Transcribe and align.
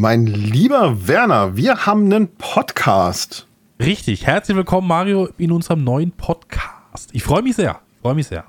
Mein 0.00 0.26
lieber 0.26 1.08
Werner, 1.08 1.56
wir 1.56 1.84
haben 1.84 2.04
einen 2.04 2.28
Podcast. 2.28 3.48
Richtig. 3.80 4.28
Herzlich 4.28 4.56
willkommen, 4.56 4.86
Mario, 4.86 5.28
in 5.38 5.50
unserem 5.50 5.82
neuen 5.82 6.12
Podcast. 6.12 7.10
Ich 7.10 7.24
freue 7.24 7.42
mich 7.42 7.56
sehr. 7.56 7.80
Freue 8.00 8.14
mich 8.14 8.28
sehr. 8.28 8.44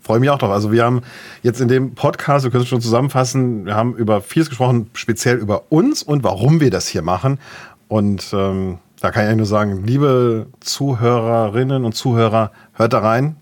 Freue 0.00 0.18
mich 0.18 0.30
auch 0.30 0.38
drauf. 0.38 0.50
Also 0.50 0.72
wir 0.72 0.82
haben 0.82 1.02
jetzt 1.44 1.60
in 1.60 1.68
dem 1.68 1.94
Podcast, 1.94 2.42
wir 2.42 2.50
können 2.50 2.64
es 2.64 2.68
schon 2.68 2.80
zusammenfassen, 2.80 3.66
wir 3.66 3.76
haben 3.76 3.94
über 3.94 4.20
vieles 4.20 4.48
gesprochen, 4.48 4.90
speziell 4.94 5.36
über 5.36 5.70
uns 5.70 6.02
und 6.02 6.24
warum 6.24 6.60
wir 6.60 6.72
das 6.72 6.88
hier 6.88 7.02
machen. 7.02 7.38
Und 7.86 8.32
ähm, 8.32 8.78
da 9.00 9.12
kann 9.12 9.22
ich 9.22 9.28
eigentlich 9.28 9.36
nur 9.36 9.46
sagen, 9.46 9.84
liebe 9.84 10.48
Zuhörerinnen 10.58 11.84
und 11.84 11.94
Zuhörer, 11.94 12.50
hört 12.72 12.94
da 12.94 12.98
rein 12.98 13.36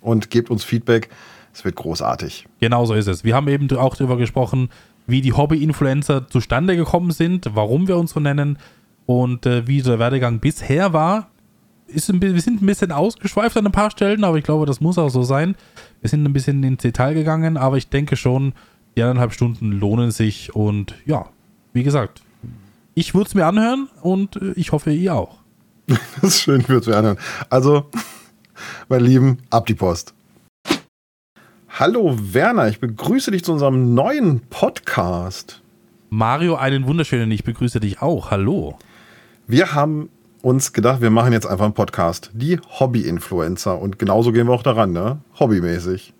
und 0.00 0.28
gebt 0.28 0.50
uns 0.50 0.64
Feedback. 0.64 1.08
Es 1.52 1.64
wird 1.64 1.76
großartig. 1.76 2.48
Genau 2.58 2.84
so 2.84 2.94
ist 2.94 3.06
es. 3.06 3.22
Wir 3.22 3.36
haben 3.36 3.46
eben 3.46 3.70
auch 3.76 3.94
darüber 3.94 4.16
gesprochen, 4.16 4.70
wie 5.06 5.20
die 5.20 5.32
Hobby-Influencer 5.32 6.28
zustande 6.28 6.76
gekommen 6.76 7.10
sind, 7.10 7.50
warum 7.54 7.88
wir 7.88 7.96
uns 7.96 8.12
so 8.12 8.20
nennen 8.20 8.58
und 9.06 9.46
äh, 9.46 9.66
wie 9.66 9.82
der 9.82 9.98
Werdegang 9.98 10.40
bisher 10.40 10.92
war. 10.92 11.28
Ist 11.86 12.08
ein, 12.08 12.22
wir 12.22 12.40
sind 12.40 12.62
ein 12.62 12.66
bisschen 12.66 12.92
ausgeschweift 12.92 13.56
an 13.56 13.66
ein 13.66 13.72
paar 13.72 13.90
Stellen, 13.90 14.24
aber 14.24 14.38
ich 14.38 14.44
glaube, 14.44 14.64
das 14.64 14.80
muss 14.80 14.96
auch 14.96 15.10
so 15.10 15.22
sein. 15.22 15.54
Wir 16.00 16.08
sind 16.08 16.24
ein 16.24 16.32
bisschen 16.32 16.62
ins 16.62 16.82
Detail 16.82 17.14
gegangen, 17.14 17.56
aber 17.56 17.76
ich 17.76 17.88
denke 17.88 18.16
schon, 18.16 18.54
die 18.96 19.02
anderthalb 19.02 19.32
Stunden 19.32 19.72
lohnen 19.72 20.10
sich 20.10 20.54
und 20.54 20.94
ja, 21.04 21.26
wie 21.72 21.82
gesagt, 21.82 22.22
ich 22.94 23.14
würde 23.14 23.28
es 23.28 23.34
mir 23.34 23.46
anhören 23.46 23.88
und 24.02 24.36
äh, 24.36 24.52
ich 24.56 24.72
hoffe, 24.72 24.92
ihr 24.92 25.14
auch. 25.14 25.38
Das 26.20 26.30
ist 26.30 26.42
schön, 26.42 26.62
ich 26.62 26.68
würde 26.68 26.80
es 26.80 26.86
mir 26.86 26.96
anhören. 26.96 27.18
Also, 27.50 27.90
meine 28.88 29.04
Lieben, 29.04 29.38
ab 29.50 29.66
die 29.66 29.74
Post. 29.74 30.14
Hallo 31.76 32.16
Werner, 32.16 32.68
ich 32.68 32.78
begrüße 32.78 33.32
dich 33.32 33.42
zu 33.42 33.50
unserem 33.50 33.94
neuen 33.94 34.42
Podcast. 34.48 35.60
Mario, 36.08 36.54
einen 36.54 36.86
wunderschönen, 36.86 37.32
ich 37.32 37.42
begrüße 37.42 37.80
dich 37.80 38.00
auch. 38.00 38.30
Hallo. 38.30 38.78
Wir 39.48 39.74
haben 39.74 40.08
uns 40.40 40.72
gedacht, 40.72 41.00
wir 41.00 41.10
machen 41.10 41.32
jetzt 41.32 41.46
einfach 41.46 41.64
einen 41.64 41.74
Podcast. 41.74 42.30
Die 42.32 42.60
Hobby-Influencer. 42.78 43.76
Und 43.76 43.98
genauso 43.98 44.30
gehen 44.30 44.46
wir 44.46 44.54
auch 44.54 44.62
daran, 44.62 44.92
ne? 44.92 45.18
Hobbymäßig. 45.40 46.14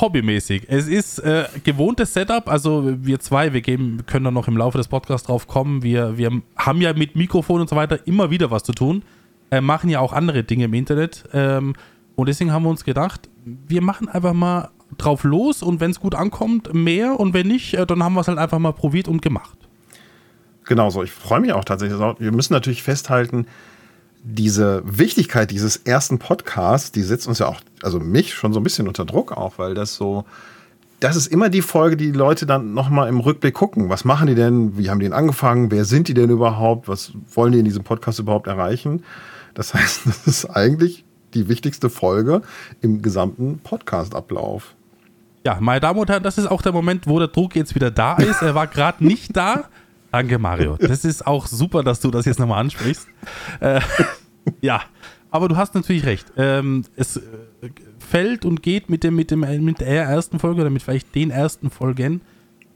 Hobbymäßig. 0.00 0.68
Es 0.68 0.88
ist 0.88 1.18
äh, 1.18 1.48
gewohntes 1.64 2.14
Setup. 2.14 2.48
Also 2.48 2.96
wir 3.02 3.20
zwei, 3.20 3.52
wir 3.52 3.60
geben, 3.60 4.06
können 4.06 4.24
da 4.24 4.30
noch 4.30 4.48
im 4.48 4.56
Laufe 4.56 4.78
des 4.78 4.88
Podcasts 4.88 5.26
drauf 5.26 5.46
kommen. 5.46 5.82
Wir, 5.82 6.16
wir 6.16 6.30
haben 6.56 6.80
ja 6.80 6.94
mit 6.94 7.14
Mikrofon 7.14 7.60
und 7.60 7.68
so 7.68 7.76
weiter 7.76 7.98
immer 8.06 8.30
wieder 8.30 8.50
was 8.50 8.62
zu 8.62 8.72
tun. 8.72 9.02
Äh, 9.50 9.60
machen 9.60 9.90
ja 9.90 10.00
auch 10.00 10.14
andere 10.14 10.44
Dinge 10.44 10.64
im 10.64 10.72
Internet. 10.72 11.24
Ähm, 11.34 11.74
und 12.16 12.26
deswegen 12.26 12.52
haben 12.52 12.62
wir 12.62 12.70
uns 12.70 12.84
gedacht, 12.84 13.28
wir 13.44 13.82
machen 13.82 14.08
einfach 14.08 14.32
mal 14.32 14.70
drauf 14.98 15.24
los 15.24 15.62
und 15.62 15.80
wenn 15.80 15.90
es 15.90 16.00
gut 16.00 16.14
ankommt, 16.14 16.72
mehr 16.74 17.18
und 17.18 17.34
wenn 17.34 17.48
nicht, 17.48 17.74
äh, 17.74 17.86
dann 17.86 18.02
haben 18.02 18.14
wir 18.14 18.20
es 18.20 18.28
halt 18.28 18.38
einfach 18.38 18.58
mal 18.58 18.72
probiert 18.72 19.08
und 19.08 19.22
gemacht. 19.22 19.58
Genau 20.64 20.90
so. 20.90 21.02
Ich 21.02 21.12
freue 21.12 21.40
mich 21.40 21.52
auch 21.52 21.64
tatsächlich. 21.64 21.98
Wir 21.98 22.32
müssen 22.32 22.52
natürlich 22.52 22.82
festhalten, 22.82 23.46
diese 24.24 24.82
Wichtigkeit 24.86 25.50
dieses 25.50 25.76
ersten 25.76 26.18
Podcasts, 26.18 26.90
die 26.90 27.02
setzt 27.02 27.28
uns 27.28 27.38
ja 27.38 27.46
auch, 27.46 27.60
also 27.82 28.00
mich 28.00 28.32
schon 28.32 28.54
so 28.54 28.60
ein 28.60 28.62
bisschen 28.62 28.88
unter 28.88 29.04
Druck 29.04 29.32
auch, 29.32 29.58
weil 29.58 29.74
das 29.74 29.96
so, 29.96 30.24
das 31.00 31.14
ist 31.16 31.26
immer 31.26 31.50
die 31.50 31.60
Folge, 31.60 31.98
die, 31.98 32.10
die 32.10 32.18
Leute 32.18 32.46
dann 32.46 32.72
nochmal 32.72 33.08
im 33.08 33.20
Rückblick 33.20 33.52
gucken. 33.52 33.90
Was 33.90 34.06
machen 34.06 34.26
die 34.26 34.34
denn? 34.34 34.78
Wie 34.78 34.88
haben 34.88 34.98
die 34.98 35.04
denn 35.04 35.12
angefangen? 35.12 35.70
Wer 35.70 35.84
sind 35.84 36.08
die 36.08 36.14
denn 36.14 36.30
überhaupt? 36.30 36.88
Was 36.88 37.12
wollen 37.34 37.52
die 37.52 37.58
in 37.58 37.66
diesem 37.66 37.84
Podcast 37.84 38.18
überhaupt 38.18 38.46
erreichen? 38.46 39.04
Das 39.52 39.74
heißt, 39.74 40.02
das 40.06 40.26
ist 40.26 40.46
eigentlich 40.46 41.04
die 41.34 41.48
wichtigste 41.48 41.90
Folge 41.90 42.40
im 42.80 43.02
gesamten 43.02 43.58
Podcast-Ablauf. 43.58 44.74
Ja, 45.46 45.58
meine 45.60 45.80
Damen 45.80 45.98
und 45.98 46.08
Herren, 46.08 46.22
das 46.22 46.38
ist 46.38 46.46
auch 46.46 46.62
der 46.62 46.72
Moment, 46.72 47.06
wo 47.06 47.18
der 47.18 47.28
Druck 47.28 47.54
jetzt 47.54 47.74
wieder 47.74 47.90
da 47.90 48.16
ist. 48.16 48.40
Er 48.40 48.54
war 48.54 48.66
gerade 48.66 49.04
nicht 49.04 49.36
da. 49.36 49.64
Danke, 50.10 50.38
Mario. 50.38 50.76
Das 50.80 51.04
ist 51.04 51.26
auch 51.26 51.46
super, 51.46 51.82
dass 51.82 52.00
du 52.00 52.10
das 52.10 52.24
jetzt 52.24 52.38
nochmal 52.38 52.60
ansprichst. 52.60 53.06
Äh, 53.60 53.80
ja, 54.62 54.80
aber 55.30 55.48
du 55.48 55.56
hast 55.58 55.74
natürlich 55.74 56.06
recht. 56.06 56.32
Ähm, 56.38 56.84
es 56.96 57.18
äh, 57.18 57.20
fällt 57.98 58.46
und 58.46 58.62
geht 58.62 58.88
mit, 58.88 59.04
dem, 59.04 59.16
mit, 59.16 59.30
dem, 59.30 59.40
mit 59.40 59.80
der 59.80 60.04
ersten 60.04 60.38
Folge 60.38 60.62
oder 60.62 60.70
mit 60.70 60.82
vielleicht 60.82 61.14
den 61.14 61.30
ersten 61.30 61.68
Folgen. 61.68 62.22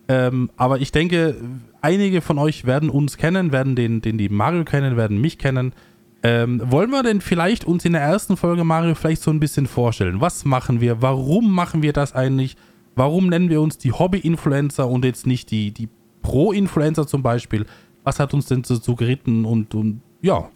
Ähm, 0.08 0.50
aber 0.58 0.80
ich 0.80 0.92
denke, 0.92 1.36
einige 1.80 2.20
von 2.20 2.36
euch 2.38 2.66
werden 2.66 2.90
uns 2.90 3.16
kennen, 3.16 3.50
werden 3.50 3.76
den, 3.76 4.02
den 4.02 4.18
die 4.18 4.28
Mario 4.28 4.64
kennen, 4.64 4.98
werden 4.98 5.18
mich 5.18 5.38
kennen. 5.38 5.72
Ähm, 6.22 6.60
wollen 6.64 6.90
wir 6.90 7.02
denn 7.02 7.20
vielleicht 7.20 7.64
uns 7.64 7.84
in 7.84 7.92
der 7.92 8.02
ersten 8.02 8.36
Folge, 8.36 8.64
Mario, 8.64 8.94
vielleicht 8.94 9.22
so 9.22 9.30
ein 9.30 9.40
bisschen 9.40 9.66
vorstellen? 9.66 10.20
Was 10.20 10.44
machen 10.44 10.80
wir? 10.80 11.00
Warum 11.00 11.52
machen 11.52 11.82
wir 11.82 11.92
das 11.92 12.14
eigentlich? 12.14 12.56
Warum 12.96 13.28
nennen 13.28 13.48
wir 13.50 13.60
uns 13.60 13.78
die 13.78 13.92
Hobby-Influencer 13.92 14.88
und 14.88 15.04
jetzt 15.04 15.26
nicht 15.26 15.50
die, 15.52 15.70
die 15.70 15.88
Pro-Influencer 16.22 17.06
zum 17.06 17.22
Beispiel? 17.22 17.66
Was 18.02 18.18
hat 18.18 18.34
uns 18.34 18.46
denn 18.46 18.62
dazu 18.62 18.96
geritten? 18.96 19.44
Und, 19.44 19.74
und 19.74 20.00
ja, 20.20 20.48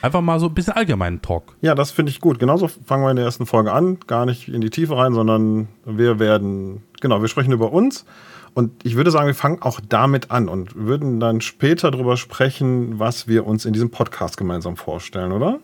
einfach 0.00 0.22
mal 0.22 0.40
so 0.40 0.46
ein 0.46 0.54
bisschen 0.54 0.72
allgemeinen 0.72 1.20
Talk. 1.20 1.56
Ja, 1.60 1.74
das 1.74 1.90
finde 1.90 2.10
ich 2.10 2.20
gut. 2.20 2.38
Genauso 2.38 2.68
fangen 2.68 3.04
wir 3.04 3.10
in 3.10 3.16
der 3.16 3.26
ersten 3.26 3.44
Folge 3.44 3.72
an. 3.72 3.98
Gar 4.06 4.24
nicht 4.24 4.48
in 4.48 4.62
die 4.62 4.70
Tiefe 4.70 4.96
rein, 4.96 5.12
sondern 5.12 5.68
wir 5.84 6.18
werden, 6.18 6.82
genau, 7.02 7.20
wir 7.20 7.28
sprechen 7.28 7.52
über 7.52 7.72
uns 7.72 8.06
und 8.54 8.84
ich 8.84 8.96
würde 8.96 9.10
sagen, 9.10 9.26
wir 9.26 9.34
fangen 9.34 9.62
auch 9.62 9.80
damit 9.80 10.30
an 10.30 10.48
und 10.48 10.74
würden 10.74 11.20
dann 11.20 11.40
später 11.40 11.90
darüber 11.90 12.16
sprechen, 12.16 12.98
was 12.98 13.28
wir 13.28 13.46
uns 13.46 13.64
in 13.64 13.72
diesem 13.72 13.90
Podcast 13.90 14.36
gemeinsam 14.36 14.76
vorstellen, 14.76 15.32
oder? 15.32 15.60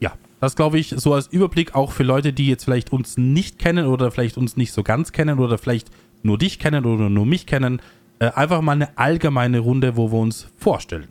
Ja, 0.00 0.12
das 0.40 0.56
glaube 0.56 0.78
ich 0.78 0.94
so 0.96 1.14
als 1.14 1.28
Überblick 1.28 1.74
auch 1.74 1.92
für 1.92 2.02
Leute, 2.02 2.32
die 2.32 2.48
jetzt 2.48 2.64
vielleicht 2.64 2.92
uns 2.92 3.16
nicht 3.16 3.58
kennen 3.58 3.86
oder 3.86 4.10
vielleicht 4.10 4.36
uns 4.36 4.56
nicht 4.56 4.72
so 4.72 4.82
ganz 4.82 5.12
kennen 5.12 5.38
oder 5.38 5.58
vielleicht 5.58 5.90
nur 6.22 6.38
dich 6.38 6.58
kennen 6.58 6.84
oder 6.84 7.08
nur 7.08 7.26
mich 7.26 7.46
kennen. 7.46 7.80
Äh, 8.18 8.30
einfach 8.32 8.60
mal 8.60 8.72
eine 8.72 8.98
allgemeine 8.98 9.60
Runde, 9.60 9.96
wo 9.96 10.12
wir 10.12 10.18
uns 10.18 10.48
vorstellen. 10.56 11.08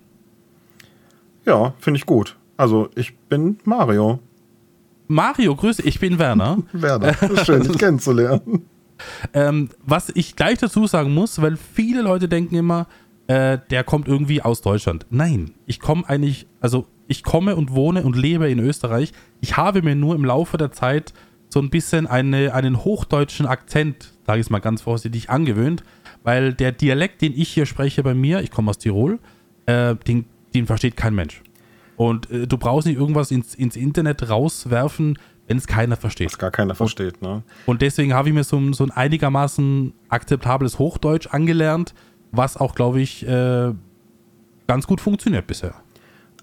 Ja, 1.46 1.74
finde 1.80 1.98
ich 1.98 2.06
gut. 2.06 2.36
Also, 2.58 2.90
ich 2.96 3.18
bin 3.18 3.58
Mario. 3.64 4.20
Mario, 5.08 5.56
grüße, 5.56 5.82
ich 5.82 6.00
bin 6.00 6.20
Werner. 6.20 6.60
Werner, 6.74 7.16
schön, 7.44 7.64
dich 7.64 7.78
kennenzulernen. 7.80 8.66
Ähm, 9.34 9.70
was 9.86 10.12
ich 10.14 10.36
gleich 10.36 10.58
dazu 10.60 10.88
sagen 10.88 11.14
muss, 11.14 11.42
weil 11.42 11.58
viele 11.58 12.02
Leute 12.02 12.28
denken 12.28 12.56
immer, 12.56 12.88
äh, 13.28 13.60
der 13.70 13.84
kommt 13.84 14.08
irgendwie 14.08 14.42
aus 14.42 14.62
Deutschland. 14.62 15.06
Nein, 15.10 15.52
ich 15.66 15.80
komme 15.80 16.08
eigentlich, 16.08 16.48
also 16.62 16.88
ich 17.08 17.24
komme 17.24 17.56
und 17.56 17.72
wohne 17.72 18.04
und 18.04 18.16
lebe 18.16 18.50
in 18.50 18.60
Österreich. 18.60 19.12
Ich 19.42 19.58
habe 19.58 19.82
mir 19.82 19.96
nur 19.96 20.16
im 20.16 20.26
Laufe 20.26 20.58
der 20.58 20.72
Zeit 20.72 21.14
so 21.50 21.60
ein 21.60 21.70
bisschen 21.70 22.08
eine, 22.08 22.54
einen 22.54 22.84
hochdeutschen 22.84 23.46
Akzent, 23.46 24.14
sage 24.26 24.40
ich 24.40 24.48
es 24.48 24.50
mal 24.50 24.60
ganz 24.60 24.84
vorsichtig, 24.84 25.30
angewöhnt, 25.30 25.84
weil 26.24 26.54
der 26.54 26.72
Dialekt, 26.72 27.22
den 27.22 27.34
ich 27.36 27.50
hier 27.50 27.66
spreche 27.66 28.04
bei 28.04 28.14
mir, 28.14 28.42
ich 28.42 28.52
komme 28.52 28.70
aus 28.70 28.78
Tirol, 28.78 29.20
äh, 29.66 29.96
den, 29.96 30.26
den 30.54 30.68
versteht 30.68 30.96
kein 30.96 31.16
Mensch. 31.16 31.42
Und 31.98 32.30
äh, 32.30 32.48
du 32.48 32.58
brauchst 32.58 32.88
nicht 32.88 32.98
irgendwas 32.98 33.32
ins, 33.32 33.56
ins 33.56 33.76
Internet 33.76 34.30
rauswerfen, 34.30 35.18
wenn 35.50 35.58
es 35.58 35.68
keiner 35.68 35.98
versteht. 35.98 36.32
Was 36.32 36.38
gar 36.38 36.52
keiner 36.52 36.76
versteht, 36.76 37.22
ne? 37.24 37.42
Und 37.66 37.82
deswegen 37.82 38.14
habe 38.14 38.30
ich 38.30 38.36
mir 38.36 38.44
so, 38.44 38.72
so 38.72 38.84
ein 38.84 38.92
einigermaßen 38.92 39.94
akzeptables 40.08 40.78
Hochdeutsch 40.78 41.28
angelernt, 41.32 41.96
was 42.32 42.56
auch, 42.56 42.76
glaube 42.76 43.02
ich, 43.02 43.28
äh, 43.28 43.74
ganz 44.68 44.86
gut 44.86 45.02
funktioniert 45.02 45.48
bisher. 45.48 45.74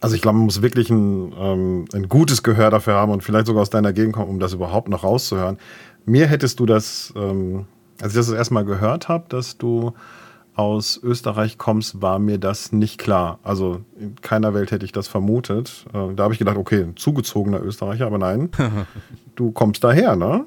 Also 0.00 0.16
ich 0.16 0.22
glaube, 0.22 0.38
man 0.38 0.46
muss 0.46 0.60
wirklich 0.60 0.90
ein, 0.90 1.32
ähm, 1.38 1.84
ein 1.94 2.08
gutes 2.08 2.42
Gehör 2.42 2.70
dafür 2.70 2.94
haben 2.94 3.12
und 3.12 3.22
vielleicht 3.22 3.46
sogar 3.46 3.62
aus 3.62 3.70
deiner 3.70 3.92
Gegend 3.92 4.14
kommen, 4.14 4.28
um 4.28 4.40
das 4.40 4.52
überhaupt 4.52 4.88
noch 4.88 5.04
rauszuhören. 5.04 5.58
Mir 6.04 6.26
hättest 6.26 6.58
du 6.58 6.66
das, 6.66 7.14
ähm, 7.16 7.66
als 8.02 8.12
ich 8.12 8.18
das 8.18 8.30
erstmal 8.30 8.64
gehört 8.64 9.08
habe, 9.08 9.26
dass 9.28 9.56
du 9.56 9.92
aus 10.56 10.98
Österreich 11.02 11.58
kommst, 11.58 12.00
war 12.00 12.18
mir 12.18 12.38
das 12.38 12.72
nicht 12.72 12.98
klar. 12.98 13.38
Also 13.42 13.82
in 14.00 14.16
keiner 14.16 14.54
Welt 14.54 14.70
hätte 14.70 14.86
ich 14.86 14.92
das 14.92 15.06
vermutet. 15.06 15.84
Äh, 15.92 16.14
da 16.14 16.24
habe 16.24 16.32
ich 16.32 16.38
gedacht, 16.38 16.56
okay, 16.56 16.82
ein 16.82 16.96
zugezogener 16.96 17.62
Österreicher, 17.62 18.06
aber 18.06 18.18
nein, 18.18 18.50
du 19.36 19.52
kommst 19.52 19.84
daher, 19.84 20.16
ne? 20.16 20.46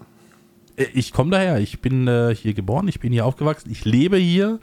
Äh, 0.75 0.87
ich 0.93 1.13
komme 1.13 1.29
daher. 1.29 1.59
Ich 1.59 1.79
bin 1.79 2.07
äh, 2.07 2.33
hier 2.35 2.55
geboren, 2.55 2.87
ich 2.87 2.99
bin 2.99 3.13
hier 3.13 3.25
aufgewachsen, 3.25 3.69
ich 3.71 3.85
lebe 3.85 4.17
hier, 4.17 4.59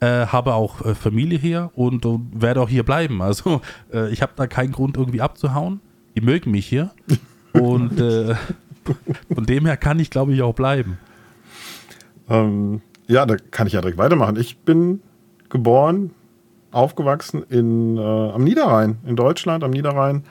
äh, 0.00 0.26
habe 0.26 0.54
auch 0.54 0.84
äh, 0.84 0.94
Familie 0.94 1.38
hier 1.38 1.70
und, 1.74 2.04
und, 2.04 2.30
werde 2.34 2.60
auch 2.60 2.68
hier 2.68 2.82
bleiben. 2.82 3.22
Also 3.22 3.62
äh, 3.92 4.10
ich 4.10 4.20
habe 4.20 4.32
da 4.36 4.46
keinen 4.46 4.72
Grund 4.72 4.98
irgendwie 4.98 5.22
abzuhauen. 5.22 5.80
Die 6.14 6.20
mögen 6.20 6.50
mich 6.50 6.66
hier 6.66 6.90
und 7.52 7.96
von 9.32 9.46
dem 9.46 9.66
her 9.66 9.76
kann 9.76 9.98
ich, 10.00 10.10
glaube 10.10 10.34
ich, 10.34 10.42
auch 10.42 10.54
bleiben. 10.54 10.98
Ähm, 12.28 12.82
ja, 13.10 13.26
da 13.26 13.36
kann 13.50 13.66
ich 13.66 13.72
ja 13.72 13.80
direkt 13.80 13.98
weitermachen. 13.98 14.36
Ich 14.36 14.58
bin 14.58 15.02
geboren, 15.48 16.12
aufgewachsen 16.70 17.42
in, 17.48 17.96
äh, 17.96 18.00
am 18.00 18.44
Niederrhein, 18.44 18.98
in 19.04 19.16
Deutschland, 19.16 19.64
am 19.64 19.72
Niederrhein. 19.72 20.22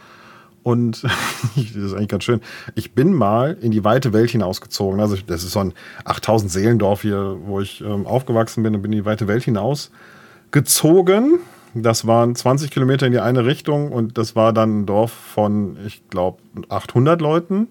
Und 0.63 1.03
das 1.55 1.75
ist 1.75 1.93
eigentlich 1.93 2.07
ganz 2.07 2.23
schön. 2.23 2.39
Ich 2.75 2.93
bin 2.93 3.13
mal 3.13 3.57
in 3.61 3.71
die 3.71 3.83
weite 3.83 4.13
Welt 4.13 4.31
hinausgezogen. 4.31 5.01
Also, 5.01 5.17
das 5.27 5.43
ist 5.43 5.51
so 5.51 5.59
ein 5.59 5.73
8000 6.05 6.51
Seelendorf 6.51 7.01
hier, 7.01 7.37
wo 7.43 7.59
ich 7.59 7.81
ähm, 7.81 8.07
aufgewachsen 8.07 8.63
bin 8.63 8.75
und 8.75 8.81
bin 8.81 8.93
in 8.93 8.99
die 8.99 9.05
weite 9.05 9.27
Welt 9.27 9.43
hinausgezogen. 9.43 11.39
Das 11.73 12.07
waren 12.07 12.33
20 12.33 12.71
Kilometer 12.71 13.05
in 13.05 13.11
die 13.11 13.19
eine 13.19 13.45
Richtung 13.45 13.91
und 13.91 14.17
das 14.17 14.35
war 14.35 14.53
dann 14.53 14.81
ein 14.81 14.85
Dorf 14.85 15.11
von, 15.11 15.77
ich 15.85 16.07
glaube, 16.09 16.41
800 16.69 17.21
Leuten. 17.21 17.67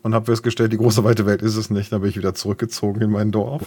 Und 0.00 0.14
habe 0.14 0.26
festgestellt, 0.26 0.72
die 0.72 0.78
große 0.78 1.02
weite 1.02 1.26
Welt 1.26 1.42
ist 1.42 1.56
es 1.56 1.70
nicht. 1.70 1.92
Dann 1.92 2.00
bin 2.00 2.10
ich 2.10 2.16
wieder 2.16 2.32
zurückgezogen 2.32 3.02
in 3.02 3.10
mein 3.10 3.32
Dorf. 3.32 3.62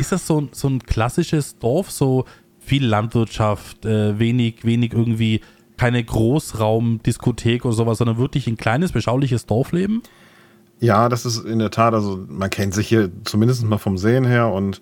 Ist 0.00 0.12
das 0.12 0.26
so, 0.26 0.48
so 0.52 0.68
ein 0.68 0.80
klassisches 0.80 1.58
Dorf, 1.58 1.90
so 1.90 2.24
viel 2.58 2.84
Landwirtschaft, 2.86 3.84
äh, 3.84 4.18
wenig, 4.18 4.64
wenig 4.64 4.92
irgendwie, 4.92 5.40
keine 5.76 6.02
Großraumdiskothek 6.02 7.64
oder 7.64 7.74
sowas, 7.74 7.98
sondern 7.98 8.18
wirklich 8.18 8.46
ein 8.46 8.56
kleines, 8.56 8.92
beschauliches 8.92 9.46
Dorfleben? 9.46 10.02
Ja, 10.80 11.08
das 11.08 11.26
ist 11.26 11.44
in 11.44 11.58
der 11.58 11.70
Tat, 11.70 11.94
also 11.94 12.24
man 12.28 12.50
kennt 12.50 12.74
sich 12.74 12.88
hier 12.88 13.10
zumindest 13.24 13.64
mal 13.64 13.78
vom 13.78 13.98
Sehen 13.98 14.24
her 14.24 14.48
und 14.48 14.80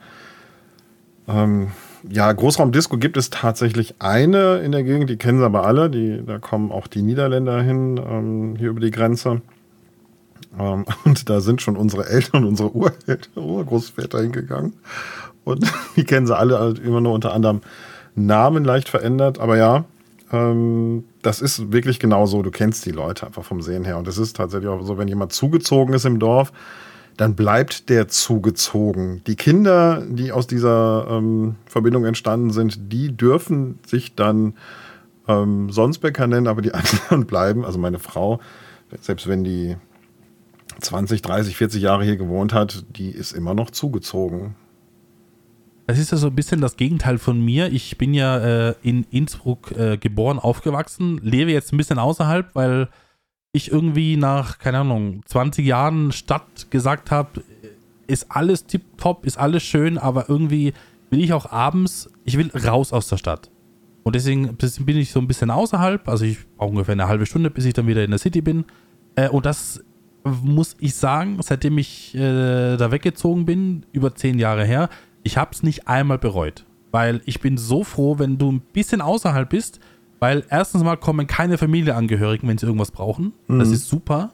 ähm, 1.27 1.69
ja, 2.09 2.33
Großraumdisco 2.33 2.97
gibt 2.99 3.17
es 3.17 3.31
tatsächlich 3.31 3.97
eine 3.99 4.59
in 4.59 4.73
der 4.73 4.85
Gegend, 4.85 5.11
die 5.11 5.17
kennen 5.17 5.39
sie 5.39 5.45
aber 5.45 5.67
alle, 5.67 5.91
die, 5.91 6.23
da 6.25 6.39
kommen 6.39 6.71
auch 6.71 6.87
die 6.87 7.03
Niederländer 7.03 7.61
hin, 7.63 8.01
ähm, 8.05 8.55
hier 8.57 8.71
über 8.71 8.81
die 8.81 8.93
Grenze. 8.93 9.43
Ähm, 10.59 10.85
und 11.05 11.29
da 11.29 11.41
sind 11.41 11.63
schon 11.63 11.77
unsere 11.77 12.09
Eltern 12.09 12.45
unsere 12.45 12.75
Ureltern, 12.75 13.19
Urgroßväter 13.37 14.21
hingegangen. 14.21 14.75
Und 15.45 15.67
die 15.97 16.05
kennen 16.05 16.27
sie 16.27 16.37
alle 16.37 16.59
halt 16.59 16.79
immer 16.79 17.01
nur 17.01 17.13
unter 17.13 17.33
anderem 17.33 17.61
Namen 18.15 18.65
leicht 18.65 18.89
verändert. 18.89 19.39
Aber 19.39 19.57
ja, 19.57 19.85
ähm, 20.33 21.05
das 21.23 21.41
ist 21.41 21.73
wirklich 21.73 21.99
genau 21.99 22.27
so. 22.27 22.43
Du 22.43 22.51
kennst 22.51 22.85
die 22.87 22.91
Leute 22.91 23.27
einfach 23.27 23.45
vom 23.45 23.63
Sehen 23.63 23.85
her. 23.85 23.99
Und 23.99 24.09
es 24.09 24.19
ist 24.19 24.37
tatsächlich 24.37 24.69
auch 24.69 24.83
so, 24.83 24.99
wenn 24.99 25.09
jemand 25.09 25.33
zugezogen 25.33 25.95
ist 25.95 26.05
im 26.05 26.19
Dorf, 26.19 26.53
dann 27.17 27.35
bleibt 27.35 27.89
der 27.89 28.07
zugezogen. 28.09 29.23
Die 29.27 29.35
Kinder, 29.35 30.05
die 30.09 30.31
aus 30.31 30.47
dieser 30.47 31.07
ähm, 31.11 31.57
Verbindung 31.67 32.05
entstanden 32.05 32.51
sind, 32.51 32.93
die 32.93 33.17
dürfen 33.17 33.81
sich 33.85 34.15
dann 34.15 34.55
ähm, 35.27 35.71
Sonsbecker 35.71 36.27
nennen, 36.29 36.47
aber 36.47 36.63
die 36.63 36.73
anderen 36.75 37.27
bleiben. 37.27 37.65
Also 37.65 37.79
meine 37.79 37.99
Frau, 37.99 38.39
selbst 39.01 39.27
wenn 39.27 39.43
die 39.43 39.77
20, 40.81 41.23
30, 41.23 41.57
40 41.57 41.83
Jahre 41.83 42.05
hier 42.05 42.17
gewohnt 42.17 42.53
hat, 42.53 42.85
die 42.97 43.11
ist 43.11 43.33
immer 43.33 43.55
noch 43.55 43.71
zugezogen. 43.71 44.55
Das 45.87 45.99
ist 45.99 46.13
ja 46.13 46.19
so 46.19 46.27
ein 46.27 46.35
bisschen 46.35 46.61
das 46.61 46.77
Gegenteil 46.77 47.19
von 47.19 47.43
mir. 47.43 47.73
Ich 47.73 47.97
bin 47.97 48.13
ja 48.13 48.39
äh, 48.69 48.75
in 48.83 49.07
Innsbruck 49.11 49.73
äh, 49.73 49.97
geboren, 49.97 50.39
aufgewachsen, 50.39 51.19
lebe 51.23 51.51
jetzt 51.51 51.73
ein 51.73 51.79
bisschen 51.79 51.99
außerhalb, 51.99 52.55
weil 52.55 52.89
ich 53.53 53.73
irgendwie 53.73 54.17
nach, 54.17 54.59
keine 54.59 54.81
Ahnung, 54.81 55.23
20 55.25 55.67
Jahren 55.67 56.13
Stadt 56.13 56.71
gesagt 56.71 57.11
habe, 57.11 57.43
ist 58.07 58.27
alles 58.29 58.67
tipptopp, 58.67 59.25
ist 59.25 59.39
alles 59.39 59.63
schön, 59.63 59.97
aber 59.97 60.29
irgendwie 60.29 60.75
will 61.11 61.23
ich 61.23 61.33
auch 61.33 61.51
abends, 61.51 62.11
ich 62.25 62.37
will 62.37 62.51
raus 62.67 62.93
aus 62.93 63.09
der 63.09 63.17
Stadt. 63.17 63.51
Und 64.03 64.15
deswegen 64.15 64.57
bin 64.57 64.97
ich 64.97 65.11
so 65.11 65.21
ein 65.21 65.27
bisschen 65.27 65.51
außerhalb, 65.51 66.07
also 66.09 66.25
ich 66.25 66.39
brauche 66.57 66.71
ungefähr 66.71 66.93
eine 66.93 67.09
halbe 67.09 67.27
Stunde, 67.27 67.51
bis 67.51 67.65
ich 67.65 67.75
dann 67.75 67.87
wieder 67.87 68.05
in 68.05 68.11
der 68.11 68.19
City 68.19 68.41
bin. 68.41 68.65
Äh, 69.17 69.29
und 69.29 69.47
das 69.47 69.83
muss 70.29 70.77
ich 70.79 70.95
sagen, 70.95 71.37
seitdem 71.41 71.79
ich 71.79 72.15
äh, 72.15 72.77
da 72.77 72.91
weggezogen 72.91 73.45
bin, 73.45 73.85
über 73.93 74.15
zehn 74.15 74.39
Jahre 74.39 74.65
her, 74.65 74.89
ich 75.23 75.37
habe 75.37 75.51
es 75.53 75.63
nicht 75.63 75.89
einmal 75.89 76.19
bereut. 76.19 76.65
Weil 76.91 77.21
ich 77.27 77.41
bin 77.41 77.59
so 77.59 77.85
froh, 77.85 78.19
wenn 78.19 78.39
du 78.39 78.53
ein 78.53 78.61
bisschen 78.73 79.01
außerhalb 79.01 79.49
bist, 79.49 79.81
weil 80.21 80.45
erstens 80.51 80.83
mal 80.83 80.97
kommen 80.97 81.27
keine 81.27 81.59
Familienangehörigen, 81.59 82.49
wenn 82.49 82.59
sie 82.59 82.67
irgendwas 82.67 82.91
brauchen. 82.91 83.33
Mhm. 83.47 83.59
Das 83.59 83.71
ist 83.71 83.89
super. 83.89 84.33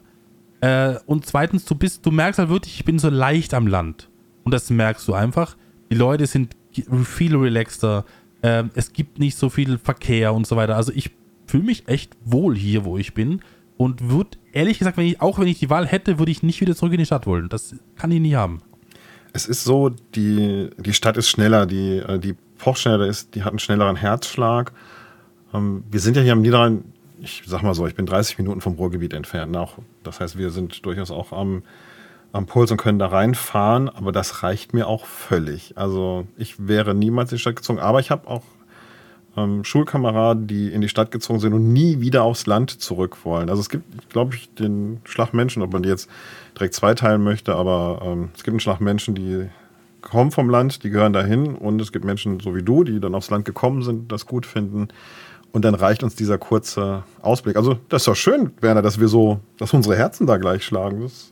Äh, 0.61 0.95
und 1.05 1.25
zweitens, 1.25 1.65
du 1.65 1.75
bist, 1.75 2.05
du 2.05 2.11
merkst 2.11 2.39
halt 2.39 2.49
wirklich, 2.49 2.75
ich 2.75 2.85
bin 2.85 2.97
so 2.97 3.09
leicht 3.09 3.53
am 3.53 3.67
Land. 3.67 4.09
Und 4.43 4.53
das 4.53 4.69
merkst 4.69 5.07
du 5.07 5.13
einfach. 5.13 5.57
Die 5.91 5.95
Leute 5.95 6.27
sind 6.27 6.55
viel 7.03 7.35
relaxter. 7.35 8.05
Äh, 8.41 8.63
es 8.73 8.93
gibt 8.93 9.19
nicht 9.19 9.37
so 9.37 9.49
viel 9.49 9.77
Verkehr 9.77 10.33
und 10.33 10.47
so 10.47 10.55
weiter. 10.55 10.75
Also 10.75 10.91
ich 10.95 11.11
fühle 11.47 11.63
mich 11.63 11.87
echt 11.87 12.15
wohl 12.23 12.55
hier, 12.55 12.85
wo 12.85 12.97
ich 12.97 13.13
bin. 13.13 13.41
Und 13.77 14.09
würde, 14.09 14.37
ehrlich 14.53 14.79
gesagt, 14.79 14.97
wenn 14.97 15.05
ich, 15.05 15.21
auch 15.21 15.37
wenn 15.39 15.47
ich 15.47 15.59
die 15.59 15.69
Wahl 15.69 15.85
hätte, 15.85 16.17
würde 16.17 16.31
ich 16.31 16.43
nicht 16.43 16.61
wieder 16.61 16.75
zurück 16.75 16.93
in 16.93 16.99
die 16.99 17.05
Stadt 17.05 17.27
wollen. 17.27 17.49
Das 17.49 17.75
kann 17.97 18.11
ich 18.11 18.21
nicht 18.21 18.35
haben. 18.35 18.61
Es 19.33 19.47
ist 19.47 19.65
so, 19.65 19.89
die, 19.89 20.69
die 20.77 20.93
Stadt 20.93 21.17
ist 21.17 21.27
schneller, 21.29 21.65
die, 21.65 21.97
äh, 21.97 22.19
die 22.19 22.35
schneller, 22.75 23.05
ist, 23.05 23.35
die 23.35 23.43
hat 23.43 23.51
einen 23.51 23.59
schnelleren 23.59 23.95
Herzschlag. 23.95 24.71
Ähm, 25.53 25.83
wir 25.91 25.99
sind 25.99 26.15
ja 26.15 26.23
hier 26.23 26.31
am 26.31 26.41
Niederrhein, 26.41 26.85
ich 27.19 27.43
sag 27.45 27.61
mal 27.61 27.73
so, 27.73 27.85
ich 27.85 27.95
bin 27.95 28.05
30 28.05 28.37
Minuten 28.37 28.61
vom 28.61 28.73
Ruhrgebiet 28.75 29.13
entfernt. 29.13 29.55
Auch, 29.57 29.77
das 30.03 30.19
heißt, 30.19 30.37
wir 30.37 30.51
sind 30.51 30.85
durchaus 30.85 31.11
auch 31.11 31.33
am, 31.33 31.63
am 32.31 32.45
Puls 32.45 32.71
und 32.71 32.77
können 32.77 32.97
da 32.97 33.07
reinfahren, 33.07 33.89
aber 33.89 34.11
das 34.11 34.41
reicht 34.41 34.73
mir 34.73 34.87
auch 34.87 35.05
völlig. 35.05 35.77
Also 35.77 36.27
ich 36.37 36.67
wäre 36.67 36.95
niemals 36.95 37.31
in 37.31 37.35
die 37.35 37.41
Stadt 37.41 37.57
gezogen, 37.57 37.79
aber 37.79 37.99
ich 37.99 38.11
habe 38.11 38.27
auch 38.27 38.43
ähm, 39.37 39.63
Schulkameraden, 39.63 40.47
die 40.47 40.69
in 40.69 40.81
die 40.81 40.89
Stadt 40.89 41.11
gezogen 41.11 41.39
sind 41.39 41.53
und 41.53 41.71
nie 41.71 41.99
wieder 42.01 42.23
aufs 42.23 42.45
Land 42.45 42.71
zurück 42.71 43.17
wollen. 43.23 43.49
Also 43.49 43.61
es 43.61 43.69
gibt, 43.69 44.09
glaube 44.09 44.35
ich, 44.35 44.53
den 44.53 45.01
Schlag 45.03 45.33
Menschen, 45.33 45.61
ob 45.61 45.73
man 45.73 45.83
die 45.83 45.89
jetzt 45.89 46.09
direkt 46.57 46.73
zweiteilen 46.73 47.23
möchte, 47.23 47.55
aber 47.55 48.01
ähm, 48.03 48.29
es 48.35 48.43
gibt 48.43 48.53
einen 48.53 48.59
Schlag 48.59 48.81
Menschen, 48.81 49.15
die 49.15 49.47
kommen 50.01 50.31
vom 50.31 50.49
Land, 50.49 50.83
die 50.83 50.89
gehören 50.89 51.13
dahin 51.13 51.55
und 51.55 51.81
es 51.81 51.91
gibt 51.91 52.05
Menschen 52.05 52.39
so 52.39 52.55
wie 52.55 52.63
du, 52.63 52.83
die 52.83 52.99
dann 52.99 53.15
aufs 53.15 53.29
Land 53.29 53.45
gekommen 53.45 53.81
sind, 53.81 54.11
das 54.11 54.25
gut 54.25 54.45
finden. 54.45 54.87
Und 55.51 55.63
dann 55.63 55.73
reicht 55.73 56.03
uns 56.03 56.15
dieser 56.15 56.37
kurze 56.37 57.03
Ausblick. 57.21 57.55
Also, 57.55 57.77
das 57.87 58.01
ist 58.01 58.07
doch 58.09 58.15
schön, 58.15 58.51
Werner, 58.59 58.81
dass 58.81 58.99
wir 58.99 59.07
so, 59.07 59.39
dass 59.57 59.73
unsere 59.73 59.95
Herzen 59.95 60.27
da 60.27 60.35
gleich 60.37 60.65
schlagen. 60.65 61.01
Das 61.01 61.31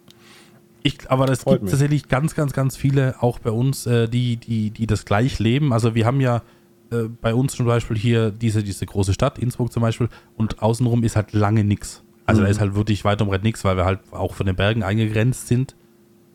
ich, 0.83 1.09
aber 1.09 1.29
es 1.29 1.45
gibt 1.45 1.63
mich. 1.63 1.71
tatsächlich 1.71 2.09
ganz, 2.09 2.35
ganz, 2.35 2.51
ganz 2.53 2.75
viele, 2.75 3.15
auch 3.21 3.39
bei 3.39 3.51
uns, 3.51 3.85
äh, 3.87 4.07
die, 4.07 4.35
die, 4.35 4.69
die 4.69 4.85
das 4.85 5.05
gleich 5.05 5.39
leben. 5.39 5.71
Also 5.71 5.95
wir 5.95 6.05
haben 6.05 6.19
ja 6.19 6.41
äh, 6.93 7.09
bei 7.21 7.33
uns 7.33 7.53
zum 7.53 7.65
Beispiel 7.65 7.97
hier 7.97 8.31
diese, 8.31 8.63
diese 8.63 8.85
große 8.85 9.13
Stadt, 9.13 9.39
Innsbruck 9.39 9.71
zum 9.71 9.81
Beispiel, 9.81 10.09
und 10.37 10.61
außenrum 10.61 11.03
ist 11.03 11.15
halt 11.15 11.33
lange 11.33 11.63
nichts. 11.63 12.03
Also 12.25 12.41
mhm. 12.41 12.45
da 12.45 12.51
ist 12.51 12.59
halt 12.59 12.75
wirklich 12.75 13.03
weit 13.05 13.21
umbreit 13.21 13.43
nichts, 13.43 13.63
weil 13.63 13.77
wir 13.77 13.85
halt 13.85 13.99
auch 14.11 14.33
von 14.33 14.45
den 14.45 14.55
Bergen 14.55 14.83
eingegrenzt 14.83 15.47
sind. 15.47 15.75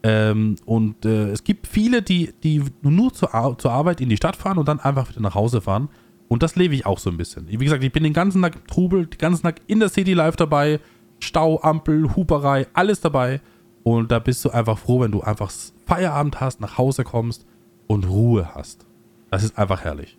Ähm, 0.03 0.57
und 0.65 1.05
äh, 1.05 1.31
es 1.31 1.45
gibt 1.45 1.67
viele, 1.67 2.03
die, 2.03 2.33
die 2.43 2.63
nur 2.83 3.13
zur, 3.13 3.57
zur 3.59 3.73
Arbeit 3.73 4.01
in 4.01 4.09
die 4.09 4.17
Stadt 4.17 4.37
fahren 4.37 4.59
und 4.59 4.69
dann 4.69 4.81
einfach 4.81 5.09
wieder 5.09 5.21
nach 5.21 5.35
Hause 5.35 5.61
fahren. 5.61 5.89
Und 6.29 6.43
das 6.43 6.57
lebe 6.57 6.75
ich 6.75 6.87
auch 6.87 6.99
so 6.99 7.11
ein 7.11 7.17
bisschen. 7.17 7.49
Wie 7.49 7.57
gesagt, 7.57 7.83
ich 7.83 7.93
bin 7.93 8.05
den 8.05 8.13
ganzen 8.13 8.43
Tag 8.43 8.69
Trubel, 8.69 9.07
den 9.07 9.19
ganzen 9.19 9.43
Tag 9.43 9.61
in 9.67 9.81
der 9.81 9.89
City 9.89 10.13
live 10.13 10.37
dabei. 10.37 10.79
Stau, 11.21 11.61
Ampel, 11.63 12.15
Huperei, 12.15 12.67
alles 12.75 13.01
dabei. 13.01 13.41
Und 13.83 14.13
da 14.13 14.19
bist 14.19 14.45
du 14.45 14.51
einfach 14.51 14.79
froh, 14.79 15.01
wenn 15.01 15.11
du 15.11 15.23
einfach 15.23 15.51
Feierabend 15.87 16.41
hast, 16.41 16.61
nach 16.61 16.77
Hause 16.77 17.03
kommst 17.05 17.47
und 17.87 18.07
Ruhe 18.07 18.55
hast. 18.55 18.87
Das 19.31 19.43
ist 19.43 19.59
einfach 19.59 19.83
herrlich. 19.83 20.17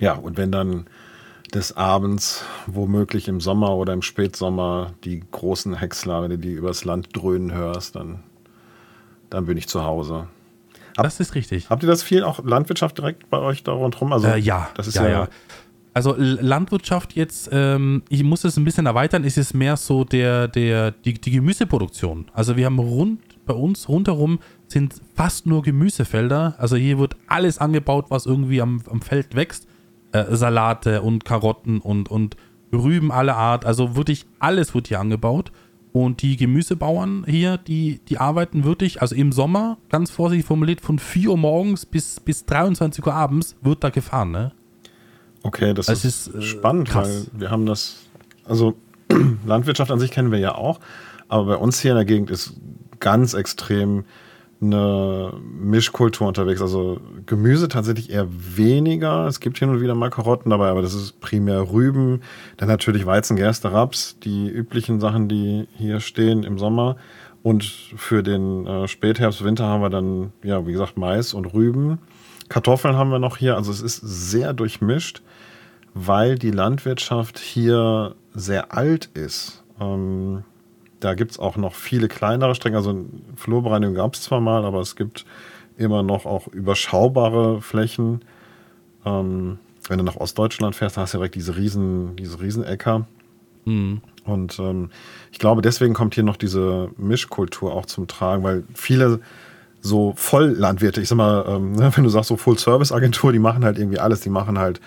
Ja, 0.00 0.14
und 0.14 0.36
wenn 0.36 0.50
dann 0.50 0.86
des 1.54 1.76
Abends, 1.76 2.44
womöglich 2.66 3.28
im 3.28 3.40
Sommer 3.40 3.76
oder 3.76 3.92
im 3.92 4.02
Spätsommer, 4.02 4.92
die 5.04 5.22
großen 5.30 5.74
Häcksler, 5.74 6.22
wenn 6.22 6.30
du 6.30 6.38
die 6.38 6.52
übers 6.52 6.84
Land 6.84 7.08
dröhnen 7.12 7.52
hörst, 7.52 7.96
dann, 7.96 8.20
dann 9.30 9.46
bin 9.46 9.56
ich 9.56 9.68
zu 9.68 9.84
Hause. 9.84 10.28
Hab, 10.96 11.04
das 11.04 11.20
ist 11.20 11.34
richtig. 11.34 11.70
Habt 11.70 11.82
ihr 11.82 11.88
das 11.88 12.02
viel 12.02 12.24
auch 12.24 12.44
Landwirtschaft 12.44 12.98
direkt 12.98 13.28
bei 13.30 13.38
euch 13.38 13.62
da 13.62 13.72
rundherum? 13.72 14.12
Also, 14.12 14.28
äh, 14.28 14.38
ja, 14.38 14.68
das 14.74 14.86
ist 14.86 14.96
ja, 14.96 15.04
ja, 15.04 15.10
ja. 15.10 15.28
Also 15.92 16.14
Landwirtschaft 16.16 17.14
jetzt, 17.14 17.48
ähm, 17.52 18.04
ich 18.08 18.22
muss 18.22 18.44
es 18.44 18.56
ein 18.56 18.64
bisschen 18.64 18.86
erweitern, 18.86 19.24
ist 19.24 19.36
es 19.36 19.54
mehr 19.54 19.76
so 19.76 20.04
der, 20.04 20.46
der, 20.46 20.92
die, 20.92 21.14
die 21.14 21.30
Gemüseproduktion. 21.32 22.26
Also 22.32 22.56
wir 22.56 22.66
haben 22.66 22.78
rund 22.78 23.20
bei 23.44 23.54
uns 23.54 23.88
rundherum 23.88 24.38
sind 24.68 24.94
fast 25.16 25.46
nur 25.46 25.62
Gemüsefelder. 25.62 26.54
Also 26.58 26.76
hier 26.76 27.00
wird 27.00 27.16
alles 27.26 27.58
angebaut, 27.58 28.06
was 28.08 28.26
irgendwie 28.26 28.62
am, 28.62 28.80
am 28.88 29.00
Feld 29.00 29.34
wächst. 29.34 29.66
Äh, 30.12 30.34
Salate 30.34 31.02
und 31.02 31.24
Karotten 31.24 31.80
und, 31.80 32.10
und 32.10 32.36
Rüben 32.72 33.12
aller 33.12 33.36
Art. 33.36 33.64
Also 33.64 33.96
wirklich 33.96 34.26
alles 34.38 34.74
wird 34.74 34.88
hier 34.88 35.00
angebaut. 35.00 35.52
Und 35.92 36.22
die 36.22 36.36
Gemüsebauern 36.36 37.24
hier, 37.26 37.56
die, 37.58 38.00
die 38.08 38.18
arbeiten 38.18 38.62
wirklich, 38.62 39.02
also 39.02 39.16
im 39.16 39.32
Sommer, 39.32 39.78
ganz 39.88 40.10
vorsichtig 40.10 40.46
formuliert, 40.46 40.80
von 40.80 41.00
4 41.00 41.30
Uhr 41.30 41.36
morgens 41.36 41.84
bis, 41.84 42.20
bis 42.20 42.46
23 42.46 43.04
Uhr 43.04 43.12
abends 43.12 43.56
wird 43.60 43.82
da 43.82 43.90
gefahren, 43.90 44.30
ne? 44.30 44.52
Okay, 45.42 45.74
das, 45.74 45.86
das 45.86 46.04
ist, 46.04 46.28
ist 46.28 46.34
äh, 46.34 46.42
spannend, 46.42 46.88
krass. 46.88 47.28
weil 47.32 47.40
wir 47.40 47.50
haben 47.50 47.66
das, 47.66 47.96
also 48.44 48.74
Landwirtschaft 49.46 49.90
an 49.90 49.98
sich 49.98 50.12
kennen 50.12 50.30
wir 50.30 50.38
ja 50.38 50.54
auch, 50.54 50.78
aber 51.28 51.46
bei 51.46 51.56
uns 51.56 51.80
hier 51.80 51.92
in 51.92 51.96
der 51.96 52.04
Gegend 52.04 52.30
ist 52.30 52.54
ganz 53.00 53.34
extrem 53.34 54.04
eine 54.60 55.32
Mischkultur 55.42 56.28
unterwegs. 56.28 56.60
Also 56.60 57.00
Gemüse 57.26 57.68
tatsächlich 57.68 58.10
eher 58.10 58.28
weniger. 58.30 59.26
Es 59.26 59.40
gibt 59.40 59.58
hin 59.58 59.70
und 59.70 59.80
wieder 59.80 59.94
mal 59.94 60.10
Karotten 60.10 60.50
dabei, 60.50 60.68
aber 60.68 60.82
das 60.82 60.94
ist 60.94 61.20
primär 61.20 61.70
Rüben. 61.72 62.20
Dann 62.58 62.68
natürlich 62.68 63.06
Weizen, 63.06 63.36
Gerste, 63.36 63.72
Raps, 63.72 64.18
die 64.22 64.48
üblichen 64.48 65.00
Sachen, 65.00 65.28
die 65.28 65.66
hier 65.76 66.00
stehen 66.00 66.42
im 66.42 66.58
Sommer. 66.58 66.96
Und 67.42 67.64
für 67.64 68.22
den 68.22 68.66
äh, 68.66 68.86
Spätherbst, 68.86 69.42
Winter 69.42 69.64
haben 69.64 69.82
wir 69.82 69.90
dann, 69.90 70.32
ja, 70.42 70.66
wie 70.66 70.72
gesagt, 70.72 70.98
Mais 70.98 71.32
und 71.32 71.46
Rüben. 71.54 71.98
Kartoffeln 72.50 72.96
haben 72.96 73.10
wir 73.10 73.18
noch 73.18 73.38
hier. 73.38 73.56
Also 73.56 73.72
es 73.72 73.80
ist 73.80 74.00
sehr 74.02 74.52
durchmischt, 74.52 75.22
weil 75.94 76.38
die 76.38 76.50
Landwirtschaft 76.50 77.38
hier 77.38 78.14
sehr 78.34 78.74
alt 78.74 79.06
ist. 79.14 79.64
Ähm, 79.80 80.44
da 81.00 81.14
gibt 81.14 81.32
es 81.32 81.38
auch 81.38 81.56
noch 81.56 81.74
viele 81.74 82.08
kleinere 82.08 82.54
Strecken. 82.54 82.76
Also 82.76 83.04
Flurbereinigung 83.36 83.94
gab 83.94 84.14
es 84.14 84.22
zwar 84.22 84.40
mal, 84.40 84.64
aber 84.64 84.80
es 84.80 84.96
gibt 84.96 85.24
immer 85.76 86.02
noch 86.02 86.26
auch 86.26 86.46
überschaubare 86.48 87.60
Flächen. 87.62 88.20
Ähm, 89.04 89.58
wenn 89.88 89.98
du 89.98 90.04
nach 90.04 90.16
Ostdeutschland 90.16 90.76
fährst, 90.76 90.96
hast 90.96 91.14
du 91.14 91.18
direkt 91.18 91.34
diese 91.34 91.56
riesen, 91.56 92.16
diese 92.16 92.40
Riesenäcker. 92.40 93.06
Mhm. 93.64 94.02
Und 94.24 94.58
ähm, 94.58 94.90
ich 95.32 95.38
glaube, 95.38 95.62
deswegen 95.62 95.94
kommt 95.94 96.14
hier 96.14 96.24
noch 96.24 96.36
diese 96.36 96.90
Mischkultur 96.96 97.74
auch 97.74 97.86
zum 97.86 98.06
Tragen, 98.06 98.42
weil 98.42 98.64
viele 98.74 99.20
so 99.80 100.12
Volllandwirte, 100.16 101.00
ich 101.00 101.08
sag 101.08 101.16
mal, 101.16 101.44
ähm, 101.48 101.78
wenn 101.96 102.04
du 102.04 102.10
sagst 102.10 102.28
so 102.28 102.36
Full-Service-Agentur, 102.36 103.32
die 103.32 103.38
machen 103.38 103.64
halt 103.64 103.78
irgendwie 103.78 103.98
alles, 103.98 104.20
die 104.20 104.30
machen 104.30 104.58
halt 104.58 104.80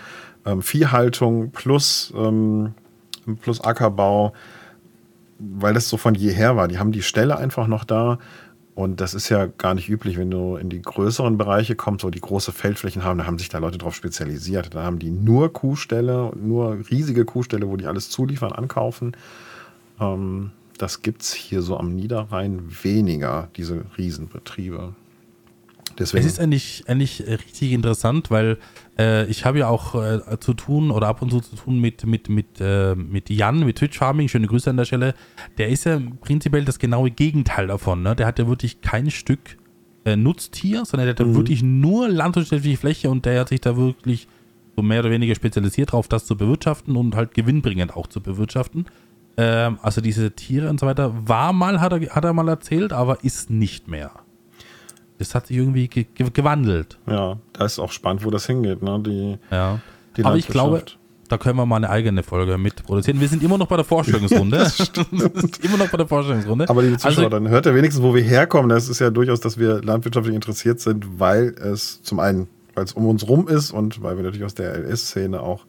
ähm, 0.45 0.61
Viehhaltung 0.61 1.51
plus, 1.51 2.13
ähm, 2.15 2.73
plus 3.41 3.61
Ackerbau, 3.61 4.33
weil 5.57 5.73
das 5.73 5.89
so 5.89 5.97
von 5.97 6.15
jeher 6.15 6.55
war. 6.55 6.67
Die 6.67 6.79
haben 6.79 6.91
die 6.91 7.01
Stelle 7.01 7.37
einfach 7.37 7.67
noch 7.67 7.83
da 7.83 8.19
und 8.75 9.01
das 9.01 9.13
ist 9.13 9.29
ja 9.29 9.45
gar 9.45 9.75
nicht 9.75 9.89
üblich, 9.89 10.17
wenn 10.17 10.31
du 10.31 10.55
in 10.55 10.69
die 10.69 10.81
größeren 10.81 11.37
Bereiche 11.37 11.75
kommst, 11.75 12.03
wo 12.03 12.09
die 12.09 12.21
große 12.21 12.51
Feldflächen 12.51 13.03
haben, 13.03 13.19
da 13.19 13.25
haben 13.25 13.37
sich 13.37 13.49
da 13.49 13.59
Leute 13.59 13.77
drauf 13.77 13.95
spezialisiert. 13.95 14.73
Da 14.73 14.83
haben 14.83 14.97
die 14.97 15.11
nur 15.11 15.53
Kuhställe, 15.53 16.31
nur 16.35 16.79
riesige 16.89 17.23
Kuhställe, 17.23 17.69
wo 17.69 17.77
die 17.77 17.85
alles 17.85 18.09
zuliefern, 18.09 18.51
ankaufen. 18.51 19.15
Ähm, 19.99 20.51
das 20.79 21.03
gibt 21.03 21.21
es 21.21 21.33
hier 21.33 21.61
so 21.61 21.77
am 21.77 21.95
Niederrhein 21.95 22.63
weniger, 22.81 23.49
diese 23.55 23.85
Riesenbetriebe. 23.97 24.95
Deswegen. 25.99 26.25
Es 26.25 26.33
ist 26.33 26.39
eigentlich, 26.39 26.85
eigentlich 26.87 27.27
richtig 27.27 27.73
interessant, 27.73 28.31
weil 28.31 28.57
äh, 28.97 29.25
ich 29.25 29.45
habe 29.45 29.59
ja 29.59 29.67
auch 29.67 29.95
äh, 29.95 30.39
zu 30.39 30.53
tun 30.53 30.91
oder 30.91 31.07
ab 31.07 31.21
und 31.21 31.31
zu 31.31 31.39
zu 31.39 31.55
tun 31.55 31.79
mit, 31.79 32.05
mit, 32.05 32.29
mit, 32.29 32.59
äh, 32.59 32.95
mit 32.95 33.29
Jan, 33.29 33.65
mit 33.65 33.77
Twitch 33.77 33.97
Farming, 33.97 34.27
schöne 34.27 34.47
Grüße 34.47 34.69
an 34.69 34.77
der 34.77 34.85
Stelle. 34.85 35.13
Der 35.57 35.69
ist 35.69 35.85
ja 35.85 35.99
prinzipiell 36.21 36.65
das 36.65 36.79
genaue 36.79 37.11
Gegenteil 37.11 37.67
davon. 37.67 38.03
Ne? 38.03 38.15
Der 38.15 38.27
hat 38.27 38.39
ja 38.39 38.47
wirklich 38.47 38.81
kein 38.81 39.09
Stück 39.09 39.57
äh, 40.05 40.15
Nutztier, 40.15 40.85
sondern 40.85 41.07
der 41.07 41.15
hat 41.15 41.25
mhm. 41.25 41.35
wirklich 41.35 41.63
nur 41.63 42.07
landwirtschaftliche 42.09 42.77
Fläche 42.77 43.09
und 43.09 43.25
der 43.25 43.41
hat 43.41 43.49
sich 43.49 43.61
da 43.61 43.77
wirklich 43.77 44.27
so 44.75 44.81
mehr 44.81 44.99
oder 44.99 45.11
weniger 45.11 45.35
spezialisiert 45.35 45.89
darauf, 45.89 46.07
das 46.07 46.25
zu 46.25 46.35
bewirtschaften 46.35 46.95
und 46.95 47.15
halt 47.15 47.33
gewinnbringend 47.33 47.95
auch 47.95 48.07
zu 48.07 48.21
bewirtschaften. 48.21 48.85
Ähm, 49.37 49.79
also 49.81 50.01
diese 50.01 50.31
Tiere 50.31 50.69
und 50.69 50.79
so 50.79 50.85
weiter, 50.85 51.13
war 51.27 51.53
mal, 51.53 51.81
hat 51.81 51.93
er, 51.93 52.01
hat 52.15 52.25
er 52.25 52.33
mal 52.33 52.47
erzählt, 52.47 52.93
aber 52.93 53.23
ist 53.23 53.49
nicht 53.49 53.87
mehr. 53.87 54.11
Das 55.27 55.35
hat 55.35 55.47
sich 55.47 55.57
irgendwie 55.57 55.87
ge 55.87 56.05
gewandelt. 56.33 56.97
Ja, 57.07 57.37
da 57.53 57.65
ist 57.65 57.79
auch 57.79 57.91
spannend, 57.91 58.25
wo 58.25 58.29
das 58.29 58.45
hingeht. 58.45 58.81
Ne? 58.81 59.01
Die, 59.05 59.37
ja. 59.51 59.79
Die 60.17 60.25
aber 60.25 60.37
ich 60.37 60.47
glaube, 60.47 60.83
da 61.29 61.37
können 61.37 61.57
wir 61.57 61.65
mal 61.65 61.77
eine 61.77 61.89
eigene 61.89 62.21
Folge 62.21 62.57
mit 62.57 62.83
produzieren. 62.83 63.19
Wir 63.19 63.27
sind 63.27 63.41
immer 63.41 63.57
noch 63.57 63.67
bei 63.67 63.77
der 63.77 63.85
Vorstellungsrunde. 63.85 64.57
immer 65.63 65.77
noch 65.77 65.89
bei 65.89 65.97
der 65.97 66.07
Vorstellungsrunde. 66.07 66.69
Aber 66.69 66.83
liebe 66.83 66.97
Zuschauer, 66.97 67.25
also, 67.25 67.29
dann 67.29 67.49
hört 67.49 67.65
ihr 67.65 67.73
wenigstens, 67.73 68.03
wo 68.03 68.13
wir 68.13 68.21
herkommen. 68.21 68.69
Das 68.69 68.89
ist 68.89 68.99
ja 68.99 69.09
durchaus, 69.09 69.39
dass 69.39 69.57
wir 69.57 69.81
landwirtschaftlich 69.81 70.35
interessiert 70.35 70.79
sind, 70.79 71.19
weil 71.19 71.55
es 71.59 72.03
zum 72.03 72.19
einen, 72.19 72.47
weil 72.75 72.83
es 72.83 72.93
um 72.93 73.07
uns 73.07 73.27
rum 73.27 73.47
ist 73.47 73.71
und 73.71 74.03
weil 74.03 74.17
wir 74.17 74.23
natürlich 74.23 74.45
aus 74.45 74.53
der 74.53 74.77
LS-Szene 74.77 75.41
auch 75.41 75.65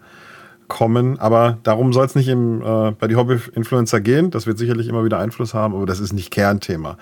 kommen. 0.69 1.19
Aber 1.19 1.59
darum 1.63 1.93
soll 1.93 2.07
es 2.07 2.15
nicht 2.15 2.29
im, 2.29 2.61
äh, 2.61 2.91
bei 2.91 3.07
die 3.07 3.17
Hobby-Influencer 3.17 4.01
gehen. 4.01 4.31
Das 4.31 4.47
wird 4.47 4.59
sicherlich 4.59 4.89
immer 4.89 5.05
wieder 5.05 5.19
Einfluss 5.19 5.55
haben, 5.55 5.75
aber 5.75 5.87
das 5.87 6.01
ist 6.01 6.13
nicht 6.13 6.31
Kernthema. 6.31 6.99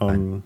Ähm, 0.00 0.42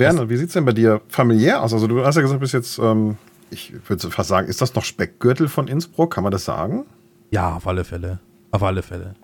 Werner, 0.00 0.28
wie 0.28 0.36
sieht 0.36 0.48
es 0.48 0.54
denn 0.54 0.64
bei 0.64 0.72
dir 0.72 1.00
familiär 1.08 1.62
aus? 1.62 1.72
Also 1.72 1.86
du 1.86 2.04
hast 2.04 2.16
ja 2.16 2.22
gesagt, 2.22 2.40
bis 2.40 2.52
jetzt, 2.52 2.78
ähm, 2.78 3.16
ich 3.50 3.72
würde 3.88 4.10
fast 4.10 4.28
sagen, 4.28 4.48
ist 4.48 4.60
das 4.60 4.74
noch 4.74 4.84
Speckgürtel 4.84 5.48
von 5.48 5.68
Innsbruck? 5.68 6.14
Kann 6.14 6.24
man 6.24 6.32
das 6.32 6.44
sagen? 6.44 6.86
Ja, 7.30 7.54
auf 7.54 7.66
alle 7.66 7.84
Fälle. 7.84 8.18
Auf 8.50 8.62
alle 8.62 8.82
Fälle. 8.82 9.14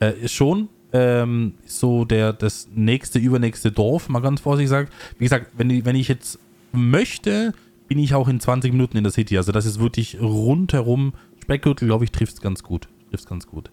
Äh, 0.00 0.26
schon 0.28 0.68
ähm, 0.92 1.54
so 1.66 2.04
der, 2.04 2.32
das 2.32 2.68
nächste, 2.74 3.18
übernächste 3.18 3.70
Dorf, 3.70 4.08
mal 4.08 4.20
ganz 4.20 4.40
vorsichtig 4.40 4.66
gesagt. 4.70 4.92
Wie 5.18 5.24
gesagt, 5.24 5.50
wenn, 5.56 5.84
wenn 5.84 5.96
ich 5.96 6.08
jetzt 6.08 6.38
möchte, 6.72 7.52
bin 7.88 7.98
ich 7.98 8.14
auch 8.14 8.28
in 8.28 8.40
20 8.40 8.72
Minuten 8.72 8.96
in 8.96 9.04
der 9.04 9.12
City. 9.12 9.36
Also 9.36 9.52
das 9.52 9.66
ist 9.66 9.80
wirklich 9.80 10.20
rundherum 10.20 11.12
Speckgürtel, 11.42 11.88
glaube 11.88 12.04
ich, 12.04 12.12
trifft 12.12 12.34
es 12.34 12.40
ganz 12.40 12.62
gut. 12.62 12.88
Trifft 13.10 13.28
ganz 13.28 13.46
gut. 13.46 13.70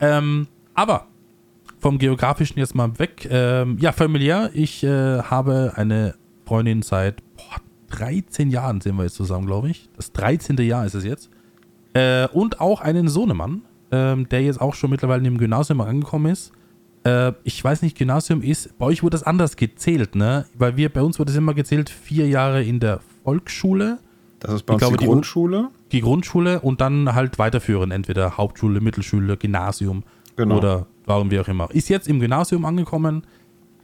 Ähm, 0.00 0.46
aber 0.74 1.06
vom 1.80 1.98
Geografischen 1.98 2.58
jetzt 2.58 2.74
mal 2.74 2.98
weg. 2.98 3.28
Ähm, 3.30 3.78
ja, 3.80 3.92
familiär. 3.92 4.50
Ich 4.54 4.82
äh, 4.84 5.22
habe 5.22 5.72
eine 5.76 6.14
Freundin 6.44 6.82
seit 6.82 7.22
boah, 7.36 7.60
13 7.90 8.50
Jahren 8.50 8.80
sind 8.80 8.96
wir 8.96 9.04
jetzt 9.04 9.14
zusammen, 9.14 9.46
glaube 9.46 9.70
ich. 9.70 9.88
Das 9.96 10.12
13. 10.12 10.56
Jahr 10.58 10.84
ist 10.86 10.94
es 10.94 11.04
jetzt. 11.04 11.30
Äh, 11.94 12.28
und 12.28 12.60
auch 12.60 12.80
einen 12.80 13.08
Sohnemann, 13.08 13.62
ähm, 13.90 14.28
der 14.28 14.42
jetzt 14.42 14.60
auch 14.60 14.74
schon 14.74 14.90
mittlerweile 14.90 15.26
im 15.26 15.38
Gymnasium 15.38 15.80
angekommen 15.80 16.32
ist. 16.32 16.52
Äh, 17.04 17.32
ich 17.44 17.62
weiß 17.62 17.82
nicht, 17.82 17.96
Gymnasium 17.96 18.42
ist, 18.42 18.78
bei 18.78 18.86
euch 18.86 19.02
wurde 19.02 19.12
das 19.12 19.22
anders 19.22 19.56
gezählt, 19.56 20.14
ne? 20.14 20.46
Weil 20.54 20.76
wir, 20.76 20.88
bei 20.90 21.02
uns 21.02 21.18
wurde 21.18 21.30
es 21.30 21.36
immer 21.36 21.54
gezählt, 21.54 21.90
vier 21.90 22.28
Jahre 22.28 22.62
in 22.62 22.80
der 22.80 23.00
Volksschule 23.24 23.98
das 24.40 24.54
ist 24.54 24.62
bei 24.64 24.74
uns 24.74 24.80
glaube, 24.80 24.96
die 24.96 25.06
Grundschule. 25.06 25.70
Die, 25.90 25.96
die, 25.96 26.00
Grundschule 26.00 26.60
und 26.60 26.80
dann 26.80 27.14
halt 27.14 27.38
weiterführen, 27.38 27.90
entweder 27.90 28.36
Hauptschule, 28.36 28.80
Mittelschule, 28.80 29.36
Gymnasium 29.36 30.04
genau. 30.36 30.58
oder 30.58 30.86
warum 31.08 31.30
wie 31.30 31.40
auch 31.40 31.48
immer. 31.48 31.70
Ist 31.72 31.88
jetzt 31.88 32.08
im 32.08 32.20
Gymnasium 32.20 32.64
angekommen, 32.64 33.26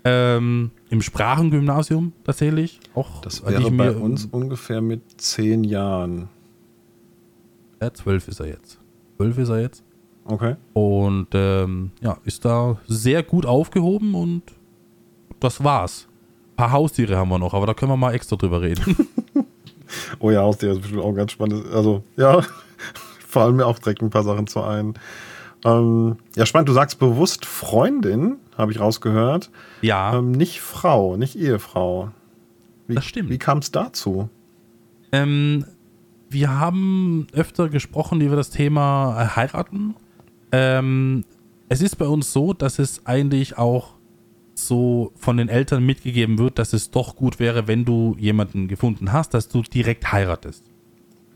ähm, 0.04 0.70
im 0.90 1.02
Sprachengymnasium 1.02 2.12
tatsächlich. 2.24 2.80
Auch, 2.94 3.20
das 3.22 3.44
wäre 3.44 3.70
bei 3.70 3.90
uns 3.92 4.26
ungefähr 4.26 4.80
mit 4.80 5.20
zehn 5.20 5.64
Jahren. 5.64 6.28
Ja, 7.80 7.92
zwölf 7.92 8.28
ist 8.28 8.40
er 8.40 8.46
jetzt. 8.46 8.78
Zwölf 9.16 9.38
ist 9.38 9.48
er 9.48 9.60
jetzt. 9.60 9.82
Okay. 10.26 10.56
Und 10.72 11.28
ähm, 11.32 11.90
ja, 12.00 12.18
ist 12.24 12.44
da 12.44 12.78
sehr 12.86 13.22
gut 13.22 13.46
aufgehoben 13.46 14.14
und 14.14 14.42
das 15.40 15.62
war's. 15.62 16.08
Ein 16.52 16.56
paar 16.56 16.72
Haustiere 16.72 17.16
haben 17.16 17.28
wir 17.28 17.38
noch, 17.38 17.52
aber 17.52 17.66
da 17.66 17.74
können 17.74 17.90
wir 17.90 17.96
mal 17.96 18.14
extra 18.14 18.36
drüber 18.36 18.62
reden. 18.62 18.96
Oh 20.18 20.30
ja, 20.30 20.42
Haustier 20.42 20.72
ist 20.72 20.80
bestimmt 20.80 21.02
auch 21.02 21.14
ganz 21.14 21.32
spannend. 21.32 21.66
Also, 21.72 22.02
ja, 22.16 22.40
fallen 23.26 23.56
mir 23.56 23.66
auch 23.66 23.78
direkt 23.78 24.02
ein 24.02 24.10
paar 24.10 24.24
Sachen 24.24 24.46
zu 24.46 24.62
ein. 24.62 24.94
Ähm, 25.64 26.16
ja, 26.36 26.46
spannend. 26.46 26.68
Du 26.68 26.72
sagst 26.72 26.98
bewusst 26.98 27.46
Freundin, 27.46 28.36
habe 28.56 28.72
ich 28.72 28.80
rausgehört. 28.80 29.50
Ja. 29.80 30.18
Ähm, 30.18 30.32
nicht 30.32 30.60
Frau, 30.60 31.16
nicht 31.16 31.36
Ehefrau. 31.36 32.10
Wie, 32.86 32.94
das 32.94 33.04
stimmt. 33.04 33.30
Wie 33.30 33.38
kam 33.38 33.58
es 33.58 33.70
dazu? 33.70 34.28
Ähm, 35.12 35.64
wir 36.28 36.58
haben 36.58 37.26
öfter 37.32 37.68
gesprochen 37.68 38.20
über 38.20 38.36
das 38.36 38.50
Thema 38.50 39.22
äh, 39.22 39.36
heiraten. 39.36 39.94
Ähm, 40.52 41.24
es 41.68 41.80
ist 41.80 41.96
bei 41.96 42.06
uns 42.06 42.32
so, 42.32 42.52
dass 42.52 42.78
es 42.78 43.06
eigentlich 43.06 43.56
auch 43.56 43.94
so 44.54 45.12
von 45.16 45.36
den 45.36 45.48
Eltern 45.48 45.84
mitgegeben 45.84 46.38
wird, 46.38 46.58
dass 46.58 46.72
es 46.72 46.90
doch 46.90 47.16
gut 47.16 47.40
wäre, 47.40 47.66
wenn 47.66 47.84
du 47.84 48.16
jemanden 48.18 48.68
gefunden 48.68 49.12
hast, 49.12 49.34
dass 49.34 49.48
du 49.48 49.62
direkt 49.62 50.12
heiratest. 50.12 50.64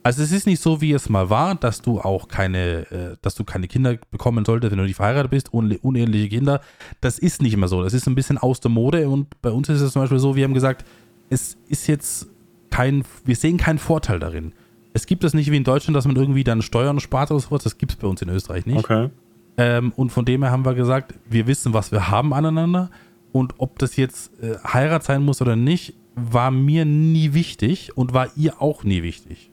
Also 0.09 0.23
es 0.23 0.33
ist 0.33 0.47
nicht 0.47 0.63
so, 0.63 0.81
wie 0.81 0.95
es 0.95 1.11
mal 1.11 1.29
war, 1.29 1.55
dass 1.55 1.83
du 1.83 2.01
auch 2.01 2.29
keine, 2.29 2.91
äh, 2.91 3.17
dass 3.21 3.35
du 3.35 3.45
keine 3.45 3.69
Kinder 3.69 3.99
bekommen 4.11 4.47
solltest, 4.47 4.71
wenn 4.71 4.79
du 4.79 4.85
nicht 4.85 4.97
verheiratet 4.97 5.31
bist, 5.31 5.53
un 5.53 5.77
uneheliche 5.83 6.31
Kinder. 6.31 6.63
Das 7.03 7.19
ist 7.19 7.43
nicht 7.43 7.59
mehr 7.59 7.69
so. 7.69 7.83
Das 7.83 7.93
ist 7.93 8.07
ein 8.07 8.15
bisschen 8.15 8.39
aus 8.39 8.59
der 8.61 8.71
Mode 8.71 9.11
und 9.11 9.27
bei 9.43 9.51
uns 9.51 9.69
ist 9.69 9.83
es 9.83 9.93
zum 9.93 10.01
Beispiel 10.01 10.19
so, 10.19 10.35
wir 10.35 10.45
haben 10.45 10.55
gesagt, 10.55 10.87
es 11.29 11.59
ist 11.69 11.89
jetzt 11.89 12.27
kein, 12.71 13.05
wir 13.27 13.37
sehen 13.37 13.59
keinen 13.59 13.79
Vorteil 13.79 14.19
darin. 14.19 14.55
Es 14.95 15.05
gibt 15.05 15.25
es 15.25 15.35
nicht 15.35 15.51
wie 15.51 15.59
in 15.59 15.65
Deutschland, 15.65 15.95
dass 15.95 16.07
man 16.07 16.17
irgendwie 16.17 16.43
dann 16.43 16.63
Steuern 16.63 17.01
spart 17.01 17.31
oder 17.31 17.41
sowas. 17.41 17.65
Das 17.65 17.77
gibt 17.77 17.93
es 17.93 17.99
bei 17.99 18.09
uns 18.09 18.23
in 18.23 18.31
Österreich 18.31 18.65
nicht. 18.65 18.79
Okay. 18.79 19.11
Ähm, 19.59 19.93
und 19.95 20.09
von 20.09 20.25
dem 20.25 20.43
her 20.43 20.51
haben 20.51 20.65
wir 20.65 20.73
gesagt, 20.73 21.17
wir 21.29 21.47
wissen, 21.47 21.75
was 21.75 21.93
wir 21.93 22.09
haben 22.09 22.33
aneinander 22.33 22.89
und 23.33 23.57
ob 23.59 23.79
das 23.79 23.97
jetzt 23.97 24.43
äh, 24.43 24.57
Heirat 24.73 25.05
sein 25.05 25.23
muss 25.23 25.43
oder 25.43 25.55
nicht, 25.55 25.93
war 26.15 26.51
mir 26.51 26.87
nie 26.87 27.35
wichtig 27.35 27.95
und 27.95 28.15
war 28.15 28.31
ihr 28.37 28.63
auch 28.63 28.85
nie 28.85 29.03
wichtig. 29.03 29.51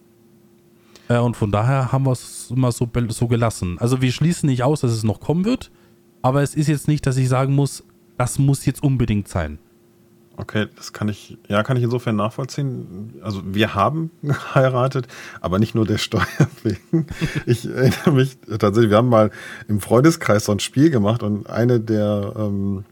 Äh, 1.08 1.20
und 1.20 1.36
von 1.36 1.52
daher 1.52 1.92
haben 1.92 2.06
wir 2.06 2.12
es 2.12 2.52
immer 2.52 2.72
so, 2.72 2.90
so 3.10 3.28
gelassen. 3.28 3.78
Also 3.80 4.02
wir 4.02 4.12
schließen 4.12 4.48
nicht 4.48 4.64
aus, 4.64 4.82
dass 4.82 4.92
es 4.92 5.04
noch 5.04 5.20
kommen 5.20 5.46
wird, 5.46 5.72
aber 6.22 6.42
es 6.42 6.56
ist 6.56 6.68
jetzt 6.68 6.88
nicht, 6.88 7.06
dass 7.06 7.18
ich 7.18 7.30
sagen 7.30 7.54
muss, 7.54 7.84
das 8.18 8.40
muss 8.40 8.66
jetzt 8.66 8.82
unbedingt 8.84 9.28
sein. 9.28 9.60
Okay, 10.38 10.68
das 10.76 10.92
kann 10.92 11.08
ich, 11.08 11.38
ja, 11.48 11.64
kann 11.64 11.78
ich 11.78 11.84
insofern 11.84 12.18
nachvollziehen. 12.18 13.14
Also 13.22 13.42
wir 13.46 13.74
haben 13.74 14.12
geheiratet, 14.22 15.08
aber 15.40 15.60
nicht 15.60 15.76
nur 15.76 15.86
der 15.86 15.98
Steuer 15.98 16.26
wegen. 16.64 17.08
Ich 17.46 17.66
erinnere 17.66 18.12
mich 18.12 18.38
tatsächlich, 18.60 18.90
wir 18.90 18.98
haben 18.98 19.10
mal 19.10 19.32
im 19.68 19.80
Freundeskreis 19.80 20.46
so 20.46 20.52
ein 20.52 20.60
Spiel 20.60 20.90
gemacht 20.90 21.24
und 21.24 21.50
eine 21.50 21.80
der 21.80 22.34
ähm, 22.38 22.84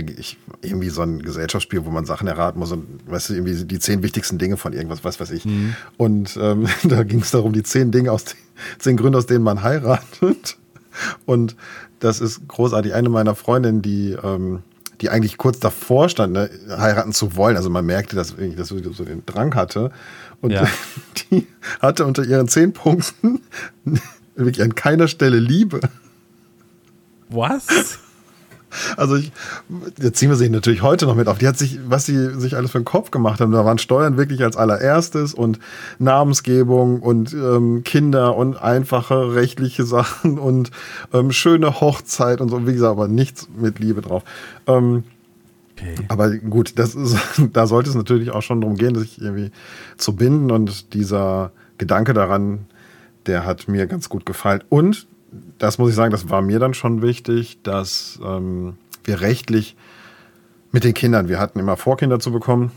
ich, 0.00 0.38
irgendwie 0.62 0.88
so 0.88 1.02
ein 1.02 1.22
Gesellschaftsspiel, 1.22 1.84
wo 1.84 1.90
man 1.90 2.04
Sachen 2.04 2.28
erraten 2.28 2.58
muss 2.58 2.72
und 2.72 2.86
weißt 3.06 3.30
du, 3.30 3.34
irgendwie 3.34 3.64
die 3.64 3.78
zehn 3.78 4.02
wichtigsten 4.02 4.38
Dinge 4.38 4.56
von 4.56 4.72
irgendwas, 4.72 5.04
was 5.04 5.20
weiß 5.20 5.30
ich. 5.30 5.44
Mhm. 5.44 5.74
Und 5.96 6.38
ähm, 6.40 6.66
da 6.84 7.02
ging 7.02 7.20
es 7.20 7.30
darum, 7.30 7.52
die 7.52 7.62
zehn 7.62 7.90
Dinge 7.90 8.12
aus 8.12 8.24
den, 8.24 8.36
zehn 8.78 8.96
Gründe, 8.96 9.18
aus 9.18 9.26
denen 9.26 9.44
man 9.44 9.62
heiratet. 9.62 10.56
Und 11.24 11.56
das 12.00 12.20
ist 12.20 12.46
großartig. 12.48 12.94
Eine 12.94 13.08
meiner 13.08 13.34
Freundinnen, 13.34 13.82
die, 13.82 14.12
ähm, 14.12 14.62
die 15.00 15.10
eigentlich 15.10 15.36
kurz 15.36 15.58
davor 15.58 16.08
stand, 16.08 16.32
ne, 16.32 16.50
heiraten 16.68 17.12
zu 17.12 17.36
wollen. 17.36 17.56
Also 17.56 17.70
man 17.70 17.84
merkte, 17.84 18.16
dass, 18.16 18.34
dass 18.36 18.68
sie 18.68 18.82
so 18.92 19.04
den 19.04 19.24
Drang 19.26 19.54
hatte. 19.54 19.90
Und 20.40 20.50
ja. 20.50 20.66
die 21.30 21.46
hatte 21.80 22.06
unter 22.06 22.24
ihren 22.24 22.48
zehn 22.48 22.72
Punkten 22.72 23.40
wirklich 24.36 24.62
an 24.62 24.74
keiner 24.74 25.08
Stelle 25.08 25.38
Liebe. 25.38 25.80
Was? 27.28 27.98
Also 28.96 29.16
ich, 29.16 29.32
jetzt 30.00 30.18
ziehen 30.18 30.28
wir 30.28 30.36
sie 30.36 30.48
natürlich 30.48 30.82
heute 30.82 31.06
noch 31.06 31.14
mit 31.14 31.28
auf. 31.28 31.38
Die 31.38 31.48
hat 31.48 31.58
sich, 31.58 31.78
was 31.86 32.06
sie 32.06 32.38
sich 32.38 32.56
alles 32.56 32.70
für 32.70 32.78
den 32.78 32.84
Kopf 32.84 33.10
gemacht 33.10 33.40
haben, 33.40 33.52
da 33.52 33.64
waren 33.64 33.78
Steuern 33.78 34.16
wirklich 34.16 34.42
als 34.42 34.56
allererstes 34.56 35.34
und 35.34 35.58
Namensgebung 35.98 37.00
und 37.00 37.32
ähm, 37.32 37.82
Kinder 37.84 38.36
und 38.36 38.56
einfache 38.56 39.34
rechtliche 39.34 39.84
Sachen 39.86 40.38
und 40.38 40.70
ähm, 41.12 41.32
schöne 41.32 41.80
Hochzeit 41.80 42.40
und 42.40 42.48
so. 42.48 42.66
Wie 42.66 42.72
gesagt, 42.72 42.92
aber 42.92 43.08
nichts 43.08 43.48
mit 43.56 43.78
Liebe 43.78 44.00
drauf. 44.00 44.22
Ähm, 44.66 45.04
Okay. 45.78 45.94
Aber 46.08 46.30
gut, 46.38 46.78
das 46.78 46.94
ist, 46.94 47.18
da 47.52 47.66
sollte 47.66 47.90
es 47.90 47.96
natürlich 47.96 48.30
auch 48.30 48.42
schon 48.42 48.60
darum 48.62 48.76
gehen, 48.76 48.94
sich 48.94 49.20
irgendwie 49.20 49.50
zu 49.98 50.16
binden 50.16 50.50
und 50.50 50.94
dieser 50.94 51.52
Gedanke 51.78 52.14
daran, 52.14 52.66
der 53.26 53.44
hat 53.44 53.68
mir 53.68 53.86
ganz 53.86 54.08
gut 54.08 54.24
gefallen. 54.24 54.64
Und 54.68 55.06
das 55.58 55.78
muss 55.78 55.90
ich 55.90 55.96
sagen, 55.96 56.12
das 56.12 56.28
war 56.28 56.42
mir 56.42 56.58
dann 56.58 56.74
schon 56.74 57.02
wichtig, 57.02 57.58
dass 57.62 58.20
ähm, 58.24 58.76
wir 59.04 59.20
rechtlich 59.20 59.76
mit 60.72 60.84
den 60.84 60.94
Kindern, 60.94 61.28
wir 61.28 61.38
hatten 61.38 61.58
immer 61.58 61.76
vor, 61.76 61.96
Kinder 61.96 62.18
zu 62.18 62.32
bekommen. 62.32 62.72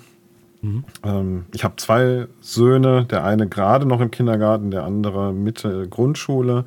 Mhm. 0.61 0.83
Ähm, 1.03 1.45
ich 1.53 1.63
habe 1.63 1.75
zwei 1.77 2.27
Söhne, 2.41 3.05
der 3.05 3.23
eine 3.23 3.47
gerade 3.47 3.85
noch 3.85 4.01
im 4.01 4.11
Kindergarten, 4.11 4.71
der 4.71 4.83
andere 4.83 5.33
Mitte 5.33 5.87
Grundschule. 5.87 6.65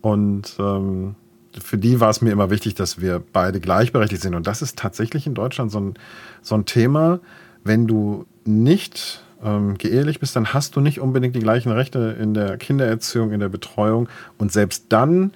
Und 0.00 0.56
ähm, 0.58 1.14
für 1.58 1.78
die 1.78 2.00
war 2.00 2.10
es 2.10 2.20
mir 2.20 2.30
immer 2.30 2.50
wichtig, 2.50 2.74
dass 2.74 3.00
wir 3.00 3.22
beide 3.32 3.60
gleichberechtigt 3.60 4.22
sind. 4.22 4.34
Und 4.34 4.46
das 4.46 4.62
ist 4.62 4.78
tatsächlich 4.78 5.26
in 5.26 5.34
Deutschland 5.34 5.70
so 5.70 5.80
ein, 5.80 5.94
so 6.42 6.54
ein 6.54 6.66
Thema. 6.66 7.20
Wenn 7.62 7.86
du 7.86 8.26
nicht 8.44 9.23
ähm, 9.44 9.76
geehelich 9.78 10.20
bist, 10.20 10.34
dann 10.34 10.52
hast 10.52 10.76
du 10.76 10.80
nicht 10.80 11.00
unbedingt 11.00 11.36
die 11.36 11.40
gleichen 11.40 11.70
Rechte 11.70 12.16
in 12.18 12.34
der 12.34 12.56
Kindererziehung, 12.56 13.30
in 13.30 13.40
der 13.40 13.48
Betreuung. 13.48 14.08
Und 14.38 14.52
selbst 14.52 14.86
dann 14.88 15.32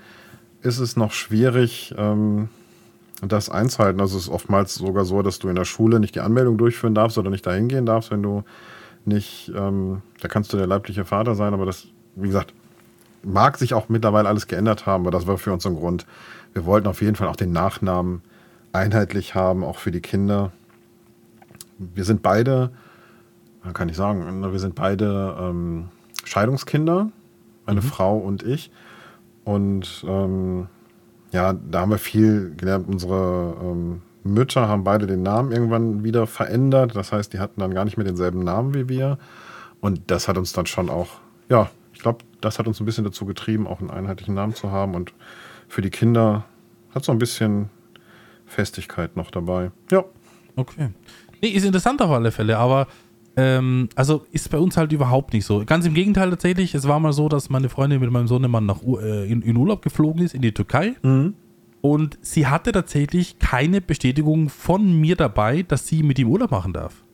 ist 0.62 0.78
es 0.78 0.96
noch 0.96 1.12
schwierig, 1.12 1.94
ähm, 1.96 2.48
das 3.22 3.50
einzuhalten. 3.50 4.00
Also 4.00 4.16
es 4.16 4.24
ist 4.24 4.28
oftmals 4.30 4.74
sogar 4.74 5.04
so, 5.04 5.22
dass 5.22 5.38
du 5.38 5.48
in 5.48 5.56
der 5.56 5.64
Schule 5.64 6.00
nicht 6.00 6.14
die 6.14 6.20
Anmeldung 6.20 6.56
durchführen 6.56 6.94
darfst 6.94 7.18
oder 7.18 7.30
nicht 7.30 7.46
dahin 7.46 7.68
gehen 7.68 7.86
darfst, 7.86 8.10
wenn 8.10 8.22
du 8.22 8.44
nicht, 9.04 9.52
ähm, 9.56 10.02
da 10.20 10.28
kannst 10.28 10.52
du 10.52 10.56
der 10.56 10.66
leibliche 10.66 11.04
Vater 11.04 11.34
sein, 11.34 11.54
aber 11.54 11.66
das, 11.66 11.88
wie 12.14 12.28
gesagt, 12.28 12.52
mag 13.22 13.58
sich 13.58 13.74
auch 13.74 13.88
mittlerweile 13.88 14.28
alles 14.28 14.46
geändert 14.46 14.86
haben, 14.86 15.02
aber 15.02 15.10
das 15.10 15.26
war 15.26 15.38
für 15.38 15.52
uns 15.52 15.66
ein 15.66 15.76
Grund. 15.76 16.06
Wir 16.52 16.64
wollten 16.64 16.86
auf 16.86 17.02
jeden 17.02 17.16
Fall 17.16 17.28
auch 17.28 17.36
den 17.36 17.52
Nachnamen 17.52 18.22
einheitlich 18.72 19.34
haben, 19.34 19.64
auch 19.64 19.78
für 19.78 19.90
die 19.90 20.00
Kinder. 20.00 20.52
Wir 21.78 22.04
sind 22.04 22.22
beide, 22.22 22.70
kann 23.74 23.88
ich 23.88 23.96
sagen, 23.96 24.42
wir 24.42 24.58
sind 24.58 24.74
beide 24.74 25.36
ähm, 25.40 25.88
Scheidungskinder, 26.24 27.10
meine 27.66 27.80
mhm. 27.80 27.84
Frau 27.84 28.18
und 28.18 28.42
ich. 28.42 28.70
Und 29.44 30.04
ähm, 30.06 30.68
ja, 31.32 31.52
da 31.52 31.80
haben 31.80 31.90
wir 31.90 31.98
viel 31.98 32.54
gelernt. 32.56 32.88
Unsere 32.88 33.56
ähm, 33.62 34.02
Mütter 34.24 34.68
haben 34.68 34.84
beide 34.84 35.06
den 35.06 35.22
Namen 35.22 35.52
irgendwann 35.52 36.04
wieder 36.04 36.26
verändert. 36.26 36.94
Das 36.96 37.12
heißt, 37.12 37.32
die 37.32 37.38
hatten 37.38 37.60
dann 37.60 37.74
gar 37.74 37.84
nicht 37.84 37.96
mehr 37.96 38.06
denselben 38.06 38.44
Namen 38.44 38.74
wie 38.74 38.88
wir. 38.88 39.18
Und 39.80 40.10
das 40.10 40.28
hat 40.28 40.38
uns 40.38 40.52
dann 40.52 40.66
schon 40.66 40.90
auch, 40.90 41.08
ja, 41.48 41.70
ich 41.92 42.00
glaube, 42.00 42.24
das 42.40 42.58
hat 42.58 42.66
uns 42.66 42.80
ein 42.80 42.86
bisschen 42.86 43.04
dazu 43.04 43.26
getrieben, 43.26 43.66
auch 43.66 43.80
einen 43.80 43.90
einheitlichen 43.90 44.34
Namen 44.34 44.54
zu 44.54 44.70
haben. 44.70 44.94
Und 44.94 45.12
für 45.68 45.82
die 45.82 45.90
Kinder 45.90 46.44
hat 46.94 47.04
so 47.04 47.12
ein 47.12 47.18
bisschen 47.18 47.70
Festigkeit 48.46 49.16
noch 49.16 49.30
dabei. 49.30 49.70
Ja. 49.90 50.04
Okay. 50.56 50.90
Nee, 51.40 51.48
ist 51.48 51.64
interessant 51.64 52.02
auf 52.02 52.10
alle 52.10 52.32
Fälle, 52.32 52.58
aber 52.58 52.88
ähm, 53.38 53.88
also 53.94 54.26
ist 54.32 54.50
bei 54.50 54.58
uns 54.58 54.76
halt 54.76 54.90
überhaupt 54.90 55.32
nicht 55.32 55.44
so. 55.44 55.64
Ganz 55.64 55.86
im 55.86 55.94
Gegenteil 55.94 56.28
tatsächlich. 56.30 56.74
Es 56.74 56.88
war 56.88 56.98
mal 56.98 57.12
so, 57.12 57.28
dass 57.28 57.50
meine 57.50 57.68
Freundin 57.68 58.00
mit 58.00 58.10
meinem 58.10 58.26
Sohnemann 58.26 58.66
nach, 58.66 58.82
äh, 58.82 59.30
in, 59.30 59.42
in, 59.42 59.56
Urlaub 59.56 59.80
geflogen 59.80 60.24
ist, 60.24 60.34
in 60.34 60.42
die 60.42 60.50
Türkei. 60.50 60.96
Mhm. 61.02 61.34
Und 61.80 62.18
sie 62.20 62.48
hatte 62.48 62.72
tatsächlich 62.72 63.38
keine 63.38 63.80
Bestätigung 63.80 64.48
von 64.48 65.00
mir 65.00 65.14
dabei, 65.14 65.62
dass 65.62 65.86
sie 65.86 66.02
mit 66.02 66.18
ihm 66.18 66.28
Urlaub 66.28 66.50
machen 66.50 66.72
darf. 66.72 67.04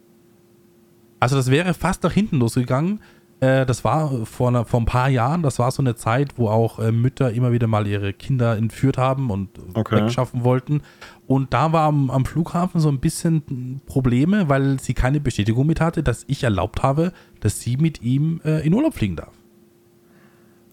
Also 1.21 1.37
das 1.37 1.51
wäre 1.51 1.75
fast 1.75 2.03
nach 2.03 2.13
hinten 2.13 2.39
losgegangen. 2.39 3.01
Äh, 3.45 3.67
das 3.67 3.85
war 3.85 4.25
vor, 4.25 4.49
einer, 4.49 4.65
vor 4.65 4.81
ein 4.81 4.87
paar 4.87 5.09
Jahren, 5.09 5.43
das 5.43 5.59
war 5.59 5.71
so 5.71 5.83
eine 5.83 5.95
Zeit, 5.97 6.39
wo 6.39 6.49
auch 6.49 6.79
äh, 6.79 6.93
Mütter 6.93 7.33
immer 7.33 7.53
wieder 7.53 7.67
mal 7.67 7.87
ihre 7.87 8.13
Kinder 8.13 8.57
entführt 8.57 8.97
haben 8.97 9.31
und 9.31 9.51
okay. 9.75 9.97
wegschaffen 9.97 10.45
wollten. 10.45 10.83
Und 11.27 11.53
da 11.53 11.73
war 11.73 11.87
am, 11.87 12.11
am, 12.11 12.25
Flughafen 12.25 12.81
so 12.81 12.89
ein 12.89 13.01
bisschen 13.01 13.81
Probleme, 13.87 14.49
weil 14.49 14.81
sie 14.81 14.95
keine 14.95 15.21
Bestätigung 15.21 15.67
mit 15.67 15.81
hatte, 15.81 16.03
dass 16.03 16.25
ich 16.27 16.45
erlaubt 16.45 16.83
habe, 16.83 17.13
dass 17.41 17.61
sie 17.61 17.77
mit 17.77 18.03
ihm 18.03 18.41
äh, 18.45 18.65
in 18.67 18.73
Urlaub 18.73 18.95
fliegen 18.95 19.17
darf. 19.17 19.33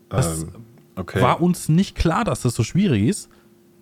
Das 0.09 0.43
ähm, 0.43 0.49
okay. 0.95 1.21
war 1.21 1.41
uns 1.41 1.67
nicht 1.67 1.95
klar, 1.95 2.23
dass 2.23 2.41
das 2.41 2.55
so 2.55 2.63
schwierig 2.63 3.07
ist. 3.07 3.29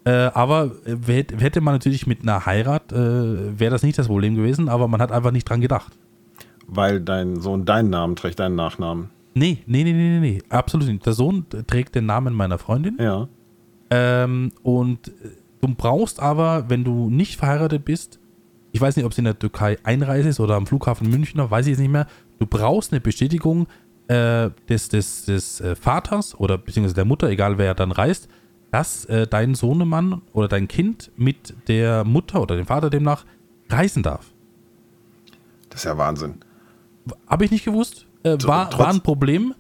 Äh, 0.06 0.32
aber 0.34 0.72
hätte 0.86 1.62
man 1.62 1.76
natürlich 1.76 2.08
mit 2.08 2.22
einer 2.22 2.46
Heirat, 2.46 2.92
äh, 2.92 3.60
wäre 3.60 3.72
das 3.72 3.84
nicht 3.84 4.00
das 4.00 4.08
Problem 4.08 4.36
gewesen, 4.36 4.70
aber 4.70 4.88
man 4.88 5.02
hat 5.02 5.12
einfach 5.12 5.32
nicht 5.32 5.48
dran 5.48 5.62
gedacht. 5.62 5.99
Weil 6.72 7.02
dein 7.02 7.42
Sohn 7.42 7.66
deinen 7.66 7.90
Namen 7.90 8.16
trägt, 8.16 8.40
deinen 8.40 8.56
Nachnamen. 8.56 9.10
Nee, 9.34 9.60
nee, 9.68 9.84
nee, 9.84 9.94
nee, 9.94 10.20
nee, 10.20 10.42
absolut 10.50 10.88
nicht. 10.88 11.06
Der 11.06 11.14
Sohn 11.14 11.46
trägt 11.68 11.96
den 11.96 12.06
Namen 12.06 12.34
meiner 12.34 12.58
Freundin. 12.58 12.98
Ja. 13.00 13.28
Ähm, 13.90 14.52
und 14.64 15.12
du 15.62 15.76
brauchst 15.76 16.20
aber, 16.20 16.70
wenn 16.70 16.84
du 16.84 17.10
nicht 17.10 17.38
verheiratet 17.38 17.86
bist, 17.86 18.20
ich 18.72 18.82
weiß 18.82 18.96
nicht, 18.96 19.06
ob 19.06 19.12
es 19.12 19.18
in 19.18 19.26
der 19.26 19.38
Türkei 19.38 19.78
Einreise 19.84 20.30
ist 20.30 20.40
oder 20.40 20.56
am 20.56 20.68
Flughafen 20.68 21.10
München, 21.10 21.40
weiß 21.40 21.66
ich 21.66 21.72
jetzt 21.72 21.80
nicht 21.80 21.92
mehr, 21.92 22.08
du 22.40 22.46
brauchst 22.46 22.92
eine 22.92 23.02
Bestätigung 23.02 23.68
äh, 24.08 24.50
des, 24.68 24.90
des, 24.90 25.26
des 25.26 25.62
äh, 25.62 25.76
Vaters 25.76 26.40
oder 26.40 26.58
beziehungsweise 26.58 26.96
der 26.96 27.06
Mutter, 27.06 27.30
egal 27.30 27.58
wer 27.58 27.74
dann 27.74 27.92
reist, 27.92 28.28
dass 28.72 29.06
äh, 29.06 29.28
dein 29.28 29.56
Sohnemann 29.56 30.22
oder 30.34 30.48
dein 30.48 30.68
Kind 30.68 31.12
mit 31.16 31.56
der 31.68 32.04
Mutter 32.04 32.42
oder 32.42 32.56
dem 32.56 32.66
Vater 32.66 32.90
demnach 32.90 33.26
reisen 33.70 34.04
darf. 34.04 34.32
Das 35.70 35.82
ist 35.82 35.86
ja 35.86 35.98
Wahnsinn. 35.98 36.36
Habe 37.28 37.46
ich 37.46 37.52
nicht 37.52 37.66
gewusst. 37.66 38.06
Äh, 38.24 38.38
war, 38.44 38.70
trotz, 38.70 38.80
war 38.80 38.90
ein 38.90 39.02
Problem. 39.02 39.54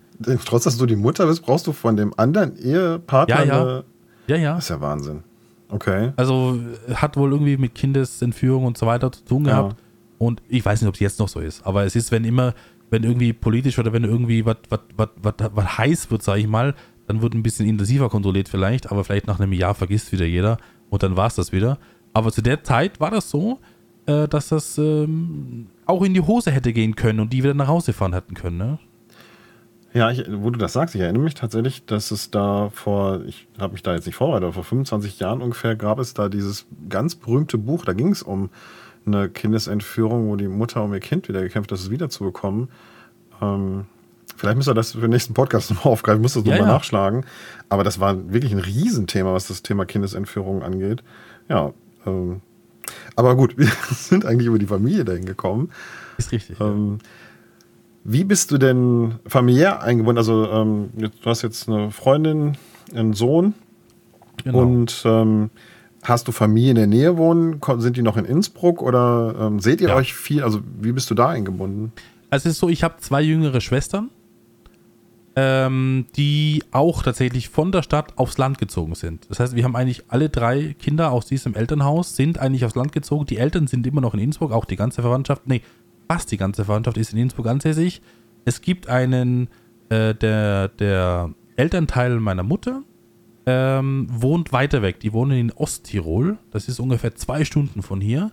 Trotz, 0.46 0.66
dass 0.66 0.78
du 0.78 0.86
die 0.86 0.96
Mutter 0.96 1.28
bist, 1.28 1.44
brauchst 1.44 1.66
du 1.68 1.72
von 1.72 1.96
dem 1.96 2.14
anderen 2.18 2.58
Ehepartner. 2.58 3.46
Ja, 3.46 3.66
ja. 3.66 3.84
Ja, 4.28 4.36
ja. 4.36 4.56
Das 4.56 4.66
ist 4.66 4.70
ja 4.70 4.82
Wahnsinn. 4.82 5.24
Okay. 5.70 6.12
Also 6.16 6.60
hat 6.94 7.16
wohl 7.16 7.32
irgendwie 7.32 7.58
mit 7.58 7.76
Kindesentführung 7.76 8.66
und 8.66 8.78
so 8.78 8.86
weiter 8.86 9.12
zu 9.12 9.24
tun 9.24 9.44
gehabt. 9.44 9.74
Ja. 9.74 9.86
Und 10.18 10.42
ich 10.50 10.66
weiß 10.66 10.82
nicht, 10.82 10.90
ob 10.90 10.96
es 10.96 11.00
jetzt 11.00 11.20
noch 11.20 11.30
so 11.30 11.40
ist, 11.40 11.66
aber 11.66 11.86
es 11.86 11.96
ist, 11.96 12.12
wenn 12.12 12.26
immer, 12.26 12.54
wenn 12.90 13.04
irgendwie 13.04 13.32
politisch 13.32 13.80
oder 13.80 13.94
wenn 13.94 14.04
irgendwie 14.04 14.46
was 14.46 15.78
heiß 15.78 16.12
wird, 16.12 16.24
sage 16.24 16.42
ich 16.42 16.48
mal, 16.48 16.76
dann 17.08 17.22
wird 17.22 17.34
ein 17.34 17.42
bisschen 17.42 17.68
intensiver 17.68 18.10
kontrolliert 18.10 18.50
vielleicht, 18.50 18.92
aber 18.92 19.04
vielleicht 19.04 19.28
nach 19.28 19.40
einem 19.40 19.54
Jahr 19.54 19.74
vergisst 19.76 20.12
wieder 20.12 20.26
jeder 20.26 20.58
und 20.90 21.04
dann 21.04 21.16
war 21.16 21.28
es 21.28 21.36
das 21.36 21.52
wieder. 21.52 21.78
Aber 22.14 22.32
zu 22.32 22.42
der 22.42 22.64
Zeit 22.64 23.00
war 23.00 23.12
das 23.12 23.30
so, 23.30 23.60
äh, 24.08 24.28
dass 24.28 24.50
das 24.50 24.78
ähm, 24.78 25.68
auch 25.90 26.04
in 26.04 26.14
die 26.14 26.22
Hose 26.22 26.52
hätte 26.52 26.72
gehen 26.72 26.96
können 26.96 27.20
und 27.20 27.34
die 27.34 27.44
wieder 27.44 27.54
nach 27.54 27.68
Hause 27.68 27.94
fahren 27.94 28.14
hätten 28.14 28.36
können, 28.36 28.58
ne? 28.58 28.80
Ja, 29.92 30.12
ich, 30.12 30.24
wo 30.30 30.52
du 30.52 30.60
das 30.60 30.74
sagst, 30.74 30.94
ich 30.94 31.02
erinnere 31.02 31.24
mich 31.24 31.34
tatsächlich, 31.34 31.84
dass 31.86 32.12
es 32.12 32.30
da 32.30 32.70
vor, 32.70 33.22
ich 33.26 33.48
habe 33.60 33.74
mich 33.74 33.82
da 33.82 33.96
jetzt 33.96 34.06
nicht 34.06 34.16
vorbereitet, 34.16 34.46
aber 34.46 34.54
vor 34.54 34.64
25 34.64 35.20
Jahren 35.20 35.42
ungefähr 35.42 35.76
gab 35.76 35.98
es 35.98 36.14
da 36.14 36.30
dieses 36.30 36.68
ganz 36.90 37.16
berühmte 37.16 37.58
Buch, 37.58 37.86
da 37.86 37.94
ging 37.94 38.12
es 38.12 38.22
um 38.22 38.52
eine 39.08 39.30
Kindesentführung, 39.30 40.28
wo 40.28 40.36
die 40.36 40.48
Mutter 40.48 40.84
um 40.84 40.94
ihr 40.94 41.00
Kind 41.00 41.28
wieder 41.28 41.42
gekämpft 41.42 41.72
hat, 41.72 41.80
es 41.80 41.90
wiederzubekommen. 41.90 42.70
Ähm, 43.42 43.86
vielleicht 44.36 44.58
müssen 44.58 44.70
wir 44.70 44.76
das 44.76 44.92
für 44.92 45.02
den 45.02 45.10
nächsten 45.10 45.34
Podcast 45.34 45.72
nochmal 45.72 45.94
aufgreifen, 45.94 46.22
muss 46.22 46.36
das 46.36 46.44
ja, 46.44 46.52
nochmal 46.52 46.68
ja. 46.68 46.74
nachschlagen. 46.76 47.26
Aber 47.70 47.84
das 47.84 48.00
war 48.00 48.32
wirklich 48.32 48.52
ein 48.52 48.60
Riesenthema, 48.60 49.34
was 49.34 49.48
das 49.48 49.64
Thema 49.64 49.86
Kindesentführung 49.86 50.62
angeht. 50.62 51.04
Ja, 51.48 51.74
ähm, 52.06 52.42
aber 53.16 53.36
gut, 53.36 53.54
wir 53.58 53.72
sind 53.92 54.26
eigentlich 54.26 54.48
über 54.48 54.60
die 54.60 54.68
Familie 54.68 55.06
dahin 55.06 55.26
gekommen. 55.26 55.72
Ist 56.18 56.32
richtig. 56.32 56.60
Ähm, 56.60 57.00
wie 58.04 58.24
bist 58.24 58.52
du 58.52 58.58
denn 58.58 59.16
familiär 59.26 59.84
eingebunden? 59.84 60.18
Also, 60.18 60.50
ähm, 60.52 60.90
du 60.96 61.10
hast 61.26 61.42
jetzt 61.42 61.68
eine 61.68 61.92
Freundin, 61.92 62.58
einen 62.94 63.14
Sohn 63.14 63.54
genau. 64.44 64.60
und 64.60 65.04
ähm, 65.06 65.50
hast 66.04 66.28
du 66.28 66.32
Familie 66.32 66.72
in 66.72 66.76
der 66.76 66.88
Nähe 66.88 67.18
wohnen? 67.18 67.60
Sind 67.78 67.98
die 67.98 68.02
noch 68.02 68.18
in 68.18 68.26
Innsbruck 68.26 68.82
oder 68.82 69.36
ähm, 69.40 69.60
seht 69.60 69.82
ihr 69.82 69.90
ja. 69.90 69.96
euch 69.96 70.14
viel? 70.14 70.44
Also, 70.44 70.62
wie 70.80 70.92
bist 70.92 71.10
du 71.10 71.16
da 71.16 71.30
eingebunden? 71.30 71.92
Also, 72.30 72.50
es 72.50 72.56
ist 72.56 72.60
so, 72.60 72.70
ich 72.70 72.84
habe 72.84 72.96
zwei 73.00 73.22
jüngere 73.22 73.62
Schwestern, 73.62 74.10
ähm, 75.36 76.06
die 76.16 76.64
auch 76.72 77.04
tatsächlich 77.04 77.50
von 77.50 77.72
der 77.72 77.84
Stadt 77.84 78.18
aufs 78.18 78.38
Land 78.38 78.58
gezogen 78.58 78.96
sind. 78.96 79.30
Das 79.30 79.40
heißt, 79.40 79.56
wir 79.56 79.64
haben 79.64 79.76
eigentlich 79.76 80.04
alle 80.08 80.30
drei 80.30 80.76
Kinder 80.80 81.12
aus 81.12 81.28
diesem 81.28 81.56
Elternhaus, 81.56 82.16
sind 82.16 82.40
eigentlich 82.40 82.66
aufs 82.66 82.76
Land 82.76 82.92
gezogen. 82.92 83.26
Die 83.26 83.38
Eltern 83.38 83.68
sind 83.68 83.86
immer 83.86 84.02
noch 84.02 84.14
in 84.14 84.20
Innsbruck, 84.20 84.52
auch 84.52 84.66
die 84.66 84.76
ganze 84.76 85.02
Verwandtschaft. 85.02 85.48
Nee, 85.48 85.62
fast 86.08 86.32
die 86.32 86.38
ganze 86.38 86.66
Verwandtschaft 86.66 86.98
ist 86.98 87.14
in 87.14 87.20
Innsbruck 87.20 87.48
ansässig. 87.48 88.02
Es 88.46 88.62
gibt 88.62 88.90
einen, 88.90 89.48
äh, 89.90 90.16
der, 90.16 90.70
der 90.70 91.32
Elternteil 91.56 92.20
meiner 92.20 92.44
Mutter 92.44 92.84
ähm, 93.46 94.08
wohnt 94.10 94.52
weiter 94.52 94.82
weg. 94.82 95.00
Die 95.00 95.14
wohnen 95.14 95.38
in 95.38 95.52
Osttirol. 95.52 96.38
Das 96.52 96.68
ist 96.68 96.80
ungefähr 96.80 97.16
zwei 97.16 97.46
Stunden 97.46 97.82
von 97.82 98.02
hier. 98.02 98.32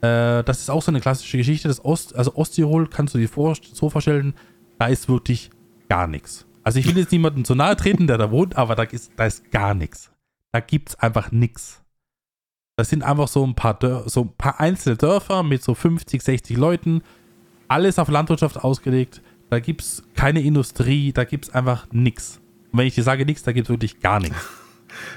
Äh, 0.00 0.44
das 0.44 0.60
ist 0.60 0.70
auch 0.70 0.82
so 0.82 0.90
eine 0.90 1.00
klassische 1.00 1.38
Geschichte. 1.38 1.68
Das 1.68 1.84
Ost, 1.84 2.14
also 2.14 2.34
Osttirol 2.36 2.88
kannst 2.88 3.14
du 3.14 3.18
dir 3.18 3.28
vor, 3.28 3.56
so 3.72 3.90
vorstellen, 3.90 4.34
da 4.78 4.86
ist 4.88 5.08
wirklich 5.08 5.50
gar 5.88 6.06
nichts. 6.06 6.46
Also 6.62 6.78
ich 6.78 6.86
will 6.86 6.98
jetzt 6.98 7.12
niemandem 7.12 7.44
zu 7.44 7.54
nahe 7.54 7.76
treten, 7.76 8.06
der 8.06 8.18
da 8.18 8.30
wohnt, 8.30 8.56
aber 8.56 8.74
da 8.74 8.82
ist, 8.82 9.12
da 9.16 9.26
ist 9.26 9.50
gar 9.50 9.74
nichts. 9.74 10.10
Da 10.52 10.60
gibt 10.60 10.90
es 10.90 10.94
einfach 10.96 11.30
nichts. 11.32 11.82
Das 12.76 12.90
sind 12.90 13.02
einfach 13.02 13.28
so 13.28 13.44
ein 13.46 13.54
paar, 13.54 13.74
Dör 13.74 14.08
so 14.08 14.22
ein 14.22 14.32
paar 14.36 14.60
einzelne 14.60 14.96
Dörfer 14.96 15.42
mit 15.42 15.62
so 15.62 15.74
50, 15.74 16.22
60 16.22 16.56
Leuten. 16.56 17.02
Alles 17.68 17.98
auf 17.98 18.08
Landwirtschaft 18.08 18.62
ausgelegt. 18.62 19.22
Da 19.48 19.60
gibt 19.60 19.82
es 19.82 20.02
keine 20.14 20.40
Industrie, 20.40 21.12
da 21.12 21.24
gibt 21.24 21.46
es 21.46 21.50
einfach 21.54 21.86
nichts. 21.92 22.40
Und 22.72 22.78
wenn 22.78 22.86
ich 22.86 22.94
dir 22.94 23.04
sage 23.04 23.24
nichts, 23.24 23.44
da 23.44 23.52
gibt 23.52 23.66
es 23.66 23.70
wirklich 23.70 24.00
gar 24.00 24.20
nichts. 24.20 24.36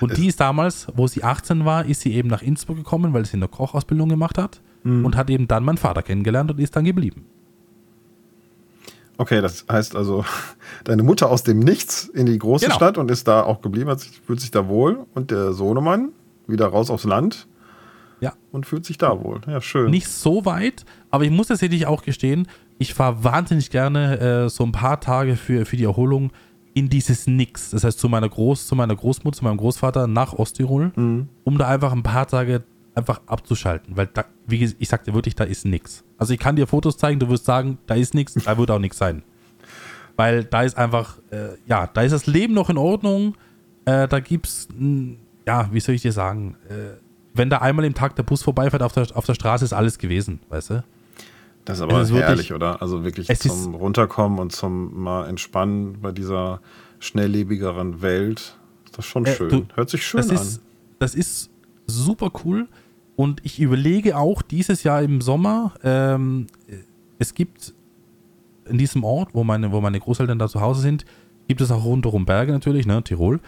Und 0.01 0.17
die 0.17 0.27
ist 0.27 0.39
damals, 0.39 0.87
wo 0.95 1.07
sie 1.07 1.23
18 1.23 1.65
war, 1.65 1.85
ist 1.85 2.01
sie 2.01 2.13
eben 2.13 2.29
nach 2.29 2.41
Innsbruck 2.41 2.77
gekommen, 2.77 3.13
weil 3.13 3.25
sie 3.25 3.37
eine 3.37 3.47
Kochausbildung 3.47 4.09
gemacht 4.09 4.37
hat. 4.37 4.61
mhm. 4.83 5.05
und 5.05 5.15
hat 5.15 5.29
eben 5.29 5.47
dann 5.47 5.63
meinen 5.63 5.77
Vater 5.77 6.03
kennengelernt 6.03 6.51
und 6.51 6.59
ist 6.59 6.75
dann 6.75 6.85
geblieben. 6.85 7.25
Okay, 9.19 9.41
das 9.41 9.65
heißt 9.69 9.97
also, 9.97 10.23
deine 10.85 11.03
Mutter 11.03 11.29
aus 11.29 11.43
dem 11.43 11.59
Nichts 11.59 12.05
in 12.05 12.25
die 12.25 12.39
große 12.39 12.65
genau. 12.65 12.77
Stadt 12.77 12.97
und 12.97 13.11
ist 13.11 13.27
da 13.27 13.43
auch 13.43 13.61
geblieben, 13.61 13.93
fühlt 14.25 14.39
sich 14.39 14.49
da 14.49 14.69
wohl. 14.69 15.05
Und 15.13 15.29
der 15.29 15.51
Sohnemann 15.51 16.13
wieder 16.47 16.67
raus 16.67 16.89
aufs 16.89 17.03
Land. 17.03 17.45
Ja. 18.21 18.31
Und 18.53 18.65
fühlt 18.65 18.85
sich 18.85 18.97
da 18.97 19.21
wohl. 19.21 19.41
Ja, 19.45 19.59
schön. 19.59 19.91
Nicht 19.91 20.07
so 20.07 20.45
weit, 20.45 20.85
aber 21.11 21.25
ich 21.25 21.31
muss 21.31 21.47
tatsächlich 21.47 21.85
auch 21.85 22.03
gestehen, 22.03 22.47
ich 22.77 22.93
fahre 22.93 23.21
wahnsinnig 23.25 23.69
gerne 23.71 24.19
äh, 24.19 24.49
so 24.49 24.63
ein 24.63 24.71
paar 24.71 25.01
Tage 25.01 25.35
für, 25.35 25.65
für 25.65 25.75
die 25.75 25.83
Erholung 25.83 26.31
in 26.73 26.87
dieses 26.87 27.27
Nix. 27.27 27.71
Das 27.71 27.83
heißt, 27.83 27.99
zu 27.99 28.07
meiner, 28.07 28.29
Groß, 28.29 28.67
zu 28.67 28.75
meiner 28.75 28.95
Großmutter, 28.95 29.37
zu 29.37 29.43
meinem 29.43 29.57
Großvater 29.57 30.07
nach 30.07 30.31
Osttirol, 30.31 30.93
mhm. 30.95 31.27
um 31.43 31.57
da 31.57 31.67
einfach 31.67 31.91
ein 31.91 32.03
paar 32.03 32.25
Tage 32.25 32.63
einfach 32.95 33.21
abzuschalten. 33.27 33.95
Weil, 33.97 34.07
da, 34.07 34.25
wie 34.47 34.73
ich 34.77 34.89
sagte 34.89 35.13
wirklich, 35.13 35.35
da 35.35 35.43
ist 35.43 35.65
nichts. 35.65 36.03
Also 36.17 36.33
ich 36.33 36.39
kann 36.39 36.55
dir 36.55 36.67
Fotos 36.67 36.97
zeigen, 36.97 37.19
du 37.19 37.29
wirst 37.29 37.45
sagen, 37.45 37.77
da 37.87 37.95
ist 37.95 38.13
nichts, 38.13 38.33
da 38.33 38.57
wird 38.57 38.71
auch 38.71 38.79
nichts 38.79 38.97
sein. 38.97 39.23
Weil 40.15 40.43
da 40.43 40.63
ist 40.63 40.77
einfach, 40.77 41.17
äh, 41.31 41.55
ja, 41.65 41.87
da 41.87 42.01
ist 42.01 42.11
das 42.11 42.27
Leben 42.27 42.53
noch 42.53 42.69
in 42.69 42.77
Ordnung. 42.77 43.35
Äh, 43.85 44.07
da 44.07 44.19
gibt's, 44.19 44.67
mh, 44.77 45.15
ja, 45.47 45.69
wie 45.71 45.79
soll 45.79 45.95
ich 45.95 46.01
dir 46.01 46.11
sagen, 46.11 46.55
äh, 46.67 46.97
wenn 47.33 47.49
da 47.49 47.59
einmal 47.59 47.85
im 47.85 47.93
Tag 47.93 48.15
der 48.15 48.23
Bus 48.23 48.43
vorbeifährt 48.43 48.83
auf 48.83 48.93
der, 48.93 49.07
auf 49.15 49.25
der 49.25 49.33
Straße, 49.33 49.63
ist 49.63 49.73
alles 49.73 49.97
gewesen, 49.97 50.41
weißt 50.49 50.71
du? 50.71 50.83
Das 51.65 51.77
ist 51.77 51.83
aber 51.83 52.01
ist 52.01 52.11
herrlich, 52.11 52.49
wirklich, 52.49 52.53
oder? 52.53 52.81
Also 52.81 53.03
wirklich 53.03 53.27
zum 53.39 53.75
Runterkommen 53.75 54.39
und 54.39 54.51
zum 54.51 55.03
mal 55.03 55.27
entspannen 55.27 56.01
bei 56.01 56.11
dieser 56.11 56.61
schnelllebigeren 56.99 58.01
Welt. 58.01 58.57
Ist 58.85 58.97
das 58.97 59.05
schon 59.05 59.25
äh, 59.25 59.35
schön. 59.35 59.49
Du, 59.49 59.65
Hört 59.75 59.89
sich 59.89 60.05
schön 60.05 60.21
das 60.21 60.29
an. 60.29 60.35
Ist, 60.35 60.61
das 60.99 61.15
ist 61.15 61.48
super 61.89 62.31
cool. 62.43 62.67
Und 63.15 63.41
ich 63.43 63.59
überlege 63.59 64.17
auch 64.17 64.41
dieses 64.41 64.83
Jahr 64.83 65.01
im 65.01 65.19
Sommer, 65.21 65.73
ähm, 65.83 66.47
es 67.17 67.33
gibt 67.33 67.73
in 68.65 68.77
diesem 68.77 69.03
Ort, 69.03 69.29
wo 69.33 69.43
meine, 69.43 69.71
wo 69.71 69.81
meine 69.81 69.99
Großeltern 69.99 70.39
da 70.39 70.47
zu 70.47 70.61
Hause 70.61 70.81
sind, 70.81 71.05
gibt 71.47 71.61
es 71.61 71.71
auch 71.71 71.83
rundherum 71.83 72.25
Berge 72.25 72.51
natürlich, 72.51 72.85
ne, 72.85 73.03
Tirol. 73.03 73.39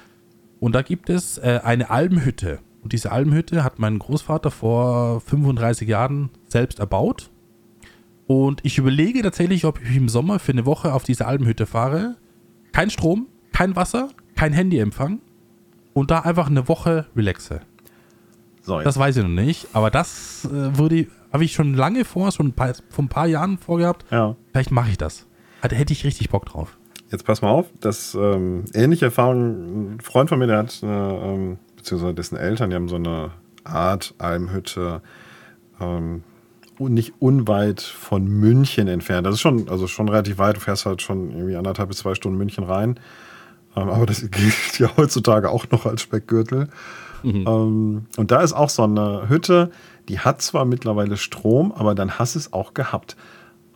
Und 0.59 0.75
da 0.75 0.81
gibt 0.81 1.09
es 1.09 1.37
äh, 1.37 1.61
eine 1.63 1.89
Almhütte. 1.89 2.59
Und 2.83 2.93
diese 2.93 3.11
Almhütte 3.11 3.63
hat 3.63 3.79
mein 3.79 3.99
Großvater 3.99 4.51
vor 4.51 5.21
35 5.21 5.87
Jahren 5.87 6.29
selbst 6.47 6.79
erbaut. 6.79 7.29
Und 8.27 8.61
ich 8.63 8.77
überlege 8.77 9.21
tatsächlich, 9.21 9.65
ob 9.65 9.81
ich 9.81 9.95
im 9.95 10.09
Sommer 10.09 10.39
für 10.39 10.51
eine 10.51 10.65
Woche 10.65 10.93
auf 10.93 11.03
diese 11.03 11.27
Almhütte 11.27 11.65
fahre. 11.65 12.15
Kein 12.71 12.89
Strom, 12.89 13.27
kein 13.51 13.75
Wasser, 13.75 14.09
kein 14.35 14.53
Handyempfang. 14.53 15.19
Und 15.93 16.11
da 16.11 16.19
einfach 16.19 16.49
eine 16.49 16.67
Woche 16.67 17.07
relaxe. 17.15 17.61
So, 18.61 18.79
das 18.81 18.97
weiß 18.97 19.17
ich 19.17 19.23
noch 19.23 19.29
nicht, 19.29 19.67
aber 19.73 19.89
das 19.89 20.45
äh, 20.45 20.77
würde 20.77 21.07
habe 21.31 21.43
ich 21.43 21.53
schon 21.53 21.73
lange 21.73 22.05
vor, 22.05 22.31
schon 22.31 22.47
ein 22.47 22.53
paar, 22.53 22.73
vor 22.89 23.05
ein 23.05 23.09
paar 23.09 23.27
Jahren 23.27 23.57
vorgehabt. 23.57 24.05
Ja. 24.11 24.35
Vielleicht 24.51 24.71
mache 24.71 24.91
ich 24.91 24.97
das. 24.97 25.25
Hatte, 25.61 25.75
hätte 25.75 25.93
ich 25.93 26.03
richtig 26.03 26.29
Bock 26.29 26.45
drauf. 26.45 26.77
Jetzt 27.09 27.25
pass 27.25 27.41
mal 27.41 27.49
auf, 27.49 27.67
das 27.79 28.15
ähm, 28.15 28.65
ähnliche 28.73 29.05
Erfahrung, 29.05 29.95
ein 29.95 29.99
Freund 30.01 30.29
von 30.29 30.39
mir, 30.39 30.47
der 30.47 30.59
hat, 30.59 30.79
eine, 30.81 31.19
ähm, 31.23 31.57
beziehungsweise 31.75 32.13
dessen 32.13 32.37
Eltern, 32.37 32.69
die 32.69 32.75
haben 32.75 32.87
so 32.87 32.95
eine 32.95 33.31
Art 33.63 34.13
Almhütte, 34.17 35.01
ähm, 35.79 36.23
nicht 36.79 37.13
unweit 37.19 37.81
von 37.81 38.25
München 38.25 38.87
entfernt. 38.87 39.27
Das 39.27 39.35
ist 39.35 39.41
schon, 39.41 39.69
also 39.69 39.85
schon 39.85 40.09
relativ 40.09 40.39
weit. 40.39 40.55
Du 40.55 40.61
fährst 40.61 40.87
halt 40.87 41.01
schon 41.03 41.31
irgendwie 41.31 41.55
anderthalb 41.55 41.89
bis 41.89 41.99
zwei 41.99 42.15
Stunden 42.15 42.39
München 42.39 42.63
rein. 42.63 42.99
Ähm, 43.75 43.89
aber 43.89 44.07
das 44.07 44.21
gilt 44.31 44.79
ja 44.79 44.89
heutzutage 44.97 45.49
auch 45.49 45.69
noch 45.69 45.85
als 45.85 46.01
Speckgürtel. 46.01 46.69
Mhm. 47.23 47.45
Ähm, 47.47 48.05
und 48.17 48.31
da 48.31 48.41
ist 48.41 48.53
auch 48.53 48.69
so 48.69 48.83
eine 48.83 49.29
Hütte, 49.29 49.71
die 50.09 50.19
hat 50.19 50.41
zwar 50.41 50.65
mittlerweile 50.65 51.17
Strom, 51.17 51.71
aber 51.71 51.95
dann 51.95 52.19
hast 52.19 52.35
es 52.35 52.53
auch 52.53 52.73
gehabt. 52.73 53.15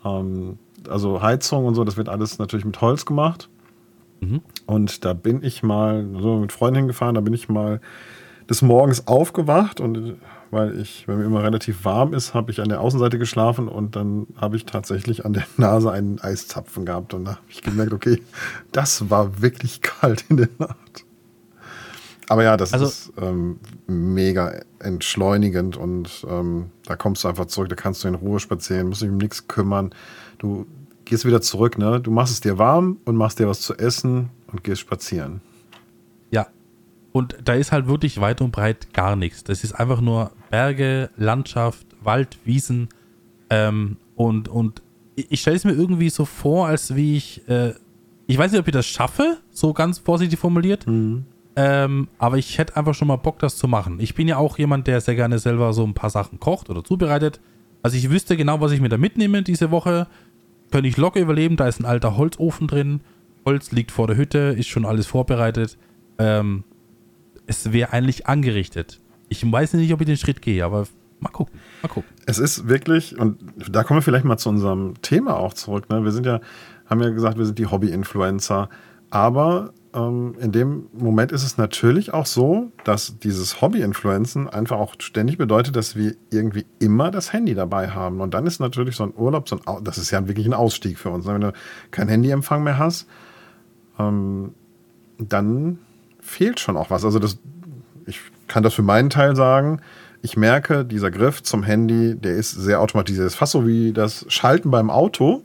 Ähm, 0.04 0.58
also 0.90 1.22
Heizung 1.22 1.66
und 1.66 1.76
so, 1.76 1.84
das 1.84 1.98
wird 1.98 2.10
alles 2.10 2.40
natürlich 2.40 2.66
mit 2.66 2.80
Holz 2.82 3.06
gemacht. 3.06 3.50
Mhm. 4.22 4.42
Und 4.66 5.06
da 5.06 5.14
bin 5.14 5.44
ich 5.44 5.64
mal 5.64 6.06
so 6.20 6.38
mit 6.38 6.52
Freunden 6.52 6.78
hingefahren, 6.78 7.16
da 7.16 7.22
bin 7.22 7.34
ich 7.34 7.50
mal 7.50 7.82
des 8.50 8.62
Morgens 8.62 9.08
aufgewacht 9.08 9.80
und 9.80 10.18
weil 10.52 10.80
ich, 10.80 11.08
wenn 11.08 11.18
mir 11.18 11.26
immer 11.26 11.44
relativ 11.44 11.84
warm 11.86 12.14
ist, 12.14 12.34
habe 12.34 12.52
ich 12.52 12.62
an 12.62 12.70
der 12.70 12.80
Außenseite 12.80 13.18
geschlafen 13.18 13.68
und 13.68 13.96
dann 13.96 14.28
habe 14.38 14.56
ich 14.56 14.66
tatsächlich 14.66 15.26
an 15.26 15.34
der 15.34 15.44
Nase 15.58 15.92
einen 15.92 16.20
Eiszapfen 16.20 16.86
gehabt 16.86 17.14
und 17.14 17.26
da 17.26 17.32
habe 17.32 17.42
ich 17.50 17.62
gemerkt, 17.62 17.94
okay, 17.94 18.22
das 18.72 19.10
war 19.10 19.42
wirklich 19.42 19.82
kalt 19.82 20.26
in 20.30 20.38
der 20.38 20.50
Nacht. 20.60 21.05
Aber 22.28 22.44
ja, 22.44 22.58
das 22.58 22.74
also, 22.74 22.86
ist 22.86 23.14
ähm, 23.22 23.60
mega 23.88 24.62
entschleunigend 24.80 25.78
und 25.78 26.26
ähm, 26.30 26.72
da 26.86 26.96
kommst 26.96 27.24
du 27.24 27.28
einfach 27.28 27.46
zurück, 27.46 27.70
da 27.70 27.76
kannst 27.76 28.04
du 28.04 28.08
in 28.08 28.16
Ruhe 28.16 28.40
spazieren, 28.40 28.88
musst 28.90 29.02
dich 29.02 29.10
um 29.10 29.18
nichts 29.18 29.48
kümmern. 29.48 29.94
Du 30.40 30.66
gehst 31.06 31.26
wieder 31.26 31.42
zurück, 31.42 31.78
ne? 31.78 32.02
Du 32.02 32.12
machst 32.12 32.34
es 32.34 32.42
dir 32.42 32.58
warm 32.58 32.98
und 33.06 33.16
machst 33.16 33.40
dir 33.40 33.48
was 33.48 33.62
zu 33.62 33.76
essen 33.76 34.30
und 34.52 34.64
gehst 34.64 34.82
spazieren. 34.82 35.42
Ja. 36.32 36.48
Und 37.12 37.38
da 37.46 37.54
ist 37.54 37.72
halt 37.72 37.88
wirklich 37.88 38.20
weit 38.20 38.42
und 38.42 38.52
breit 38.52 38.94
gar 38.94 39.16
nichts. 39.16 39.44
Das 39.44 39.64
ist 39.64 39.74
einfach 39.74 40.02
nur 40.02 40.32
Berge, 40.50 41.12
Landschaft, 41.18 41.86
Wald, 42.02 42.40
Wiesen. 42.44 42.90
Ähm, 43.52 43.98
und, 44.16 44.48
und 44.50 44.82
ich 45.16 45.42
stelle 45.42 45.56
es 45.56 45.64
mir 45.64 45.74
irgendwie 45.74 46.10
so 46.10 46.26
vor, 46.26 46.68
als 46.68 46.96
wie 46.96 47.16
ich, 47.16 47.48
äh, 47.48 47.74
ich 48.26 48.38
weiß 48.38 48.52
nicht, 48.52 48.60
ob 48.60 48.68
ich 48.68 48.74
das 48.74 48.88
schaffe, 48.88 49.38
so 49.52 49.74
ganz 49.74 50.00
vorsichtig 50.00 50.40
formuliert. 50.40 50.88
Mhm. 50.88 51.26
Ähm, 51.56 52.10
aber 52.18 52.38
ich 52.38 52.58
hätte 52.58 52.76
einfach 52.76 52.94
schon 52.94 53.08
mal 53.08 53.16
Bock, 53.16 53.40
das 53.40 53.56
zu 53.56 53.68
machen. 53.68 54.00
Ich 54.00 54.14
bin 54.14 54.28
ja 54.28 54.38
auch 54.38 54.58
jemand, 54.58 54.88
der 54.88 55.00
sehr 55.00 55.16
gerne 55.16 55.40
selber 55.40 55.72
so 55.74 55.84
ein 55.84 55.94
paar 55.94 56.10
Sachen 56.10 56.40
kocht 56.40 56.70
oder 56.70 56.84
zubereitet. 56.84 57.40
Also 57.82 57.98
ich 57.98 58.10
wüsste 58.10 58.36
genau, 58.36 58.60
was 58.62 58.72
ich 58.72 58.82
mir 58.82 58.90
da 58.90 58.98
mitnehme 58.98 59.42
diese 59.44 59.72
Woche. 59.72 60.08
Könnte 60.72 60.90
ich 60.90 60.98
locker 60.98 61.20
überleben. 61.20 61.56
Da 61.56 61.68
ist 61.68 61.80
ein 61.80 61.86
alter 61.86 62.18
Holzofen 62.18 62.68
drin. 62.68 63.02
Holz 63.46 63.72
liegt 63.72 63.92
vor 63.92 64.08
der 64.08 64.18
Hütte, 64.18 64.56
ist 64.58 64.68
schon 64.68 64.86
alles 64.86 65.06
vorbereitet. 65.06 65.78
Ähm, 66.18 66.64
es 67.46 67.72
wäre 67.72 67.94
eigentlich 67.94 68.28
angerichtet. 68.28 69.00
Ich 69.30 69.50
weiß 69.50 69.74
nicht, 69.74 69.94
ob 69.94 70.02
ich 70.02 70.08
den 70.08 70.18
Schritt 70.18 70.42
gehe, 70.42 70.66
aber 70.66 70.88
mal 71.20 71.30
gucken. 71.30 71.60
Mal 71.84 71.90
gucken. 71.90 72.10
Es 72.26 72.40
ist 72.40 72.68
wirklich, 72.68 73.18
und 73.18 73.38
da 73.70 73.84
kommen 73.84 74.00
wir 74.00 74.02
vielleicht 74.02 74.26
mal 74.26 74.38
zu 74.38 74.50
unserem 74.50 75.00
Thema 75.02 75.38
auch 75.38 75.54
zurück. 75.54 75.90
Ne? 75.90 76.04
Wir 76.04 76.12
sind 76.12 76.26
ja, 76.26 76.42
haben 76.88 77.02
ja 77.02 77.10
gesagt, 77.10 77.38
wir 77.38 77.46
sind 77.46 77.60
die 77.60 77.68
Hobby-Influencer. 77.68 78.70
Aber 79.12 79.74
ähm, 79.96 80.36
in 80.40 80.52
dem 80.52 80.88
Moment 80.94 81.32
ist 81.32 81.44
es 81.44 81.58
natürlich 81.58 82.14
auch 82.14 82.26
so, 82.26 82.72
dass 82.84 83.18
dieses 83.20 83.62
Hobby-Influenzen 83.62 84.50
einfach 84.50 84.78
auch 84.78 84.96
ständig 85.00 85.38
bedeutet, 85.38 85.76
dass 85.76 85.96
wir 85.96 86.16
irgendwie 86.30 86.66
immer 86.80 87.12
das 87.12 87.32
Handy 87.32 87.56
dabei 87.56 87.90
haben. 87.90 88.20
Und 88.20 88.34
dann 88.34 88.46
ist 88.46 88.60
natürlich 88.60 88.98
so 88.98 89.04
ein 89.04 89.14
Urlaub, 89.16 89.48
so 89.48 89.58
ein, 89.66 89.84
das 89.84 89.98
ist 89.98 90.12
ja 90.12 90.28
wirklich 90.28 90.46
ein 90.46 90.54
Ausstieg 90.54 91.00
für 91.00 91.10
uns. 91.10 91.26
Wenn 91.26 91.42
du 91.42 91.54
kein 91.92 92.10
Handyempfang 92.10 92.64
mehr 92.64 92.78
hast, 92.78 93.08
ähm, 93.98 94.54
dann 95.18 95.80
fehlt 96.20 96.60
schon 96.60 96.76
auch 96.76 96.90
was. 96.90 97.06
Also 97.06 97.20
das, 97.20 97.38
ich 98.06 98.20
kann 98.48 98.64
das 98.64 98.74
für 98.74 98.84
meinen 98.84 99.10
Teil 99.10 99.36
sagen. 99.36 99.80
Ich 100.22 100.36
merke, 100.36 100.84
dieser 100.84 101.12
Griff 101.12 101.42
zum 101.42 101.64
Handy, 101.64 102.16
der 102.16 102.34
ist 102.34 102.52
sehr 102.52 102.82
automatisiert. 102.82 103.26
Das 103.26 103.34
ist 103.34 103.40
fast 103.40 103.54
so 103.54 103.66
wie 103.66 103.94
das 103.94 104.26
Schalten 104.28 104.72
beim 104.72 104.90
Auto, 104.90 105.44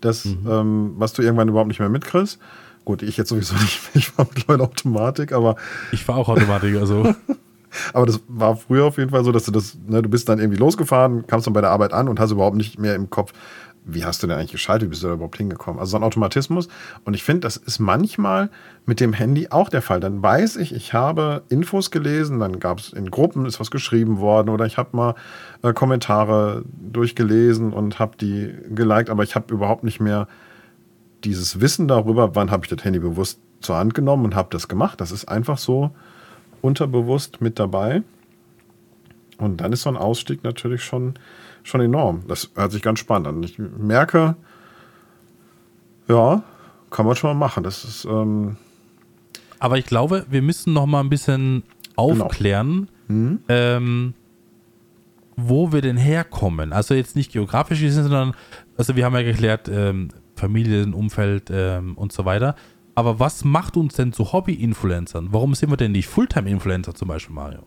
das, 0.00 0.26
mhm. 0.26 0.46
ähm, 0.48 0.94
was 0.96 1.12
du 1.14 1.22
irgendwann 1.22 1.48
überhaupt 1.48 1.68
nicht 1.68 1.80
mehr 1.80 1.88
mitkriegst. 1.88 2.38
Gut, 2.84 3.02
ich 3.02 3.16
jetzt 3.16 3.28
sowieso 3.28 3.54
nicht. 3.60 3.80
Ich 3.94 4.08
fahre 4.08 4.28
mittlerweile 4.34 4.64
Automatik, 4.64 5.32
aber. 5.32 5.56
Ich 5.92 6.04
fahre 6.04 6.20
auch 6.20 6.28
Automatik, 6.28 6.76
also. 6.76 7.14
aber 7.92 8.06
das 8.06 8.20
war 8.28 8.56
früher 8.56 8.84
auf 8.84 8.98
jeden 8.98 9.10
Fall 9.10 9.24
so, 9.24 9.32
dass 9.32 9.44
du 9.44 9.50
das, 9.50 9.76
ne, 9.86 10.02
du 10.02 10.08
bist 10.08 10.28
dann 10.28 10.38
irgendwie 10.38 10.58
losgefahren, 10.58 11.26
kamst 11.26 11.46
dann 11.46 11.54
bei 11.54 11.60
der 11.60 11.70
Arbeit 11.70 11.92
an 11.92 12.08
und 12.08 12.20
hast 12.20 12.30
überhaupt 12.30 12.56
nicht 12.56 12.78
mehr 12.78 12.94
im 12.94 13.10
Kopf, 13.10 13.32
wie 13.86 14.04
hast 14.04 14.22
du 14.22 14.26
denn 14.26 14.38
eigentlich 14.38 14.52
geschaltet, 14.52 14.86
wie 14.86 14.90
bist 14.90 15.02
du 15.02 15.08
da 15.08 15.14
überhaupt 15.14 15.36
hingekommen? 15.36 15.78
Also 15.78 15.90
so 15.90 15.96
ein 15.98 16.04
Automatismus. 16.04 16.68
Und 17.04 17.14
ich 17.14 17.22
finde, 17.22 17.40
das 17.40 17.56
ist 17.56 17.78
manchmal 17.78 18.48
mit 18.86 18.98
dem 18.98 19.12
Handy 19.12 19.48
auch 19.50 19.68
der 19.68 19.82
Fall. 19.82 20.00
Dann 20.00 20.22
weiß 20.22 20.56
ich, 20.56 20.74
ich 20.74 20.94
habe 20.94 21.42
Infos 21.50 21.90
gelesen, 21.90 22.40
dann 22.40 22.60
gab 22.60 22.78
es 22.78 22.92
in 22.92 23.10
Gruppen, 23.10 23.44
ist 23.44 23.60
was 23.60 23.70
geschrieben 23.70 24.20
worden 24.20 24.48
oder 24.48 24.64
ich 24.64 24.78
habe 24.78 24.96
mal 24.96 25.14
äh, 25.62 25.74
Kommentare 25.74 26.64
durchgelesen 26.66 27.72
und 27.72 27.98
habe 27.98 28.16
die 28.16 28.54
geliked, 28.74 29.10
aber 29.10 29.22
ich 29.22 29.34
habe 29.34 29.52
überhaupt 29.52 29.84
nicht 29.84 30.00
mehr 30.00 30.28
dieses 31.24 31.60
Wissen 31.60 31.88
darüber, 31.88 32.34
wann 32.34 32.50
habe 32.50 32.64
ich 32.64 32.70
das 32.74 32.84
Handy 32.84 32.98
bewusst 32.98 33.40
zur 33.60 33.76
Hand 33.76 33.94
genommen 33.94 34.24
und 34.24 34.34
habe 34.34 34.48
das 34.50 34.68
gemacht, 34.68 35.00
das 35.00 35.10
ist 35.10 35.26
einfach 35.26 35.58
so 35.58 35.90
unterbewusst 36.60 37.40
mit 37.40 37.58
dabei. 37.58 38.02
Und 39.38 39.60
dann 39.60 39.72
ist 39.72 39.82
so 39.82 39.90
ein 39.90 39.96
Ausstieg 39.96 40.44
natürlich 40.44 40.84
schon, 40.84 41.14
schon 41.62 41.80
enorm. 41.80 42.22
Das 42.28 42.50
hört 42.54 42.72
sich 42.72 42.82
ganz 42.82 43.00
spannend 43.00 43.26
an. 43.26 43.42
Ich 43.42 43.58
merke, 43.58 44.36
ja, 46.08 46.42
kann 46.90 47.06
man 47.06 47.16
schon 47.16 47.30
mal 47.30 47.46
machen. 47.46 47.64
Das 47.64 47.84
ist. 47.84 48.04
Ähm 48.04 48.56
Aber 49.58 49.76
ich 49.76 49.86
glaube, 49.86 50.24
wir 50.30 50.42
müssen 50.42 50.72
noch 50.72 50.86
mal 50.86 51.00
ein 51.00 51.10
bisschen 51.10 51.64
genau. 51.96 52.24
aufklären, 52.24 52.88
genau. 53.08 53.20
mhm. 53.20 53.38
ähm, 53.48 54.14
wo 55.36 55.72
wir 55.72 55.82
denn 55.82 55.96
herkommen. 55.96 56.72
Also 56.72 56.94
jetzt 56.94 57.16
nicht 57.16 57.32
geografisch, 57.32 57.80
sondern 57.90 58.34
also 58.76 58.94
wir 58.94 59.04
haben 59.04 59.14
ja 59.14 59.22
geklärt, 59.22 59.68
ähm, 59.68 60.10
Familienumfeld 60.36 61.50
ähm, 61.50 61.96
und 61.96 62.12
so 62.12 62.24
weiter. 62.24 62.56
Aber 62.94 63.18
was 63.18 63.44
macht 63.44 63.76
uns 63.76 63.94
denn 63.94 64.12
zu 64.12 64.32
Hobby-Influencern? 64.32 65.28
Warum 65.32 65.54
sind 65.54 65.70
wir 65.70 65.76
denn 65.76 65.92
nicht 65.92 66.08
Fulltime-Influencer 66.08 66.94
zum 66.94 67.08
Beispiel, 67.08 67.34
Mario? 67.34 67.60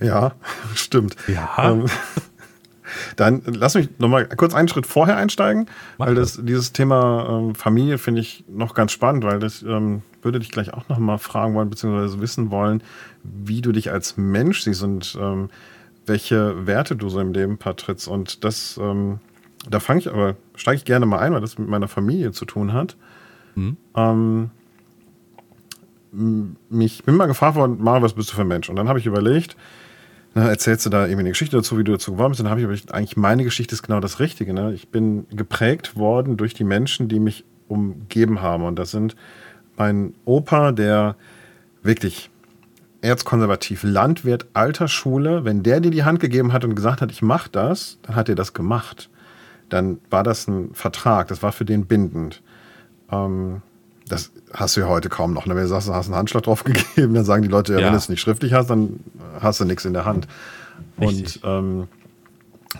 Ja, 0.00 0.32
stimmt. 0.74 1.16
Ja. 1.26 1.50
Ähm, 1.58 1.86
dann 3.16 3.42
lass 3.46 3.74
mich 3.74 3.88
nochmal 3.98 4.28
kurz 4.28 4.54
einen 4.54 4.68
Schritt 4.68 4.86
vorher 4.86 5.16
einsteigen, 5.16 5.66
Mach 5.98 6.06
weil 6.06 6.14
das, 6.14 6.40
dieses 6.42 6.72
Thema 6.72 7.28
ähm, 7.28 7.54
Familie 7.54 7.98
finde 7.98 8.20
ich 8.20 8.44
noch 8.48 8.74
ganz 8.74 8.92
spannend, 8.92 9.24
weil 9.24 9.38
das 9.38 9.62
ähm, 9.62 10.02
würde 10.22 10.38
dich 10.38 10.50
gleich 10.50 10.72
auch 10.72 10.88
nochmal 10.88 11.18
fragen 11.18 11.54
wollen, 11.54 11.70
beziehungsweise 11.70 12.20
wissen 12.20 12.50
wollen, 12.50 12.82
wie 13.22 13.62
du 13.62 13.72
dich 13.72 13.90
als 13.90 14.16
Mensch 14.16 14.62
siehst 14.62 14.82
und 14.82 15.16
ähm, 15.20 15.50
welche 16.06 16.66
Werte 16.66 16.96
du 16.96 17.08
so 17.08 17.20
im 17.20 17.32
Leben 17.32 17.58
vertrittst. 17.58 18.08
Und 18.08 18.44
das, 18.44 18.78
ähm, 18.80 19.20
da 19.68 19.80
fange 19.80 20.00
ich 20.00 20.10
aber, 20.10 20.36
steige 20.54 20.76
ich 20.76 20.84
gerne 20.84 21.06
mal 21.06 21.18
ein, 21.18 21.32
weil 21.32 21.40
das 21.40 21.58
mit 21.58 21.68
meiner 21.68 21.88
Familie 21.88 22.32
zu 22.32 22.44
tun 22.44 22.72
hat. 22.72 22.96
Mhm. 23.54 23.76
Ähm, 23.94 24.50
mich 26.68 27.04
bin 27.04 27.16
mal 27.16 27.26
gefragt 27.26 27.56
worden, 27.56 27.82
mal, 27.82 28.02
was 28.02 28.14
bist 28.14 28.30
du 28.30 28.34
für 28.34 28.42
ein 28.42 28.48
Mensch? 28.48 28.68
Und 28.68 28.76
dann 28.76 28.88
habe 28.88 28.98
ich 28.98 29.06
überlegt, 29.06 29.56
na, 30.34 30.48
erzählst 30.48 30.86
du 30.86 30.90
da 30.90 31.04
irgendwie 31.04 31.20
eine 31.20 31.30
Geschichte 31.30 31.56
dazu, 31.56 31.78
wie 31.78 31.84
du 31.84 31.92
dazu 31.92 32.12
geworden 32.12 32.32
bist? 32.32 32.40
Dann 32.40 32.50
habe 32.50 32.60
ich 32.60 32.64
überlegt, 32.64 32.92
eigentlich 32.92 33.16
meine 33.16 33.44
Geschichte 33.44 33.74
ist 33.74 33.82
genau 33.82 34.00
das 34.00 34.18
Richtige. 34.20 34.52
Ne? 34.52 34.72
Ich 34.74 34.88
bin 34.88 35.26
geprägt 35.30 35.96
worden 35.96 36.36
durch 36.36 36.54
die 36.54 36.64
Menschen, 36.64 37.08
die 37.08 37.20
mich 37.20 37.44
umgeben 37.68 38.42
haben. 38.42 38.64
Und 38.64 38.78
das 38.78 38.90
sind 38.90 39.16
mein 39.76 40.14
Opa, 40.24 40.72
der 40.72 41.16
wirklich 41.82 42.30
erzkonservativ, 43.00 43.82
Landwirt 43.82 44.46
alter 44.54 44.88
Schule, 44.88 45.44
wenn 45.44 45.62
der 45.62 45.80
dir 45.80 45.90
die 45.90 46.04
Hand 46.04 46.20
gegeben 46.20 46.52
hat 46.52 46.64
und 46.64 46.74
gesagt 46.74 47.00
hat, 47.00 47.10
ich 47.10 47.20
mache 47.20 47.50
das, 47.50 47.98
dann 48.02 48.14
hat 48.14 48.28
er 48.28 48.34
das 48.34 48.52
gemacht. 48.52 49.10
Dann 49.72 50.00
war 50.10 50.22
das 50.22 50.48
ein 50.48 50.74
Vertrag, 50.74 51.28
das 51.28 51.42
war 51.42 51.50
für 51.50 51.64
den 51.64 51.86
bindend. 51.86 52.42
Ähm, 53.10 53.62
das 54.06 54.32
hast 54.52 54.76
du 54.76 54.82
ja 54.82 54.86
heute 54.86 55.08
kaum 55.08 55.32
noch. 55.32 55.46
Ne? 55.46 55.54
Wenn 55.54 55.62
du 55.62 55.68
sagst, 55.68 55.88
du 55.88 55.94
hast 55.94 56.06
einen 56.06 56.16
Handschlag 56.16 56.42
drauf 56.42 56.62
gegeben, 56.64 57.14
dann 57.14 57.24
sagen 57.24 57.42
die 57.42 57.48
Leute, 57.48 57.72
ja, 57.72 57.78
ja. 57.78 57.86
wenn 57.86 57.92
du 57.92 57.98
es 57.98 58.10
nicht 58.10 58.20
schriftlich 58.20 58.52
hast, 58.52 58.68
dann 58.68 59.00
hast 59.40 59.60
du 59.60 59.64
nichts 59.64 59.86
in 59.86 59.94
der 59.94 60.04
Hand. 60.04 60.28
Richtig. 61.00 61.42
Und 61.42 61.50
ähm, 61.50 61.88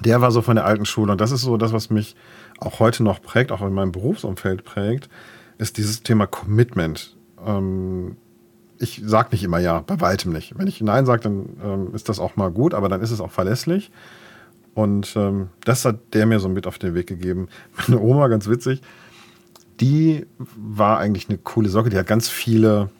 der 0.04 0.20
war 0.20 0.30
so 0.32 0.42
von 0.42 0.56
der 0.56 0.66
alten 0.66 0.84
Schule. 0.84 1.12
Und 1.12 1.20
das 1.22 1.32
ist 1.32 1.40
so 1.40 1.56
das, 1.56 1.72
was 1.72 1.88
mich 1.88 2.14
auch 2.58 2.78
heute 2.78 3.02
noch 3.02 3.22
prägt, 3.22 3.52
auch 3.52 3.62
in 3.62 3.72
meinem 3.72 3.92
Berufsumfeld 3.92 4.64
prägt, 4.64 5.08
ist 5.56 5.78
dieses 5.78 6.02
Thema 6.02 6.26
Commitment. 6.26 7.16
Ähm, 7.46 8.18
ich 8.78 9.00
sage 9.02 9.30
nicht 9.32 9.44
immer 9.44 9.60
ja, 9.60 9.80
bei 9.80 9.98
weitem 10.02 10.30
nicht. 10.30 10.58
Wenn 10.58 10.66
ich 10.66 10.82
Nein 10.82 11.06
sage, 11.06 11.22
dann 11.22 11.56
ähm, 11.64 11.94
ist 11.94 12.10
das 12.10 12.18
auch 12.18 12.36
mal 12.36 12.50
gut, 12.50 12.74
aber 12.74 12.90
dann 12.90 13.00
ist 13.00 13.12
es 13.12 13.20
auch 13.22 13.30
verlässlich. 13.30 13.90
Und 14.74 15.14
ähm, 15.16 15.48
das 15.64 15.84
hat 15.84 16.14
der 16.14 16.26
mir 16.26 16.40
so 16.40 16.48
mit 16.48 16.66
auf 16.66 16.78
den 16.78 16.94
Weg 16.94 17.06
gegeben. 17.06 17.48
Meine 17.76 18.00
Oma, 18.00 18.28
ganz 18.28 18.48
witzig, 18.48 18.80
die 19.80 20.26
war 20.38 20.98
eigentlich 20.98 21.28
eine 21.28 21.38
coole 21.38 21.68
Socke. 21.68 21.90
Die 21.90 21.96
hat 21.96 22.06
ganz 22.06 22.28
viele 22.28 22.90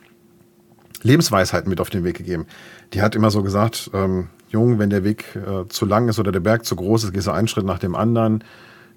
Lebensweisheiten 1.03 1.69
mit 1.69 1.81
auf 1.81 1.91
den 1.91 2.05
Weg 2.05 2.17
gegeben. 2.17 2.47
Die 2.93 3.03
hat 3.03 3.15
immer 3.15 3.31
so 3.31 3.43
gesagt, 3.43 3.91
ähm, 3.95 4.29
Jung, 4.51 4.79
wenn 4.79 4.91
der 4.91 5.03
Weg 5.03 5.37
äh, 5.37 5.67
zu 5.69 5.87
lang 5.87 6.09
ist 6.09 6.19
oder 6.19 6.31
der 6.31 6.41
Berg 6.41 6.65
zu 6.65 6.77
groß 6.77 7.05
ist, 7.05 7.13
gehst 7.13 7.27
du 7.27 7.31
einen 7.31 7.49
Schritt 7.49 7.65
nach 7.65 7.79
dem 7.79 7.95
anderen. 7.95 8.45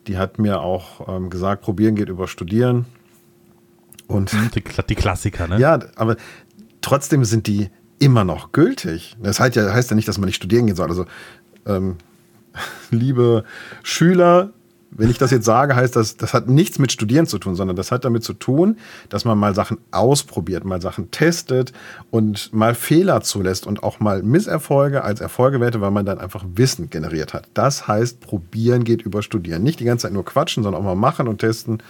Die 0.07 0.17
hat 0.17 0.37
mir 0.37 0.61
auch 0.61 1.07
ähm, 1.07 1.29
gesagt, 1.29 1.61
probieren 1.61 1.95
geht 1.95 2.09
über 2.09 2.27
studieren. 2.27 2.85
Und 4.07 4.33
mhm, 4.33 4.51
die, 4.53 4.63
die, 4.89 4.95
Klassiker, 4.95 5.47
ne? 5.47 5.59
Ja, 5.59 5.79
aber 5.95 6.17
trotzdem 6.81 7.23
sind 7.23 7.47
die 7.47 7.69
immer 7.97 8.23
noch 8.23 8.51
gültig. 8.51 9.15
Das 9.21 9.39
heißt 9.39 9.55
ja, 9.55 9.73
heißt 9.73 9.89
ja 9.89 9.95
nicht, 9.95 10.07
dass 10.07 10.17
man 10.17 10.27
nicht 10.27 10.35
studieren 10.35 10.67
gehen 10.67 10.75
soll. 10.75 10.89
Also, 10.89 11.05
ähm, 11.65 11.95
liebe 12.91 13.43
Schüler, 13.83 14.51
wenn 14.97 15.09
ich 15.09 15.17
das 15.17 15.31
jetzt 15.31 15.45
sage, 15.45 15.75
heißt 15.75 15.95
das, 15.95 16.15
das 16.15 16.33
hat 16.33 16.47
nichts 16.47 16.79
mit 16.79 16.91
Studieren 16.91 17.27
zu 17.27 17.37
tun, 17.37 17.55
sondern 17.55 17.75
das 17.75 17.91
hat 17.91 18.05
damit 18.05 18.23
zu 18.23 18.33
tun, 18.33 18.77
dass 19.09 19.25
man 19.25 19.37
mal 19.37 19.53
Sachen 19.53 19.77
ausprobiert, 19.91 20.63
mal 20.63 20.81
Sachen 20.81 21.11
testet 21.11 21.73
und 22.11 22.53
mal 22.53 22.75
Fehler 22.75 23.21
zulässt 23.21 23.67
und 23.67 23.83
auch 23.83 23.99
mal 23.99 24.23
Misserfolge 24.23 25.03
als 25.03 25.19
Erfolge 25.19 25.59
wertet, 25.59 25.81
weil 25.81 25.91
man 25.91 26.05
dann 26.05 26.19
einfach 26.19 26.45
Wissen 26.55 26.89
generiert 26.89 27.33
hat. 27.33 27.49
Das 27.53 27.87
heißt, 27.87 28.21
probieren 28.21 28.85
geht 28.85 29.01
über 29.01 29.21
Studieren. 29.21 29.63
Nicht 29.63 29.81
die 29.81 29.85
ganze 29.85 30.03
Zeit 30.03 30.13
nur 30.13 30.25
quatschen, 30.25 30.63
sondern 30.63 30.81
auch 30.81 30.85
mal 30.85 30.95
machen 30.95 31.27
und 31.27 31.39
testen. 31.39 31.83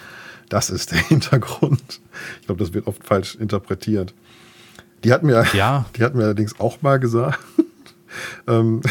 Das 0.49 0.71
ist 0.71 0.91
der 0.91 0.99
Hintergrund. 1.07 2.01
Ich 2.39 2.47
glaube, 2.47 2.63
das 2.63 2.73
wird 2.73 2.87
oft 2.87 3.05
falsch 3.05 3.35
interpretiert. 3.35 4.15
Die 5.03 5.13
hat 5.13 5.21
mir, 5.21 5.45
ja. 5.53 5.85
die 5.95 6.03
hat 6.03 6.15
mir 6.15 6.23
allerdings 6.23 6.59
auch 6.59 6.81
mal 6.81 6.99
gesagt, 6.99 7.39
ähm, 8.47 8.81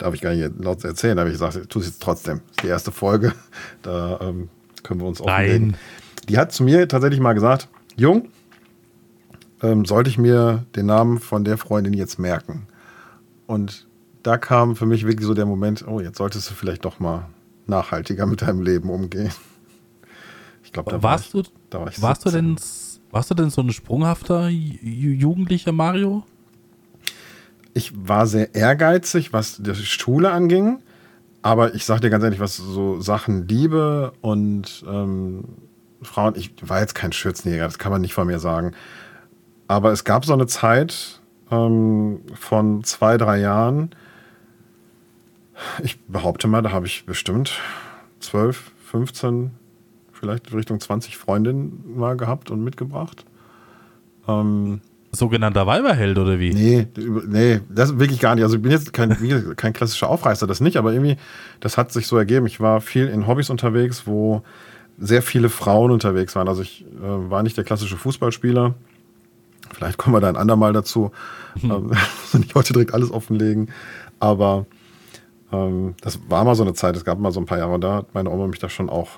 darf 0.00 0.14
ich 0.14 0.20
gar 0.20 0.34
nicht 0.34 0.52
laut 0.58 0.82
erzählen, 0.84 1.18
aber 1.18 1.28
ich 1.28 1.34
gesagt, 1.34 1.68
tu 1.68 1.78
es 1.80 1.86
jetzt 1.86 2.02
trotzdem. 2.02 2.38
Das 2.38 2.50
ist 2.56 2.62
die 2.62 2.68
erste 2.68 2.92
Folge. 2.92 3.32
Da 3.82 4.18
ähm, 4.20 4.48
können 4.82 5.00
wir 5.00 5.06
uns 5.06 5.20
offenlegen. 5.20 5.76
Die 6.28 6.38
hat 6.38 6.52
zu 6.52 6.64
mir 6.64 6.86
tatsächlich 6.86 7.20
mal 7.20 7.32
gesagt, 7.32 7.68
Jung, 7.96 8.28
ähm, 9.62 9.84
sollte 9.84 10.10
ich 10.10 10.18
mir 10.18 10.64
den 10.76 10.86
Namen 10.86 11.18
von 11.18 11.44
der 11.44 11.56
Freundin 11.58 11.92
jetzt 11.92 12.18
merken? 12.18 12.66
Und 13.46 13.86
da 14.22 14.38
kam 14.38 14.76
für 14.76 14.86
mich 14.86 15.06
wirklich 15.06 15.26
so 15.26 15.34
der 15.34 15.46
Moment, 15.46 15.86
oh, 15.86 16.00
jetzt 16.00 16.18
solltest 16.18 16.50
du 16.50 16.54
vielleicht 16.54 16.84
doch 16.84 17.00
mal 17.00 17.28
nachhaltiger 17.66 18.26
mit 18.26 18.42
deinem 18.42 18.62
Leben 18.62 18.90
umgehen. 18.90 19.30
Ich 20.62 20.72
glaube, 20.72 20.92
da 20.92 21.02
warst 21.02 21.34
war 21.34 21.40
ich, 21.40 21.48
du, 21.48 21.52
da 21.70 21.80
war 21.80 21.88
ich 21.88 22.00
warst 22.00 22.24
du 22.24 22.30
denn, 22.30 22.54
warst 23.10 23.28
du 23.28 23.34
denn 23.34 23.50
so 23.50 23.60
ein 23.60 23.72
sprunghafter 23.72 24.48
Jugendlicher 24.48 25.72
Mario? 25.72 26.22
Ich 27.74 27.92
war 28.08 28.26
sehr 28.26 28.54
ehrgeizig, 28.54 29.32
was 29.32 29.58
die 29.58 29.74
Schule 29.74 30.30
anging. 30.30 30.82
Aber 31.42 31.74
ich 31.74 31.86
sag 31.86 32.00
dir 32.00 32.10
ganz 32.10 32.22
ehrlich, 32.22 32.40
was 32.40 32.56
so 32.56 33.00
Sachen 33.00 33.48
Liebe 33.48 34.12
und 34.20 34.84
ähm, 34.86 35.44
Frauen, 36.02 36.34
ich 36.36 36.52
war 36.62 36.80
jetzt 36.80 36.94
kein 36.94 37.12
Schürzenjäger, 37.12 37.64
das 37.64 37.78
kann 37.78 37.92
man 37.92 38.02
nicht 38.02 38.14
von 38.14 38.26
mir 38.26 38.38
sagen. 38.38 38.72
Aber 39.66 39.92
es 39.92 40.04
gab 40.04 40.24
so 40.24 40.32
eine 40.32 40.46
Zeit 40.46 41.20
ähm, 41.50 42.20
von 42.34 42.84
zwei, 42.84 43.16
drei 43.16 43.38
Jahren. 43.38 43.90
Ich 45.82 46.00
behaupte 46.06 46.48
mal, 46.48 46.62
da 46.62 46.72
habe 46.72 46.86
ich 46.86 47.06
bestimmt 47.06 47.58
12, 48.20 48.72
15, 48.86 49.50
vielleicht 50.12 50.52
Richtung 50.52 50.80
20 50.80 51.16
Freundinnen 51.16 51.84
mal 51.96 52.16
gehabt 52.16 52.50
und 52.50 52.62
mitgebracht. 52.62 53.24
Ähm, 54.28 54.80
sogenannter 55.12 55.66
Weiberheld 55.66 56.18
oder 56.18 56.38
wie? 56.38 56.52
Nee, 56.52 56.86
nee, 57.26 57.60
das 57.68 57.98
wirklich 57.98 58.20
gar 58.20 58.34
nicht. 58.34 58.44
Also 58.44 58.56
ich 58.56 58.62
bin 58.62 58.70
jetzt 58.70 58.92
kein, 58.92 59.16
kein 59.56 59.72
klassischer 59.72 60.08
Aufreißer, 60.08 60.46
das 60.46 60.60
nicht, 60.60 60.76
aber 60.76 60.92
irgendwie, 60.92 61.16
das 61.60 61.76
hat 61.76 61.92
sich 61.92 62.06
so 62.06 62.16
ergeben. 62.16 62.46
Ich 62.46 62.60
war 62.60 62.80
viel 62.80 63.08
in 63.08 63.26
Hobbys 63.26 63.50
unterwegs, 63.50 64.06
wo 64.06 64.42
sehr 64.98 65.22
viele 65.22 65.48
Frauen 65.48 65.90
unterwegs 65.90 66.36
waren. 66.36 66.48
Also 66.48 66.62
ich 66.62 66.84
äh, 67.02 67.30
war 67.30 67.42
nicht 67.42 67.56
der 67.56 67.64
klassische 67.64 67.96
Fußballspieler. 67.96 68.74
Vielleicht 69.72 69.98
kommen 69.98 70.14
wir 70.14 70.20
da 70.20 70.28
ein 70.28 70.36
andermal 70.36 70.72
dazu. 70.72 71.10
Hm. 71.60 71.70
Ähm, 71.70 71.90
nicht 72.38 72.54
heute 72.54 72.72
direkt 72.72 72.94
alles 72.94 73.10
offenlegen. 73.10 73.70
Aber 74.20 74.66
ähm, 75.52 75.94
das 76.02 76.20
war 76.28 76.44
mal 76.44 76.54
so 76.54 76.62
eine 76.62 76.74
Zeit, 76.74 76.96
es 76.96 77.04
gab 77.04 77.18
mal 77.18 77.32
so 77.32 77.40
ein 77.40 77.46
paar 77.46 77.58
Jahre, 77.58 77.72
und 77.72 77.80
da 77.80 77.94
hat 77.96 78.14
meine 78.14 78.30
Oma 78.30 78.46
mich 78.46 78.58
da 78.58 78.68
schon 78.68 78.90
auch 78.90 79.08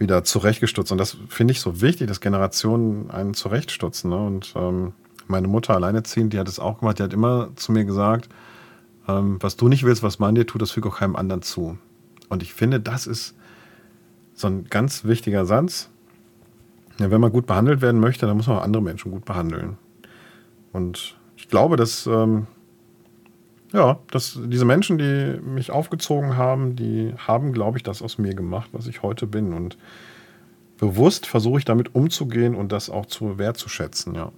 wieder 0.00 0.24
zurechtgestutzt. 0.24 0.90
Und 0.90 0.98
das 0.98 1.16
finde 1.28 1.52
ich 1.52 1.60
so 1.60 1.80
wichtig, 1.80 2.08
dass 2.08 2.20
Generationen 2.20 3.10
einen 3.10 3.34
zurechtstutzen. 3.34 4.10
Ne? 4.10 4.16
Und 4.16 4.52
ähm, 4.56 4.92
meine 5.28 5.46
Mutter 5.46 5.74
alleinerziehend, 5.74 6.32
die 6.32 6.38
hat 6.38 6.48
es 6.48 6.58
auch 6.58 6.80
gemacht, 6.80 6.98
die 6.98 7.02
hat 7.02 7.12
immer 7.12 7.50
zu 7.54 7.70
mir 7.70 7.84
gesagt, 7.84 8.28
ähm, 9.06 9.36
was 9.40 9.56
du 9.56 9.68
nicht 9.68 9.84
willst, 9.84 10.02
was 10.02 10.18
man 10.18 10.34
dir 10.34 10.46
tut, 10.46 10.62
das 10.62 10.72
füge 10.72 10.88
auch 10.88 10.98
keinem 10.98 11.16
anderen 11.16 11.42
zu. 11.42 11.78
Und 12.28 12.42
ich 12.42 12.54
finde, 12.54 12.80
das 12.80 13.06
ist 13.06 13.36
so 14.34 14.48
ein 14.48 14.64
ganz 14.64 15.04
wichtiger 15.04 15.44
Satz. 15.44 15.90
Ja, 16.98 17.10
wenn 17.10 17.20
man 17.20 17.32
gut 17.32 17.46
behandelt 17.46 17.82
werden 17.82 18.00
möchte, 18.00 18.26
dann 18.26 18.36
muss 18.36 18.46
man 18.46 18.58
auch 18.58 18.62
andere 18.62 18.82
Menschen 18.82 19.12
gut 19.12 19.24
behandeln. 19.24 19.76
Und 20.72 21.18
ich 21.36 21.48
glaube, 21.48 21.76
dass 21.76 22.06
ähm, 22.06 22.46
ja, 23.72 23.98
dass 24.10 24.38
diese 24.46 24.64
Menschen, 24.64 24.98
die 24.98 25.40
mich 25.42 25.70
aufgezogen 25.70 26.36
haben, 26.36 26.76
die 26.76 27.14
haben, 27.16 27.52
glaube 27.52 27.78
ich, 27.78 27.82
das 27.82 28.02
aus 28.02 28.18
mir 28.18 28.34
gemacht, 28.34 28.70
was 28.72 28.86
ich 28.86 29.02
heute 29.02 29.26
bin. 29.26 29.52
Und 29.52 29.78
bewusst 30.78 31.26
versuche 31.26 31.58
ich 31.58 31.64
damit 31.64 31.94
umzugehen 31.94 32.54
und 32.54 32.72
das 32.72 32.90
auch 32.90 33.06
zu 33.06 33.38
wertzuschätzen, 33.38 34.14
ja. 34.14 34.32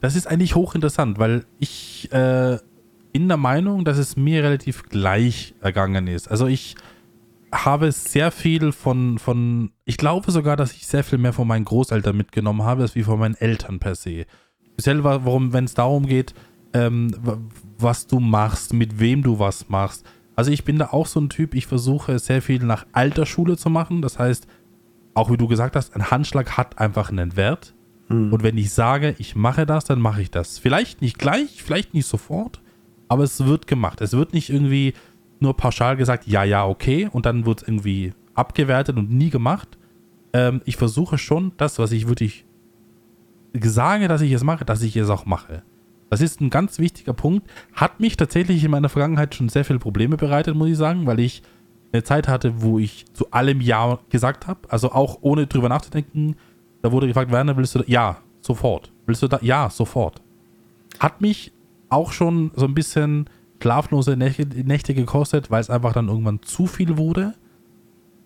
Das 0.00 0.16
ist 0.16 0.26
eigentlich 0.26 0.54
hochinteressant, 0.54 1.18
weil 1.18 1.46
ich 1.58 2.12
äh, 2.12 2.58
bin 3.12 3.28
der 3.28 3.38
Meinung, 3.38 3.86
dass 3.86 3.96
es 3.96 4.16
mir 4.16 4.42
relativ 4.42 4.82
gleich 4.90 5.54
ergangen 5.62 6.08
ist. 6.08 6.30
Also 6.30 6.46
ich 6.46 6.74
habe 7.50 7.90
sehr 7.92 8.30
viel 8.30 8.72
von, 8.72 9.18
von, 9.18 9.70
ich 9.84 9.96
glaube 9.96 10.30
sogar, 10.30 10.56
dass 10.56 10.72
ich 10.72 10.86
sehr 10.86 11.04
viel 11.04 11.18
mehr 11.18 11.32
von 11.32 11.48
meinen 11.48 11.64
Großeltern 11.64 12.16
mitgenommen 12.16 12.64
habe, 12.64 12.82
als 12.82 12.94
wie 12.94 13.02
von 13.02 13.18
meinen 13.18 13.36
Eltern 13.36 13.78
per 13.78 13.94
se. 13.94 14.26
Speziell, 14.72 15.04
warum, 15.04 15.52
wenn 15.52 15.64
es 15.64 15.74
darum 15.74 16.06
geht, 16.06 16.34
ähm, 16.74 17.12
was 17.78 18.06
du 18.06 18.20
machst, 18.20 18.72
mit 18.72 18.98
wem 18.98 19.22
du 19.22 19.38
was 19.38 19.68
machst. 19.68 20.04
Also 20.36 20.50
ich 20.50 20.64
bin 20.64 20.78
da 20.78 20.88
auch 20.88 21.06
so 21.06 21.20
ein 21.20 21.28
Typ, 21.28 21.54
ich 21.54 21.66
versuche 21.66 22.18
sehr 22.18 22.42
viel 22.42 22.62
nach 22.64 22.86
alter 22.92 23.26
Schule 23.26 23.56
zu 23.56 23.70
machen. 23.70 24.02
Das 24.02 24.18
heißt, 24.18 24.46
auch 25.14 25.30
wie 25.30 25.36
du 25.36 25.46
gesagt 25.46 25.76
hast, 25.76 25.94
ein 25.94 26.10
Handschlag 26.10 26.56
hat 26.56 26.78
einfach 26.78 27.10
einen 27.10 27.36
Wert. 27.36 27.74
Mhm. 28.08 28.32
Und 28.32 28.42
wenn 28.42 28.58
ich 28.58 28.72
sage, 28.72 29.14
ich 29.18 29.36
mache 29.36 29.66
das, 29.66 29.84
dann 29.84 30.00
mache 30.00 30.22
ich 30.22 30.30
das. 30.30 30.58
Vielleicht 30.58 31.02
nicht 31.02 31.18
gleich, 31.18 31.62
vielleicht 31.62 31.94
nicht 31.94 32.06
sofort, 32.06 32.60
aber 33.08 33.22
es 33.22 33.44
wird 33.44 33.66
gemacht. 33.66 34.00
Es 34.00 34.12
wird 34.12 34.32
nicht 34.32 34.50
irgendwie 34.50 34.94
nur 35.40 35.56
pauschal 35.56 35.96
gesagt, 35.96 36.26
ja, 36.26 36.44
ja, 36.44 36.66
okay, 36.66 37.08
und 37.10 37.26
dann 37.26 37.46
wird 37.46 37.62
es 37.62 37.68
irgendwie 37.68 38.12
abgewertet 38.34 38.96
und 38.96 39.10
nie 39.10 39.30
gemacht. 39.30 39.78
Ähm, 40.32 40.62
ich 40.64 40.76
versuche 40.76 41.18
schon, 41.18 41.52
das, 41.56 41.78
was 41.78 41.92
ich 41.92 42.08
wirklich 42.08 42.44
sage, 43.60 44.08
dass 44.08 44.20
ich 44.20 44.32
es 44.32 44.42
mache, 44.42 44.64
dass 44.64 44.82
ich 44.82 44.96
es 44.96 45.10
auch 45.10 45.26
mache. 45.26 45.62
Das 46.14 46.20
ist 46.20 46.40
ein 46.40 46.48
ganz 46.48 46.78
wichtiger 46.78 47.12
Punkt. 47.12 47.50
Hat 47.72 47.98
mich 47.98 48.16
tatsächlich 48.16 48.62
in 48.62 48.70
meiner 48.70 48.88
Vergangenheit 48.88 49.34
schon 49.34 49.48
sehr 49.48 49.64
viele 49.64 49.80
Probleme 49.80 50.16
bereitet, 50.16 50.54
muss 50.54 50.68
ich 50.68 50.76
sagen, 50.76 51.08
weil 51.08 51.18
ich 51.18 51.42
eine 51.92 52.04
Zeit 52.04 52.28
hatte, 52.28 52.62
wo 52.62 52.78
ich 52.78 53.06
zu 53.14 53.32
allem 53.32 53.60
Ja 53.60 53.98
gesagt 54.10 54.46
habe. 54.46 54.60
Also 54.68 54.92
auch 54.92 55.18
ohne 55.22 55.48
drüber 55.48 55.68
nachzudenken. 55.68 56.36
Da 56.82 56.92
wurde 56.92 57.08
gefragt, 57.08 57.32
Werner, 57.32 57.56
willst 57.56 57.74
du 57.74 57.80
da? 57.80 57.84
Ja, 57.88 58.18
sofort. 58.42 58.92
Willst 59.06 59.24
du 59.24 59.26
da? 59.26 59.40
Ja, 59.42 59.70
sofort. 59.70 60.22
Hat 61.00 61.20
mich 61.20 61.50
auch 61.88 62.12
schon 62.12 62.52
so 62.54 62.64
ein 62.64 62.74
bisschen 62.74 63.28
schlaflose 63.60 64.16
Nächte 64.16 64.94
gekostet, 64.94 65.50
weil 65.50 65.62
es 65.62 65.68
einfach 65.68 65.94
dann 65.94 66.06
irgendwann 66.06 66.42
zu 66.42 66.68
viel 66.68 66.96
wurde. 66.96 67.34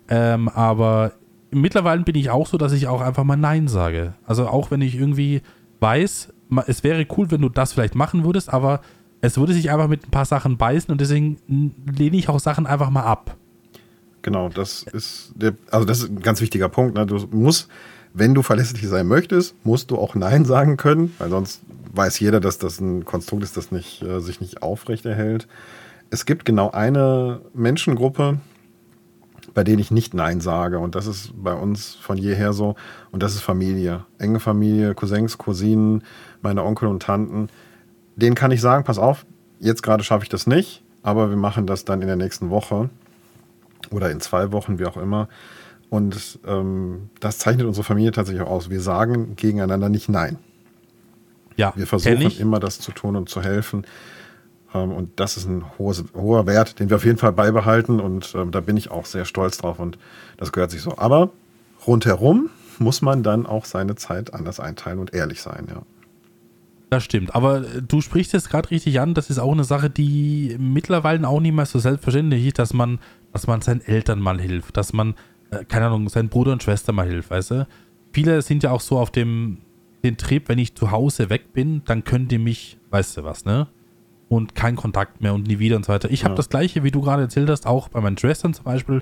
Ähm, 0.09 0.47
aber 0.47 1.13
mittlerweile 1.49 2.03
bin 2.03 2.13
ich 2.13 2.29
auch 2.29 2.45
so, 2.45 2.59
dass 2.59 2.71
ich 2.71 2.87
auch 2.87 3.01
einfach 3.01 3.23
mal 3.23 3.35
Nein 3.35 3.67
sage. 3.67 4.13
Also 4.27 4.47
auch 4.47 4.69
wenn 4.69 4.81
ich 4.81 4.93
irgendwie 4.93 5.41
weiß, 5.79 6.31
es 6.65 6.83
wäre 6.83 7.05
cool, 7.17 7.31
wenn 7.31 7.41
du 7.41 7.49
das 7.49 7.73
vielleicht 7.73 7.95
machen 7.95 8.23
würdest, 8.23 8.51
aber 8.51 8.81
es 9.21 9.37
würde 9.37 9.53
sich 9.53 9.69
einfach 9.69 9.87
mit 9.87 10.07
ein 10.07 10.11
paar 10.11 10.25
Sachen 10.25 10.57
beißen 10.57 10.91
und 10.91 11.01
deswegen 11.01 11.37
lehne 11.85 12.17
ich 12.17 12.29
auch 12.29 12.39
Sachen 12.39 12.65
einfach 12.65 12.89
mal 12.89 13.03
ab. 13.03 13.35
Genau, 14.21 14.49
das 14.49 14.83
ist 14.83 15.31
der, 15.35 15.53
also 15.71 15.85
das 15.85 15.99
ist 15.99 16.09
ein 16.09 16.21
ganz 16.21 16.41
wichtiger 16.41 16.69
Punkt. 16.69 16.95
Ne? 16.95 17.05
Du 17.05 17.27
musst, 17.31 17.69
wenn 18.13 18.33
du 18.33 18.41
verlässlich 18.41 18.87
sein 18.87 19.07
möchtest, 19.07 19.55
musst 19.65 19.91
du 19.91 19.97
auch 19.97 20.15
Nein 20.15 20.45
sagen 20.45 20.77
können, 20.77 21.13
weil 21.19 21.29
sonst 21.29 21.61
weiß 21.93 22.19
jeder, 22.19 22.39
dass 22.39 22.57
das 22.57 22.79
ein 22.79 23.05
Konstrukt 23.05 23.43
ist, 23.43 23.57
das 23.57 23.71
nicht, 23.71 24.01
äh, 24.01 24.19
sich 24.19 24.41
nicht 24.41 24.61
aufrechterhält. 24.61 25.47
Es 26.09 26.25
gibt 26.25 26.45
genau 26.45 26.71
eine 26.71 27.41
Menschengruppe, 27.53 28.39
bei 29.53 29.63
denen 29.63 29.79
ich 29.79 29.91
nicht 29.91 30.13
Nein 30.13 30.41
sage. 30.41 30.79
Und 30.79 30.95
das 30.95 31.07
ist 31.07 31.31
bei 31.35 31.53
uns 31.53 31.95
von 31.95 32.17
jeher 32.17 32.53
so. 32.53 32.75
Und 33.11 33.23
das 33.23 33.35
ist 33.35 33.41
Familie. 33.41 34.05
Enge 34.17 34.39
Familie, 34.39 34.93
Cousins, 34.95 35.37
Cousinen, 35.37 36.03
meine 36.41 36.63
Onkel 36.63 36.87
und 36.87 37.01
Tanten. 37.01 37.49
Denen 38.15 38.35
kann 38.35 38.51
ich 38.51 38.61
sagen, 38.61 38.83
pass 38.83 38.97
auf, 38.97 39.25
jetzt 39.59 39.83
gerade 39.83 40.03
schaffe 40.03 40.23
ich 40.23 40.29
das 40.29 40.47
nicht, 40.47 40.83
aber 41.03 41.29
wir 41.29 41.37
machen 41.37 41.67
das 41.67 41.85
dann 41.85 42.01
in 42.01 42.07
der 42.07 42.15
nächsten 42.15 42.49
Woche 42.49 42.89
oder 43.91 44.11
in 44.11 44.19
zwei 44.19 44.51
Wochen, 44.51 44.79
wie 44.79 44.85
auch 44.85 44.97
immer. 44.97 45.27
Und 45.89 46.39
ähm, 46.45 47.09
das 47.19 47.39
zeichnet 47.39 47.65
unsere 47.65 47.83
Familie 47.83 48.11
tatsächlich 48.11 48.43
auch 48.43 48.51
aus. 48.51 48.69
Wir 48.69 48.81
sagen 48.81 49.35
gegeneinander 49.35 49.89
nicht 49.89 50.09
Nein. 50.09 50.37
Ja, 51.55 51.73
wir 51.75 51.87
versuchen 51.87 52.31
immer 52.39 52.59
das 52.59 52.79
zu 52.79 52.91
tun 52.91 53.15
und 53.15 53.27
zu 53.27 53.41
helfen. 53.41 53.85
Ähm, 54.73 54.91
und 54.91 55.19
das 55.19 55.35
ist 55.35 55.45
ein 55.45 55.65
hohes, 55.77 56.03
hoher 56.15 56.45
Wert, 56.45 56.79
den 56.79 56.89
wir 56.89 56.97
auf 56.97 57.05
jeden 57.05 57.17
Fall 57.17 57.33
beibehalten. 57.33 57.99
Und 57.99 58.33
ähm, 58.35 58.51
da 58.51 58.61
bin 58.61 58.77
ich 58.77 58.91
auch 58.91 59.05
sehr 59.05 59.25
stolz 59.25 59.57
drauf 59.57 59.79
und 59.79 59.97
das 60.37 60.51
gehört 60.51 60.71
sich 60.71 60.81
so. 60.81 60.97
Aber 60.97 61.31
rundherum 61.87 62.49
muss 62.77 63.01
man 63.01 63.23
dann 63.23 63.45
auch 63.45 63.65
seine 63.65 63.95
Zeit 63.95 64.33
anders 64.33 64.59
einteilen 64.59 64.99
und 64.99 65.13
ehrlich 65.13 65.41
sein, 65.41 65.67
ja. 65.69 65.81
Das 66.89 67.03
stimmt, 67.03 67.35
aber 67.35 67.61
äh, 67.61 67.81
du 67.81 68.01
sprichst 68.01 68.33
jetzt 68.33 68.49
gerade 68.49 68.71
richtig 68.71 68.99
an, 68.99 69.13
das 69.13 69.29
ist 69.29 69.39
auch 69.39 69.51
eine 69.51 69.63
Sache, 69.63 69.89
die 69.89 70.55
mittlerweile 70.59 71.27
auch 71.27 71.39
nicht 71.39 71.53
mehr 71.53 71.65
so 71.65 71.79
selbstverständlich 71.79 72.45
ist, 72.47 72.59
dass 72.59 72.73
man, 72.73 72.99
dass 73.31 73.47
man 73.47 73.61
seinen 73.61 73.81
Eltern 73.81 74.19
mal 74.19 74.41
hilft, 74.41 74.75
dass 74.75 74.93
man, 74.93 75.13
äh, 75.51 75.63
keine 75.65 75.87
Ahnung, 75.87 76.09
seinen 76.09 76.29
Bruder 76.29 76.51
und 76.51 76.63
Schwester 76.63 76.91
mal 76.91 77.07
hilft, 77.07 77.29
weißt 77.29 77.51
du? 77.51 77.67
Viele 78.11 78.41
sind 78.41 78.63
ja 78.63 78.71
auch 78.71 78.81
so 78.81 78.97
auf 78.97 79.11
dem 79.11 79.59
den 80.03 80.17
Trip, 80.17 80.47
wenn 80.47 80.59
ich 80.59 80.75
zu 80.75 80.91
Hause 80.91 81.29
weg 81.29 81.51
bin, 81.53 81.81
dann 81.85 82.05
könnt 82.05 82.31
ihr 82.31 82.39
mich, 82.39 82.77
weißt 82.89 83.17
du 83.17 83.23
was, 83.25 83.43
ne? 83.43 83.67
Und 84.29 84.55
kein 84.55 84.75
Kontakt 84.75 85.21
mehr 85.21 85.33
und 85.33 85.47
nie 85.47 85.59
wieder 85.59 85.75
und 85.75 85.85
so 85.85 85.91
weiter. 85.91 86.09
Ich 86.09 86.21
ja. 86.21 86.25
habe 86.25 86.35
das 86.35 86.49
gleiche, 86.49 86.83
wie 86.83 86.91
du 86.91 87.01
gerade 87.01 87.23
erzählt 87.23 87.49
hast, 87.49 87.65
auch 87.65 87.89
bei 87.89 87.99
meinen 87.99 88.17
Schwestern 88.17 88.53
zum 88.53 88.63
Beispiel, 88.63 89.01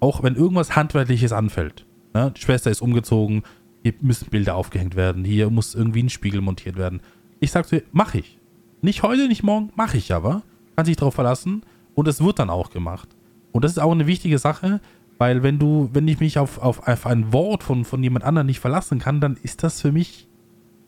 auch 0.00 0.22
wenn 0.22 0.36
irgendwas 0.36 0.76
Handwerkliches 0.76 1.32
anfällt. 1.32 1.84
Ne? 2.14 2.32
Die 2.36 2.40
Schwester 2.40 2.70
ist 2.70 2.82
umgezogen, 2.82 3.42
hier 3.82 3.94
müssen 4.00 4.28
Bilder 4.30 4.54
aufgehängt 4.54 4.94
werden, 4.94 5.24
hier 5.24 5.50
muss 5.50 5.74
irgendwie 5.74 6.02
ein 6.02 6.10
Spiegel 6.10 6.40
montiert 6.42 6.76
werden 6.76 7.00
ich 7.40 7.50
sag 7.50 7.68
dir, 7.68 7.82
mach 7.92 8.14
ich. 8.14 8.38
Nicht 8.82 9.02
heute, 9.02 9.28
nicht 9.28 9.42
morgen, 9.42 9.72
mache 9.74 9.96
ich 9.96 10.12
aber. 10.12 10.42
Kann 10.76 10.86
sich 10.86 10.96
darauf 10.96 11.14
verlassen. 11.14 11.62
Und 11.94 12.08
es 12.08 12.22
wird 12.22 12.38
dann 12.38 12.50
auch 12.50 12.70
gemacht. 12.70 13.08
Und 13.52 13.64
das 13.64 13.72
ist 13.72 13.78
auch 13.78 13.92
eine 13.92 14.06
wichtige 14.06 14.38
Sache, 14.38 14.80
weil 15.18 15.42
wenn 15.42 15.58
du, 15.58 15.88
wenn 15.92 16.06
ich 16.08 16.20
mich 16.20 16.38
auf, 16.38 16.58
auf, 16.58 16.86
auf 16.86 17.06
ein 17.06 17.32
Wort 17.32 17.62
von, 17.62 17.84
von 17.84 18.02
jemand 18.02 18.24
anderem 18.24 18.46
nicht 18.46 18.60
verlassen 18.60 18.98
kann, 18.98 19.20
dann 19.20 19.38
ist 19.42 19.62
das 19.62 19.80
für 19.80 19.92
mich 19.92 20.28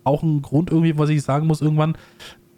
auch 0.04 0.22
ein 0.22 0.42
Grund 0.42 0.70
irgendwie, 0.70 0.98
was 0.98 1.08
ich 1.08 1.22
sagen 1.22 1.46
muss 1.46 1.61
irgendwann, 1.62 1.96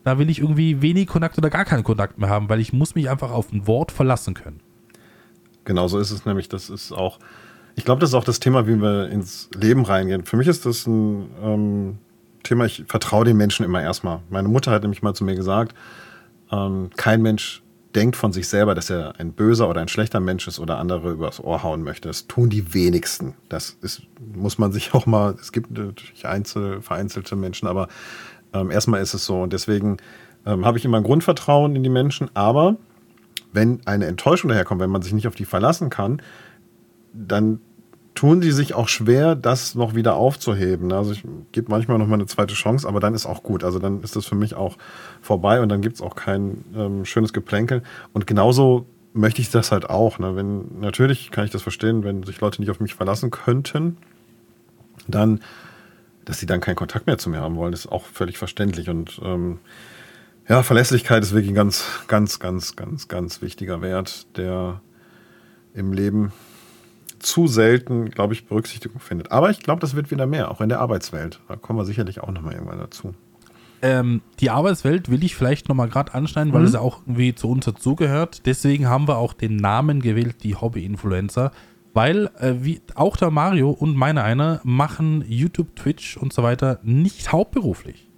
da 0.03 0.19
will 0.19 0.31
ich 0.31 0.41
irgendwie 0.41 0.83
wenig 0.83 1.07
Kontakt 1.07 1.37
oder 1.39 1.51
gar 1.51 1.65
keinen 1.65 1.85
Kontakt 1.85 2.19
mehr 2.19 2.29
haben, 2.29 2.49
weil 2.49 2.61
ich 2.61 2.73
muss 2.73 2.95
mich 2.95 3.11
einfach 3.11 3.31
auf 3.31 3.53
ein 3.53 3.67
Wort 3.67 3.93
verlassen 3.93 4.35
können. 4.35 4.61
Genau 5.65 5.89
so 5.89 5.99
ist 5.99 6.11
es 6.11 6.25
nämlich. 6.25 6.49
Das 6.49 6.71
ist 6.71 6.91
auch, 6.93 7.19
ich 7.77 7.85
glaube, 7.85 8.01
das 8.01 8.11
ist 8.11 8.15
auch 8.15 8.25
das 8.25 8.41
Thema, 8.41 8.67
wie 8.67 8.77
wir 8.77 9.09
ins 9.09 9.51
Leben 9.55 9.85
reingehen. 9.85 10.25
Für 10.25 10.37
mich 10.37 10.49
ist 10.49 10.65
das 10.67 10.87
ein, 10.87 11.31
ähm, 11.43 11.99
Thema, 12.43 12.65
ich 12.65 12.85
vertraue 12.87 13.25
den 13.25 13.37
Menschen 13.37 13.65
immer 13.65 13.83
erstmal. 13.83 14.21
Meine 14.31 14.49
Mutter 14.49 14.71
hat 14.71 14.83
nämlich 14.83 15.03
mal 15.03 15.15
zu 15.15 15.25
mir 15.25 15.35
gesagt, 15.35 15.75
ähm, 16.51 16.91
kein 16.97 17.23
Mensch 17.23 17.63
denkt 17.95 18.17
von 18.17 18.33
sich 18.33 18.49
selber, 18.49 18.75
dass 18.75 18.91
er 18.91 19.19
ein 19.19 19.33
böser 19.33 19.69
oder 19.69 19.81
ein 19.81 19.89
schlechter 19.89 20.21
Mensch 20.21 20.47
ist 20.47 20.61
oder 20.61 20.79
andere 20.79 21.11
übers 21.11 21.43
Ohr 21.43 21.63
hauen 21.63 21.83
möchte. 21.83 22.09
Das 22.09 22.27
tun 22.27 22.49
die 22.49 22.73
wenigsten. 22.73 23.35
Das 23.49 23.77
ist, 23.83 24.03
muss 24.35 24.59
man 24.59 24.73
sich 24.73 24.95
auch 24.95 25.07
mal, 25.07 25.35
es 25.41 25.53
gibt 25.53 25.71
natürlich 25.71 26.27
einzel, 26.27 26.83
vereinzelte 26.83 27.37
Menschen, 27.37 27.67
aber 27.67 27.89
ähm, 28.53 28.71
erstmal 28.71 29.01
ist 29.01 29.15
es 29.15 29.25
so. 29.25 29.43
Und 29.43 29.53
deswegen 29.53 29.99
ähm, 30.47 30.65
habe 30.65 30.79
ich 30.79 30.85
immer 30.85 30.99
ein 30.99 31.05
Grundvertrauen 31.05 31.75
in 31.77 31.83
die 31.83 31.91
Menschen. 31.91 32.31
Aber 32.35 32.77
wenn 33.53 33.81
eine 33.87 34.07
Enttäuschung 34.07 34.49
daherkommt, 34.51 34.81
wenn 34.81 34.91
man 34.91 35.03
sich 35.03 35.13
nicht 35.13 35.27
auf 35.27 35.35
die 35.35 35.45
verlassen 35.45 35.91
kann, 35.91 36.23
dann 37.13 37.61
tun 38.15 38.43
sie 38.43 38.53
sich 38.53 38.75
auch 38.75 38.89
schwer, 38.89 39.35
das 39.35 39.75
noch 39.75 39.95
wieder 39.95 40.15
aufzuheben. 40.15 40.93
Also 40.93 41.13
ich 41.13 41.23
gebe 41.53 41.71
manchmal 41.71 41.99
noch 41.99 42.07
mal 42.07 42.15
eine 42.15 42.27
zweite 42.27 42.55
Chance, 42.55 42.87
aber 42.89 43.01
dann 43.01 43.15
ist 43.15 43.27
auch 43.27 43.43
gut. 43.43 43.65
Also 43.65 43.79
dann 43.79 44.03
ist 44.03 44.17
das 44.17 44.27
für 44.27 44.35
mich 44.35 44.55
auch 44.55 44.77
vorbei 45.23 45.61
und 45.61 45.69
dann 45.69 45.81
gibt 45.81 45.97
es 45.97 46.03
auch 46.03 46.17
kein 46.17 46.65
ähm, 46.75 47.05
schönes 47.05 47.33
Geplänkel. 47.33 47.83
Und 48.13 48.27
genauso 48.27 48.87
möchte 49.13 49.41
ich 49.41 49.51
das 49.51 49.73
halt 49.73 49.89
auch. 49.89 50.19
Ne? 50.19 50.37
Wenn, 50.37 50.81
natürlich 50.81 51.31
kann 51.31 51.45
ich 51.45 51.51
das 51.51 51.63
verstehen, 51.63 52.05
wenn 52.05 52.23
sich 52.23 52.41
Leute 52.41 52.61
nicht 52.61 52.71
auf 52.71 52.81
mich 52.81 52.95
verlassen 52.95 53.31
könnten, 53.31 53.97
dann, 55.09 55.41
dass 56.25 56.39
sie 56.39 56.47
dann 56.47 56.61
keinen 56.61 56.77
Kontakt 56.77 57.07
mehr 57.07 57.19
zu 57.19 57.31
mir 57.31 57.41
haben 57.41 57.57
wollen, 57.57 57.73
ist 57.73 57.91
auch 57.91 58.07
völlig 58.07 58.39
verständlich. 58.39 58.89
Und 58.89 59.21
ähm, 59.25 59.59
ja, 60.49 60.63
Verlässlichkeit 60.63 61.23
ist 61.23 61.33
wirklich 61.33 61.53
ein 61.53 61.55
ganz, 61.55 61.85
ganz, 62.09 62.41
ganz, 62.41 62.77
ganz, 62.77 63.09
ganz 63.09 63.41
wichtiger 63.41 63.83
Wert, 63.83 64.27
der 64.37 64.81
im 65.75 65.93
Leben 65.93 66.33
zu 67.21 67.47
selten, 67.47 68.11
glaube 68.11 68.35
ich, 68.35 68.47
Berücksichtigung 68.47 69.01
findet. 69.01 69.31
Aber 69.31 69.51
ich 69.51 69.61
glaube, 69.61 69.81
das 69.81 69.95
wird 69.95 70.11
wieder 70.11 70.27
mehr, 70.27 70.51
auch 70.51 70.61
in 70.61 70.69
der 70.69 70.81
Arbeitswelt. 70.81 71.41
Da 71.49 71.57
kommen 71.57 71.79
wir 71.79 71.85
sicherlich 71.85 72.21
auch 72.21 72.31
nochmal 72.31 72.55
irgendwann 72.55 72.79
dazu. 72.79 73.15
Ähm, 73.83 74.21
die 74.41 74.51
Arbeitswelt 74.51 75.11
will 75.11 75.25
ich 75.25 75.35
vielleicht 75.35 75.69
nochmal 75.69 75.89
gerade 75.89 76.13
anschneiden, 76.15 76.53
weil 76.53 76.61
mhm. 76.61 76.67
es 76.67 76.73
ja 76.75 76.81
auch 76.81 77.01
irgendwie 77.07 77.35
zu 77.35 77.49
uns 77.49 77.65
dazugehört. 77.65 78.47
Deswegen 78.47 78.89
haben 78.89 79.09
wir 79.09 79.17
auch 79.17 79.33
den 79.33 79.57
Namen 79.57 80.01
gewählt, 80.01 80.43
die 80.43 80.57
Hobby-Influencer. 80.57 81.53
Weil 81.93 82.31
äh, 82.39 82.55
wie 82.61 82.81
auch 82.95 83.17
der 83.17 83.31
Mario 83.31 83.71
und 83.71 83.97
meine 83.97 84.23
einer 84.23 84.61
machen 84.63 85.25
YouTube, 85.27 85.75
Twitch 85.75 86.17
und 86.17 86.33
so 86.33 86.43
weiter 86.43 86.79
nicht 86.83 87.33
hauptberuflich. 87.33 88.09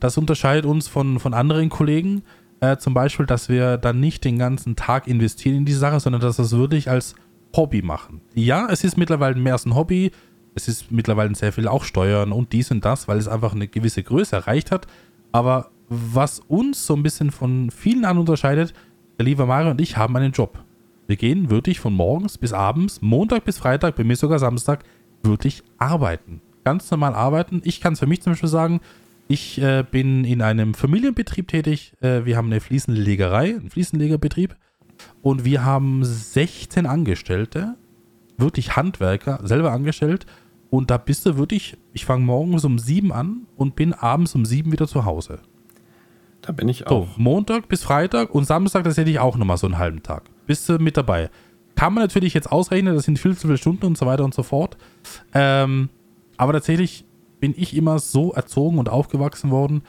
Das 0.00 0.18
unterscheidet 0.18 0.66
uns 0.66 0.88
von, 0.88 1.20
von 1.20 1.32
anderen 1.32 1.68
Kollegen. 1.68 2.22
Äh, 2.60 2.78
zum 2.78 2.94
Beispiel, 2.94 3.26
dass 3.26 3.48
wir 3.48 3.76
dann 3.76 4.00
nicht 4.00 4.24
den 4.24 4.38
ganzen 4.38 4.74
Tag 4.74 5.06
investieren 5.06 5.58
in 5.58 5.64
die 5.64 5.72
Sache, 5.72 6.00
sondern 6.00 6.20
dass 6.20 6.36
das 6.36 6.56
wirklich 6.56 6.90
als 6.90 7.14
Hobby 7.54 7.82
machen. 7.82 8.20
Ja, 8.34 8.68
es 8.70 8.84
ist 8.84 8.96
mittlerweile 8.96 9.36
mehr 9.36 9.54
als 9.54 9.66
ein 9.66 9.74
Hobby. 9.74 10.10
Es 10.54 10.68
ist 10.68 10.90
mittlerweile 10.90 11.34
sehr 11.34 11.52
viel 11.52 11.68
auch 11.68 11.84
Steuern 11.84 12.32
und 12.32 12.52
dies 12.52 12.70
und 12.70 12.84
das, 12.84 13.08
weil 13.08 13.18
es 13.18 13.28
einfach 13.28 13.54
eine 13.54 13.68
gewisse 13.68 14.02
Größe 14.02 14.36
erreicht 14.36 14.70
hat. 14.70 14.86
Aber 15.32 15.70
was 15.88 16.40
uns 16.40 16.86
so 16.86 16.94
ein 16.94 17.02
bisschen 17.02 17.30
von 17.30 17.70
vielen 17.70 18.04
an 18.04 18.18
unterscheidet, 18.18 18.74
der 19.18 19.24
liebe 19.24 19.46
Mario 19.46 19.70
und 19.70 19.80
ich 19.80 19.96
haben 19.96 20.16
einen 20.16 20.32
Job. 20.32 20.58
Wir 21.06 21.16
gehen 21.16 21.50
wirklich 21.50 21.80
von 21.80 21.92
morgens 21.92 22.38
bis 22.38 22.52
abends, 22.52 23.02
Montag 23.02 23.44
bis 23.44 23.58
Freitag, 23.58 23.96
bei 23.96 24.04
mir 24.04 24.16
sogar 24.16 24.38
Samstag, 24.38 24.84
wirklich 25.22 25.62
arbeiten. 25.78 26.40
Ganz 26.64 26.90
normal 26.90 27.14
arbeiten. 27.14 27.60
Ich 27.64 27.80
kann 27.80 27.94
es 27.94 27.98
für 27.98 28.06
mich 28.06 28.22
zum 28.22 28.32
Beispiel 28.32 28.48
sagen, 28.48 28.80
ich 29.28 29.60
äh, 29.60 29.84
bin 29.88 30.24
in 30.24 30.42
einem 30.42 30.74
Familienbetrieb 30.74 31.48
tätig. 31.48 31.94
Äh, 32.00 32.24
wir 32.24 32.36
haben 32.36 32.46
eine 32.46 32.60
Fliesenlegerei, 32.60 33.56
einen 33.56 33.70
Fliesenlegerbetrieb. 33.70 34.56
Und 35.20 35.44
wir 35.44 35.64
haben 35.64 36.04
16 36.04 36.86
Angestellte, 36.86 37.76
wirklich 38.36 38.76
Handwerker, 38.76 39.40
selber 39.44 39.72
angestellt. 39.72 40.26
Und 40.70 40.90
da 40.90 40.96
bist 40.96 41.26
du 41.26 41.36
wirklich, 41.36 41.76
ich 41.92 42.04
fange 42.04 42.24
morgens 42.24 42.64
um 42.64 42.78
7 42.78 43.12
an 43.12 43.46
und 43.56 43.76
bin 43.76 43.92
abends 43.92 44.34
um 44.34 44.44
7 44.44 44.72
wieder 44.72 44.88
zu 44.88 45.04
Hause. 45.04 45.40
Da 46.40 46.52
bin 46.52 46.68
ich 46.68 46.86
auch. 46.86 47.06
So, 47.06 47.08
Montag 47.16 47.68
bis 47.68 47.84
Freitag 47.84 48.34
und 48.34 48.44
Samstag, 48.44 48.84
das 48.84 48.96
hätte 48.96 49.10
ich 49.10 49.20
auch 49.20 49.36
nochmal 49.36 49.58
so 49.58 49.66
einen 49.66 49.78
halben 49.78 50.02
Tag. 50.02 50.24
Bist 50.46 50.68
du 50.68 50.78
mit 50.78 50.96
dabei. 50.96 51.30
Kann 51.76 51.94
man 51.94 52.02
natürlich 52.02 52.34
jetzt 52.34 52.50
ausrechnen, 52.50 52.94
das 52.94 53.04
sind 53.04 53.18
viel 53.18 53.36
zu 53.36 53.46
viele 53.46 53.58
Stunden 53.58 53.86
und 53.86 53.96
so 53.96 54.06
weiter 54.06 54.24
und 54.24 54.34
so 54.34 54.42
fort. 54.42 54.76
Ähm, 55.32 55.88
aber 56.36 56.52
tatsächlich 56.52 57.04
bin 57.38 57.54
ich 57.56 57.76
immer 57.76 57.98
so 57.98 58.32
erzogen 58.32 58.78
und 58.78 58.88
aufgewachsen 58.88 59.50
worden. 59.50 59.82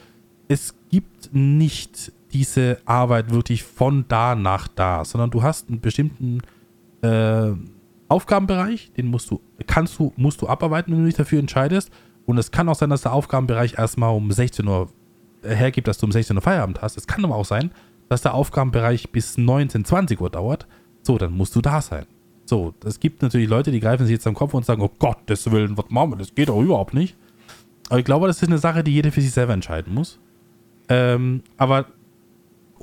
Es 0.47 0.75
gibt 0.89 1.33
nicht 1.33 2.11
diese 2.33 2.79
Arbeit 2.85 3.31
wirklich 3.31 3.63
von 3.63 4.05
da 4.07 4.35
nach 4.35 4.67
da, 4.67 5.05
sondern 5.05 5.29
du 5.29 5.43
hast 5.43 5.69
einen 5.69 5.79
bestimmten 5.79 6.41
äh, 7.01 7.51
Aufgabenbereich, 8.07 8.91
den 8.97 9.07
musst 9.07 9.29
du, 9.31 9.41
kannst 9.67 9.97
du, 9.99 10.13
musst 10.17 10.41
du 10.41 10.47
abarbeiten, 10.47 10.93
wenn 10.93 10.99
du 10.99 11.05
dich 11.05 11.15
dafür 11.15 11.39
entscheidest. 11.39 11.91
Und 12.25 12.37
es 12.37 12.51
kann 12.51 12.69
auch 12.69 12.75
sein, 12.75 12.89
dass 12.89 13.01
der 13.01 13.13
Aufgabenbereich 13.13 13.77
erstmal 13.77 14.15
um 14.15 14.31
16 14.31 14.67
Uhr 14.67 14.89
hergibt, 15.43 15.87
dass 15.87 15.97
du 15.97 16.05
um 16.05 16.11
16 16.11 16.35
Uhr 16.35 16.41
Feierabend 16.41 16.81
hast. 16.81 16.97
Es 16.97 17.07
kann 17.07 17.23
aber 17.25 17.35
auch 17.35 17.45
sein, 17.45 17.71
dass 18.09 18.21
der 18.21 18.33
Aufgabenbereich 18.33 19.11
bis 19.11 19.37
19, 19.37 19.85
20 19.85 20.21
Uhr 20.21 20.29
dauert. 20.29 20.67
So, 21.01 21.17
dann 21.17 21.33
musst 21.33 21.55
du 21.55 21.61
da 21.61 21.81
sein. 21.81 22.05
So, 22.45 22.73
es 22.85 22.99
gibt 22.99 23.21
natürlich 23.21 23.49
Leute, 23.49 23.71
die 23.71 23.79
greifen 23.79 24.05
sich 24.05 24.13
jetzt 24.13 24.27
am 24.27 24.35
Kopf 24.35 24.53
und 24.53 24.65
sagen, 24.65 24.81
oh 24.81 24.91
Gottes 24.99 25.49
Willen, 25.51 25.77
was 25.77 25.89
machen 25.89 26.11
wir, 26.11 26.17
das 26.17 26.33
geht 26.33 26.49
doch 26.49 26.61
überhaupt 26.61 26.93
nicht. 26.93 27.15
Aber 27.89 27.99
ich 27.99 28.05
glaube, 28.05 28.27
das 28.27 28.41
ist 28.41 28.47
eine 28.47 28.57
Sache, 28.57 28.83
die 28.83 28.93
jeder 28.93 29.11
für 29.11 29.21
sich 29.21 29.31
selber 29.31 29.53
entscheiden 29.53 29.93
muss. 29.93 30.19
Ähm, 30.89 31.41
aber 31.57 31.87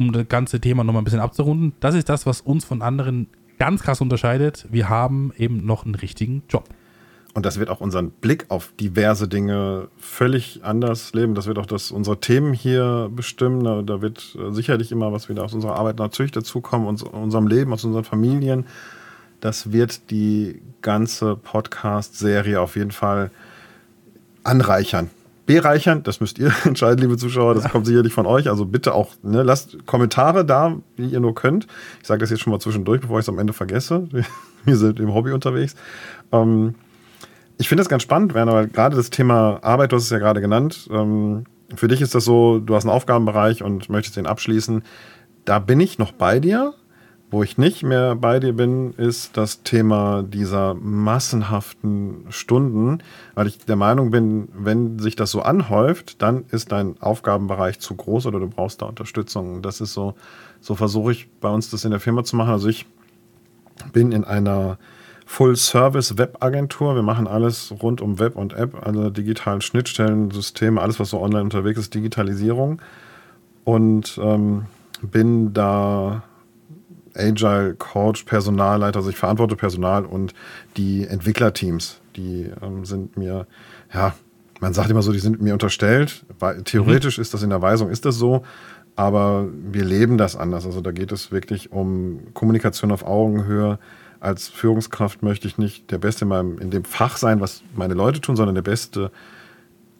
um 0.00 0.12
das 0.12 0.26
ganze 0.28 0.60
Thema 0.60 0.82
nochmal 0.82 1.02
ein 1.02 1.04
bisschen 1.04 1.20
abzurunden, 1.20 1.74
das 1.80 1.94
ist 1.94 2.08
das, 2.08 2.24
was 2.24 2.40
uns 2.40 2.64
von 2.64 2.80
anderen 2.80 3.28
ganz 3.58 3.82
krass 3.82 4.00
unterscheidet. 4.00 4.66
Wir 4.70 4.88
haben 4.88 5.32
eben 5.36 5.66
noch 5.66 5.84
einen 5.84 5.94
richtigen 5.94 6.42
Job. 6.48 6.64
Und 7.34 7.44
das 7.46 7.60
wird 7.60 7.68
auch 7.68 7.80
unseren 7.80 8.10
Blick 8.10 8.46
auf 8.48 8.72
diverse 8.80 9.28
Dinge 9.28 9.88
völlig 9.98 10.64
anders 10.64 11.12
leben. 11.12 11.34
Das 11.34 11.46
wird 11.46 11.58
auch 11.58 11.66
das, 11.66 11.90
unsere 11.90 12.18
Themen 12.18 12.54
hier 12.54 13.10
bestimmen. 13.14 13.86
Da 13.86 14.00
wird 14.00 14.36
sicherlich 14.50 14.90
immer 14.90 15.12
was 15.12 15.28
wieder 15.28 15.44
aus 15.44 15.52
unserer 15.52 15.76
Arbeit 15.76 15.98
natürlich 15.98 16.32
dazukommen, 16.32 16.88
uns, 16.88 17.02
unserem 17.02 17.46
Leben, 17.46 17.72
aus 17.72 17.84
unseren 17.84 18.04
Familien. 18.04 18.64
Das 19.40 19.70
wird 19.70 20.10
die 20.10 20.60
ganze 20.82 21.36
Podcast-Serie 21.36 22.60
auf 22.60 22.74
jeden 22.74 22.90
Fall 22.90 23.30
anreichern. 24.42 25.10
Bereichern, 25.54 26.02
das 26.02 26.20
müsst 26.20 26.38
ihr 26.38 26.52
entscheiden, 26.64 27.00
liebe 27.00 27.16
Zuschauer, 27.16 27.54
das 27.54 27.68
kommt 27.68 27.86
sicherlich 27.86 28.12
von 28.12 28.26
euch. 28.26 28.48
Also 28.48 28.64
bitte 28.64 28.94
auch, 28.94 29.10
ne, 29.22 29.42
lasst 29.42 29.84
Kommentare 29.86 30.44
da, 30.44 30.76
wie 30.96 31.08
ihr 31.08 31.20
nur 31.20 31.34
könnt. 31.34 31.66
Ich 32.00 32.06
sage 32.06 32.20
das 32.20 32.30
jetzt 32.30 32.40
schon 32.40 32.52
mal 32.52 32.60
zwischendurch, 32.60 33.00
bevor 33.00 33.18
ich 33.18 33.24
es 33.24 33.28
am 33.28 33.38
Ende 33.38 33.52
vergesse. 33.52 34.08
Wir 34.64 34.76
sind 34.76 35.00
im 35.00 35.14
Hobby 35.14 35.32
unterwegs. 35.32 35.74
Ähm, 36.32 36.74
ich 37.58 37.68
finde 37.68 37.80
das 37.80 37.88
ganz 37.88 38.02
spannend, 38.02 38.34
Werner, 38.34 38.52
weil 38.52 38.68
gerade 38.68 38.96
das 38.96 39.10
Thema 39.10 39.58
Arbeit, 39.62 39.92
du 39.92 39.96
hast 39.96 40.04
es 40.04 40.10
ja 40.10 40.18
gerade 40.18 40.40
genannt. 40.40 40.88
Ähm, 40.90 41.44
für 41.74 41.88
dich 41.88 42.00
ist 42.00 42.14
das 42.14 42.24
so, 42.24 42.58
du 42.58 42.74
hast 42.74 42.84
einen 42.84 42.94
Aufgabenbereich 42.94 43.62
und 43.62 43.88
möchtest 43.88 44.16
den 44.16 44.26
abschließen. 44.26 44.82
Da 45.44 45.58
bin 45.58 45.80
ich 45.80 45.98
noch 45.98 46.12
bei 46.12 46.40
dir. 46.40 46.74
Wo 47.32 47.44
ich 47.44 47.58
nicht 47.58 47.84
mehr 47.84 48.16
bei 48.16 48.40
dir 48.40 48.52
bin, 48.54 48.92
ist 48.94 49.36
das 49.36 49.62
Thema 49.62 50.24
dieser 50.24 50.74
massenhaften 50.74 52.24
Stunden, 52.30 52.98
weil 53.36 53.46
ich 53.46 53.58
der 53.58 53.76
Meinung 53.76 54.10
bin, 54.10 54.48
wenn 54.52 54.98
sich 54.98 55.14
das 55.14 55.30
so 55.30 55.40
anhäuft, 55.42 56.22
dann 56.22 56.44
ist 56.50 56.72
dein 56.72 57.00
Aufgabenbereich 57.00 57.78
zu 57.78 57.94
groß 57.94 58.26
oder 58.26 58.40
du 58.40 58.48
brauchst 58.48 58.82
da 58.82 58.86
Unterstützung. 58.86 59.62
Das 59.62 59.80
ist 59.80 59.94
so, 59.94 60.14
so 60.60 60.74
versuche 60.74 61.12
ich 61.12 61.28
bei 61.40 61.48
uns 61.48 61.70
das 61.70 61.84
in 61.84 61.92
der 61.92 62.00
Firma 62.00 62.24
zu 62.24 62.34
machen. 62.34 62.50
Also 62.50 62.66
ich 62.66 62.86
bin 63.92 64.10
in 64.10 64.24
einer 64.24 64.78
Full-Service-Web-Agentur. 65.26 66.96
Wir 66.96 67.02
machen 67.02 67.28
alles 67.28 67.72
rund 67.80 68.00
um 68.00 68.18
Web 68.18 68.34
und 68.34 68.54
App, 68.54 68.84
alle 68.84 69.12
digitalen 69.12 69.60
Schnittstellen, 69.60 70.32
Systeme, 70.32 70.80
alles, 70.80 70.98
was 70.98 71.10
so 71.10 71.20
online 71.20 71.44
unterwegs 71.44 71.78
ist, 71.78 71.94
Digitalisierung. 71.94 72.82
Und 73.62 74.18
ähm, 74.20 74.64
bin 75.00 75.54
da 75.54 76.24
Agile 77.20 77.74
Coach, 77.74 78.24
Personalleiter, 78.24 78.98
also 78.98 79.10
ich 79.10 79.16
verantworte 79.16 79.56
Personal 79.56 80.04
und 80.04 80.34
die 80.76 81.06
Entwicklerteams, 81.06 82.00
die 82.16 82.50
ähm, 82.62 82.84
sind 82.84 83.16
mir, 83.16 83.46
ja, 83.92 84.14
man 84.60 84.74
sagt 84.74 84.90
immer 84.90 85.02
so, 85.02 85.12
die 85.12 85.18
sind 85.18 85.40
mir 85.40 85.52
unterstellt. 85.52 86.24
Theoretisch 86.64 87.18
mhm. 87.18 87.22
ist 87.22 87.34
das 87.34 87.42
in 87.42 87.50
der 87.50 87.62
Weisung, 87.62 87.90
ist 87.90 88.04
das 88.04 88.16
so, 88.16 88.42
aber 88.96 89.48
wir 89.70 89.84
leben 89.84 90.18
das 90.18 90.36
anders. 90.36 90.66
Also 90.66 90.80
da 90.80 90.92
geht 90.92 91.12
es 91.12 91.32
wirklich 91.32 91.72
um 91.72 92.34
Kommunikation 92.34 92.92
auf 92.92 93.04
Augenhöhe. 93.04 93.78
Als 94.20 94.48
Führungskraft 94.48 95.22
möchte 95.22 95.48
ich 95.48 95.56
nicht 95.56 95.90
der 95.90 95.98
Beste 95.98 96.26
in, 96.26 96.28
meinem, 96.28 96.58
in 96.58 96.70
dem 96.70 96.84
Fach 96.84 97.16
sein, 97.16 97.40
was 97.40 97.62
meine 97.74 97.94
Leute 97.94 98.20
tun, 98.20 98.36
sondern 98.36 98.54
der 98.54 98.62
Beste 98.62 99.10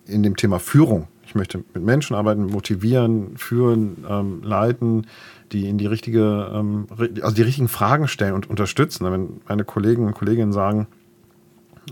in 0.06 0.22
dem 0.22 0.36
Thema 0.36 0.58
Führung. 0.58 1.08
Ich 1.30 1.36
möchte 1.36 1.58
mit 1.58 1.84
Menschen 1.84 2.16
arbeiten, 2.16 2.46
motivieren, 2.46 3.36
führen, 3.36 4.04
ähm, 4.08 4.42
leiten, 4.42 5.06
die 5.52 5.68
in 5.68 5.78
die 5.78 5.86
richtige, 5.86 6.50
ähm, 6.52 6.88
also 7.22 7.36
die 7.36 7.42
richtigen 7.42 7.68
Fragen 7.68 8.08
stellen 8.08 8.34
und 8.34 8.50
unterstützen. 8.50 9.04
Wenn 9.04 9.40
meine 9.46 9.62
Kollegen 9.62 10.06
und 10.06 10.14
Kolleginnen 10.14 10.52
sagen, 10.52 10.88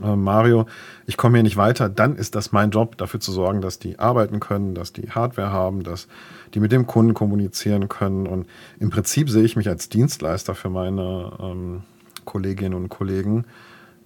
äh, 0.03 0.17
Mario, 0.17 0.67
ich 1.07 1.17
komme 1.17 1.37
hier 1.37 1.45
nicht 1.45 1.57
weiter, 1.57 1.89
dann 1.89 2.17
ist 2.17 2.35
das 2.35 2.51
mein 2.51 2.73
Job, 2.73 2.99
dafür 2.99 3.21
zu 3.21 3.31
sorgen, 3.31 3.61
dass 3.61 3.79
die 3.79 4.01
arbeiten 4.01 4.41
können, 4.41 4.75
dass 4.75 4.93
die 4.93 5.13
Hardware 5.13 5.53
haben, 5.53 5.85
dass 5.85 6.09
die 6.55 6.59
mit 6.59 6.73
dem 6.73 6.89
Kunden 6.89 7.15
kommunizieren 7.15 7.89
können. 7.89 8.27
Und 8.27 8.49
im 8.81 8.91
Prinzip 8.91 9.31
sehe 9.31 9.45
ich 9.45 9.55
mich 9.55 9.69
als 9.69 9.89
Dienstleister 9.89 10.57
für 10.57 10.69
meine 10.69 11.31
ähm, 11.41 11.83
Kolleginnen 12.25 12.75
und 12.75 12.89
Kollegen, 12.89 13.45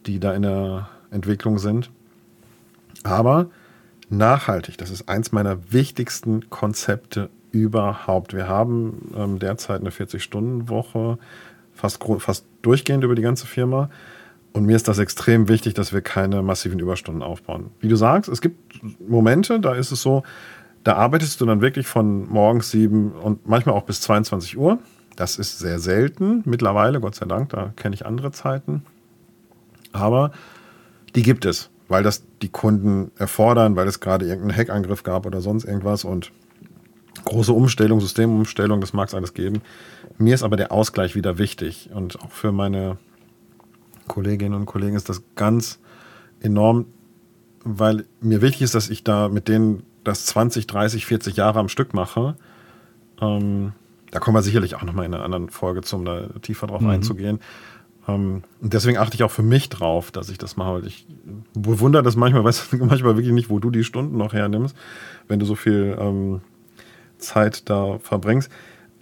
die 0.04 0.20
da 0.20 0.34
in 0.34 0.42
der 0.42 0.90
Entwicklung 1.10 1.58
sind. 1.58 1.90
Aber 3.02 3.48
nachhaltig, 4.12 4.78
das 4.78 4.90
ist 4.90 5.08
eins 5.08 5.32
meiner 5.32 5.72
wichtigsten 5.72 6.50
Konzepte 6.50 7.30
überhaupt. 7.50 8.34
Wir 8.34 8.48
haben 8.48 9.12
ähm, 9.16 9.38
derzeit 9.38 9.80
eine 9.80 9.90
40-Stunden-Woche, 9.90 11.18
fast, 11.74 12.02
fast 12.18 12.46
durchgehend 12.62 13.04
über 13.04 13.14
die 13.14 13.22
ganze 13.22 13.46
Firma. 13.46 13.90
Und 14.52 14.66
mir 14.66 14.76
ist 14.76 14.88
das 14.88 14.98
extrem 14.98 15.48
wichtig, 15.48 15.74
dass 15.74 15.92
wir 15.92 16.02
keine 16.02 16.42
massiven 16.42 16.78
Überstunden 16.78 17.22
aufbauen. 17.22 17.70
Wie 17.80 17.88
du 17.88 17.96
sagst, 17.96 18.28
es 18.28 18.40
gibt 18.40 18.80
Momente, 19.00 19.60
da 19.60 19.74
ist 19.74 19.92
es 19.92 20.02
so, 20.02 20.22
da 20.84 20.94
arbeitest 20.94 21.40
du 21.40 21.46
dann 21.46 21.60
wirklich 21.60 21.86
von 21.86 22.28
morgens 22.28 22.70
sieben 22.70 23.12
und 23.12 23.46
manchmal 23.46 23.74
auch 23.74 23.84
bis 23.84 24.00
22 24.02 24.58
Uhr. 24.58 24.78
Das 25.16 25.38
ist 25.38 25.58
sehr 25.58 25.78
selten 25.78 26.42
mittlerweile, 26.44 27.00
Gott 27.00 27.14
sei 27.14 27.26
Dank, 27.26 27.50
da 27.50 27.72
kenne 27.76 27.94
ich 27.94 28.04
andere 28.04 28.32
Zeiten. 28.32 28.82
Aber 29.92 30.32
die 31.14 31.22
gibt 31.22 31.44
es, 31.44 31.70
weil 31.92 32.02
das 32.02 32.24
die 32.40 32.48
Kunden 32.48 33.12
erfordern, 33.18 33.76
weil 33.76 33.86
es 33.86 34.00
gerade 34.00 34.26
irgendeinen 34.26 34.56
Hackangriff 34.56 35.02
gab 35.02 35.26
oder 35.26 35.42
sonst 35.42 35.64
irgendwas. 35.64 36.04
Und 36.04 36.32
große 37.26 37.52
Umstellung, 37.52 38.00
Systemumstellung, 38.00 38.80
das 38.80 38.94
mag 38.94 39.08
es 39.08 39.14
alles 39.14 39.34
geben. 39.34 39.60
Mir 40.16 40.34
ist 40.34 40.42
aber 40.42 40.56
der 40.56 40.72
Ausgleich 40.72 41.14
wieder 41.14 41.36
wichtig 41.36 41.90
und 41.92 42.18
auch 42.22 42.30
für 42.30 42.50
meine 42.50 42.96
Kolleginnen 44.08 44.54
und 44.54 44.64
Kollegen 44.64 44.96
ist 44.96 45.10
das 45.10 45.22
ganz 45.36 45.80
enorm, 46.40 46.86
weil 47.62 48.06
mir 48.22 48.40
wichtig 48.40 48.62
ist, 48.62 48.74
dass 48.74 48.88
ich 48.88 49.04
da 49.04 49.28
mit 49.28 49.46
denen 49.46 49.82
das 50.02 50.24
20, 50.24 50.66
30, 50.66 51.04
40 51.04 51.36
Jahre 51.36 51.58
am 51.58 51.68
Stück 51.68 51.92
mache. 51.92 52.36
Ähm, 53.20 53.72
da 54.10 54.18
kommen 54.18 54.34
wir 54.34 54.42
sicherlich 54.42 54.76
auch 54.76 54.82
nochmal 54.82 55.04
in 55.04 55.12
einer 55.12 55.24
anderen 55.24 55.50
Folge 55.50 55.82
zu, 55.82 55.96
um 55.96 56.06
da 56.06 56.28
tiefer 56.40 56.68
drauf 56.68 56.80
mhm. 56.80 56.88
einzugehen. 56.88 57.40
Ähm, 58.08 58.42
und 58.60 58.72
deswegen 58.72 58.98
achte 58.98 59.14
ich 59.14 59.22
auch 59.22 59.30
für 59.30 59.42
mich 59.42 59.68
drauf, 59.68 60.10
dass 60.10 60.28
ich 60.28 60.38
das 60.38 60.56
mache. 60.56 60.82
Ich 60.86 61.06
bewundere 61.54 62.02
das 62.02 62.16
manchmal, 62.16 62.44
weiß 62.44 62.72
manchmal 62.72 63.16
wirklich 63.16 63.32
nicht, 63.32 63.50
wo 63.50 63.58
du 63.58 63.70
die 63.70 63.84
Stunden 63.84 64.16
noch 64.16 64.32
hernimmst, 64.32 64.76
wenn 65.28 65.38
du 65.38 65.46
so 65.46 65.54
viel 65.54 65.96
ähm, 65.98 66.40
Zeit 67.18 67.68
da 67.70 67.98
verbringst. 67.98 68.50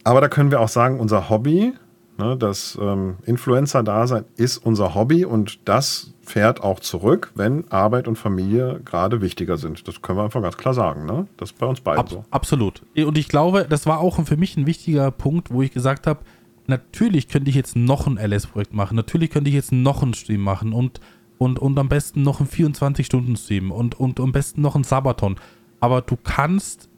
Aber 0.05 0.20
da 0.20 0.28
können 0.28 0.51
wir 0.51 0.61
auch 0.61 0.68
sagen, 0.68 0.98
unser 0.98 1.28
Hobby, 1.28 1.74
ne, 2.18 2.36
das 2.36 2.78
ähm, 2.80 3.16
Influencer-Dasein 3.26 4.24
ist 4.36 4.59
unser 4.59 4.94
Hobby 4.94 5.24
und 5.24 5.61
das 5.66 6.14
fährt 6.22 6.62
auch 6.62 6.80
zurück, 6.80 7.32
wenn 7.34 7.70
Arbeit 7.70 8.09
und 8.09 8.16
Familie 8.16 8.80
gerade 8.84 9.20
wichtiger 9.20 9.57
sind. 9.57 9.86
Das 9.88 10.01
können 10.01 10.18
wir 10.18 10.24
einfach 10.24 10.40
ganz 10.40 10.57
klar 10.57 10.74
sagen. 10.74 11.05
Ne? 11.05 11.26
Das 11.36 11.51
ist 11.51 11.59
bei 11.59 11.66
uns 11.66 11.80
beiden 11.80 12.01
Ab, 12.01 12.09
so. 12.09 12.24
Absolut. 12.30 12.82
Und 12.96 13.18
ich 13.18 13.28
glaube, 13.28 13.66
das 13.68 13.86
war 13.86 13.98
auch 13.98 14.24
für 14.24 14.36
mich 14.36 14.57
ein 14.57 14.66
wichtiger 14.66 15.11
Punkt, 15.11 15.53
wo 15.53 15.61
ich 15.61 15.72
gesagt 15.72 16.07
habe, 16.07 16.20
natürlich 16.66 17.28
könnte 17.28 17.50
ich 17.50 17.56
jetzt 17.56 17.76
noch 17.76 18.06
ein 18.06 18.18
LS-Projekt 18.18 18.72
machen, 18.72 18.96
natürlich 18.96 19.30
könnte 19.30 19.48
ich 19.48 19.54
jetzt 19.54 19.72
noch 19.72 20.02
einen 20.02 20.14
Stream 20.14 20.42
machen 20.42 20.72
und, 20.72 21.00
und, 21.38 21.58
und 21.58 21.78
am 21.78 21.88
besten 21.88 22.22
noch 22.22 22.40
einen 22.40 22.48
24-Stunden-Stream 22.48 23.70
und, 23.70 23.98
und 23.98 24.20
am 24.20 24.32
besten 24.32 24.61
noch 24.61 24.74
einen 24.74 24.84
Sabaton. 24.84 25.36
Aber 25.80 26.02
du 26.02 26.16
kannst 26.16 26.90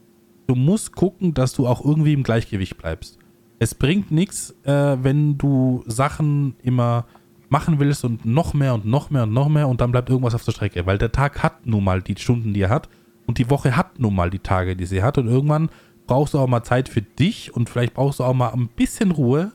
du 0.46 0.54
musst 0.54 0.94
gucken, 0.94 1.34
dass 1.34 1.54
du 1.54 1.66
auch 1.66 1.84
irgendwie 1.84 2.12
im 2.12 2.22
Gleichgewicht 2.22 2.76
bleibst. 2.76 3.18
Es 3.58 3.74
bringt 3.74 4.10
nichts, 4.10 4.54
äh, 4.64 4.96
wenn 5.02 5.38
du 5.38 5.82
Sachen 5.86 6.56
immer 6.62 7.06
machen 7.48 7.78
willst 7.78 8.04
und 8.04 8.24
noch 8.24 8.54
mehr 8.54 8.74
und 8.74 8.84
noch 8.84 9.10
mehr 9.10 9.24
und 9.24 9.32
noch 9.32 9.48
mehr 9.48 9.68
und 9.68 9.80
dann 9.80 9.92
bleibt 9.92 10.08
irgendwas 10.10 10.34
auf 10.34 10.44
der 10.44 10.52
Strecke, 10.52 10.86
weil 10.86 10.98
der 10.98 11.12
Tag 11.12 11.42
hat 11.42 11.66
nun 11.66 11.84
mal 11.84 12.02
die 12.02 12.16
Stunden, 12.18 12.54
die 12.54 12.62
er 12.62 12.70
hat 12.70 12.88
und 13.26 13.38
die 13.38 13.50
Woche 13.50 13.76
hat 13.76 13.98
nun 13.98 14.14
mal 14.14 14.30
die 14.30 14.38
Tage, 14.38 14.74
die 14.74 14.86
sie 14.86 15.02
hat 15.02 15.18
und 15.18 15.26
irgendwann 15.26 15.70
brauchst 16.06 16.34
du 16.34 16.38
auch 16.38 16.46
mal 16.46 16.62
Zeit 16.62 16.88
für 16.88 17.02
dich 17.02 17.54
und 17.54 17.68
vielleicht 17.68 17.94
brauchst 17.94 18.20
du 18.20 18.24
auch 18.24 18.34
mal 18.34 18.50
ein 18.50 18.68
bisschen 18.68 19.10
Ruhe, 19.10 19.52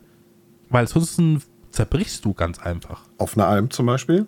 weil 0.70 0.86
sonst 0.86 1.20
zerbrichst 1.70 2.24
du 2.24 2.34
ganz 2.34 2.58
einfach. 2.58 3.02
Auf 3.18 3.36
einer 3.36 3.46
Alm 3.46 3.70
zum 3.70 3.86
Beispiel? 3.86 4.26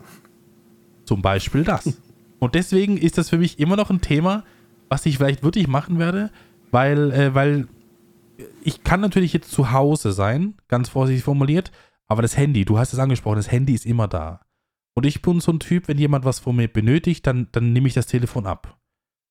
Zum 1.05 1.23
Beispiel 1.23 1.64
das. 1.64 1.99
und 2.39 2.55
deswegen 2.55 2.97
ist 2.97 3.18
das 3.18 3.31
für 3.31 3.39
mich 3.39 3.59
immer 3.59 3.77
noch 3.77 3.91
ein 3.91 4.01
Thema, 4.01 4.45
was 4.89 5.07
ich 5.07 5.18
vielleicht 5.18 5.43
wirklich 5.43 5.68
machen 5.68 5.99
werde, 5.99 6.31
weil, 6.71 7.12
äh, 7.12 7.35
weil 7.35 7.68
ich 8.62 8.85
kann 8.85 9.01
natürlich 9.01 9.33
jetzt 9.33 9.51
zu 9.51 9.73
Hause 9.73 10.12
sein, 10.12 10.55
ganz 10.68 10.89
vorsichtig 10.89 11.25
formuliert, 11.25 11.73
aber 12.07 12.23
das 12.23 12.37
Handy, 12.37 12.64
du 12.64 12.79
hast 12.79 12.93
es 12.93 12.99
angesprochen, 12.99 13.37
das 13.37 13.51
Handy 13.51 13.75
ist 13.75 13.87
immer 13.87 14.09
da. 14.09 14.41
Und 14.95 15.07
ich 15.07 15.23
bin 15.23 15.41
so 15.41 15.53
ein 15.53 15.61
Typ, 15.61 15.89
wenn 15.89 15.99
jemand 15.99 16.25
was 16.25 16.41
von 16.41 16.57
mir 16.57 16.68
benötigt, 16.68 17.27
dann, 17.27 17.49
dann 17.53 17.73
nehme 17.73 17.87
ich 17.87 17.95
das 17.95 18.07
Telefon 18.07 18.47
ab. 18.47 18.80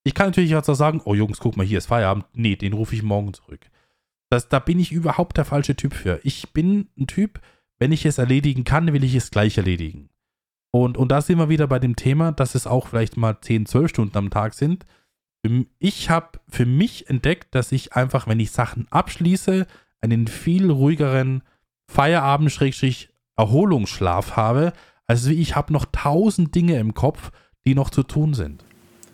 Ich 0.10 0.16
kann 0.16 0.30
natürlich 0.30 0.55
auch 0.55 0.64
sagen, 0.64 1.01
oh 1.05 1.14
Jungs, 1.14 1.39
guck 1.39 1.55
mal, 1.55 1.64
hier 1.64 1.78
ist 1.78 1.86
Feierabend. 1.86 2.26
Nee, 2.34 2.55
den 2.55 2.74
rufe 2.74 2.95
ich 2.95 3.03
morgen 3.03 3.32
zurück. 3.32 3.70
Das, 4.32 4.49
da 4.49 4.57
bin 4.57 4.80
ich 4.80 4.91
überhaupt 4.91 5.38
der 5.38 5.45
falsche 5.45 5.76
Typ 5.76 5.93
für. 5.93 6.20
Ich 6.24 6.51
bin 6.51 6.88
ein 6.97 7.05
Typ, 7.05 7.39
wenn 7.78 7.91
ich 7.91 8.07
es 8.07 8.18
erledigen 8.18 8.64
kann, 8.64 8.91
will 8.91 9.03
ich 9.03 9.14
es 9.14 9.30
gleich 9.30 9.60
erledigen. 9.60 10.10
Und, 10.72 10.97
und 10.97 11.12
da 11.12 11.22
sind 11.22 11.38
wir 11.38 11.49
wieder 11.49 11.68
bei 11.68 11.78
dem 11.78 11.95
Thema, 11.95 12.32
dass 12.32 12.55
es 12.55 12.66
auch 12.66 12.88
vielleicht 12.88 13.18
mal 13.18 13.39
10, 13.39 13.68
12 13.68 13.89
Stunden 13.91 14.18
am 14.18 14.32
Tag 14.32 14.55
sind 14.55 14.88
Ich 15.78 16.10
habe 16.10 16.39
für 16.47 16.66
mich 16.66 17.07
entdeckt, 17.07 17.53
dass 17.53 17.72
ich 17.72 17.93
einfach, 17.93 18.26
wenn 18.26 18.39
ich 18.39 18.49
Sachen 18.49 18.88
abschließe, 18.89 19.68
einen 20.01 20.28
viel 20.28 20.72
ruhigeren 20.72 21.43
Feierabend-Erholungsschlaf 21.91 24.36
habe, 24.36 24.74
also 25.05 25.30
ich 25.30 25.55
habe 25.55 25.72
noch 25.72 25.86
tausend 25.91 26.55
Dinge 26.55 26.80
im 26.80 26.95
Kopf, 26.95 27.30
die 27.64 27.76
noch 27.76 27.91
zu 27.91 28.01
tun 28.01 28.34
sind. 28.34 28.66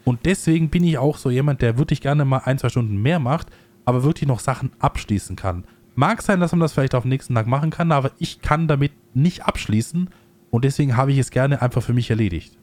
Und 0.05 0.25
deswegen 0.25 0.69
bin 0.69 0.83
ich 0.83 0.97
auch 0.97 1.17
so 1.17 1.29
jemand, 1.29 1.61
der 1.61 1.77
wirklich 1.77 1.99
gerne 1.99 2.23
mal 2.23 2.43
ein, 2.45 2.57
zwei 2.57 2.69
Stunden 2.69 3.01
mehr 3.01 3.19
macht, 3.19 3.47
aber 3.83 4.03
wirklich 4.03 4.27
noch 4.27 4.39
Sachen 4.39 4.71
abschließen 4.79 5.35
kann. 5.35 5.65
Mag 5.95 6.21
sein, 6.21 6.39
dass 6.39 6.51
man 6.51 6.59
das 6.59 6.73
vielleicht 6.73 6.95
auf 6.95 7.03
den 7.03 7.09
nächsten 7.09 7.35
Tag 7.35 7.47
machen 7.47 7.71
kann, 7.71 7.91
aber 7.91 8.11
ich 8.19 8.41
kann 8.41 8.67
damit 8.67 8.91
nicht 9.13 9.45
abschließen 9.45 10.09
und 10.51 10.63
deswegen 10.63 10.95
habe 10.95 11.11
ich 11.11 11.17
es 11.17 11.31
gerne 11.31 11.61
einfach 11.61 11.81
für 11.81 11.93
mich 11.93 12.09
erledigt. 12.09 12.55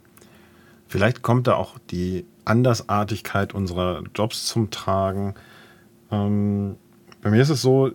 Vielleicht 0.87 1.23
kommt 1.23 1.47
da 1.47 1.55
auch 1.55 1.79
die 1.91 2.27
Andersartigkeit 2.45 3.55
unserer 3.55 4.03
Jobs 4.15 4.47
zum 4.47 4.71
Tragen. 4.71 5.35
Ähm, 6.11 6.77
bei 7.23 7.31
mir 7.31 7.41
ist 7.43 7.49
es 7.49 7.63
so, 7.63 7.93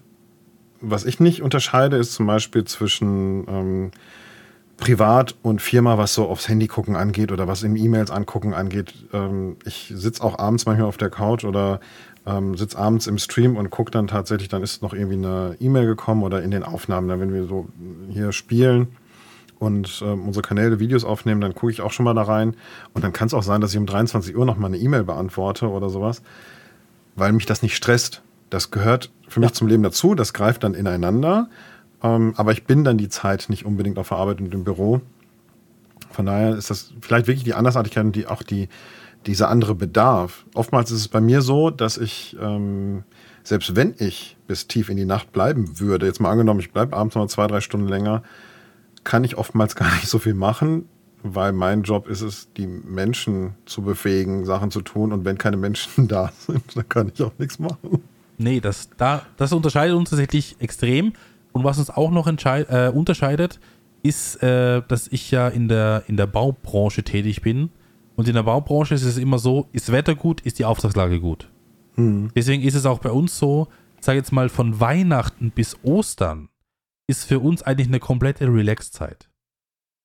was 0.81 1.05
ich 1.05 1.19
nicht 1.19 1.41
unterscheide, 1.41 1.97
ist 1.97 2.13
zum 2.13 2.27
Beispiel 2.27 2.65
zwischen 2.65 3.47
ähm, 3.47 3.91
Privat 4.77 5.35
und 5.41 5.61
Firma, 5.61 5.97
was 5.97 6.13
so 6.13 6.27
aufs 6.27 6.47
Handy 6.47 6.67
gucken 6.67 6.95
angeht 6.95 7.31
oder 7.31 7.47
was 7.47 7.63
im 7.63 7.75
E-Mails 7.75 8.11
angucken 8.11 8.53
angeht. 8.53 8.93
Ähm, 9.11 9.57
ich 9.65 9.91
sitze 9.93 10.23
auch 10.23 10.37
abends 10.37 10.65
manchmal 10.65 10.87
auf 10.87 10.97
der 10.97 11.09
Couch 11.09 11.43
oder 11.43 11.79
ähm, 12.25 12.55
sitze 12.55 12.77
abends 12.77 13.07
im 13.07 13.17
Stream 13.17 13.57
und 13.57 13.69
gucke 13.69 13.91
dann 13.91 14.07
tatsächlich, 14.07 14.49
dann 14.49 14.61
ist 14.61 14.81
noch 14.81 14.93
irgendwie 14.93 15.17
eine 15.17 15.55
E-Mail 15.59 15.87
gekommen 15.87 16.23
oder 16.23 16.43
in 16.43 16.51
den 16.51 16.63
Aufnahmen, 16.63 17.19
wenn 17.19 17.33
wir 17.33 17.45
so 17.45 17.67
hier 18.09 18.31
spielen 18.31 18.89
und 19.59 20.01
ähm, 20.05 20.27
unsere 20.27 20.43
Kanäle 20.43 20.79
Videos 20.79 21.03
aufnehmen, 21.03 21.41
dann 21.41 21.55
gucke 21.55 21.71
ich 21.71 21.81
auch 21.81 21.91
schon 21.91 22.03
mal 22.03 22.13
da 22.13 22.23
rein. 22.23 22.55
Und 22.93 23.03
dann 23.03 23.13
kann 23.13 23.27
es 23.27 23.33
auch 23.33 23.43
sein, 23.43 23.61
dass 23.61 23.71
ich 23.71 23.77
um 23.77 23.85
23 23.85 24.35
Uhr 24.35 24.45
noch 24.45 24.57
mal 24.57 24.67
eine 24.67 24.77
E-Mail 24.77 25.03
beantworte 25.03 25.69
oder 25.69 25.89
sowas, 25.89 26.21
weil 27.15 27.31
mich 27.31 27.45
das 27.45 27.63
nicht 27.63 27.75
stresst. 27.75 28.21
Das 28.49 28.71
gehört 28.71 29.11
für 29.27 29.39
mich 29.39 29.53
zum 29.53 29.67
Leben 29.67 29.83
dazu, 29.83 30.15
das 30.15 30.33
greift 30.33 30.63
dann 30.63 30.73
ineinander. 30.73 31.49
Ähm, 32.03 32.33
aber 32.37 32.51
ich 32.51 32.65
bin 32.65 32.83
dann 32.83 32.97
die 32.97 33.09
Zeit 33.09 33.47
nicht 33.49 33.65
unbedingt 33.65 33.97
auf 33.97 34.09
der 34.09 34.17
Arbeit 34.17 34.39
und 34.39 34.53
im 34.53 34.63
Büro. 34.63 35.01
Von 36.11 36.25
daher 36.25 36.55
ist 36.55 36.69
das 36.69 36.93
vielleicht 37.01 37.27
wirklich 37.27 37.43
die 37.43 37.53
Andersartigkeit 37.53 38.05
und 38.05 38.15
die, 38.15 38.27
auch 38.27 38.43
die, 38.43 38.69
dieser 39.25 39.49
andere 39.49 39.75
Bedarf. 39.75 40.45
Oftmals 40.53 40.91
ist 40.91 40.99
es 40.99 41.07
bei 41.07 41.21
mir 41.21 41.41
so, 41.41 41.69
dass 41.69 41.97
ich, 41.97 42.37
ähm, 42.41 43.03
selbst 43.43 43.75
wenn 43.75 43.95
ich 43.97 44.37
bis 44.47 44.67
tief 44.67 44.89
in 44.89 44.97
die 44.97 45.05
Nacht 45.05 45.31
bleiben 45.31 45.79
würde, 45.79 46.05
jetzt 46.05 46.19
mal 46.19 46.31
angenommen, 46.31 46.59
ich 46.59 46.71
bleibe 46.71 46.95
abends 46.95 47.15
noch 47.15 47.27
zwei, 47.27 47.47
drei 47.47 47.61
Stunden 47.61 47.87
länger, 47.87 48.23
kann 49.03 49.23
ich 49.23 49.37
oftmals 49.37 49.75
gar 49.75 49.93
nicht 49.95 50.07
so 50.07 50.19
viel 50.19 50.33
machen, 50.33 50.85
weil 51.23 51.51
mein 51.51 51.83
Job 51.83 52.07
ist 52.07 52.21
es, 52.21 52.47
die 52.55 52.67
Menschen 52.67 53.55
zu 53.65 53.81
befähigen, 53.81 54.45
Sachen 54.45 54.71
zu 54.71 54.81
tun. 54.81 55.11
Und 55.11 55.25
wenn 55.25 55.37
keine 55.37 55.57
Menschen 55.57 56.07
da 56.07 56.31
sind, 56.39 56.75
dann 56.75 56.87
kann 56.87 57.11
ich 57.13 57.21
auch 57.21 57.33
nichts 57.37 57.59
machen. 57.59 58.03
Nee, 58.37 58.59
das, 58.59 58.89
da, 58.97 59.25
das 59.35 59.51
unterscheidet 59.51 59.95
uns 59.95 60.11
tatsächlich 60.11 60.55
extrem. 60.59 61.13
Und 61.51 61.63
was 61.63 61.79
uns 61.79 61.89
auch 61.89 62.11
noch 62.11 62.27
äh, 62.27 62.91
unterscheidet, 62.93 63.59
ist, 64.03 64.41
äh, 64.43 64.81
dass 64.87 65.07
ich 65.07 65.31
ja 65.31 65.47
in 65.47 65.67
der, 65.67 66.03
in 66.07 66.17
der 66.17 66.27
Baubranche 66.27 67.03
tätig 67.03 67.41
bin. 67.41 67.69
Und 68.15 68.27
in 68.27 68.33
der 68.33 68.43
Baubranche 68.43 68.95
ist 68.95 69.03
es 69.03 69.17
immer 69.17 69.39
so, 69.39 69.67
ist 69.71 69.91
Wetter 69.91 70.15
gut, 70.15 70.41
ist 70.41 70.59
die 70.59 70.65
Auftragslage 70.65 71.19
gut. 71.19 71.49
Hm. 71.95 72.31
Deswegen 72.35 72.63
ist 72.63 72.75
es 72.75 72.85
auch 72.85 72.99
bei 72.99 73.11
uns 73.11 73.37
so, 73.37 73.67
sag 73.99 74.15
jetzt 74.15 74.31
mal 74.31 74.49
von 74.49 74.79
Weihnachten 74.79 75.51
bis 75.51 75.77
Ostern 75.83 76.49
ist 77.07 77.23
für 77.23 77.39
uns 77.39 77.63
eigentlich 77.63 77.87
eine 77.87 77.99
komplette 77.99 78.45
Relax-Zeit. 78.45 79.29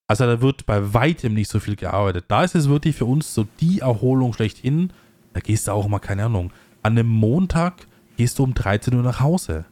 Also 0.07 0.27
da 0.27 0.41
wird 0.41 0.67
bei 0.67 0.95
weitem 0.95 1.35
nicht 1.35 1.51
so 1.51 1.59
viel 1.59 1.77
gearbeitet. 1.77 2.27
Da 2.29 2.45
ist 2.45 2.55
es 2.55 2.69
wirklich 2.69 2.97
für 2.97 3.07
uns 3.07 3.35
so 3.35 3.47
die 3.61 3.81
Erholung 3.81 4.33
schlechthin. 4.33 4.93
Da 5.33 5.41
gehst 5.41 5.67
du 5.67 5.73
auch 5.73 5.89
mal, 5.89 5.99
keine 5.99 6.27
Ahnung, 6.27 6.53
an 6.83 6.93
einem 6.93 7.09
Montag 7.09 7.87
gehst 8.17 8.39
du 8.39 8.45
um 8.45 8.55
13 8.55 8.95
Uhr 8.95 9.03
nach 9.03 9.21
Hause. 9.21 9.65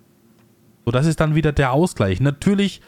So, 0.85 0.91
das 0.91 1.07
ist 1.07 1.21
dann 1.21 1.35
wieder 1.35 1.53
der 1.53 1.73
Ausgleich. 1.73 2.21
Natürlich 2.21 2.81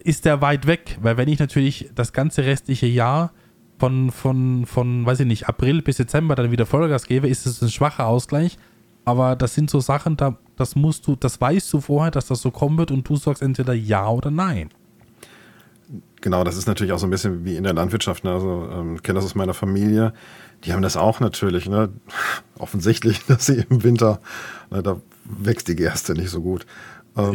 ist 0.00 0.24
der 0.24 0.40
weit 0.40 0.66
weg, 0.66 0.98
weil 1.02 1.16
wenn 1.16 1.28
ich 1.28 1.38
natürlich 1.38 1.90
das 1.94 2.12
ganze 2.12 2.44
restliche 2.44 2.86
Jahr 2.86 3.32
von, 3.78 4.10
von, 4.10 4.66
von, 4.66 5.06
weiß 5.06 5.20
ich 5.20 5.26
nicht, 5.26 5.48
April 5.48 5.82
bis 5.82 5.96
Dezember 5.96 6.34
dann 6.34 6.50
wieder 6.50 6.66
Vollgas 6.66 7.06
gebe, 7.06 7.28
ist 7.28 7.46
es 7.46 7.62
ein 7.62 7.70
schwacher 7.70 8.06
Ausgleich. 8.06 8.58
Aber 9.04 9.36
das 9.36 9.54
sind 9.54 9.70
so 9.70 9.80
Sachen, 9.80 10.16
da, 10.16 10.36
das 10.56 10.76
musst 10.76 11.06
du, 11.06 11.16
das 11.16 11.40
weißt 11.40 11.72
du 11.72 11.80
vorher, 11.80 12.10
dass 12.10 12.26
das 12.26 12.42
so 12.42 12.50
kommen 12.50 12.76
wird 12.76 12.90
und 12.90 13.08
du 13.08 13.16
sagst 13.16 13.42
entweder 13.42 13.72
ja 13.72 14.08
oder 14.08 14.30
nein. 14.30 14.70
Genau, 16.20 16.44
das 16.44 16.56
ist 16.56 16.66
natürlich 16.66 16.92
auch 16.92 16.98
so 16.98 17.06
ein 17.06 17.10
bisschen 17.10 17.44
wie 17.44 17.56
in 17.56 17.64
der 17.64 17.72
Landwirtschaft. 17.72 18.24
Ne? 18.24 18.32
Also 18.32 18.68
ähm, 18.72 18.96
ich 18.96 19.02
kenne 19.02 19.16
das 19.16 19.24
aus 19.24 19.34
meiner 19.34 19.54
Familie. 19.54 20.12
Die 20.64 20.72
haben 20.72 20.82
das 20.82 20.96
auch 20.96 21.20
natürlich. 21.20 21.68
Ne? 21.68 21.90
Offensichtlich, 22.58 23.24
dass 23.28 23.46
sie 23.46 23.64
im 23.68 23.82
Winter, 23.82 24.20
ne, 24.70 24.82
da 24.82 25.00
wächst 25.24 25.68
die 25.68 25.76
Gerste 25.76 26.14
nicht 26.14 26.30
so 26.30 26.42
gut. 26.42 26.66
Ähm, 27.16 27.34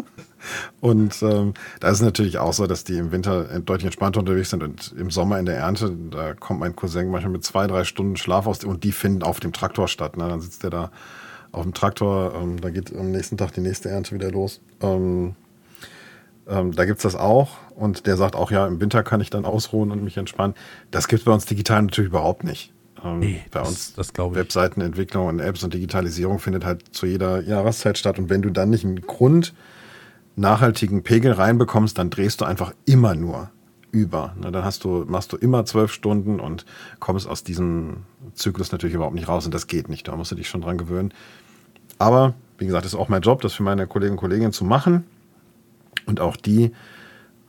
und 0.80 1.22
ähm, 1.22 1.54
da 1.80 1.88
ist 1.88 1.98
es 1.98 2.02
natürlich 2.02 2.38
auch 2.38 2.52
so, 2.52 2.66
dass 2.66 2.84
die 2.84 2.96
im 2.96 3.12
Winter 3.12 3.60
deutlich 3.60 3.86
entspannter 3.86 4.20
unterwegs 4.20 4.50
sind 4.50 4.62
und 4.62 4.94
im 4.96 5.10
Sommer 5.10 5.38
in 5.38 5.46
der 5.46 5.56
Ernte, 5.56 5.94
da 6.10 6.34
kommt 6.34 6.60
mein 6.60 6.76
Cousin 6.76 7.10
manchmal 7.10 7.32
mit 7.32 7.44
zwei, 7.44 7.66
drei 7.66 7.84
Stunden 7.84 8.16
Schlaf 8.16 8.46
aus 8.46 8.64
und 8.64 8.84
die 8.84 8.92
finden 8.92 9.22
auf 9.22 9.40
dem 9.40 9.52
Traktor 9.52 9.88
statt. 9.88 10.16
Ne? 10.16 10.28
Dann 10.28 10.40
sitzt 10.40 10.62
der 10.62 10.70
da 10.70 10.90
auf 11.52 11.64
dem 11.64 11.74
Traktor, 11.74 12.34
ähm, 12.40 12.60
da 12.60 12.70
geht 12.70 12.94
am 12.96 13.10
nächsten 13.10 13.36
Tag 13.36 13.52
die 13.52 13.60
nächste 13.60 13.90
Ernte 13.90 14.14
wieder 14.14 14.30
los. 14.30 14.60
Ähm, 14.80 15.34
ähm, 16.50 16.72
da 16.72 16.84
gibt 16.84 16.98
es 16.98 17.02
das 17.04 17.16
auch 17.16 17.56
und 17.76 18.06
der 18.06 18.16
sagt 18.16 18.34
auch, 18.34 18.50
ja, 18.50 18.66
im 18.66 18.80
Winter 18.80 19.02
kann 19.02 19.20
ich 19.20 19.30
dann 19.30 19.44
ausruhen 19.44 19.90
und 19.90 20.02
mich 20.02 20.16
entspannen. 20.16 20.54
Das 20.90 21.08
gibt 21.08 21.20
es 21.20 21.24
bei 21.24 21.32
uns 21.32 21.46
digital 21.46 21.82
natürlich 21.82 22.10
überhaupt 22.10 22.44
nicht. 22.44 22.72
Ähm, 23.04 23.20
nee, 23.20 23.40
bei 23.50 23.60
uns 23.60 23.94
das, 23.94 24.12
das 24.12 24.34
Webseitenentwicklung 24.34 25.26
und 25.28 25.40
Apps 25.40 25.62
und 25.62 25.72
Digitalisierung 25.72 26.38
findet 26.38 26.64
halt 26.64 26.94
zu 26.94 27.06
jeder 27.06 27.40
Jahreszeit 27.42 27.96
statt. 27.96 28.18
Und 28.18 28.28
wenn 28.28 28.42
du 28.42 28.50
dann 28.50 28.70
nicht 28.70 28.84
einen 28.84 29.00
Grund 29.00 29.54
nachhaltigen 30.36 31.02
Pegel 31.02 31.32
reinbekommst, 31.32 31.96
dann 31.98 32.10
drehst 32.10 32.40
du 32.40 32.44
einfach 32.44 32.72
immer 32.84 33.14
nur 33.14 33.50
über. 33.92 34.34
Na, 34.40 34.50
dann 34.50 34.64
hast 34.64 34.84
du, 34.84 35.04
machst 35.06 35.32
du 35.32 35.36
immer 35.36 35.64
zwölf 35.64 35.92
Stunden 35.92 36.40
und 36.40 36.64
kommst 36.98 37.28
aus 37.28 37.44
diesem 37.44 38.04
Zyklus 38.34 38.72
natürlich 38.72 38.94
überhaupt 38.94 39.14
nicht 39.14 39.28
raus 39.28 39.44
und 39.44 39.54
das 39.54 39.66
geht 39.66 39.88
nicht. 39.88 40.08
Da 40.08 40.16
musst 40.16 40.30
du 40.30 40.36
dich 40.36 40.48
schon 40.48 40.60
dran 40.60 40.78
gewöhnen. 40.78 41.12
Aber 41.98 42.34
wie 42.58 42.66
gesagt, 42.66 42.86
ist 42.86 42.94
auch 42.94 43.08
mein 43.08 43.22
Job, 43.22 43.40
das 43.40 43.52
für 43.52 43.62
meine 43.62 43.86
Kollegen 43.86 44.12
und 44.12 44.18
Kolleginnen 44.18 44.52
zu 44.52 44.64
machen. 44.64 45.04
Und 46.06 46.20
auch 46.20 46.36
die, 46.36 46.72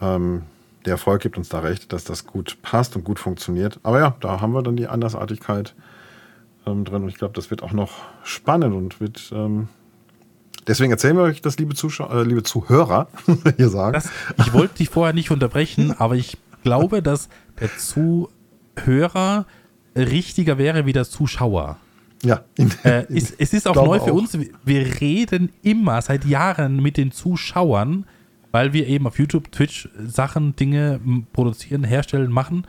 ähm, 0.02 0.44
der 0.86 0.94
Erfolg 0.94 1.22
gibt 1.22 1.38
uns 1.38 1.50
da 1.50 1.60
recht, 1.60 1.94
dass 1.94 2.04
das 2.04 2.26
gut 2.26 2.58
passt 2.62 2.96
und 2.96 3.04
gut 3.04 3.20
funktioniert. 3.20 3.80
Aber 3.84 4.00
ja, 4.00 4.16
da 4.20 4.42
haben 4.42 4.54
wir 4.54 4.64
dann 4.64 4.76
die 4.76 4.88
Andersartigkeit 4.88 5.76
ähm, 6.66 6.86
drin. 6.86 7.04
Und 7.04 7.10
ich 7.10 7.16
glaube, 7.16 7.34
das 7.34 7.50
wird 7.50 7.64
auch 7.64 7.74
noch 7.74 7.92
spannend 8.24 8.74
und 8.76 9.00
wird. 9.00 9.32
Ähm, 9.34 9.68
deswegen 10.68 10.92
erzählen 10.92 11.16
wir 11.16 11.24
euch 11.24 11.42
das, 11.42 11.58
liebe, 11.58 11.76
Zuschauer, 11.76 12.14
äh, 12.14 12.24
liebe 12.24 12.44
Zuhörer, 12.44 13.08
hier 13.58 13.70
sagen. 13.70 13.94
Das, 13.94 14.10
ich 14.38 14.54
wollte 14.54 14.76
dich 14.76 14.90
vorher 14.90 15.14
nicht 15.14 15.32
unterbrechen, 15.32 15.94
aber 15.98 16.16
ich 16.16 16.38
glaube, 16.64 17.02
dass 17.02 17.30
der 17.60 17.70
Zuhörer 17.78 19.46
richtiger 19.96 20.58
wäre 20.58 20.86
wie 20.86 20.94
der 20.94 21.06
Zuschauer. 21.06 21.78
Ja. 22.24 22.44
Äh, 22.84 23.06
es, 23.10 23.32
es, 23.32 23.54
ist 23.54 23.68
auch 23.68 23.76
neu 23.76 24.00
für 24.00 24.12
auch. 24.12 24.18
uns. 24.18 24.38
Wir 24.64 25.02
reden 25.02 25.52
immer 25.64 26.02
seit 26.02 26.24
Jahren 26.26 26.82
mit 26.82 26.98
den 26.98 27.12
Zuschauern 27.12 28.06
weil 28.52 28.74
wir 28.74 28.88
eben 28.88 29.08
auf 29.08 29.18
YouTube, 29.18 29.52
Twitch 29.52 29.90
Sachen, 29.98 30.56
Dinge 30.56 31.00
produzieren, 31.34 31.84
herstellen, 31.84 32.32
machen. 32.32 32.66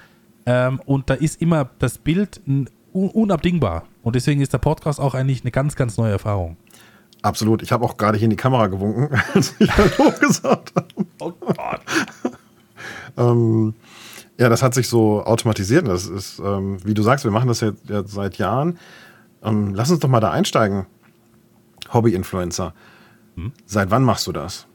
Ähm, 0.47 0.80
und 0.87 1.11
da 1.11 1.14
ist 1.14 1.41
immer 1.41 1.70
das 1.78 1.99
Bild 1.99 2.41
unabdingbar. 2.93 3.85
Und 4.03 4.16
deswegen 4.16 4.41
ist 4.41 4.53
der 4.53 4.59
Podcast 4.59 5.01
auch 5.01 5.14
eigentlich 5.14 5.43
eine 5.43 5.51
ganz, 5.51 5.76
ganz 5.76 5.97
neue 5.97 6.12
Erfahrung. 6.12 6.57
Absolut. 7.22 7.62
Ich 7.62 7.70
habe 7.70 7.85
auch 7.85 7.97
gerade 7.97 8.18
hier 8.18 8.24
in 8.26 8.30
die 8.30 8.37
Kamera 8.37 8.66
gewunken, 8.66 9.09
als 9.35 9.55
ich 9.59 9.70
Hallo 9.70 10.12
gesagt 10.20 10.72
habe. 10.74 10.89
Oh 11.20 11.33
Gott. 11.33 11.80
ähm, 13.16 13.74
ja, 14.39 14.49
das 14.49 14.62
hat 14.62 14.74
sich 14.74 14.89
so 14.89 15.22
automatisiert. 15.22 15.87
Das 15.87 16.07
ist, 16.07 16.41
ähm, 16.41 16.78
wie 16.85 16.95
du 16.95 17.03
sagst, 17.03 17.24
wir 17.24 17.30
machen 17.30 17.49
das 17.49 17.61
ja, 17.61 17.72
ja 17.89 18.03
seit 18.05 18.39
Jahren. 18.39 18.78
Ähm, 19.43 19.74
lass 19.74 19.91
uns 19.91 20.01
doch 20.01 20.09
mal 20.09 20.20
da 20.20 20.33
einsteigen. 20.33 20.87
Hobby-Influencer. 21.93 22.74
Hm? 23.37 23.53
Seit 23.66 23.91
wann 23.91 24.03
machst 24.03 24.26
du 24.26 24.33
das? 24.33 24.66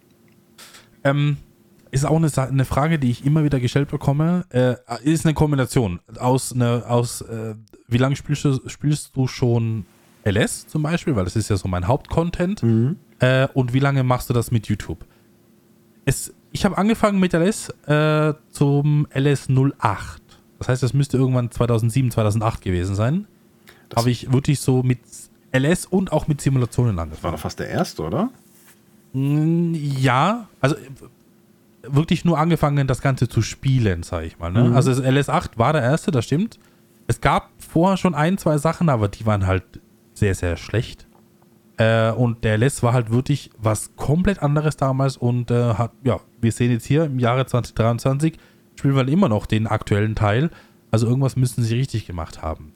Ähm, 1.09 1.37
ist 1.91 2.05
auch 2.05 2.17
eine, 2.17 2.29
eine, 2.35 2.65
Frage, 2.65 2.99
die 2.99 3.09
ich 3.09 3.25
immer 3.25 3.43
wieder 3.43 3.59
gestellt 3.59 3.89
bekomme. 3.89 4.45
Äh, 4.49 4.75
ist 5.03 5.25
eine 5.25 5.33
Kombination 5.33 5.99
aus, 6.19 6.53
eine, 6.53 6.83
aus 6.87 7.21
äh, 7.21 7.55
wie 7.87 7.97
lange 7.97 8.15
spielst 8.15 8.45
du, 8.45 8.59
spielst 8.67 9.15
du 9.15 9.27
schon 9.27 9.85
LS 10.25 10.67
zum 10.67 10.83
Beispiel, 10.83 11.15
weil 11.15 11.23
das 11.23 11.35
ist 11.35 11.49
ja 11.49 11.57
so 11.57 11.67
mein 11.67 11.87
Hauptcontent. 11.87 12.63
Mhm. 12.63 12.97
Äh, 13.19 13.47
und 13.53 13.73
wie 13.73 13.79
lange 13.79 14.03
machst 14.03 14.29
du 14.29 14.33
das 14.33 14.51
mit 14.51 14.67
YouTube? 14.67 15.05
Es, 16.05 16.33
ich 16.51 16.65
habe 16.65 16.77
angefangen 16.77 17.19
mit 17.19 17.33
LS 17.33 17.69
äh, 17.87 18.33
zum 18.51 19.07
LS 19.13 19.47
08. 19.49 20.21
Das 20.59 20.69
heißt, 20.69 20.83
das 20.83 20.93
müsste 20.93 21.17
irgendwann 21.17 21.51
2007, 21.51 22.11
2008 22.11 22.61
gewesen 22.61 22.95
sein. 22.95 23.27
Habe 23.95 24.09
ich 24.11 24.31
wirklich 24.31 24.59
so 24.59 24.83
mit 24.83 24.99
LS 25.53 25.85
und 25.85 26.11
auch 26.11 26.27
mit 26.27 26.41
Simulationen 26.41 26.99
angefangen. 26.99 27.11
Das 27.11 27.23
war 27.23 27.31
doch 27.31 27.39
fast 27.39 27.59
der 27.59 27.69
erste, 27.69 28.03
oder? 28.03 28.29
Ja, 29.99 30.47
also 30.61 30.75
wirklich 31.83 32.25
nur 32.25 32.37
angefangen, 32.37 32.87
das 32.87 33.01
Ganze 33.01 33.27
zu 33.29 33.41
spielen, 33.41 34.03
sage 34.03 34.27
ich 34.27 34.39
mal. 34.39 34.51
Ne? 34.51 34.65
Mhm. 34.65 34.75
Also 34.75 34.91
LS8 34.91 35.51
war 35.57 35.73
der 35.73 35.81
erste, 35.81 36.11
das 36.11 36.25
stimmt. 36.25 36.59
es 37.07 37.21
gab 37.21 37.51
vorher 37.57 37.97
schon 37.97 38.13
ein, 38.15 38.37
zwei 38.37 38.57
Sachen, 38.57 38.89
aber 38.89 39.07
die 39.07 39.25
waren 39.25 39.47
halt 39.47 39.63
sehr, 40.13 40.35
sehr 40.35 40.57
schlecht. 40.57 41.07
Äh, 41.77 42.11
und 42.11 42.43
der 42.43 42.57
Les 42.57 42.83
war 42.83 42.93
halt 42.93 43.11
wirklich 43.11 43.51
was 43.57 43.95
komplett 43.95 44.41
anderes 44.41 44.77
damals 44.77 45.15
und 45.15 45.51
äh, 45.51 45.75
hat, 45.75 45.91
ja, 46.03 46.19
wir 46.41 46.51
sehen 46.51 46.71
jetzt 46.71 46.85
hier 46.85 47.05
im 47.05 47.19
Jahre 47.19 47.45
2023, 47.45 48.37
spielen 48.75 48.95
wir 48.95 49.07
immer 49.07 49.29
noch 49.29 49.45
den 49.45 49.67
aktuellen 49.67 50.15
Teil. 50.15 50.49
Also 50.91 51.07
irgendwas 51.07 51.35
müssen 51.35 51.63
sie 51.63 51.75
richtig 51.75 52.07
gemacht 52.07 52.41
haben. 52.41 52.73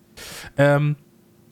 Ähm, 0.58 0.96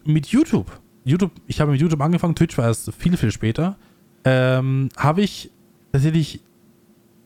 mit 0.05 0.27
YouTube, 0.27 0.79
YouTube, 1.03 1.31
ich 1.47 1.59
habe 1.59 1.71
mit 1.71 1.81
YouTube 1.81 2.01
angefangen, 2.01 2.35
Twitch 2.35 2.57
war 2.57 2.65
erst 2.65 2.93
viel, 2.93 3.17
viel 3.17 3.31
später, 3.31 3.77
ähm, 4.25 4.89
habe 4.97 5.21
ich 5.21 5.49
tatsächlich 5.91 6.41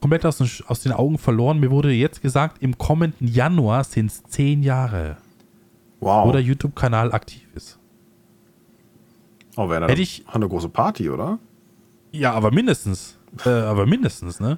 komplett 0.02 0.26
aus 0.26 0.38
den, 0.38 0.50
aus 0.68 0.82
den 0.82 0.92
Augen 0.92 1.18
verloren. 1.18 1.60
Mir 1.60 1.72
wurde 1.72 1.92
jetzt 1.92 2.22
gesagt, 2.22 2.62
im 2.62 2.78
kommenden 2.78 3.28
Januar 3.28 3.84
sind 3.84 4.08
es 4.08 4.24
zehn 4.24 4.64
Jahre, 4.64 5.18
Wow. 6.00 6.28
wo 6.28 6.32
der 6.32 6.42
YouTube-Kanal 6.42 7.14
aktiv 7.14 7.48
ist. 7.56 7.80
oh, 9.56 9.70
wäre 9.70 9.88
Hätte 9.88 10.02
ich- 10.02 10.26
eine 10.28 10.48
große 10.48 10.70
Party, 10.70 11.10
oder? 11.10 11.40
Ja, 12.12 12.34
aber 12.34 12.52
mindestens. 12.52 13.18
Äh, 13.46 13.50
aber 13.50 13.86
mindestens, 13.86 14.40
ne? 14.40 14.58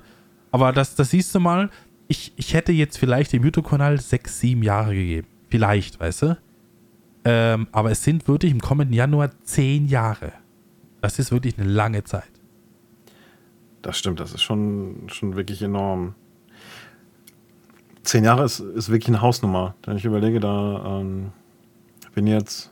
Aber 0.52 0.72
das, 0.74 0.96
das 0.96 1.10
siehst 1.12 1.34
du 1.36 1.40
mal, 1.40 1.70
ich, 2.08 2.34
ich 2.36 2.54
hätte 2.54 2.72
jetzt 2.72 2.98
vielleicht 2.98 3.32
dem 3.34 3.44
YouTube-Kanal 3.44 4.00
sechs, 4.00 4.40
sieben 4.40 4.64
Jahre 4.64 4.94
gegeben. 4.94 5.28
Vielleicht, 5.50 6.00
weißt 6.00 6.22
du? 6.24 6.38
Ähm, 7.24 7.68
aber 7.72 7.92
es 7.92 8.04
sind 8.04 8.28
wirklich 8.28 8.52
im 8.52 8.60
kommenden 8.62 8.94
Januar 8.94 9.32
zehn 9.44 9.88
Jahre. 9.88 10.34
Das 11.06 11.20
ist 11.20 11.32
wirklich 11.32 11.60
eine 11.60 11.70
lange 11.70 12.04
Zeit. 12.04 12.32
Das 13.84 13.96
stimmt, 13.96 14.20
das 14.20 14.34
ist 14.34 14.42
schon, 14.42 15.04
schon 15.06 15.36
wirklich 15.36 15.62
enorm. 15.62 16.16
Zehn 18.02 18.24
Jahre 18.24 18.44
ist, 18.44 18.60
ist 18.60 18.90
wirklich 18.90 19.10
eine 19.10 19.22
Hausnummer. 19.22 19.76
Wenn 19.86 19.98
ich 19.98 20.06
überlege, 20.06 20.40
da 20.40 21.00
ähm, 21.00 21.32
bin 22.16 22.26
jetzt 22.26 22.72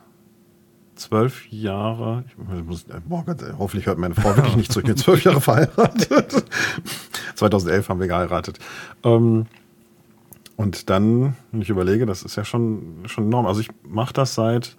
zwölf 0.96 1.46
Jahre. 1.52 2.24
Ich 2.26 2.64
muss, 2.64 2.86
boah 3.06 3.24
Gott, 3.24 3.40
ey, 3.40 3.52
hoffentlich 3.56 3.86
hört 3.86 3.98
meine 3.98 4.16
Frau 4.16 4.30
wirklich 4.36 4.56
nicht 4.56 4.72
zu. 4.72 4.80
Ich 4.80 4.86
bin 4.86 4.96
zwölf 4.96 5.22
Jahre 5.22 5.40
verheiratet. 5.40 6.44
2011 7.36 7.88
haben 7.88 8.00
wir 8.00 8.08
geheiratet. 8.08 8.58
Ähm, 9.04 9.46
und 10.56 10.90
dann, 10.90 11.36
wenn 11.52 11.62
ich 11.62 11.70
überlege, 11.70 12.04
das 12.04 12.24
ist 12.24 12.34
ja 12.34 12.44
schon, 12.44 13.04
schon 13.06 13.26
enorm. 13.26 13.46
Also 13.46 13.60
ich 13.60 13.68
mache 13.84 14.12
das 14.12 14.34
seit, 14.34 14.76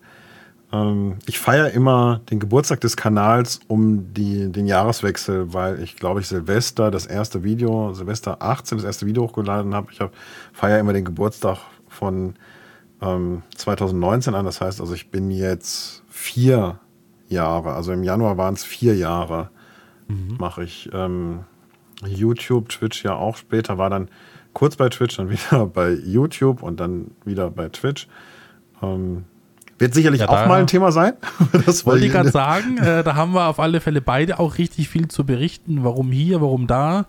ähm, 0.72 1.18
ich 1.26 1.39
feiere 1.39 1.72
immer 1.72 2.22
den 2.30 2.39
Geburtstag 2.39 2.82
des 2.82 2.97
Kanals 2.97 3.59
um 3.68 4.13
die, 4.13 4.51
den 4.51 4.68
Jahreswechsel, 4.68 5.53
weil 5.53 5.82
ich 5.82 5.95
glaube 5.95 6.20
ich 6.22 6.28
Silvester 6.28 6.91
das 6.91 7.05
erste 7.05 7.43
Video, 7.43 7.93
Silvester 7.93 8.41
18 8.41 8.78
das 8.78 8.86
erste 8.86 9.05
Video 9.05 9.24
hochgeladen 9.24 9.74
habe. 9.76 9.88
Ich 9.91 9.99
hab, 9.99 10.13
feiere 10.53 10.80
immer 10.80 10.93
den 10.93 11.05
Geburtstag 11.05 11.59
von 11.88 12.36
ähm, 13.01 13.43
2019 13.55 14.36
an. 14.36 14.45
Das 14.45 14.61
heißt 14.61 14.82
also, 14.82 14.93
ich 14.93 15.11
bin 15.11 15.32
jetzt 15.32 16.03
vier 16.09 16.80
Jahre, 17.28 17.74
also 17.74 17.91
im 17.91 18.03
Januar 18.03 18.38
waren 18.38 18.53
es 18.53 18.63
vier 18.63 18.95
Jahre, 18.95 19.49
mache 20.07 20.63
ich 20.63 20.89
ähm, 20.93 21.45
YouTube, 22.05 22.70
Twitch 22.70 23.03
ja 23.03 23.16
auch 23.16 23.38
später, 23.38 23.78
war 23.78 23.89
dann 23.89 24.09
kurz 24.53 24.76
bei 24.76 24.89
Twitch, 24.89 25.18
dann 25.18 25.30
wieder 25.32 25.66
bei 25.66 25.91
YouTube 25.91 26.61
und 26.61 26.80
dann 26.80 27.11
wieder 27.24 27.49
bei 27.49 27.70
Twitch. 27.70 28.07
Ähm, 28.82 29.26
wird 29.78 29.93
sicherlich 29.93 30.21
Ja, 30.21 30.30
auch 30.30 30.47
mal 30.47 30.59
ein 30.59 30.67
Thema 30.67 30.91
sein. 30.91 31.13
das 31.65 31.86
Wollte 31.86 32.05
ich 32.05 32.11
gerade 32.11 32.30
sagen, 32.30 32.78
äh, 32.78 33.03
da 33.03 33.15
haben 33.15 33.34
wir 33.34 33.47
auf 33.47 33.59
alle 33.59 33.82
Fälle 33.82 34.01
beide 34.01 34.39
auch 34.39 34.57
richtig 34.57 34.89
viel 34.89 35.07
zu 35.07 35.26
berichten. 35.26 35.84
Warum 35.84 36.11
hier, 36.11 36.41
warum 36.41 36.67
da. 36.67 37.05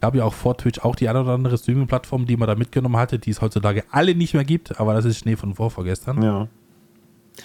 Gab 0.00 0.14
ja 0.14 0.24
auch 0.24 0.34
vor 0.34 0.56
Twitch 0.56 0.80
auch 0.80 0.96
die 0.96 1.08
eine 1.08 1.20
oder 1.20 1.32
andere 1.32 1.58
Streaming-Plattform, 1.58 2.26
die 2.26 2.36
man 2.36 2.48
da 2.48 2.54
mitgenommen 2.54 2.96
hatte, 2.96 3.18
die 3.18 3.30
es 3.30 3.42
heutzutage 3.42 3.84
alle 3.90 4.14
nicht 4.14 4.32
mehr 4.32 4.44
gibt, 4.44 4.80
aber 4.80 4.94
das 4.94 5.04
ist 5.04 5.18
Schnee 5.18 5.36
von 5.36 5.54
vor 5.54 5.70
vorgestern. 5.70 6.22
Ja. 6.22 6.48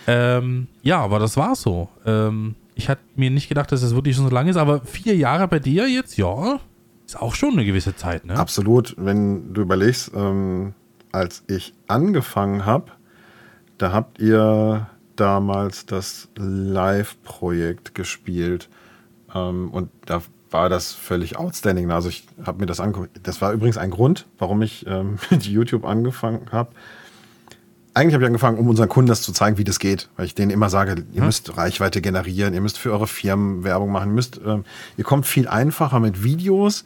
Ähm, 0.07 0.67
ja, 0.81 0.99
aber 0.99 1.19
das 1.19 1.35
war 1.37 1.55
so. 1.55 1.89
Ähm, 2.05 2.55
ich 2.75 2.89
hatte 2.89 3.01
mir 3.15 3.29
nicht 3.29 3.49
gedacht, 3.49 3.71
dass 3.71 3.81
es 3.81 3.93
wirklich 3.93 4.15
schon 4.15 4.25
so 4.25 4.33
lange 4.33 4.49
ist, 4.49 4.57
aber 4.57 4.81
vier 4.81 5.15
Jahre 5.15 5.47
bei 5.47 5.59
dir 5.59 5.87
jetzt, 5.87 6.17
ja, 6.17 6.59
ist 7.05 7.21
auch 7.21 7.35
schon 7.35 7.53
eine 7.53 7.65
gewisse 7.65 7.95
Zeit, 7.95 8.25
ne? 8.25 8.35
Absolut. 8.35 8.95
Wenn 8.97 9.53
du 9.53 9.61
überlegst, 9.61 10.11
ähm, 10.15 10.73
als 11.11 11.43
ich 11.47 11.73
angefangen 11.87 12.65
habe, 12.65 12.91
da 13.77 13.91
habt 13.91 14.19
ihr 14.19 14.87
damals 15.15 15.85
das 15.85 16.27
Live-Projekt 16.35 17.95
gespielt. 17.95 18.69
Ähm, 19.33 19.69
und 19.71 19.89
da 20.05 20.21
war 20.51 20.69
das 20.69 20.93
völlig 20.93 21.37
outstanding. 21.37 21.91
Also 21.91 22.09
ich 22.09 22.25
habe 22.45 22.59
mir 22.59 22.65
das 22.65 22.79
angeguckt. 22.79 23.19
Das 23.23 23.41
war 23.41 23.51
übrigens 23.51 23.77
ein 23.77 23.91
Grund, 23.91 24.25
warum 24.37 24.61
ich 24.61 24.85
ähm, 24.87 25.17
mit 25.29 25.45
YouTube 25.45 25.85
angefangen 25.85 26.47
habe. 26.51 26.71
Eigentlich 27.93 28.13
habe 28.13 28.25
ich 28.25 28.27
angefangen, 28.27 28.57
um 28.57 28.67
unseren 28.67 28.89
Kunden 28.89 29.07
das 29.07 29.21
zu 29.21 29.31
zeigen, 29.31 29.57
wie 29.57 29.63
das 29.63 29.79
geht. 29.79 30.09
Weil 30.17 30.25
ich 30.25 30.35
denen 30.35 30.51
immer 30.51 30.69
sage, 30.69 31.05
ihr 31.13 31.23
müsst 31.23 31.55
Reichweite 31.57 32.01
generieren, 32.01 32.53
ihr 32.53 32.59
müsst 32.59 32.77
für 32.77 32.91
eure 32.91 33.07
Firmen 33.07 33.63
Werbung 33.63 33.91
machen, 33.91 34.09
ihr 34.09 34.15
müsst, 34.15 34.41
ähm, 34.45 34.65
ihr 34.97 35.05
kommt 35.05 35.25
viel 35.25 35.47
einfacher 35.47 36.01
mit 36.01 36.21
Videos 36.21 36.83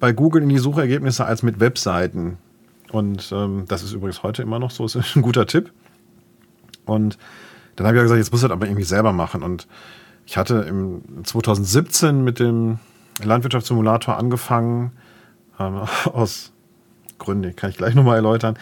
bei 0.00 0.12
Google 0.12 0.42
in 0.42 0.50
die 0.50 0.58
Suchergebnisse 0.58 1.24
als 1.24 1.42
mit 1.42 1.60
Webseiten. 1.60 2.36
Und 2.92 3.30
ähm, 3.32 3.64
das 3.68 3.82
ist 3.82 3.92
übrigens 3.92 4.22
heute 4.22 4.42
immer 4.42 4.58
noch 4.58 4.70
so, 4.70 4.84
ist 4.84 4.96
ein 5.16 5.22
guter 5.22 5.46
Tipp. 5.46 5.72
Und 6.90 7.18
dann 7.76 7.86
habe 7.86 7.96
ich 7.96 8.00
ja 8.00 8.02
gesagt, 8.02 8.18
jetzt 8.18 8.32
muss 8.32 8.42
ich 8.42 8.48
das 8.48 8.52
aber 8.52 8.66
irgendwie 8.66 8.84
selber 8.84 9.12
machen. 9.12 9.42
Und 9.42 9.66
ich 10.26 10.36
hatte 10.36 10.66
im 10.68 11.02
2017 11.24 12.22
mit 12.22 12.38
dem 12.38 12.78
Landwirtschaftssimulator 13.22 14.16
angefangen, 14.16 14.92
ähm, 15.58 15.80
aus 16.12 16.52
Gründen, 17.18 17.54
kann 17.56 17.70
ich 17.70 17.76
gleich 17.76 17.94
nochmal 17.94 18.16
erläutern. 18.16 18.58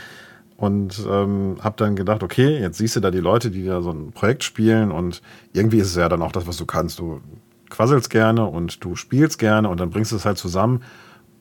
Und 0.56 1.06
ähm, 1.08 1.58
habe 1.60 1.76
dann 1.76 1.94
gedacht, 1.94 2.24
okay, 2.24 2.58
jetzt 2.58 2.78
siehst 2.78 2.96
du 2.96 3.00
da 3.00 3.12
die 3.12 3.18
Leute, 3.20 3.50
die 3.50 3.64
da 3.64 3.80
so 3.80 3.92
ein 3.92 4.10
Projekt 4.10 4.42
spielen 4.42 4.90
und 4.90 5.22
irgendwie 5.52 5.78
ist 5.78 5.86
es 5.86 5.94
ja 5.94 6.08
dann 6.08 6.20
auch 6.20 6.32
das, 6.32 6.48
was 6.48 6.56
du 6.56 6.66
kannst. 6.66 6.98
Du 6.98 7.20
quasselst 7.70 8.10
gerne 8.10 8.44
und 8.44 8.82
du 8.84 8.96
spielst 8.96 9.38
gerne 9.38 9.68
und 9.68 9.78
dann 9.78 9.90
bringst 9.90 10.10
du 10.10 10.16
es 10.16 10.24
halt 10.24 10.36
zusammen. 10.36 10.82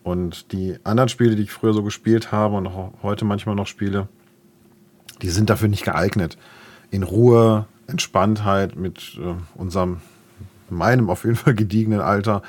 Und 0.03 0.51
die 0.51 0.77
anderen 0.83 1.09
Spiele, 1.09 1.35
die 1.35 1.43
ich 1.43 1.51
früher 1.51 1.73
so 1.73 1.83
gespielt 1.83 2.31
habe 2.31 2.55
und 2.55 2.67
auch 2.67 2.93
heute 3.01 3.25
manchmal 3.25 3.55
noch 3.55 3.67
spiele, 3.67 4.07
die 5.21 5.29
sind 5.29 5.49
dafür 5.49 5.67
nicht 5.67 5.83
geeignet. 5.83 6.38
In 6.91 7.03
Ruhe, 7.03 7.65
Entspanntheit 7.88 8.75
mit 8.75 9.17
äh, 9.21 9.35
unserem, 9.55 9.97
meinem 10.69 11.09
auf 11.09 11.23
jeden 11.23 11.35
Fall 11.35 11.55
gediegenen 11.55 12.01
Alter, 12.01 12.41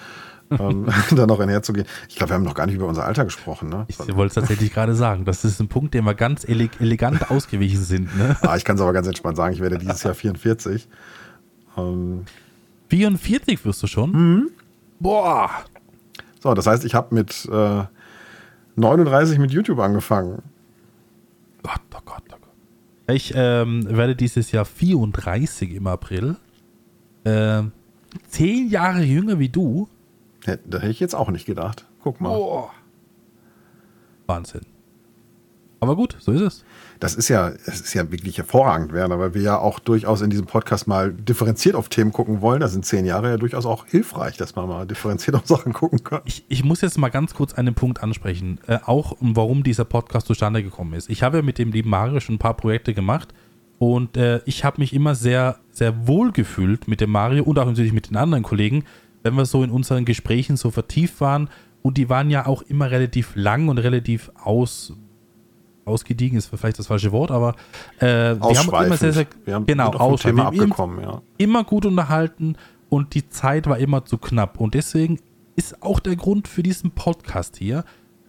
ähm, 0.51 0.86
da 1.14 1.26
noch 1.26 1.41
einherzugehen. 1.41 1.86
Ich 2.09 2.16
glaube, 2.16 2.30
wir 2.30 2.34
haben 2.34 2.45
noch 2.45 2.55
gar 2.55 2.66
nicht 2.66 2.76
über 2.76 2.86
unser 2.86 3.05
Alter 3.05 3.24
gesprochen. 3.24 3.68
Ne? 3.68 3.86
Ich 3.89 3.99
wollte 3.99 4.26
es 4.26 4.34
tatsächlich 4.34 4.72
gerade 4.72 4.95
sagen. 4.95 5.24
Das 5.24 5.45
ist 5.45 5.61
ein 5.61 5.68
Punkt, 5.68 5.95
den 5.95 6.05
wir 6.05 6.14
ganz 6.14 6.45
ele 6.45 6.68
elegant 6.78 7.30
ausgewichen 7.30 7.82
sind. 7.82 8.16
Ne? 8.16 8.36
Ah, 8.43 8.57
ich 8.57 8.64
kann 8.64 8.76
es 8.76 8.82
aber 8.82 8.93
ganz 8.93 9.07
entspannt 9.07 9.36
sagen, 9.36 9.55
ich 9.55 9.61
werde 9.61 9.78
dieses 9.78 10.03
Jahr 10.03 10.14
44. 10.14 10.89
Ähm, 11.76 12.24
44 12.89 13.64
wirst 13.64 13.82
du 13.82 13.86
schon? 13.86 14.11
Mhm. 14.12 14.51
Boah! 15.01 15.51
so, 16.41 16.55
das 16.55 16.66
heißt, 16.66 16.84
ich 16.84 16.95
habe 16.95 17.14
mit 17.14 17.49
äh, 17.51 17.84
39 18.76 19.39
mit 19.39 19.51
YouTube 19.51 19.78
angefangen. 19.80 20.43
Gott, 21.62 21.80
oh 21.95 21.99
Gott, 22.05 22.22
oh 22.28 22.28
Gott. 22.28 22.28
Ich 23.09 23.32
ähm, 23.34 23.86
werde 23.88 24.14
dieses 24.14 24.52
Jahr 24.52 24.66
34 24.66 25.72
im 25.74 25.86
April. 25.86 26.36
Ähm, 27.24 27.72
zehn 28.28 28.68
Jahre 28.68 29.02
jünger 29.02 29.38
wie 29.38 29.48
du. 29.48 29.88
Da 30.44 30.78
hätte 30.78 30.90
ich 30.90 31.00
jetzt 31.00 31.14
auch 31.14 31.30
nicht 31.30 31.46
gedacht. 31.46 31.86
Guck 32.02 32.20
mal. 32.20 32.30
Boah. 32.30 32.70
Wahnsinn. 34.26 34.62
Aber 35.80 35.96
gut, 35.96 36.16
so 36.20 36.32
ist 36.32 36.40
es. 36.40 36.64
Das 37.01 37.14
ist 37.14 37.28
ja, 37.28 37.49
es 37.66 37.80
ist 37.80 37.94
ja 37.94 38.11
wirklich 38.11 38.38
hervorragend, 38.38 38.92
Werner, 38.92 39.18
weil 39.18 39.34
wir 39.34 39.42
ja 39.42 39.59
auch 39.59 39.78
durchaus 39.78 40.20
in 40.20 40.30
diesem 40.30 40.46
Podcast 40.46 40.88
mal 40.88 41.12
differenziert 41.12 41.76
auf 41.76 41.88
Themen 41.88 42.12
gucken 42.12 42.40
wollen. 42.40 42.61
Da 42.61 42.68
sind 42.68 42.84
zehn 42.84 43.05
Jahre 43.05 43.30
ja 43.30 43.36
durchaus 43.36 43.66
auch 43.66 43.86
hilfreich, 43.86 44.36
dass 44.36 44.57
man 44.57 44.68
mal 44.68 44.86
differenziert 44.86 45.36
auf 45.36 45.46
Sachen 45.46 45.72
gucken 45.72 46.03
kann. 46.03 46.22
Ich, 46.24 46.44
ich 46.49 46.64
muss 46.64 46.80
jetzt 46.80 46.99
mal 46.99 47.09
ganz 47.09 47.34
kurz 47.34 47.55
einen 47.55 47.74
Punkt 47.74 48.03
ansprechen, 48.03 48.59
äh, 48.66 48.78
auch 48.84 49.12
um 49.12 49.36
warum 49.36 49.62
dieser 49.62 49.84
Podcast 49.84 50.26
zustande 50.26 50.62
gekommen 50.62 50.94
ist. 50.94 51.09
Ich 51.09 51.22
habe 51.22 51.38
ja 51.38 51.42
mit 51.42 51.59
dem 51.59 51.70
lieben 51.70 51.90
Mario 51.90 52.18
schon 52.20 52.34
ein 52.34 52.40
paar 52.40 52.57
Projekte 52.57 52.94
gemacht 52.94 53.32
und 53.78 54.16
äh, 54.16 54.40
ich 54.44 54.64
habe 54.64 54.80
mich 54.80 54.92
immer 54.92 55.14
sehr, 55.14 55.59
sehr 55.70 56.09
wohl 56.09 56.32
gefühlt 56.32 56.88
mit 56.88 57.01
dem 57.01 57.11
Mario 57.11 57.44
und 57.44 57.59
auch 57.59 57.66
natürlich 57.66 57.92
mit 57.92 58.11
den 58.11 58.16
anderen 58.16 58.42
Kollegen, 58.42 58.84
wenn 59.22 59.34
wir 59.34 59.46
so 59.46 59.62
in 59.62 59.70
unseren 59.70 60.05
Gesprächen 60.05 60.57
so 60.57 60.70
vertieft 60.70 61.20
waren 61.20 61.49
und 61.82 61.96
die 61.96 62.09
waren 62.09 62.28
ja 62.30 62.46
auch 62.46 62.62
immer 62.62 62.90
relativ 62.90 63.32
lang 63.36 63.68
und 63.68 63.78
relativ 63.78 64.30
aus, 64.42 64.94
ausgediegen, 65.89 66.39
ist 66.39 66.47
vielleicht 66.55 66.78
das 66.78 66.86
falsche 66.86 67.12
Wort, 67.12 67.30
aber 67.30 67.55
äh, 67.99 68.07
wir 68.07 68.41
haben 68.41 68.68
uns 68.68 68.86
immer 68.86 68.97
sehr, 68.97 69.12
sehr, 69.12 69.26
wir 69.45 69.55
haben 69.55 69.66
genau, 69.66 69.93
vom. 69.93 70.16
Thema 70.16 70.47
abgekommen, 70.47 71.01
ja. 71.03 71.22
immer 71.39 71.64
gut 71.64 71.86
unterhalten 71.86 72.57
und 72.89 73.14
die 73.14 73.28
Zeit 73.28 73.66
war 73.66 73.78
immer 73.78 74.05
zu 74.05 74.18
knapp. 74.18 74.61
Und 74.61 74.74
deswegen 74.74 75.18
ist 75.57 75.82
auch 75.82 76.01
der 76.01 76.16
Grund 76.16 76.49
für 76.49 76.62
diesen 76.62 76.93
Podcast 76.93 77.57
hier, 77.57 77.84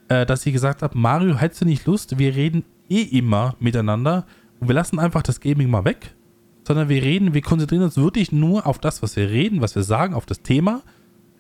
äh, 0.07 0.26
dass 0.26 0.45
ich 0.45 0.53
gesagt 0.53 0.82
habe, 0.82 0.97
Mario, 0.97 1.36
hättest 1.38 1.62
du 1.62 1.66
nicht 1.66 1.86
Lust? 1.86 2.18
Wir 2.18 2.36
reden 2.36 2.64
eh 2.89 3.03
immer 3.03 3.55
miteinander 3.60 4.26
und 4.60 4.68
wir 4.68 4.76
lassen 4.76 4.99
einfach 4.99 5.22
das 5.22 5.39
Gaming 5.39 5.70
mal 5.70 5.86
weg, 5.86 6.16
sondern 6.68 6.89
wir 6.89 7.01
reden, 7.01 7.34
wir 7.34 7.41
konzentrieren 7.41 7.84
uns 7.84 7.97
wirklich 7.97 8.32
nur 8.32 8.66
auf 8.66 8.80
das, 8.80 9.01
was 9.01 9.16
wir 9.16 9.30
reden, 9.30 9.62
was 9.62 9.76
wir 9.76 9.84
sagen, 9.84 10.14
auf 10.14 10.26
das 10.26 10.41
Thema. 10.41 10.82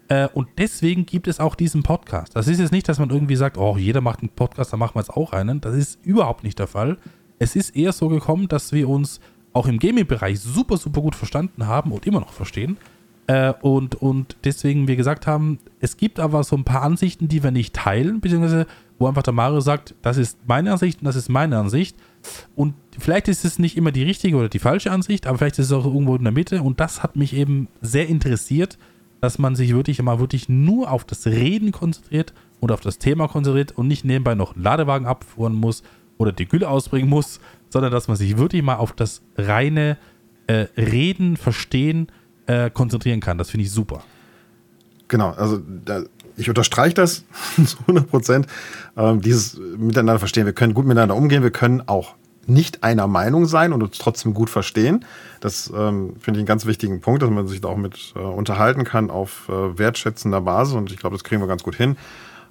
Äh, 0.09 0.27
und 0.33 0.49
deswegen 0.57 1.05
gibt 1.05 1.27
es 1.27 1.39
auch 1.39 1.55
diesen 1.55 1.83
Podcast. 1.83 2.35
Das 2.35 2.47
ist 2.47 2.59
jetzt 2.59 2.71
nicht, 2.71 2.89
dass 2.89 2.99
man 2.99 3.09
irgendwie 3.09 3.35
sagt, 3.35 3.57
oh, 3.57 3.77
jeder 3.77 4.01
macht 4.01 4.19
einen 4.19 4.29
Podcast, 4.29 4.73
dann 4.73 4.79
machen 4.79 4.95
wir 4.95 5.01
jetzt 5.01 5.11
auch 5.11 5.31
einen. 5.33 5.61
Das 5.61 5.75
ist 5.75 5.99
überhaupt 6.03 6.43
nicht 6.43 6.59
der 6.59 6.67
Fall. 6.67 6.97
es 7.41 7.55
ist 7.55 7.75
eher 7.75 7.93
so 7.93 8.09
gekommen, 8.09 8.49
dass 8.49 8.73
wir 8.73 8.89
uns 8.89 9.21
auch 9.53 9.65
im 9.67 9.79
Gaming-Bereich 9.79 10.39
super, 10.39 10.77
super 10.77 11.01
gut 11.01 11.15
verstanden 11.15 11.67
haben 11.67 11.91
und 11.91 12.05
immer 12.05 12.19
noch 12.19 12.33
verstehen. 12.33 12.77
Äh, 13.27 13.53
und, 13.61 13.95
und 13.95 14.35
deswegen 14.43 14.87
wir 14.87 14.95
gesagt 14.95 15.27
haben, 15.27 15.59
es 15.79 15.97
gibt 15.97 16.19
aber 16.19 16.43
so 16.43 16.55
ein 16.55 16.63
paar 16.63 16.81
Ansichten, 16.81 17.27
die 17.27 17.43
wir 17.43 17.51
nicht 17.51 17.75
teilen, 17.75 18.19
beziehungsweise 18.19 18.65
wo 18.97 19.07
einfach 19.07 19.23
der 19.23 19.33
Mario 19.33 19.61
sagt, 19.61 19.95
das 20.01 20.17
ist 20.17 20.37
meine 20.47 20.73
Ansicht 20.73 20.99
und 20.99 21.05
das 21.05 21.15
ist 21.15 21.29
meine 21.29 21.57
Ansicht. 21.57 21.95
Und 22.55 22.73
vielleicht 22.97 23.27
ist 23.29 23.45
es 23.45 23.57
nicht 23.57 23.77
immer 23.77 23.91
die 23.91 24.03
richtige 24.03 24.35
oder 24.35 24.49
die 24.49 24.59
falsche 24.59 24.91
Ansicht, 24.91 25.25
aber 25.25 25.37
vielleicht 25.37 25.59
ist 25.59 25.67
es 25.67 25.71
auch 25.71 25.85
irgendwo 25.85 26.15
in 26.15 26.23
der 26.23 26.33
Mitte. 26.33 26.61
Und 26.61 26.79
das 26.79 27.01
hat 27.01 27.15
mich 27.15 27.33
eben 27.33 27.69
sehr 27.81 28.07
interessiert, 28.09 28.77
dass 29.21 29.39
man 29.39 29.55
sich 29.55 29.73
wirklich 29.73 30.01
mal 30.01 30.19
wirklich 30.19 30.49
nur 30.49 30.91
auf 30.91 31.03
das 31.03 31.25
Reden 31.25 31.71
konzentriert 31.71 32.33
und 32.59 32.71
auf 32.71 32.81
das 32.81 32.97
Thema 32.97 33.27
konzentriert 33.27 33.73
und 33.73 33.87
nicht 33.87 34.05
nebenbei 34.05 34.35
noch 34.35 34.55
einen 34.55 34.63
Ladewagen 34.63 35.07
abfuhren 35.07 35.53
muss 35.53 35.83
oder 36.17 36.31
die 36.31 36.47
Gülle 36.47 36.69
ausbringen 36.69 37.09
muss, 37.09 37.39
sondern 37.69 37.91
dass 37.91 38.07
man 38.07 38.17
sich 38.17 38.37
wirklich 38.37 38.61
mal 38.61 38.75
auf 38.75 38.93
das 38.93 39.21
reine 39.37 39.97
äh, 40.47 40.67
Reden, 40.77 41.37
Verstehen 41.37 42.07
äh, 42.47 42.69
konzentrieren 42.69 43.19
kann. 43.19 43.37
Das 43.37 43.49
finde 43.49 43.65
ich 43.65 43.71
super. 43.71 44.03
Genau, 45.07 45.31
also 45.31 45.59
da, 45.85 46.03
ich 46.37 46.49
unterstreiche 46.49 46.95
das 46.95 47.25
zu 47.65 47.77
100 47.79 48.09
Prozent. 48.09 48.47
Ähm, 48.97 49.21
dieses 49.21 49.57
Miteinander 49.57 50.19
verstehen. 50.19 50.45
Wir 50.45 50.53
können 50.53 50.73
gut 50.73 50.85
miteinander 50.85 51.15
umgehen. 51.15 51.43
Wir 51.43 51.51
können 51.51 51.87
auch 51.87 52.15
nicht 52.47 52.83
einer 52.83 53.07
Meinung 53.07 53.45
sein 53.45 53.73
und 53.73 53.83
uns 53.83 53.97
trotzdem 53.97 54.33
gut 54.33 54.49
verstehen. 54.49 55.05
Das 55.39 55.67
ähm, 55.69 56.15
finde 56.19 56.39
ich 56.39 56.41
einen 56.41 56.45
ganz 56.45 56.65
wichtigen 56.65 57.01
Punkt, 57.01 57.21
dass 57.21 57.29
man 57.29 57.47
sich 57.47 57.61
da 57.61 57.69
auch 57.69 57.77
mit 57.77 58.13
äh, 58.15 58.19
unterhalten 58.19 58.83
kann 58.83 59.09
auf 59.09 59.47
äh, 59.49 59.77
wertschätzender 59.77 60.41
Basis. 60.41 60.73
Und 60.73 60.91
ich 60.91 60.97
glaube, 60.97 61.15
das 61.15 61.23
kriegen 61.23 61.41
wir 61.41 61.47
ganz 61.47 61.63
gut 61.63 61.75
hin. 61.75 61.97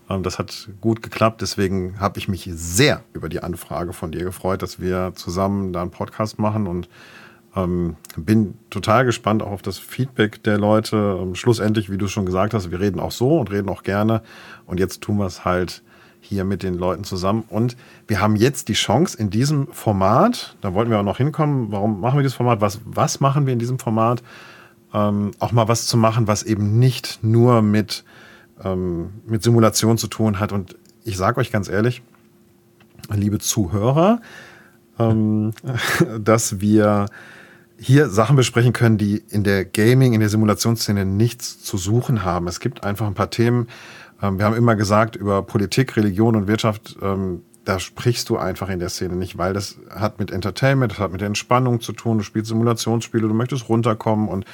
Ähm, 0.09 0.22
das 0.22 0.39
hat 0.39 0.68
gut 0.80 1.03
geklappt. 1.03 1.41
Deswegen 1.41 2.01
habe 2.01 2.18
ich 2.18 2.28
mich 2.28 2.49
sehr 2.53 3.03
über 3.12 3.28
die 3.28 3.43
Anfrage 3.43 3.93
von 3.93 4.12
dir 4.12 4.24
gefreut, 4.24 4.62
dass 4.62 4.80
wir 4.80 5.12
zusammen 5.14 5.72
da 5.72 5.82
einen 5.82 5.91
Podcast 5.91 6.39
machen 6.39 6.66
und 6.66 6.89
ähm, 7.57 7.97
bin 8.16 8.55
total 8.70 9.05
gespannt 9.05 9.43
auch 9.43 9.51
auf 9.51 9.62
das 9.62 9.78
Feedback 9.78 10.43
der 10.43 10.59
Leute. 10.59 11.18
Ähm, 11.20 11.34
schlussendlich, 11.34 11.91
wie 11.91 11.99
du 11.99 12.09
schon 12.09 12.26
gesagt 12.26 12.55
hast, 12.55 12.70
wir 12.70 12.80
reden 12.80 13.01
auch 13.01 13.12
so 13.12 13.39
und 13.39 13.51
reden 13.51 13.68
auch 13.68 13.82
gerne. 13.82 14.22
Und 14.66 14.80
jetzt 14.80 15.01
tun 15.01 15.18
wir 15.18 15.26
es 15.26 15.45
halt 15.45 15.82
hier 16.29 16.45
mit 16.45 16.62
den 16.62 16.74
Leuten 16.74 17.05
zusammen. 17.05 17.45
Und 17.49 17.76
wir 18.07 18.20
haben 18.20 18.37
jetzt 18.37 18.68
die 18.68 18.74
Chance 18.74 19.16
in 19.16 19.31
diesem 19.31 19.68
Format, 19.68 20.57
da 20.61 20.74
wollten 20.74 20.91
wir 20.91 20.99
auch 20.99 21.05
noch 21.05 21.16
hinkommen, 21.16 21.72
warum 21.72 22.01
machen 22.01 22.18
wir 22.18 22.22
dieses 22.22 22.37
Format, 22.37 22.61
was, 22.61 22.81
was 22.85 23.20
machen 23.20 23.47
wir 23.47 23.55
in 23.55 23.59
diesem 23.59 23.79
Format, 23.79 24.22
ähm, 24.93 25.31
auch 25.39 25.53
mal 25.53 25.68
was 25.68 25.87
zu 25.87 25.97
machen, 25.97 26.26
was 26.29 26.43
eben 26.43 26.79
nicht 26.79 27.20
nur 27.22 27.62
mit, 27.62 28.05
ähm, 28.62 29.11
mit 29.26 29.43
Simulation 29.43 29.97
zu 29.97 30.07
tun 30.07 30.39
hat. 30.39 30.53
Und 30.53 30.76
ich 31.05 31.16
sage 31.16 31.41
euch 31.41 31.51
ganz 31.51 31.68
ehrlich, 31.68 32.03
liebe 33.11 33.39
Zuhörer, 33.39 34.20
ähm, 34.99 35.53
dass 36.20 36.61
wir 36.61 37.07
hier 37.81 38.11
Sachen 38.11 38.37
besprechen 38.37 38.72
können, 38.72 38.99
die 38.99 39.22
in 39.31 39.45
der 39.45 39.64
Gaming, 39.64 40.12
in 40.12 40.20
der 40.20 40.29
Simulationsszene 40.29 41.07
nichts 41.07 41.62
zu 41.62 41.79
suchen 41.79 42.24
haben. 42.24 42.49
Es 42.49 42.61
gibt 42.61 42.85
einfach 42.85 43.07
ein 43.07 43.14
paar 43.14 43.31
Themen. 43.31 43.68
Ähm, 44.23 44.39
wir 44.39 44.45
haben 44.45 44.57
immer 44.57 44.77
gesagt, 44.77 45.16
über 45.16 45.43
Politik, 45.43 45.97
Religion 45.97 46.37
und 46.37 46.47
Wirtschaft, 46.47 46.97
ähm, 47.03 47.43
da 47.64 47.79
sprichst 47.79 48.29
du 48.31 48.39
einfach 48.39 48.71
in 48.71 48.79
der 48.79 48.89
Szene 48.89 49.14
nicht, 49.14 49.37
weil 49.37 49.53
das 49.53 49.79
hat 49.91 50.19
mit 50.19 50.31
Entertainment, 50.31 50.93
das 50.93 50.99
hat 50.99 51.12
mit 51.12 51.21
Entspannung 51.21 51.81
zu 51.81 51.93
tun. 51.93 52.19
Du 52.19 52.25
spielst 52.25 52.49
Simulationsspiele, 52.49 53.29
du 53.29 53.35
möchtest 53.35 53.69
runterkommen 53.69 54.29
und 54.29 54.47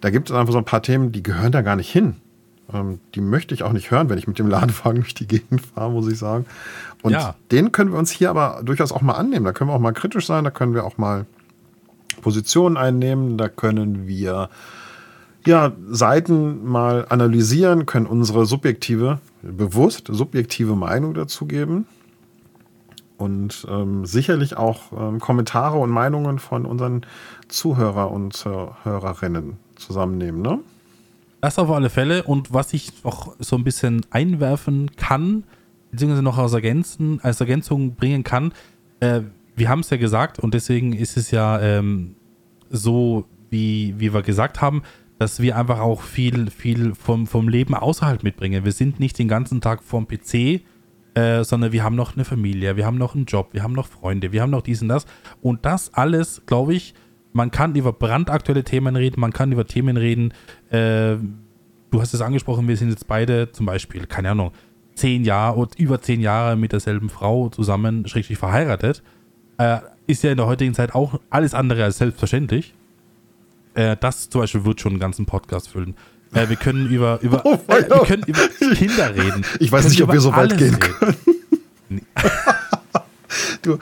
da 0.00 0.10
gibt 0.10 0.30
es 0.30 0.36
einfach 0.36 0.52
so 0.52 0.58
ein 0.58 0.64
paar 0.64 0.82
Themen, 0.82 1.12
die 1.12 1.22
gehören 1.22 1.52
da 1.52 1.62
gar 1.62 1.76
nicht 1.76 1.90
hin. 1.90 2.16
Ähm, 2.72 2.98
die 3.14 3.20
möchte 3.20 3.54
ich 3.54 3.62
auch 3.62 3.72
nicht 3.72 3.90
hören, 3.90 4.08
wenn 4.08 4.18
ich 4.18 4.26
mit 4.26 4.38
dem 4.38 4.48
Ladewagen 4.48 4.96
durch 5.02 5.14
die 5.14 5.28
Gegend 5.28 5.60
fahre, 5.60 5.92
muss 5.92 6.10
ich 6.10 6.18
sagen. 6.18 6.46
Und 7.02 7.12
ja. 7.12 7.36
den 7.52 7.70
können 7.72 7.92
wir 7.92 7.98
uns 7.98 8.10
hier 8.10 8.30
aber 8.30 8.60
durchaus 8.64 8.90
auch 8.90 9.02
mal 9.02 9.14
annehmen. 9.14 9.44
Da 9.44 9.52
können 9.52 9.70
wir 9.70 9.74
auch 9.74 9.80
mal 9.80 9.92
kritisch 9.92 10.26
sein, 10.26 10.42
da 10.42 10.50
können 10.50 10.74
wir 10.74 10.84
auch 10.84 10.98
mal 10.98 11.26
Positionen 12.20 12.76
einnehmen, 12.76 13.38
da 13.38 13.48
können 13.48 14.08
wir 14.08 14.50
ja, 15.46 15.72
Seiten 15.88 16.64
mal 16.64 17.06
analysieren, 17.08 17.86
können 17.86 18.06
unsere 18.06 18.46
subjektive, 18.46 19.20
bewusst 19.42 20.08
subjektive 20.10 20.74
Meinung 20.74 21.14
dazu 21.14 21.46
geben 21.46 21.86
und 23.16 23.66
ähm, 23.70 24.04
sicherlich 24.04 24.56
auch 24.56 24.92
ähm, 24.92 25.20
Kommentare 25.20 25.78
und 25.78 25.90
Meinungen 25.90 26.38
von 26.38 26.66
unseren 26.66 27.06
Zuhörer 27.48 28.10
und 28.10 28.44
äh, 28.46 28.66
Hörerinnen 28.84 29.56
zusammennehmen, 29.76 30.42
ne? 30.42 30.58
Das 31.40 31.58
auf 31.58 31.70
alle 31.70 31.90
Fälle. 31.90 32.22
Und 32.24 32.52
was 32.52 32.72
ich 32.72 33.04
noch 33.04 33.36
so 33.38 33.56
ein 33.56 33.62
bisschen 33.62 34.04
einwerfen 34.10 34.90
kann, 34.96 35.44
beziehungsweise 35.90 36.22
noch 36.22 36.38
als, 36.38 36.52
Ergänzen, 36.54 37.20
als 37.22 37.40
Ergänzung 37.40 37.94
bringen 37.94 38.24
kann, 38.24 38.52
äh, 39.00 39.20
wir 39.54 39.68
haben 39.68 39.80
es 39.80 39.90
ja 39.90 39.96
gesagt 39.96 40.38
und 40.38 40.54
deswegen 40.54 40.92
ist 40.92 41.16
es 41.16 41.30
ja 41.30 41.60
ähm, 41.60 42.16
so, 42.68 43.24
wie, 43.50 43.94
wie 43.98 44.12
wir 44.12 44.22
gesagt 44.22 44.60
haben, 44.60 44.82
dass 45.18 45.40
wir 45.40 45.56
einfach 45.56 45.80
auch 45.80 46.02
viel, 46.02 46.50
viel 46.50 46.94
vom, 46.94 47.26
vom 47.26 47.48
Leben 47.48 47.74
außerhalb 47.74 48.22
mitbringen. 48.22 48.64
Wir 48.64 48.72
sind 48.72 49.00
nicht 49.00 49.18
den 49.18 49.28
ganzen 49.28 49.60
Tag 49.60 49.82
vorm 49.82 50.06
PC, 50.06 50.62
äh, 51.14 51.42
sondern 51.42 51.72
wir 51.72 51.82
haben 51.82 51.96
noch 51.96 52.14
eine 52.14 52.24
Familie, 52.24 52.76
wir 52.76 52.84
haben 52.84 52.98
noch 52.98 53.14
einen 53.14 53.24
Job, 53.24 53.48
wir 53.52 53.62
haben 53.62 53.72
noch 53.72 53.86
Freunde, 53.86 54.32
wir 54.32 54.42
haben 54.42 54.50
noch 54.50 54.62
dies 54.62 54.82
und 54.82 54.88
das. 54.88 55.06
Und 55.40 55.64
das 55.64 55.92
alles, 55.94 56.42
glaube 56.46 56.74
ich, 56.74 56.94
man 57.32 57.50
kann 57.50 57.74
über 57.74 57.92
brandaktuelle 57.92 58.64
Themen 58.64 58.96
reden, 58.96 59.20
man 59.20 59.32
kann 59.32 59.52
über 59.52 59.66
Themen 59.66 59.96
reden. 59.96 60.32
Äh, 60.70 61.16
du 61.90 62.00
hast 62.00 62.14
es 62.14 62.20
angesprochen, 62.20 62.68
wir 62.68 62.76
sind 62.76 62.90
jetzt 62.90 63.08
beide 63.08 63.52
zum 63.52 63.66
Beispiel, 63.66 64.06
keine 64.06 64.30
Ahnung, 64.30 64.52
zehn 64.94 65.24
Jahre 65.24 65.58
oder 65.58 65.70
über 65.78 66.00
zehn 66.00 66.20
Jahre 66.20 66.56
mit 66.56 66.72
derselben 66.72 67.10
Frau 67.10 67.48
zusammen, 67.48 68.06
schrägstrich 68.06 68.38
verheiratet 68.38 69.02
äh, 69.58 69.78
ist 70.06 70.22
ja 70.22 70.30
in 70.30 70.36
der 70.36 70.46
heutigen 70.46 70.74
Zeit 70.74 70.94
auch 70.94 71.20
alles 71.30 71.54
andere 71.54 71.84
als 71.84 71.98
selbstverständlich. 71.98 72.74
Äh, 73.76 73.96
das 74.00 74.28
zum 74.30 74.40
Beispiel 74.40 74.64
wird 74.64 74.80
schon 74.80 74.92
einen 74.92 75.00
ganzen 75.00 75.26
Podcast 75.26 75.68
füllen. 75.68 75.94
Äh, 76.32 76.48
wir 76.48 76.56
können 76.56 76.88
über, 76.88 77.20
über, 77.22 77.42
oh, 77.44 77.58
äh, 77.68 77.88
wir 77.88 78.04
können 78.04 78.24
über 78.26 78.48
Kinder 78.74 79.14
reden. 79.14 79.44
Ich 79.60 79.70
weiß 79.70 79.88
nicht, 79.88 80.02
ob 80.02 80.12
wir 80.12 80.20
so 80.20 80.34
weit 80.34 80.56
gehen 80.56 80.78
können. 80.80 81.16
du, 83.62 83.78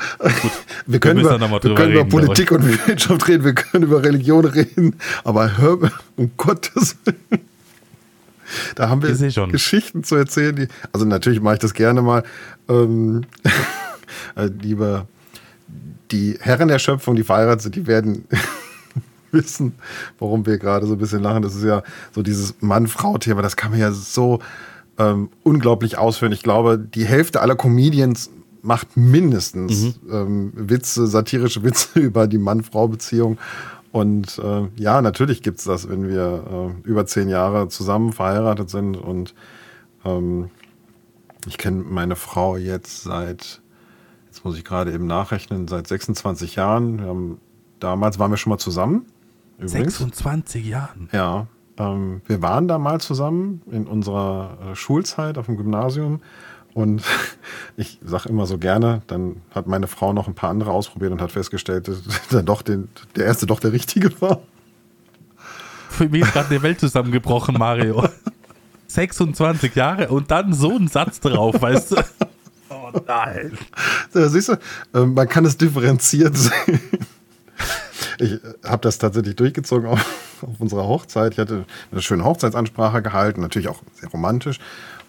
wir 0.87 0.99
können, 0.99 1.21
über, 1.21 1.41
wir 1.41 1.75
können 1.75 1.93
über 1.93 2.05
Politik 2.05 2.51
und 2.51 2.67
Wirtschaft 2.87 3.29
reden, 3.29 3.45
wir 3.45 3.55
können 3.55 3.85
über 3.85 4.03
Religion 4.03 4.45
reden, 4.45 4.97
aber 5.23 5.57
hör, 5.57 5.79
um 6.17 6.33
Gottes 6.37 6.97
Willen. 7.05 7.41
Da 8.75 8.89
haben 8.89 9.03
wir 9.03 9.47
Geschichten 9.49 10.03
zu 10.05 10.17
erzählen. 10.17 10.57
Die, 10.57 10.69
also 10.93 11.07
natürlich 11.07 11.41
mache 11.41 11.55
ich 11.55 11.61
das 11.61 11.73
gerne 11.73 12.03
mal. 12.03 12.25
Ähm, 12.69 13.23
äh, 14.37 14.47
lieber 14.61 15.07
die 16.11 16.37
Herren 16.41 16.69
der 16.69 16.79
Schöpfung, 16.79 17.17
die 17.17 17.25
verheiratet 17.25 17.63
sind, 17.63 17.77
die 17.77 17.87
werden 17.87 18.27
wissen, 19.35 19.75
warum 20.19 20.47
wir 20.47 20.59
gerade 20.59 20.87
so 20.87 20.95
ein 20.95 20.99
bisschen 20.99 21.23
lachen. 21.23 21.43
Das 21.43 21.55
ist 21.55 21.65
ja 21.65 21.83
so 22.13 22.23
dieses 22.23 22.55
Mann-Frau-Thema, 22.61 23.43
das 23.43 23.57
kann 23.57 23.71
man 23.71 23.81
ja 23.81 23.93
so 23.93 24.39
ähm, 24.99 25.29
unglaublich 25.43 25.99
ausführen. 25.99 26.33
Ich 26.33 26.43
glaube, 26.43 26.79
die 26.79 27.05
Hälfte 27.05 27.41
aller 27.41 27.57
Comedians 27.57 28.31
macht 28.63 28.97
mindestens 28.97 30.01
mhm. 30.03 30.11
ähm, 30.11 30.53
Witze, 30.55 31.07
satirische 31.07 31.63
Witze 31.63 31.99
über 32.01 32.27
die 32.27 32.39
Mann-Frau-Beziehung. 32.39 33.39
Und 33.93 34.39
äh, 34.39 34.69
ja, 34.77 35.03
natürlich 35.03 35.43
gibt 35.43 35.59
es 35.59 35.65
das, 35.65 35.89
wenn 35.89 36.09
wir 36.09 36.73
äh, 36.85 36.89
über 36.89 37.07
zehn 37.07 37.29
Jahre 37.29 37.69
zusammen 37.69 38.13
verheiratet 38.13 38.71
sind. 38.71 38.97
Und 38.97 39.35
ähm, 40.05 40.51
ich 41.47 41.59
kenne 41.59 41.85
meine 41.85 42.17
Frau 42.17 42.57
jetzt 42.57 43.03
seit 43.05 43.61
jetzt 44.35 44.45
muss 44.45 44.59
ich 44.59 44.65
gerade 44.65 44.93
eben 44.93 45.07
nachrechnen, 45.07 45.69
seit 45.69 45.87
26 45.87 46.57
Jahren. 46.57 47.01
Haben, 47.03 47.41
damals 47.79 48.19
waren 48.19 48.33
wir 48.33 48.37
schon 48.37 48.51
mal 48.51 48.59
zusammen. 48.59 49.07
Übrigens. 49.59 49.99
26 49.99 50.67
Jahren? 50.67 51.09
Ja. 51.13 51.47
Ähm, 51.77 52.23
wir 52.27 52.43
waren 52.43 52.69
da 52.69 52.79
mal 52.79 53.01
zusammen 53.01 53.63
in 53.71 53.87
unserer 53.87 54.59
äh, 54.71 54.75
Schulzeit 54.77 55.39
auf 55.39 55.47
dem 55.47 55.57
Gymnasium. 55.57 56.21
Und 56.73 57.03
ich 57.77 57.99
sage 58.05 58.29
immer 58.29 58.47
so 58.47 58.59
gerne, 58.59 59.03
dann 59.07 59.43
hat 59.55 59.67
meine 59.67 59.87
Frau 59.87 60.13
noch 60.13 60.29
ein 60.29 60.35
paar 60.35 60.51
andere 60.51 60.71
ausprobiert 60.71 61.13
und 61.13 61.21
hat 61.21 61.33
festgestellt, 61.33 61.89
dass 61.89 62.03
dann 62.31 62.47
doch 62.47 62.63
den, 62.63 62.89
der 63.17 63.27
erste 63.27 63.47
doch 63.47 63.61
der 63.61 63.73
richtige 63.73 64.21
war. 64.21 64.41
Für 65.89 66.09
mich 66.09 66.23
ist 66.23 66.33
gerade 66.33 66.55
die 66.55 66.63
Welt 66.63 66.81
zusammengebrochen, 66.81 67.57
Mario. 67.57 68.09
26 68.89 69.75
Jahre 69.75 70.09
und 70.09 70.31
dann 70.31 70.53
so 70.53 70.77
ein 70.77 70.89
Satz 70.89 71.21
drauf, 71.21 71.61
weißt 71.61 71.93
du? 71.93 71.97
Oh 72.71 72.91
nein. 73.07 73.57
Da 74.13 74.29
siehst 74.29 74.49
du, 74.51 74.59
ähm, 74.95 75.15
man 75.15 75.29
kann 75.29 75.45
es 75.45 75.57
differenziert 75.57 76.37
sehen. 76.37 76.81
Ich 78.19 78.33
äh, 78.33 78.39
habe 78.65 78.83
das 78.83 78.99
tatsächlich 78.99 79.37
durchgezogen 79.37 79.89
auf, 79.89 80.01
auf, 80.43 80.61
unserer 80.61 80.87
Hochzeit. 80.87 81.33
Ich 81.33 81.39
hatte 81.39 81.65
eine 81.91 82.03
schöne 82.03 82.25
Hochzeitsansprache 82.25 83.03
gehalten, 83.03 83.41
natürlich 83.41 83.69
auch 83.69 83.83
sehr 83.95 84.09
romantisch. 84.11 84.59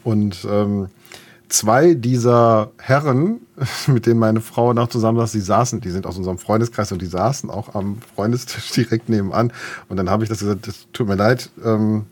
Und 0.04 0.46
ähm, 0.50 0.90
zwei 1.50 1.94
dieser 1.94 2.72
Herren, 2.78 3.42
mit 3.88 4.06
denen 4.06 4.20
meine 4.20 4.42
Frau 4.42 4.74
nach 4.74 4.88
zusammen 4.88 5.20
saß, 5.20 5.32
die 5.32 5.40
saßen, 5.40 5.82
die 5.82 5.92
sind 5.92 6.06
aus 6.06 6.18
unserem 6.18 6.38
Freundeskreis 6.38 6.92
und 6.92 7.02
die 7.02 7.08
saßen 7.08 7.50
auch 7.50 7.76
am 7.76 8.00
Freundestisch 8.16 8.72
direkt 8.76 9.10
nebenan. 9.10 9.52
Und 9.90 9.98
dann 9.98 10.10
habe 10.10 10.24
ich 10.24 10.30
das 10.30 10.40
gesagt, 10.40 10.68
das 10.68 10.88
tut 10.94 11.08
mir 11.08 11.16
leid, 11.16 11.50
ähm, 11.64 12.06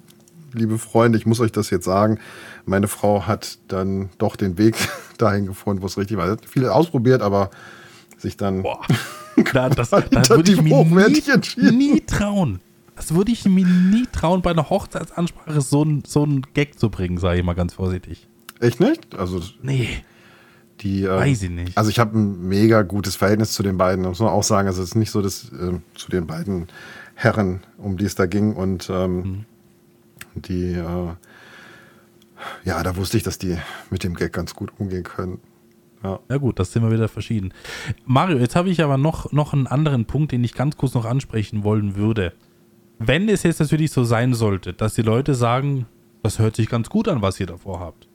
liebe 0.54 0.78
Freunde, 0.78 1.18
ich 1.18 1.26
muss 1.26 1.40
euch 1.40 1.52
das 1.52 1.70
jetzt 1.70 1.86
sagen. 1.86 2.20
Meine 2.66 2.88
Frau 2.88 3.26
hat 3.26 3.58
dann 3.68 4.10
doch 4.20 4.36
den 4.36 4.58
Weg 4.58 4.76
dahin 5.18 5.48
gefunden, 5.48 5.82
wo 5.82 5.88
es 5.88 5.98
richtig 5.98 6.18
war. 6.18 6.26
Sie 6.26 6.32
hat 6.34 6.46
viel 6.46 6.68
ausprobiert, 6.68 7.22
aber 7.22 7.50
sich 8.18 8.38
dann 8.38 8.62
Boah. 8.62 8.80
Da, 9.54 9.70
das, 9.70 9.90
da 9.90 10.30
würde 10.30 10.52
ich 10.52 10.62
mir 10.62 10.86
nie, 10.86 11.72
nie 11.72 12.02
trauen. 12.02 12.60
Das 12.96 13.14
würde 13.14 13.32
ich 13.32 13.46
mir 13.46 13.66
nie 13.66 14.06
trauen, 14.12 14.42
bei 14.42 14.52
einer 14.52 14.70
Hochzeitsansprache 14.70 15.62
so 15.62 15.84
ein, 15.84 16.04
so 16.06 16.28
Gag 16.54 16.80
zu 16.80 16.90
bringen, 16.90 17.18
sage 17.18 17.40
ich 17.40 17.46
mal 17.46 17.54
ganz 17.54 17.74
vorsichtig. 17.74 18.28
Echt 18.60 18.80
nicht? 18.80 19.16
Also. 19.16 19.42
Nee. 19.62 19.90
Die, 20.82 21.04
äh, 21.04 21.10
Weiß 21.10 21.44
ich 21.44 21.50
nicht. 21.50 21.78
Also 21.78 21.90
ich 21.90 22.00
habe 22.00 22.18
ein 22.18 22.48
mega 22.48 22.82
gutes 22.82 23.16
Verhältnis 23.16 23.54
zu 23.54 23.64
den 23.64 23.78
beiden, 23.78 24.06
muss 24.06 24.20
man 24.20 24.30
auch 24.30 24.44
sagen. 24.44 24.68
Also 24.68 24.82
es 24.82 24.90
ist 24.90 24.96
nicht 24.96 25.12
so, 25.12 25.22
dass 25.22 25.46
äh, 25.52 25.80
zu 25.96 26.12
den 26.12 26.28
beiden 26.28 26.68
Herren, 27.16 27.62
um 27.78 27.98
die 27.98 28.06
es 28.06 28.16
da 28.16 28.26
ging 28.26 28.54
und 28.54 28.90
ähm, 28.90 29.16
mhm. 29.16 29.46
die, 30.36 30.74
äh, 30.74 31.14
ja, 32.66 32.84
da 32.84 32.96
wusste 32.96 33.18
ich, 33.18 33.24
dass 33.24 33.38
die 33.38 33.58
mit 33.90 34.04
dem 34.04 34.16
Gag 34.16 34.34
ganz 34.34 34.56
gut 34.56 34.72
umgehen 34.78 35.04
können. 35.04 35.40
Ja. 36.04 36.20
ja 36.30 36.38
gut, 36.38 36.60
das 36.60 36.72
sind 36.72 36.84
wir 36.84 36.92
wieder 36.92 37.08
verschieden. 37.08 37.54
Mario, 38.06 38.38
jetzt 38.38 38.56
habe 38.56 38.70
ich 38.70 38.84
aber 38.84 38.98
noch, 38.98 39.32
noch 39.32 39.54
einen 39.54 39.68
anderen 39.68 40.06
Punkt, 40.06 40.32
den 40.32 40.44
ich 40.44 40.54
ganz 40.54 40.76
kurz 40.76 40.94
noch 40.94 41.06
ansprechen 41.06 41.64
wollen 41.64 41.96
würde. 41.96 42.34
Wenn 43.00 43.30
es 43.30 43.44
jetzt 43.44 43.60
natürlich 43.60 43.92
so 43.92 44.04
sein 44.04 44.34
sollte, 44.34 44.74
dass 44.74 44.96
die 44.96 45.02
Leute 45.02 45.34
sagen, 45.34 45.86
das 46.22 46.40
hört 46.40 46.56
sich 46.56 46.70
ganz 46.70 46.90
gut 46.90 47.08
an, 47.08 47.22
was 47.22 47.40
ihr 47.40 47.48
davor 47.48 47.80
habt. 47.80 48.08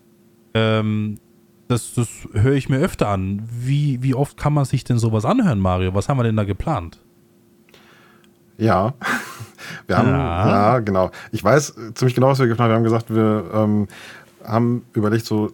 Ähm, 0.54 1.18
das, 1.68 1.94
das 1.94 2.08
höre 2.32 2.54
ich 2.54 2.68
mir 2.68 2.78
öfter 2.78 3.08
an. 3.08 3.46
Wie, 3.50 4.02
wie 4.02 4.14
oft 4.14 4.36
kann 4.36 4.54
man 4.54 4.64
sich 4.64 4.84
denn 4.84 4.98
sowas 4.98 5.24
anhören, 5.24 5.60
Mario? 5.60 5.94
Was 5.94 6.08
haben 6.08 6.18
wir 6.18 6.24
denn 6.24 6.36
da 6.36 6.44
geplant? 6.44 7.00
Ja, 8.56 8.94
wir 9.86 9.98
haben, 9.98 10.08
ja, 10.08 10.48
ja 10.48 10.78
genau. 10.80 11.10
Ich 11.32 11.44
weiß 11.44 11.74
ziemlich 11.94 12.14
genau, 12.14 12.28
was 12.28 12.38
wir 12.38 12.48
geplant 12.48 12.72
haben. 12.72 12.84
Wir 12.84 12.90
haben 12.90 13.06
gesagt, 13.06 13.14
wir 13.14 13.50
ähm, 13.52 13.88
haben 14.44 14.84
überlegt, 14.94 15.26
so 15.26 15.52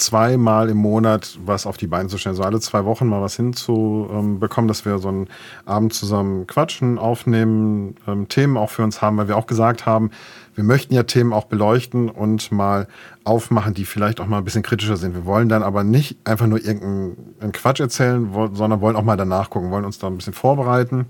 zweimal 0.00 0.68
im 0.68 0.78
Monat 0.78 1.38
was 1.44 1.66
auf 1.66 1.76
die 1.76 1.86
Beine 1.86 2.08
zu 2.08 2.18
stellen, 2.18 2.34
so 2.34 2.42
alle 2.42 2.60
zwei 2.60 2.84
Wochen 2.84 3.06
mal 3.06 3.20
was 3.20 3.36
hinzubekommen, 3.36 4.68
dass 4.68 4.84
wir 4.84 4.98
so 4.98 5.08
einen 5.08 5.28
Abend 5.66 5.92
zusammen 5.92 6.46
quatschen, 6.46 6.98
aufnehmen, 6.98 7.96
ähm, 8.06 8.28
Themen 8.28 8.56
auch 8.56 8.70
für 8.70 8.82
uns 8.82 9.02
haben, 9.02 9.16
weil 9.18 9.28
wir 9.28 9.36
auch 9.36 9.46
gesagt 9.46 9.86
haben, 9.86 10.10
wir 10.54 10.64
möchten 10.64 10.94
ja 10.94 11.04
Themen 11.04 11.32
auch 11.32 11.44
beleuchten 11.44 12.08
und 12.08 12.50
mal 12.50 12.88
aufmachen, 13.24 13.74
die 13.74 13.84
vielleicht 13.84 14.20
auch 14.20 14.26
mal 14.26 14.38
ein 14.38 14.44
bisschen 14.44 14.62
kritischer 14.62 14.96
sind. 14.96 15.14
Wir 15.14 15.24
wollen 15.24 15.48
dann 15.48 15.62
aber 15.62 15.84
nicht 15.84 16.18
einfach 16.24 16.46
nur 16.46 16.64
irgendeinen 16.64 17.52
Quatsch 17.52 17.80
erzählen, 17.80 18.30
sondern 18.52 18.80
wollen 18.80 18.96
auch 18.96 19.04
mal 19.04 19.16
danach 19.16 19.50
gucken, 19.50 19.70
wollen 19.70 19.84
uns 19.84 19.98
da 19.98 20.08
ein 20.08 20.16
bisschen 20.16 20.32
vorbereiten. 20.32 21.06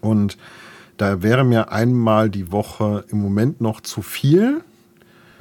Und 0.00 0.36
da 0.96 1.22
wäre 1.22 1.44
mir 1.44 1.70
einmal 1.70 2.30
die 2.30 2.52
Woche 2.52 3.04
im 3.08 3.20
Moment 3.20 3.60
noch 3.60 3.80
zu 3.80 4.02
viel. 4.02 4.62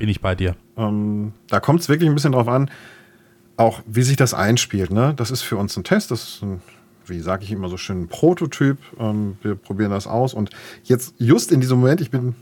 Bin 0.01 0.09
ich 0.09 0.19
bei 0.19 0.33
dir. 0.33 0.55
Ähm, 0.77 1.33
da 1.47 1.59
kommt 1.59 1.81
es 1.81 1.87
wirklich 1.87 2.09
ein 2.09 2.15
bisschen 2.15 2.31
drauf 2.31 2.47
an, 2.47 2.71
auch 3.55 3.81
wie 3.85 4.01
sich 4.01 4.15
das 4.15 4.33
einspielt. 4.33 4.89
Ne? 4.89 5.13
Das 5.15 5.29
ist 5.29 5.43
für 5.43 5.57
uns 5.57 5.77
ein 5.77 5.83
Test, 5.83 6.09
das 6.09 6.23
ist 6.23 6.41
ein, 6.41 6.59
wie 7.05 7.19
sage 7.19 7.43
ich 7.43 7.51
immer 7.51 7.69
so 7.69 7.77
schön, 7.77 8.01
ein 8.01 8.07
Prototyp. 8.07 8.79
Ähm, 8.99 9.37
wir 9.43 9.53
probieren 9.53 9.91
das 9.91 10.07
aus 10.07 10.33
und 10.33 10.49
jetzt 10.85 11.13
just 11.19 11.51
in 11.51 11.61
diesem 11.61 11.79
Moment, 11.81 12.01
ich 12.01 12.09
bin 12.09 12.33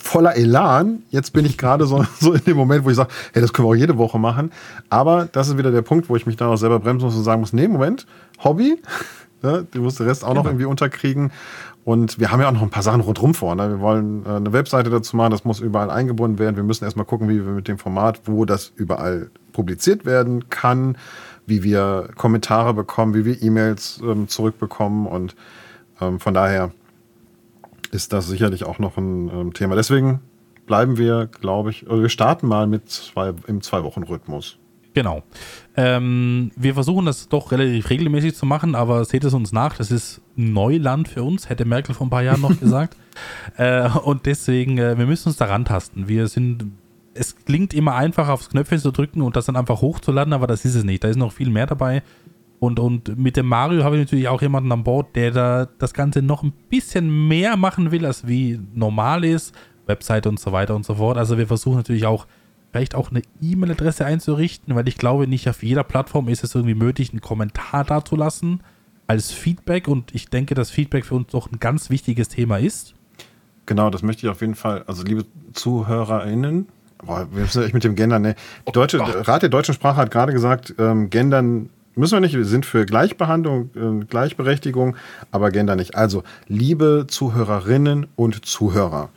voller 0.00 0.34
Elan. 0.34 1.02
Jetzt 1.10 1.34
bin 1.34 1.44
ich 1.44 1.58
gerade 1.58 1.84
so, 1.84 2.06
so 2.20 2.32
in 2.32 2.44
dem 2.44 2.56
Moment, 2.56 2.86
wo 2.86 2.88
ich 2.88 2.96
sage, 2.96 3.10
hey, 3.34 3.42
das 3.42 3.52
können 3.52 3.68
wir 3.68 3.72
auch 3.72 3.78
jede 3.78 3.98
Woche 3.98 4.18
machen. 4.18 4.50
Aber 4.88 5.28
das 5.30 5.48
ist 5.48 5.58
wieder 5.58 5.72
der 5.72 5.82
Punkt, 5.82 6.08
wo 6.08 6.16
ich 6.16 6.24
mich 6.24 6.36
dann 6.36 6.48
auch 6.48 6.56
selber 6.56 6.80
bremsen 6.80 7.04
muss 7.04 7.14
und 7.14 7.24
sagen 7.24 7.42
muss, 7.42 7.52
nee, 7.52 7.68
Moment, 7.68 8.06
Hobby, 8.42 8.80
ne? 9.42 9.66
du 9.70 9.82
musst 9.82 10.00
den 10.00 10.06
Rest 10.06 10.24
auch 10.24 10.28
noch 10.28 10.36
genau. 10.36 10.52
irgendwie 10.52 10.64
unterkriegen. 10.64 11.32
Und 11.84 12.20
wir 12.20 12.30
haben 12.30 12.40
ja 12.40 12.48
auch 12.48 12.52
noch 12.52 12.62
ein 12.62 12.70
paar 12.70 12.84
Sachen 12.84 13.00
rundherum 13.00 13.34
vor. 13.34 13.54
Ne? 13.54 13.68
Wir 13.68 13.80
wollen 13.80 14.24
äh, 14.24 14.30
eine 14.30 14.52
Webseite 14.52 14.88
dazu 14.90 15.16
machen, 15.16 15.32
das 15.32 15.44
muss 15.44 15.60
überall 15.60 15.90
eingebunden 15.90 16.38
werden. 16.38 16.56
Wir 16.56 16.62
müssen 16.62 16.84
erstmal 16.84 17.06
gucken, 17.06 17.28
wie 17.28 17.44
wir 17.44 17.52
mit 17.52 17.66
dem 17.66 17.78
Format, 17.78 18.22
wo 18.26 18.44
das 18.44 18.72
überall 18.76 19.30
publiziert 19.52 20.06
werden 20.06 20.48
kann, 20.48 20.96
wie 21.46 21.64
wir 21.64 22.10
Kommentare 22.16 22.72
bekommen, 22.72 23.14
wie 23.14 23.24
wir 23.24 23.42
E-Mails 23.42 24.00
ähm, 24.02 24.28
zurückbekommen. 24.28 25.06
Und 25.06 25.34
ähm, 26.00 26.20
von 26.20 26.34
daher 26.34 26.70
ist 27.90 28.12
das 28.12 28.28
sicherlich 28.28 28.64
auch 28.64 28.78
noch 28.78 28.96
ein 28.96 29.28
ähm, 29.28 29.52
Thema. 29.52 29.74
Deswegen 29.74 30.20
bleiben 30.66 30.96
wir, 30.98 31.26
glaube 31.26 31.70
ich, 31.70 31.88
oder 31.88 32.02
wir 32.02 32.08
starten 32.08 32.46
mal 32.46 32.68
mit 32.68 32.88
zwei, 32.90 33.34
im 33.48 33.60
Zwei-Wochen-Rhythmus. 33.60 34.58
Genau. 34.94 35.22
Ähm, 35.76 36.50
wir 36.56 36.74
versuchen 36.74 37.06
das 37.06 37.28
doch 37.28 37.50
relativ 37.50 37.88
regelmäßig 37.88 38.34
zu 38.34 38.44
machen, 38.44 38.74
aber 38.74 39.04
seht 39.04 39.24
es 39.24 39.32
uns 39.32 39.52
nach, 39.52 39.76
das 39.76 39.90
ist 39.90 40.20
Neuland 40.36 41.08
für 41.08 41.22
uns, 41.22 41.48
hätte 41.48 41.64
Merkel 41.64 41.94
vor 41.94 42.06
ein 42.06 42.10
paar 42.10 42.22
Jahren 42.22 42.42
noch 42.42 42.58
gesagt. 42.60 42.96
äh, 43.56 43.88
und 43.88 44.26
deswegen, 44.26 44.78
äh, 44.78 44.98
wir 44.98 45.06
müssen 45.06 45.28
uns 45.28 45.38
daran 45.38 45.64
tasten. 45.64 46.08
Wir 46.08 46.28
sind, 46.28 46.66
es 47.14 47.36
klingt 47.36 47.72
immer 47.72 47.94
einfach 47.94 48.28
aufs 48.28 48.50
Knöpfchen 48.50 48.78
zu 48.78 48.90
drücken 48.90 49.22
und 49.22 49.36
das 49.36 49.46
dann 49.46 49.56
einfach 49.56 49.80
hochzuladen, 49.80 50.34
aber 50.34 50.46
das 50.46 50.64
ist 50.64 50.74
es 50.74 50.84
nicht. 50.84 51.04
Da 51.04 51.08
ist 51.08 51.16
noch 51.16 51.32
viel 51.32 51.50
mehr 51.50 51.66
dabei. 51.66 52.02
Und, 52.58 52.78
und 52.78 53.18
mit 53.18 53.36
dem 53.36 53.46
Mario 53.46 53.82
habe 53.82 53.96
ich 53.96 54.02
natürlich 54.02 54.28
auch 54.28 54.40
jemanden 54.40 54.70
an 54.70 54.84
Bord, 54.84 55.16
der 55.16 55.32
da 55.32 55.68
das 55.78 55.94
Ganze 55.94 56.22
noch 56.22 56.44
ein 56.44 56.52
bisschen 56.68 57.26
mehr 57.26 57.56
machen 57.56 57.90
will, 57.90 58.06
als 58.06 58.28
wie 58.28 58.60
normal 58.74 59.24
ist. 59.24 59.52
Website 59.86 60.28
und 60.28 60.38
so 60.38 60.52
weiter 60.52 60.76
und 60.76 60.84
so 60.84 60.94
fort. 60.94 61.18
Also 61.18 61.38
wir 61.38 61.48
versuchen 61.48 61.78
natürlich 61.78 62.06
auch 62.06 62.26
vielleicht 62.72 62.94
auch 62.94 63.10
eine 63.10 63.22
E-Mail-Adresse 63.40 64.04
einzurichten, 64.04 64.74
weil 64.74 64.88
ich 64.88 64.96
glaube, 64.96 65.26
nicht 65.26 65.48
auf 65.48 65.62
jeder 65.62 65.84
Plattform 65.84 66.28
ist 66.28 66.42
es 66.42 66.54
irgendwie 66.54 66.74
möglich, 66.74 67.10
einen 67.10 67.20
Kommentar 67.20 67.84
dazulassen 67.84 68.62
als 69.06 69.30
Feedback 69.30 69.88
und 69.88 70.14
ich 70.14 70.28
denke, 70.28 70.54
dass 70.54 70.70
Feedback 70.70 71.04
für 71.04 71.14
uns 71.14 71.28
doch 71.28 71.52
ein 71.52 71.60
ganz 71.60 71.90
wichtiges 71.90 72.28
Thema 72.28 72.58
ist. 72.58 72.94
Genau, 73.66 73.90
das 73.90 74.02
möchte 74.02 74.26
ich 74.26 74.30
auf 74.30 74.40
jeden 74.40 74.54
Fall, 74.54 74.84
also 74.86 75.04
liebe 75.04 75.26
ZuhörerInnen, 75.52 76.66
boah, 77.04 77.28
wir 77.30 77.42
müssen 77.42 77.62
echt 77.62 77.74
mit 77.74 77.84
dem 77.84 77.94
Gendern, 77.94 78.22
ne? 78.22 78.34
Die 78.66 78.72
Deutsche, 78.72 79.00
oh 79.00 79.04
Rat 79.04 79.42
der 79.42 79.50
deutschen 79.50 79.74
Sprache 79.74 79.96
hat 79.96 80.10
gerade 80.10 80.32
gesagt, 80.32 80.74
ähm, 80.78 81.10
Gendern 81.10 81.68
müssen 81.94 82.14
wir 82.14 82.20
nicht, 82.20 82.34
wir 82.34 82.46
sind 82.46 82.64
für 82.64 82.86
Gleichbehandlung, 82.86 83.70
äh, 83.76 84.04
Gleichberechtigung, 84.06 84.96
aber 85.30 85.50
Gender 85.50 85.76
nicht. 85.76 85.94
Also, 85.94 86.22
liebe 86.48 87.04
Zuhörerinnen 87.06 88.06
und 88.16 88.46
Zuhörer, 88.46 89.10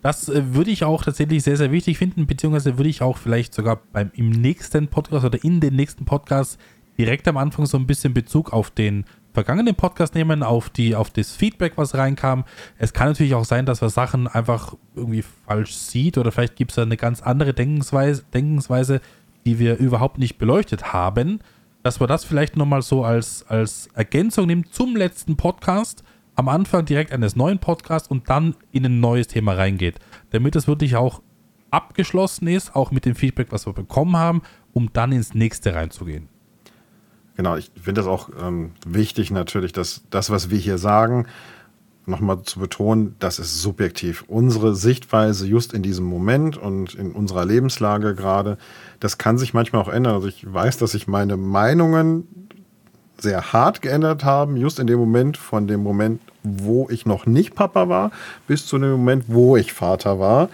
Das 0.00 0.30
äh, 0.30 0.54
würde 0.54 0.70
ich 0.70 0.84
auch 0.84 1.04
tatsächlich 1.04 1.42
sehr, 1.42 1.58
sehr 1.58 1.70
wichtig 1.70 1.98
finden, 1.98 2.26
beziehungsweise 2.26 2.78
würde 2.78 2.88
ich 2.88 3.02
auch 3.02 3.18
vielleicht 3.18 3.52
sogar 3.52 3.80
beim, 3.92 4.10
im 4.14 4.30
nächsten 4.30 4.88
Podcast 4.88 5.26
oder 5.26 5.44
in 5.44 5.60
den 5.60 5.76
nächsten 5.76 6.06
Podcast 6.06 6.58
direkt 6.96 7.28
am 7.28 7.36
Anfang 7.36 7.66
so 7.66 7.76
ein 7.76 7.86
bisschen 7.86 8.14
Bezug 8.14 8.54
auf 8.54 8.70
den 8.70 9.04
vergangenen 9.34 9.74
Podcast 9.74 10.14
nehmen, 10.14 10.42
auf, 10.42 10.70
die, 10.70 10.96
auf 10.96 11.10
das 11.10 11.32
Feedback, 11.32 11.74
was 11.76 11.94
reinkam. 11.94 12.44
Es 12.78 12.94
kann 12.94 13.08
natürlich 13.08 13.34
auch 13.34 13.44
sein, 13.44 13.66
dass 13.66 13.82
man 13.82 13.90
Sachen 13.90 14.28
einfach 14.28 14.76
irgendwie 14.96 15.24
falsch 15.46 15.74
sieht 15.74 16.16
oder 16.16 16.32
vielleicht 16.32 16.56
gibt 16.56 16.70
es 16.70 16.76
da 16.76 16.82
eine 16.82 16.96
ganz 16.96 17.20
andere 17.20 17.52
Denkensweise, 17.52 18.24
Denkensweise, 18.32 19.02
die 19.44 19.58
wir 19.58 19.76
überhaupt 19.76 20.16
nicht 20.16 20.38
beleuchtet 20.38 20.94
haben 20.94 21.40
dass 21.84 22.00
man 22.00 22.08
das 22.08 22.24
vielleicht 22.24 22.56
nochmal 22.56 22.80
so 22.80 23.04
als, 23.04 23.44
als 23.46 23.88
Ergänzung 23.94 24.46
nimmt 24.46 24.74
zum 24.74 24.96
letzten 24.96 25.36
Podcast, 25.36 26.02
am 26.34 26.48
Anfang 26.48 26.86
direkt 26.86 27.12
eines 27.12 27.36
neuen 27.36 27.58
Podcasts 27.58 28.08
und 28.08 28.28
dann 28.30 28.56
in 28.72 28.86
ein 28.86 29.00
neues 29.00 29.28
Thema 29.28 29.52
reingeht. 29.52 30.00
Damit 30.30 30.56
es 30.56 30.66
wirklich 30.66 30.96
auch 30.96 31.22
abgeschlossen 31.70 32.48
ist, 32.48 32.74
auch 32.74 32.90
mit 32.90 33.04
dem 33.04 33.14
Feedback, 33.14 33.48
was 33.50 33.66
wir 33.66 33.74
bekommen 33.74 34.16
haben, 34.16 34.40
um 34.72 34.92
dann 34.94 35.12
ins 35.12 35.34
nächste 35.34 35.74
reinzugehen. 35.74 36.28
Genau, 37.36 37.56
ich 37.56 37.70
finde 37.74 38.00
das 38.00 38.06
auch 38.06 38.30
ähm, 38.40 38.72
wichtig 38.86 39.30
natürlich, 39.30 39.72
dass 39.72 40.04
das, 40.08 40.30
was 40.30 40.48
wir 40.48 40.58
hier 40.58 40.78
sagen, 40.78 41.26
nochmal 42.06 42.42
zu 42.42 42.60
betonen, 42.60 43.16
das 43.18 43.38
ist 43.38 43.60
subjektiv. 43.62 44.24
Unsere 44.28 44.74
Sichtweise 44.74 45.46
just 45.46 45.72
in 45.72 45.82
diesem 45.82 46.04
Moment 46.04 46.56
und 46.56 46.94
in 46.94 47.12
unserer 47.12 47.44
Lebenslage 47.44 48.14
gerade, 48.14 48.58
das 49.00 49.18
kann 49.18 49.38
sich 49.38 49.54
manchmal 49.54 49.82
auch 49.82 49.88
ändern. 49.88 50.14
Also 50.14 50.28
ich 50.28 50.52
weiß, 50.52 50.76
dass 50.78 50.92
sich 50.92 51.06
meine 51.06 51.36
Meinungen 51.36 52.48
sehr 53.18 53.52
hart 53.52 53.80
geändert 53.80 54.24
haben, 54.24 54.56
just 54.56 54.78
in 54.78 54.86
dem 54.86 54.98
Moment 54.98 55.36
von 55.36 55.66
dem 55.66 55.82
Moment, 55.82 56.20
wo 56.42 56.88
ich 56.90 57.06
noch 57.06 57.26
nicht 57.26 57.54
Papa 57.54 57.88
war, 57.88 58.10
bis 58.46 58.66
zu 58.66 58.78
dem 58.78 58.90
Moment, 58.90 59.24
wo 59.28 59.56
ich 59.56 59.72
Vater 59.72 60.18
war. 60.18 60.48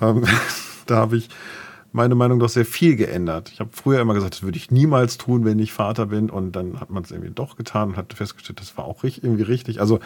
Ähm, 0.00 0.24
da 0.86 0.96
habe 0.96 1.16
ich 1.16 1.30
meine 1.92 2.14
Meinung 2.14 2.38
doch 2.38 2.48
sehr 2.48 2.64
viel 2.64 2.96
geändert. 2.96 3.50
Ich 3.52 3.60
habe 3.60 3.70
früher 3.72 4.00
immer 4.00 4.14
gesagt, 4.14 4.34
das 4.34 4.42
würde 4.42 4.56
ich 4.56 4.70
niemals 4.70 5.18
tun, 5.18 5.44
wenn 5.44 5.58
ich 5.58 5.72
Vater 5.72 6.06
bin. 6.06 6.30
Und 6.30 6.52
dann 6.52 6.80
hat 6.80 6.90
man 6.90 7.02
es 7.02 7.10
irgendwie 7.10 7.30
doch 7.30 7.56
getan 7.56 7.90
und 7.90 7.96
hat 7.96 8.14
festgestellt, 8.14 8.60
das 8.60 8.76
war 8.76 8.86
auch 8.86 9.04
irgendwie 9.04 9.42
richtig. 9.42 9.80
Also 9.80 10.00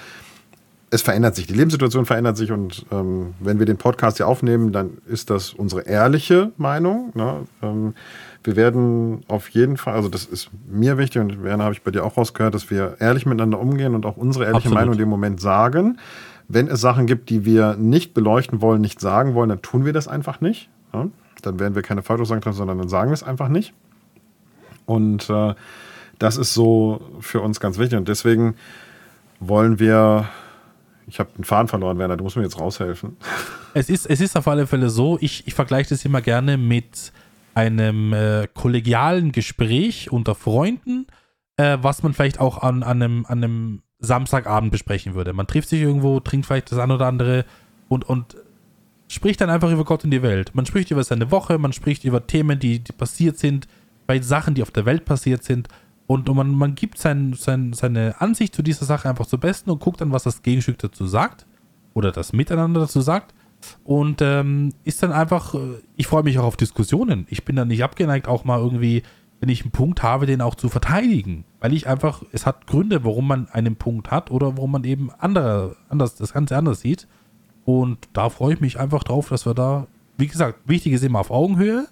es 0.91 1.03
verändert 1.03 1.34
sich, 1.34 1.47
die 1.47 1.55
Lebenssituation 1.55 2.07
verändert 2.07 2.37
sich 2.37 2.53
und 2.53 2.87
ähm, 2.93 3.34
wenn 3.41 3.59
wir 3.59 3.66
den 3.66 3.76
Podcast 3.76 4.18
hier 4.18 4.28
aufnehmen, 4.28 4.72
dann 4.72 4.99
ist 5.07 5.30
das 5.30 5.53
unsere 5.53 5.82
ehrliche 5.82 6.53
Meinung. 6.57 7.11
Ne? 7.14 7.45
Ähm, 7.62 7.95
wir 8.45 8.55
werden 8.55 9.24
auf 9.26 9.49
jeden 9.49 9.76
Fall, 9.76 9.95
also 9.95 10.09
das 10.09 10.24
ist 10.24 10.51
mir 10.68 10.97
wichtig 10.97 11.20
und 11.20 11.43
Werner 11.43 11.64
habe 11.64 11.74
ich 11.74 11.82
bei 11.82 11.91
dir 11.91 12.05
auch 12.05 12.16
rausgehört, 12.16 12.55
dass 12.55 12.70
wir 12.70 12.97
ehrlich 13.01 13.26
miteinander 13.26 13.59
umgehen 13.59 13.97
und 13.97 14.07
auch 14.07 14.16
unsere 14.16 14.45
ehrliche 14.45 14.68
Absolut. 14.68 14.78
Meinung 14.78 14.93
in 14.95 14.99
dem 15.01 15.09
Moment 15.09 15.41
sagen. 15.41 15.99
Wenn 16.47 16.68
es 16.68 16.80
Sachen 16.80 17.07
gibt, 17.07 17.30
die 17.30 17.45
wir 17.45 17.74
nicht 17.74 18.14
beleuchten 18.14 18.61
wollen, 18.61 18.80
nicht 18.80 19.01
sagen 19.01 19.34
wollen, 19.34 19.49
dann 19.49 19.62
tun 19.62 19.84
wir 19.84 19.93
das 19.93 20.07
einfach 20.07 20.41
nicht. 20.41 20.70
Ja? 20.95 21.09
Dann 21.43 21.59
werden 21.59 21.74
wir 21.74 21.82
keine 21.82 22.03
Falschaussagen 22.03 22.41
treffen, 22.41 22.57
sondern 22.57 22.78
dann 22.78 22.89
sagen 22.89 23.11
wir 23.11 23.14
es 23.14 23.24
einfach 23.24 23.49
nicht. 23.49 23.74
Und 24.84 25.28
äh, 25.28 25.55
das 26.20 26.37
ist 26.37 26.55
so 26.55 27.01
für 27.18 27.41
uns 27.41 27.59
ganz 27.59 27.78
wichtig. 27.78 27.99
Und 27.99 28.07
deswegen 28.07 28.55
wollen 29.41 29.80
wir 29.80 30.28
ich 31.07 31.19
habe 31.19 31.31
den 31.37 31.45
Faden 31.45 31.69
verloren, 31.69 31.99
Werner, 31.99 32.17
du 32.17 32.25
musst 32.25 32.37
mir 32.37 32.43
jetzt 32.43 32.59
raushelfen. 32.59 33.17
Es 33.75 33.89
ist, 33.89 34.07
es 34.07 34.21
ist 34.21 34.37
auf 34.37 34.49
alle 34.49 34.67
Fälle 34.67 34.91
so, 34.91 35.19
ich, 35.21 35.47
ich 35.47 35.55
vergleiche 35.55 35.91
das 35.91 36.05
immer 36.05 36.21
gerne 36.21 36.57
mit 36.57 37.13
einem 37.55 38.13
äh, 38.13 38.49
kollegialen 38.53 39.33
Gespräch 39.33 40.11
unter 40.11 40.35
Freunden, 40.35 41.07
äh, 41.57 41.79
was 41.81 42.03
man 42.03 42.13
vielleicht 42.13 42.41
auch 42.41 42.63
an, 42.63 42.83
an, 42.83 43.03
einem, 43.03 43.27
an 43.27 43.45
einem 43.45 43.83
Samstagabend 43.99 44.73
besprechen 44.73 45.15
würde. 45.15 45.33
Man 45.33 45.47
trifft 45.47 45.69
sich 45.69 45.81
irgendwo, 45.81 46.21
trinkt 46.21 46.47
vielleicht 46.47 46.71
das 46.73 46.79
eine 46.79 46.95
oder 46.95 47.07
andere 47.07 47.45
und, 47.89 48.05
und 48.09 48.37
spricht 49.09 49.41
dann 49.41 49.51
einfach 49.51 49.71
über 49.71 49.85
Gott 49.85 50.05
und 50.05 50.11
die 50.11 50.23
Welt. 50.23 50.55
Man 50.55 50.67
spricht 50.67 50.91
über 50.91 51.05
seine 51.05 51.31
Woche, 51.31 51.59
man 51.59 51.73
spricht 51.73 52.05
über 52.05 52.27
Themen, 52.27 52.59
die, 52.59 52.81
die 52.81 52.93
passiert 52.93 53.39
sind, 53.39 53.69
bei 54.07 54.21
Sachen, 54.21 54.55
die 54.55 54.63
auf 54.63 54.71
der 54.71 54.85
Welt 54.85 55.05
passiert 55.05 55.45
sind 55.45 55.69
und, 56.07 56.33
man, 56.35 56.53
man 56.53 56.75
gibt 56.75 56.99
sein, 56.99 57.35
sein, 57.35 57.73
seine 57.73 58.21
Ansicht 58.21 58.55
zu 58.55 58.63
dieser 58.63 58.85
Sache 58.85 59.09
einfach 59.09 59.27
zum 59.27 59.41
Besten 59.41 59.71
und 59.71 59.81
guckt 59.81 60.01
dann, 60.01 60.13
was 60.13 60.23
das 60.23 60.43
Gegenstück 60.43 60.79
dazu 60.79 61.07
sagt. 61.07 61.47
Oder 61.95 62.13
das 62.13 62.33
Miteinander 62.33 62.81
dazu 62.81 63.01
sagt. 63.01 63.35
Und 63.83 64.23
ähm, 64.23 64.73
ist 64.85 65.03
dann 65.03 65.13
einfach, 65.13 65.55
äh, 65.55 65.81
ich 65.97 66.07
freue 66.07 66.23
mich 66.23 66.39
auch 66.39 66.45
auf 66.45 66.57
Diskussionen. 66.57 67.27
Ich 67.29 67.45
bin 67.45 67.57
dann 67.57 67.69
nicht 67.69 67.83
abgeneigt, 67.83 68.29
auch 68.29 68.45
mal 68.45 68.61
irgendwie, 68.61 69.03
wenn 69.41 69.49
ich 69.49 69.63
einen 69.63 69.73
Punkt 69.73 70.03
habe, 70.03 70.27
den 70.27 70.43
auch 70.43 70.55
zu 70.55 70.69
verteidigen. 70.69 71.45
Weil 71.59 71.73
ich 71.73 71.89
einfach, 71.89 72.23
es 72.33 72.47
hat 72.47 72.67
Gründe, 72.67 73.03
warum 73.05 73.27
man 73.27 73.49
einen 73.49 73.75
Punkt 73.75 74.11
hat 74.11 74.31
oder 74.31 74.57
warum 74.57 74.73
man 74.73 74.85
eben 74.85 75.11
andere, 75.19 75.77
anders, 75.89 76.15
das 76.15 76.35
Ganze 76.35 76.57
anders 76.57 76.81
sieht. 76.81 77.09
Und 77.65 78.09
da 78.13 78.29
freue 78.29 78.55
ich 78.55 78.61
mich 78.61 78.79
einfach 78.79 79.03
drauf, 79.03 79.31
dass 79.31 79.47
wir 79.47 79.55
da, 79.55 79.89
wie 80.19 80.29
gesagt, 80.29 80.61
wichtig 80.67 80.93
ist 80.93 81.03
immer 81.03 81.19
auf 81.19 81.33
Augenhöhe. 81.33 81.89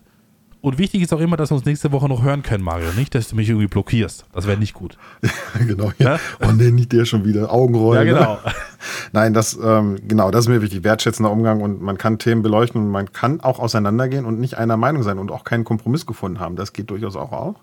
Und 0.65 0.79
wichtig 0.79 1.03
ist 1.03 1.12
auch 1.12 1.21
immer, 1.21 1.37
dass 1.37 1.51
wir 1.51 1.57
uns 1.57 1.67
nächste 1.67 1.93
Woche 1.93 2.09
noch 2.09 2.23
hören 2.23 2.43
können, 2.43 2.65
Mario. 2.65 2.91
Nicht, 2.97 3.15
dass 3.15 3.29
du 3.29 3.37
mich 3.37 3.51
irgendwie 3.51 3.67
blockierst. 3.67 4.25
Das 4.33 4.47
wäre 4.47 4.57
nicht 4.57 4.73
gut. 4.73 4.97
genau, 5.59 5.93
ja. 5.99 6.15
ja? 6.15 6.49
Und 6.49 6.57
nicht 6.57 6.91
der 6.91 7.05
schon 7.05 7.27
wieder 7.27 7.53
Augenrollen. 7.53 8.07
Ja, 8.07 8.15
genau. 8.15 8.35
Ne? 8.43 8.53
Nein, 9.12 9.35
das, 9.35 9.59
ähm, 9.62 9.99
genau, 10.09 10.31
das 10.31 10.47
ist 10.47 10.49
mir 10.49 10.62
wichtig. 10.62 10.83
Wertschätzender 10.83 11.31
Umgang 11.31 11.61
und 11.61 11.83
man 11.83 11.99
kann 11.99 12.19
Themen 12.19 12.41
beleuchten 12.41 12.81
und 12.81 12.91
man 12.91 13.12
kann 13.12 13.43
auch 13.43 13.59
auseinandergehen 13.59 14.25
und 14.25 14.41
nicht 14.41 14.57
einer 14.57 14.79
Meinung 14.79 15.03
sein 15.03 15.19
und 15.19 15.31
auch 15.31 15.45
keinen 15.45 15.65
Kompromiss 15.65 16.07
gefunden 16.07 16.41
haben. 16.41 16.57
Das 16.57 16.73
geht 16.73 16.89
durchaus 16.89 17.15
auch. 17.15 17.33
auch. 17.33 17.57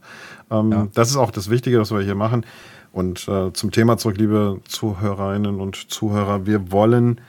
Ähm, 0.52 0.72
ja. 0.72 0.88
Das 0.94 1.10
ist 1.10 1.18
auch 1.18 1.32
das 1.32 1.50
Wichtige, 1.50 1.80
was 1.80 1.92
wir 1.92 2.02
hier 2.02 2.14
machen. 2.14 2.46
Und 2.92 3.28
äh, 3.28 3.52
zum 3.52 3.72
Thema 3.72 3.98
zurück, 3.98 4.18
liebe 4.20 4.60
Zuhörerinnen 4.68 5.60
und 5.60 5.90
Zuhörer. 5.92 6.46
Wir 6.46 6.72
wollen, 6.72 7.20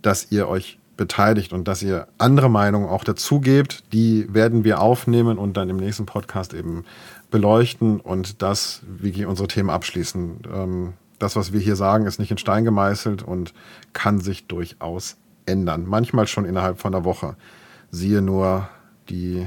dass 0.00 0.32
ihr 0.32 0.48
euch 0.48 0.78
beteiligt 0.96 1.52
und 1.52 1.68
dass 1.68 1.82
ihr 1.82 2.08
andere 2.18 2.48
Meinungen 2.48 2.88
auch 2.88 3.04
dazugebt. 3.04 3.84
Die 3.92 4.32
werden 4.32 4.64
wir 4.64 4.80
aufnehmen 4.80 5.38
und 5.38 5.56
dann 5.56 5.68
im 5.70 5.76
nächsten 5.76 6.06
Podcast 6.06 6.54
eben 6.54 6.84
beleuchten 7.30 8.00
und 8.00 8.42
das, 8.42 8.82
wie 8.86 9.24
unsere 9.24 9.48
Themen 9.48 9.70
abschließen. 9.70 10.38
Ähm, 10.52 10.92
das, 11.18 11.36
was 11.36 11.52
wir 11.52 11.60
hier 11.60 11.76
sagen, 11.76 12.06
ist 12.06 12.18
nicht 12.18 12.30
in 12.30 12.38
Stein 12.38 12.64
gemeißelt 12.64 13.22
und 13.22 13.54
kann 13.92 14.20
sich 14.20 14.46
durchaus 14.46 15.16
ändern. 15.46 15.84
Manchmal 15.86 16.26
schon 16.26 16.44
innerhalb 16.44 16.78
von 16.78 16.94
einer 16.94 17.04
Woche. 17.04 17.36
Siehe 17.90 18.22
nur 18.22 18.68
die, 19.08 19.46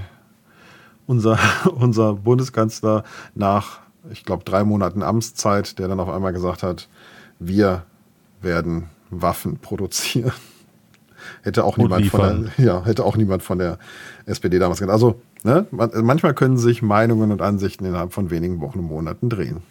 unser, 1.05 1.39
unser 1.75 2.15
Bundeskanzler 2.15 3.03
nach, 3.35 3.79
ich 4.11 4.25
glaube, 4.25 4.43
drei 4.43 4.63
Monaten 4.63 5.03
Amtszeit, 5.03 5.79
der 5.79 5.87
dann 5.87 5.99
auf 5.99 6.09
einmal 6.09 6.33
gesagt 6.33 6.63
hat, 6.63 6.87
wir 7.39 7.83
werden 8.41 8.89
Waffen 9.09 9.59
produzieren. 9.59 10.33
Hätte 11.47 11.63
auch, 11.63 11.77
niemand 11.77 12.07
von 12.07 12.51
der, 12.57 12.65
ja, 12.65 12.83
hätte 12.83 13.05
auch 13.05 13.15
niemand 13.15 13.41
von 13.41 13.57
der 13.57 13.79
SPD 14.25 14.59
damals 14.59 14.79
gedacht. 14.79 14.93
Also 14.93 15.21
ne, 15.43 15.65
manchmal 15.71 16.33
können 16.33 16.57
sich 16.57 16.81
Meinungen 16.81 17.31
und 17.31 17.41
Ansichten 17.41 17.85
innerhalb 17.85 18.11
von 18.11 18.29
wenigen 18.31 18.59
Wochen 18.59 18.79
und 18.79 18.85
Monaten 18.85 19.29
drehen. 19.29 19.61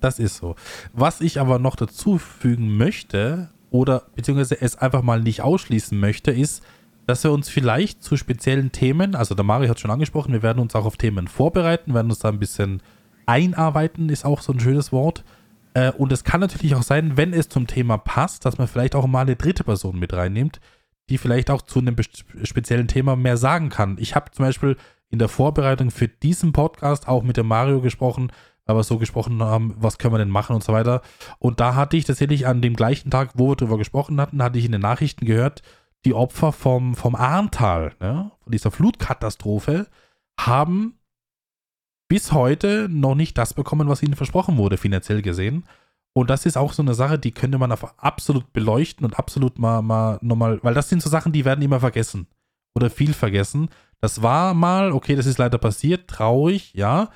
Das 0.00 0.18
ist 0.18 0.36
so. 0.36 0.56
Was 0.92 1.22
ich 1.22 1.40
aber 1.40 1.58
noch 1.58 1.74
dazu 1.76 2.18
fügen 2.18 2.76
möchte, 2.76 3.48
oder 3.70 4.02
beziehungsweise 4.14 4.60
es 4.60 4.76
einfach 4.76 5.02
mal 5.02 5.22
nicht 5.22 5.40
ausschließen 5.40 5.98
möchte, 5.98 6.32
ist, 6.32 6.62
dass 7.06 7.24
wir 7.24 7.32
uns 7.32 7.48
vielleicht 7.48 8.02
zu 8.02 8.18
speziellen 8.18 8.70
Themen, 8.70 9.14
also 9.14 9.34
der 9.34 9.44
Mario 9.44 9.70
hat 9.70 9.80
schon 9.80 9.90
angesprochen, 9.90 10.32
wir 10.34 10.42
werden 10.42 10.58
uns 10.58 10.74
auch 10.74 10.84
auf 10.84 10.98
Themen 10.98 11.28
vorbereiten, 11.28 11.94
werden 11.94 12.10
uns 12.10 12.18
da 12.18 12.28
ein 12.28 12.38
bisschen 12.38 12.82
einarbeiten, 13.24 14.10
ist 14.10 14.26
auch 14.26 14.42
so 14.42 14.52
ein 14.52 14.60
schönes 14.60 14.92
Wort. 14.92 15.24
Äh, 15.72 15.92
und 15.92 16.12
es 16.12 16.24
kann 16.24 16.40
natürlich 16.40 16.74
auch 16.74 16.82
sein, 16.82 17.16
wenn 17.16 17.32
es 17.32 17.48
zum 17.48 17.66
Thema 17.66 17.96
passt, 17.96 18.44
dass 18.44 18.58
man 18.58 18.68
vielleicht 18.68 18.94
auch 18.94 19.06
mal 19.06 19.22
eine 19.22 19.36
dritte 19.36 19.64
Person 19.64 19.98
mit 19.98 20.12
reinnimmt, 20.12 20.60
die 21.10 21.18
vielleicht 21.18 21.50
auch 21.50 21.62
zu 21.62 21.80
einem 21.80 21.96
speziellen 22.42 22.88
Thema 22.88 23.16
mehr 23.16 23.36
sagen 23.36 23.68
kann. 23.68 23.96
Ich 23.98 24.14
habe 24.14 24.30
zum 24.30 24.44
Beispiel 24.44 24.76
in 25.10 25.18
der 25.18 25.28
Vorbereitung 25.28 25.90
für 25.90 26.08
diesen 26.08 26.52
Podcast 26.52 27.08
auch 27.08 27.22
mit 27.22 27.36
dem 27.36 27.48
Mario 27.48 27.80
gesprochen, 27.80 28.32
weil 28.64 28.76
wir 28.76 28.84
so 28.84 28.98
gesprochen 28.98 29.42
haben, 29.42 29.74
was 29.78 29.98
können 29.98 30.14
wir 30.14 30.18
denn 30.18 30.30
machen 30.30 30.54
und 30.54 30.62
so 30.62 30.72
weiter. 30.72 31.02
Und 31.38 31.58
da 31.58 31.74
hatte 31.74 31.96
ich 31.96 32.04
tatsächlich 32.04 32.46
an 32.46 32.62
dem 32.62 32.76
gleichen 32.76 33.10
Tag, 33.10 33.32
wo 33.34 33.50
wir 33.50 33.56
darüber 33.56 33.78
gesprochen 33.78 34.20
hatten, 34.20 34.42
hatte 34.42 34.58
ich 34.58 34.64
in 34.64 34.72
den 34.72 34.80
Nachrichten 34.80 35.26
gehört, 35.26 35.62
die 36.04 36.14
Opfer 36.14 36.52
vom, 36.52 36.94
vom 36.94 37.14
Ahrntal, 37.14 37.92
ne, 38.00 38.30
von 38.42 38.52
dieser 38.52 38.70
Flutkatastrophe, 38.70 39.88
haben 40.38 40.94
bis 42.08 42.32
heute 42.32 42.88
noch 42.88 43.14
nicht 43.14 43.36
das 43.36 43.54
bekommen, 43.54 43.88
was 43.88 44.02
ihnen 44.02 44.14
versprochen 44.16 44.56
wurde, 44.56 44.76
finanziell 44.76 45.22
gesehen. 45.22 45.64
Und 46.12 46.28
das 46.28 46.46
ist 46.46 46.56
auch 46.56 46.72
so 46.72 46.82
eine 46.82 46.94
Sache, 46.94 47.18
die 47.18 47.30
könnte 47.30 47.58
man 47.58 47.70
absolut 47.70 48.52
beleuchten 48.52 49.04
und 49.06 49.18
absolut 49.18 49.58
mal, 49.58 49.80
mal 49.82 50.18
nochmal, 50.22 50.58
weil 50.62 50.74
das 50.74 50.88
sind 50.88 51.02
so 51.02 51.08
Sachen, 51.08 51.32
die 51.32 51.44
werden 51.44 51.62
immer 51.62 51.80
vergessen. 51.80 52.26
Oder 52.74 52.90
viel 52.90 53.14
vergessen. 53.14 53.68
Das 54.00 54.22
war 54.22 54.54
mal, 54.54 54.92
okay, 54.92 55.14
das 55.14 55.26
ist 55.26 55.38
leider 55.38 55.58
passiert, 55.58 56.08
traurig, 56.08 56.72
ja. 56.74 57.10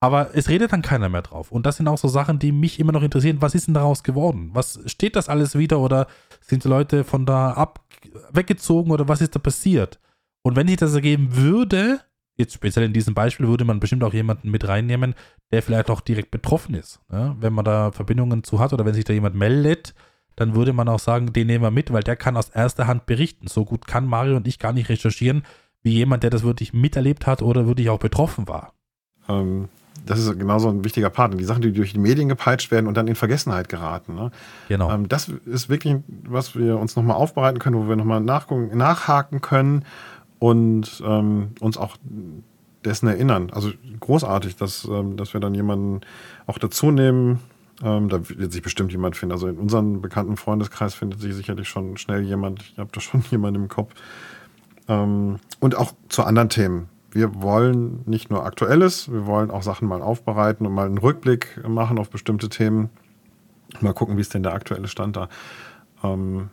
Aber 0.00 0.34
es 0.34 0.48
redet 0.48 0.72
dann 0.72 0.82
keiner 0.82 1.08
mehr 1.08 1.22
drauf. 1.22 1.50
Und 1.50 1.66
das 1.66 1.76
sind 1.76 1.88
auch 1.88 1.98
so 1.98 2.08
Sachen, 2.08 2.38
die 2.38 2.52
mich 2.52 2.78
immer 2.78 2.92
noch 2.92 3.02
interessieren. 3.02 3.38
Was 3.40 3.54
ist 3.54 3.66
denn 3.66 3.74
daraus 3.74 4.04
geworden? 4.04 4.50
Was 4.52 4.78
steht 4.86 5.16
das 5.16 5.28
alles 5.28 5.58
wieder? 5.58 5.80
Oder 5.80 6.06
sind 6.40 6.64
die 6.64 6.68
Leute 6.68 7.04
von 7.04 7.26
da 7.26 7.52
ab 7.52 7.84
weggezogen 8.32 8.92
oder 8.92 9.08
was 9.08 9.20
ist 9.20 9.34
da 9.34 9.40
passiert? 9.40 9.98
Und 10.42 10.54
wenn 10.56 10.68
sich 10.68 10.76
das 10.76 10.94
ergeben 10.94 11.34
würde, 11.34 12.00
jetzt 12.38 12.54
speziell 12.54 12.86
in 12.86 12.92
diesem 12.92 13.14
Beispiel 13.14 13.48
würde 13.48 13.64
man 13.64 13.80
bestimmt 13.80 14.04
auch 14.04 14.14
jemanden 14.14 14.50
mit 14.50 14.66
reinnehmen, 14.66 15.14
der 15.52 15.62
vielleicht 15.62 15.90
auch 15.90 16.00
direkt 16.00 16.30
betroffen 16.30 16.74
ist. 16.74 17.00
Ja? 17.12 17.36
Wenn 17.38 17.52
man 17.52 17.64
da 17.64 17.90
Verbindungen 17.90 18.44
zu 18.44 18.60
hat 18.60 18.72
oder 18.72 18.86
wenn 18.86 18.94
sich 18.94 19.04
da 19.04 19.12
jemand 19.12 19.34
meldet, 19.34 19.94
dann 20.36 20.54
würde 20.54 20.72
man 20.72 20.88
auch 20.88 21.00
sagen, 21.00 21.32
den 21.32 21.48
nehmen 21.48 21.64
wir 21.64 21.72
mit, 21.72 21.92
weil 21.92 22.04
der 22.04 22.16
kann 22.16 22.36
aus 22.36 22.48
erster 22.48 22.86
Hand 22.86 23.06
berichten. 23.06 23.48
So 23.48 23.64
gut 23.64 23.86
kann 23.88 24.06
Mario 24.06 24.36
und 24.36 24.46
ich 24.46 24.60
gar 24.60 24.72
nicht 24.72 24.88
recherchieren, 24.88 25.42
wie 25.82 25.90
jemand, 25.90 26.22
der 26.22 26.30
das 26.30 26.44
wirklich 26.44 26.72
miterlebt 26.72 27.26
hat 27.26 27.42
oder 27.42 27.66
wirklich 27.66 27.90
auch 27.90 27.98
betroffen 27.98 28.46
war. 28.46 28.72
Ähm, 29.28 29.68
das 30.06 30.20
ist 30.20 30.38
genauso 30.38 30.68
ein 30.68 30.84
wichtiger 30.84 31.10
Part. 31.10 31.38
Die 31.38 31.44
Sachen, 31.44 31.62
die 31.62 31.72
durch 31.72 31.92
die 31.92 31.98
Medien 31.98 32.28
gepeitscht 32.28 32.70
werden 32.70 32.86
und 32.86 32.96
dann 32.96 33.08
in 33.08 33.16
Vergessenheit 33.16 33.68
geraten. 33.68 34.14
Ne? 34.14 34.30
Genau. 34.68 34.90
Ähm, 34.92 35.08
das 35.08 35.28
ist 35.28 35.68
wirklich 35.68 35.96
was 36.06 36.54
wir 36.54 36.78
uns 36.78 36.94
nochmal 36.94 37.16
aufbereiten 37.16 37.58
können, 37.58 37.76
wo 37.76 37.88
wir 37.88 37.96
nochmal 37.96 38.20
nachhaken 38.20 39.40
können 39.40 39.84
und 40.38 41.02
ähm, 41.04 41.50
uns 41.60 41.76
auch 41.76 41.96
dessen 42.84 43.08
erinnern. 43.08 43.50
Also 43.52 43.70
großartig, 44.00 44.56
dass, 44.56 44.84
ähm, 44.84 45.16
dass 45.16 45.34
wir 45.34 45.40
dann 45.40 45.54
jemanden 45.54 46.00
auch 46.46 46.58
dazu 46.58 46.90
nehmen. 46.90 47.40
Ähm, 47.82 48.08
da 48.08 48.28
wird 48.28 48.52
sich 48.52 48.62
bestimmt 48.62 48.92
jemand 48.92 49.16
finden. 49.16 49.32
Also 49.32 49.48
in 49.48 49.58
unserem 49.58 50.00
bekannten 50.00 50.36
Freundeskreis 50.36 50.94
findet 50.94 51.20
sich 51.20 51.34
sicherlich 51.34 51.68
schon 51.68 51.96
schnell 51.96 52.22
jemand. 52.22 52.62
Ich 52.62 52.78
habe 52.78 52.90
da 52.92 53.00
schon 53.00 53.22
jemanden 53.30 53.62
im 53.62 53.68
Kopf. 53.68 53.92
Ähm, 54.88 55.36
und 55.60 55.76
auch 55.76 55.92
zu 56.08 56.24
anderen 56.24 56.48
Themen. 56.48 56.88
Wir 57.10 57.40
wollen 57.42 58.02
nicht 58.06 58.30
nur 58.30 58.44
Aktuelles, 58.44 59.10
wir 59.10 59.26
wollen 59.26 59.50
auch 59.50 59.62
Sachen 59.62 59.88
mal 59.88 60.02
aufbereiten 60.02 60.66
und 60.66 60.74
mal 60.74 60.86
einen 60.86 60.98
Rückblick 60.98 61.66
machen 61.66 61.98
auf 61.98 62.10
bestimmte 62.10 62.48
Themen. 62.48 62.90
Mal 63.80 63.94
gucken, 63.94 64.16
wie 64.16 64.20
ist 64.20 64.34
denn 64.34 64.42
der 64.42 64.52
aktuelle 64.52 64.88
Stand 64.88 65.16
da. 65.16 65.28
Ähm, 66.04 66.50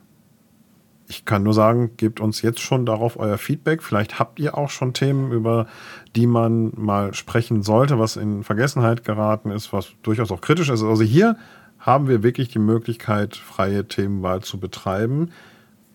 ich 1.08 1.24
kann 1.24 1.42
nur 1.42 1.54
sagen, 1.54 1.96
gebt 1.96 2.20
uns 2.20 2.42
jetzt 2.42 2.60
schon 2.60 2.84
darauf 2.84 3.18
euer 3.18 3.38
Feedback. 3.38 3.82
Vielleicht 3.82 4.18
habt 4.18 4.40
ihr 4.40 4.58
auch 4.58 4.70
schon 4.70 4.92
Themen, 4.92 5.30
über 5.32 5.66
die 6.16 6.26
man 6.26 6.72
mal 6.76 7.14
sprechen 7.14 7.62
sollte, 7.62 7.98
was 7.98 8.16
in 8.16 8.42
Vergessenheit 8.42 9.04
geraten 9.04 9.50
ist, 9.50 9.72
was 9.72 9.92
durchaus 10.02 10.30
auch 10.32 10.40
kritisch 10.40 10.68
ist. 10.68 10.82
Also 10.82 11.04
hier 11.04 11.36
haben 11.78 12.08
wir 12.08 12.22
wirklich 12.22 12.48
die 12.48 12.58
Möglichkeit, 12.58 13.36
freie 13.36 13.86
Themenwahl 13.86 14.42
zu 14.42 14.58
betreiben. 14.58 15.30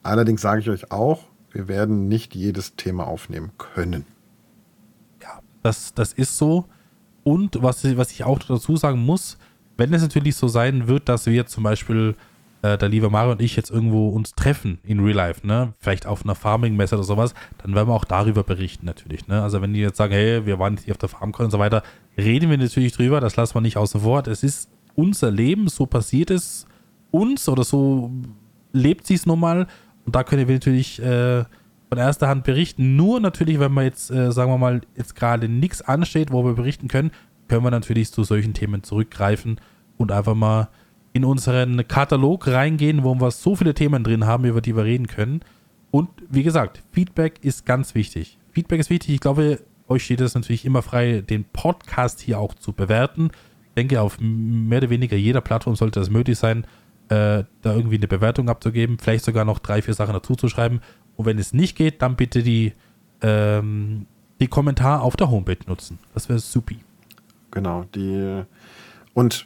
Allerdings 0.04 0.42
sage 0.42 0.62
ich 0.62 0.70
euch 0.70 0.92
auch, 0.92 1.26
wir 1.52 1.68
werden 1.68 2.08
nicht 2.08 2.34
jedes 2.34 2.76
Thema 2.76 3.06
aufnehmen 3.06 3.52
können. 3.58 4.06
Ja, 5.22 5.40
das, 5.64 5.94
das 5.94 6.14
ist 6.14 6.38
so. 6.38 6.66
Und 7.24 7.62
was, 7.62 7.84
was 7.98 8.12
ich 8.12 8.24
auch 8.24 8.40
dazu 8.40 8.78
sagen 8.78 9.00
muss, 9.00 9.38
wenn 9.78 9.94
es 9.94 10.02
natürlich 10.02 10.36
so 10.36 10.48
sein 10.48 10.88
wird, 10.88 11.10
dass 11.10 11.26
wir 11.26 11.46
zum 11.46 11.64
Beispiel 11.64 12.16
äh, 12.62 12.78
der 12.78 12.90
liebe 12.90 13.10
Mario 13.10 13.32
und 13.32 13.42
ich 13.42 13.56
jetzt 13.56 13.72
irgendwo 13.72 14.10
uns 14.10 14.34
treffen 14.36 14.80
in 14.84 15.00
Real 15.00 15.16
Life, 15.16 15.46
ne? 15.46 15.74
Vielleicht 15.80 16.06
auf 16.06 16.24
einer 16.24 16.36
Farming-Messe 16.36 16.96
oder 16.96 17.04
sowas, 17.04 17.34
dann 17.58 17.74
werden 17.76 17.88
wir 17.90 17.94
auch 17.94 18.06
darüber 18.06 18.44
berichten 18.44 18.86
natürlich, 18.86 19.28
ne? 19.28 19.42
Also 19.42 19.62
wenn 19.62 19.74
die 19.74 19.80
jetzt 19.80 19.98
sagen, 19.98 20.14
hey, 20.14 20.46
wir 20.46 20.60
waren 20.60 20.78
hier 20.78 20.94
auf 20.94 20.98
der 20.98 21.10
FarmCon 21.10 21.46
und 21.46 21.52
so 21.52 21.60
weiter, 21.60 21.84
reden 22.18 22.50
wir 22.50 22.58
natürlich 22.58 22.94
drüber, 22.94 23.20
das 23.20 23.36
lassen 23.36 23.56
wir 23.56 23.62
nicht 23.62 23.78
außen 23.78 24.02
vor. 24.02 24.26
Es 24.28 24.44
ist 24.44 24.70
unser 24.96 25.32
Leben, 25.32 25.68
so 25.68 25.86
passiert 25.86 26.32
es 26.32 26.68
uns 27.12 27.50
oder 27.50 27.64
so 27.64 28.12
lebt 28.74 29.06
sie 29.06 29.16
es 29.16 29.26
nun 29.26 29.40
mal 29.40 29.68
und 30.06 30.16
da 30.16 30.24
können 30.24 30.48
wir 30.48 30.56
natürlich 30.56 31.02
äh, 31.02 31.44
von 31.90 31.98
erster 31.98 32.28
Hand 32.28 32.44
berichten. 32.44 32.96
Nur 32.96 33.20
natürlich, 33.20 33.60
wenn 33.60 33.74
man 33.74 33.84
jetzt, 33.86 34.12
äh, 34.12 34.32
sagen 34.32 34.52
wir 34.52 34.58
mal, 34.58 34.82
jetzt 34.96 35.16
gerade 35.16 35.50
nichts 35.50 35.82
ansteht, 35.82 36.32
wo 36.32 36.46
wir 36.46 36.54
berichten 36.54 36.88
können, 36.88 37.12
können 37.48 37.64
wir 37.64 37.72
natürlich 37.72 38.12
zu 38.12 38.24
solchen 38.24 38.54
Themen 38.54 38.84
zurückgreifen 38.84 39.60
und 39.98 40.12
einfach 40.12 40.36
mal 40.36 40.70
in 41.14 41.26
unseren 41.26 41.88
Katalog 41.88 42.48
reingehen, 42.48 43.04
wo 43.04 43.16
wir 43.16 43.32
so 43.32 43.56
viele 43.56 43.74
Themen 43.74 44.04
drin 44.04 44.26
haben, 44.26 44.46
über 44.46 44.62
die 44.62 44.76
wir 44.76 44.86
reden 44.86 45.08
können. 45.08 45.42
Und 45.92 46.10
wie 46.30 46.44
gesagt, 46.44 46.84
Feedback 46.92 47.40
ist 47.42 47.66
ganz 47.66 47.96
wichtig. 47.96 48.38
Feedback 48.52 48.80
ist 48.80 48.90
wichtig. 48.90 49.16
Ich 49.16 49.20
glaube, 49.20 49.60
euch 49.88 50.06
steht 50.06 50.22
es 50.22 50.36
natürlich 50.36 50.66
immer 50.66 50.82
frei, 50.82 51.22
den 51.22 51.44
Podcast 51.44 52.22
hier 52.22 52.40
auch 52.40 52.54
zu 52.54 52.72
bewerten. 52.72 53.32
Ich 53.70 53.76
denke, 53.76 54.02
auf 54.02 54.18
mehr 54.20 54.80
oder 54.80 54.90
weniger 54.90 55.18
jeder 55.18 55.42
Plattform 55.42 55.76
sollte 55.76 56.00
das 56.00 56.10
möglich 56.10 56.38
sein, 56.38 56.66
äh, 57.10 57.44
da 57.62 57.76
irgendwie 57.76 57.98
eine 57.98 58.08
Bewertung 58.08 58.50
abzugeben, 58.50 58.98
vielleicht 59.00 59.26
sogar 59.26 59.44
noch 59.44 59.60
drei, 59.60 59.82
vier 59.82 59.94
Sachen 59.94 60.14
dazu 60.14 60.36
zu 60.36 60.48
schreiben. 60.48 60.80
Und 61.18 61.26
wenn 61.26 61.38
es 61.38 61.54
nicht 61.54 61.76
geht, 61.76 62.02
dann 62.02 62.16
bitte 62.16 62.42
die, 62.42 62.74
ähm, 63.22 64.06
die 64.40 64.48
Kommentar 64.48 65.02
auf 65.02 65.18
der 65.18 65.30
Homepage 65.30 65.58
nutzen. 65.68 66.00
Das 66.14 66.30
wäre 66.30 66.40
supi. 66.40 66.80
Genau, 67.52 67.84
die 67.94 68.44
und 69.14 69.46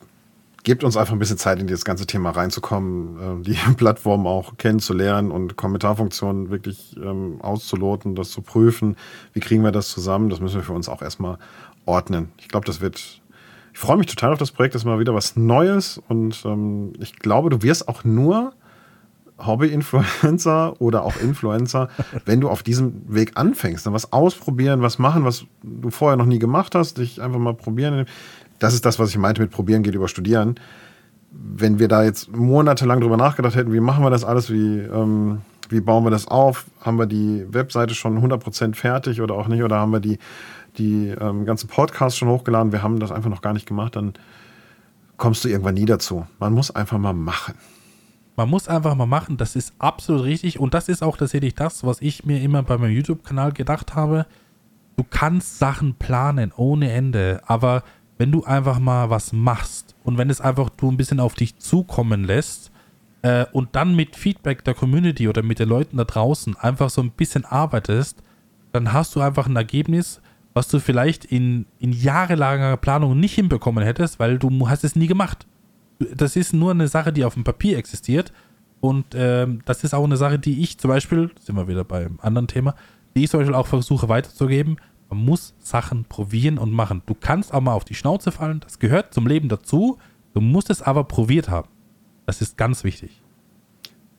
gebt 0.65 0.83
uns 0.83 0.97
einfach 0.97 1.13
ein 1.13 1.19
bisschen 1.19 1.37
Zeit, 1.37 1.59
in 1.59 1.67
dieses 1.67 1.85
ganze 1.85 2.05
Thema 2.05 2.31
reinzukommen, 2.31 3.41
äh, 3.41 3.43
die 3.43 3.53
Plattform 3.77 4.27
auch 4.27 4.57
kennenzulernen 4.57 5.31
und 5.31 5.55
Kommentarfunktionen 5.55 6.49
wirklich 6.49 6.97
ähm, 6.97 7.39
auszuloten, 7.41 8.15
das 8.15 8.31
zu 8.31 8.41
prüfen. 8.41 8.97
Wie 9.31 9.39
kriegen 9.39 9.63
wir 9.63 9.71
das 9.71 9.89
zusammen? 9.89 10.29
Das 10.29 10.41
müssen 10.41 10.55
wir 10.55 10.63
für 10.63 10.73
uns 10.73 10.89
auch 10.89 11.01
erstmal 11.01 11.37
ordnen. 11.85 12.31
Ich 12.39 12.49
glaube, 12.49 12.65
das 12.65 12.81
wird. 12.81 13.21
Ich 13.73 13.79
freue 13.79 13.97
mich 13.97 14.07
total 14.07 14.31
auf 14.31 14.39
das 14.39 14.51
Projekt. 14.51 14.73
Das 14.73 14.81
ist 14.81 14.85
mal 14.85 14.99
wieder 14.99 15.13
was 15.13 15.35
Neues 15.35 16.01
und 16.07 16.43
ähm, 16.45 16.93
ich 16.99 17.19
glaube, 17.19 17.49
du 17.49 17.61
wirst 17.61 17.87
auch 17.87 18.03
nur 18.03 18.53
Hobby-Influencer 19.37 20.75
oder 20.79 21.03
auch 21.03 21.17
Influencer, 21.17 21.89
wenn 22.25 22.41
du 22.41 22.49
auf 22.49 22.63
diesem 22.63 23.01
Weg 23.13 23.33
anfängst, 23.35 23.85
dann 23.85 23.93
was 23.93 24.13
ausprobieren, 24.13 24.81
was 24.81 24.97
machen, 24.97 25.25
was 25.25 25.45
du 25.61 25.89
vorher 25.89 26.15
noch 26.15 26.25
nie 26.25 26.39
gemacht 26.39 26.73
hast, 26.73 26.97
dich 26.97 27.21
einfach 27.21 27.39
mal 27.39 27.53
probieren 27.53 28.05
das 28.59 28.73
ist 28.73 28.85
das, 28.85 28.99
was 28.99 29.09
ich 29.09 29.17
meinte 29.17 29.41
mit 29.41 29.51
probieren 29.51 29.83
geht 29.83 29.95
über 29.95 30.07
studieren. 30.07 30.55
Wenn 31.31 31.79
wir 31.79 31.87
da 31.87 32.03
jetzt 32.03 32.35
monatelang 32.35 33.01
drüber 33.01 33.17
nachgedacht 33.17 33.55
hätten, 33.55 33.73
wie 33.73 33.79
machen 33.79 34.03
wir 34.03 34.09
das 34.09 34.23
alles, 34.23 34.49
wie, 34.49 34.79
ähm, 34.79 35.41
wie 35.69 35.81
bauen 35.81 36.03
wir 36.05 36.11
das 36.11 36.27
auf, 36.27 36.65
haben 36.81 36.97
wir 36.97 37.05
die 37.05 37.45
Webseite 37.49 37.93
schon 37.93 38.17
100% 38.17 38.75
fertig 38.75 39.21
oder 39.21 39.35
auch 39.35 39.47
nicht, 39.47 39.63
oder 39.63 39.77
haben 39.77 39.91
wir 39.91 39.99
die, 39.99 40.17
die 40.77 41.09
ähm, 41.09 41.45
ganzen 41.45 41.67
Podcasts 41.67 42.17
schon 42.17 42.29
hochgeladen, 42.29 42.71
wir 42.71 42.83
haben 42.83 42.99
das 42.99 43.11
einfach 43.11 43.29
noch 43.29 43.41
gar 43.41 43.53
nicht 43.53 43.67
gemacht, 43.67 43.95
dann 43.95 44.13
kommst 45.17 45.43
du 45.43 45.49
irgendwann 45.49 45.75
nie 45.75 45.85
dazu. 45.85 46.25
Man 46.39 46.53
muss 46.53 46.71
einfach 46.71 46.97
mal 46.97 47.13
machen. 47.13 47.55
Man 48.37 48.49
muss 48.49 48.67
einfach 48.67 48.95
mal 48.95 49.05
machen, 49.05 49.37
das 49.37 49.55
ist 49.55 49.73
absolut 49.79 50.23
richtig 50.23 50.59
und 50.59 50.73
das 50.73 50.89
ist 50.89 51.01
auch 51.01 51.15
tatsächlich 51.15 51.55
das, 51.55 51.85
was 51.85 52.01
ich 52.01 52.25
mir 52.25 52.41
immer 52.41 52.63
bei 52.63 52.77
meinem 52.77 52.91
YouTube-Kanal 52.91 53.53
gedacht 53.53 53.95
habe. 53.95 54.25
Du 54.97 55.05
kannst 55.09 55.59
Sachen 55.59 55.95
planen 55.95 56.51
ohne 56.55 56.91
Ende, 56.91 57.41
aber 57.45 57.83
wenn 58.17 58.31
du 58.31 58.43
einfach 58.43 58.79
mal 58.79 59.09
was 59.09 59.33
machst 59.33 59.95
und 60.03 60.17
wenn 60.17 60.29
es 60.29 60.41
einfach 60.41 60.69
du 60.69 60.89
ein 60.89 60.97
bisschen 60.97 61.19
auf 61.19 61.33
dich 61.33 61.57
zukommen 61.57 62.23
lässt 62.23 62.71
äh, 63.21 63.45
und 63.51 63.75
dann 63.75 63.95
mit 63.95 64.15
Feedback 64.15 64.63
der 64.63 64.73
Community 64.73 65.27
oder 65.27 65.43
mit 65.43 65.59
den 65.59 65.69
Leuten 65.69 65.97
da 65.97 66.05
draußen 66.05 66.55
einfach 66.55 66.89
so 66.89 67.01
ein 67.01 67.11
bisschen 67.11 67.45
arbeitest, 67.45 68.23
dann 68.71 68.93
hast 68.93 69.15
du 69.15 69.21
einfach 69.21 69.47
ein 69.47 69.55
Ergebnis, 69.55 70.21
was 70.53 70.67
du 70.69 70.79
vielleicht 70.79 71.25
in, 71.25 71.65
in 71.79 71.91
jahrelanger 71.91 72.77
Planung 72.77 73.19
nicht 73.19 73.35
hinbekommen 73.35 73.83
hättest, 73.83 74.19
weil 74.19 74.39
du 74.39 74.69
hast 74.69 74.83
es 74.83 74.95
nie 74.95 75.07
gemacht. 75.07 75.45
Das 76.13 76.35
ist 76.35 76.53
nur 76.53 76.71
eine 76.71 76.87
Sache, 76.87 77.11
die 77.11 77.25
auf 77.25 77.33
dem 77.33 77.43
Papier 77.43 77.77
existiert 77.77 78.31
und 78.79 79.05
ähm, 79.15 79.61
das 79.65 79.83
ist 79.83 79.93
auch 79.93 80.03
eine 80.03 80.17
Sache, 80.17 80.39
die 80.39 80.61
ich 80.61 80.77
zum 80.77 80.89
Beispiel, 80.89 81.31
sind 81.41 81.55
wir 81.55 81.67
wieder 81.67 81.83
beim 81.83 82.19
anderen 82.21 82.47
Thema, 82.47 82.75
die 83.15 83.23
ich 83.23 83.31
zum 83.31 83.39
Beispiel 83.39 83.55
auch 83.55 83.67
versuche 83.67 84.09
weiterzugeben, 84.09 84.77
man 85.09 85.19
muss 85.19 85.53
Sachen 85.59 86.05
probieren 86.05 86.57
und 86.57 86.71
machen. 86.71 87.01
Du 87.05 87.13
kannst 87.13 87.53
auch 87.53 87.61
mal 87.61 87.73
auf 87.73 87.85
die 87.85 87.95
Schnauze 87.95 88.31
fallen, 88.31 88.59
das 88.61 88.79
gehört 88.79 89.13
zum 89.13 89.27
Leben 89.27 89.49
dazu. 89.49 89.97
Du 90.33 90.41
musst 90.41 90.69
es 90.69 90.81
aber 90.81 91.03
probiert 91.05 91.49
haben. 91.49 91.69
Das 92.25 92.41
ist 92.41 92.57
ganz 92.57 92.83
wichtig. 92.83 93.21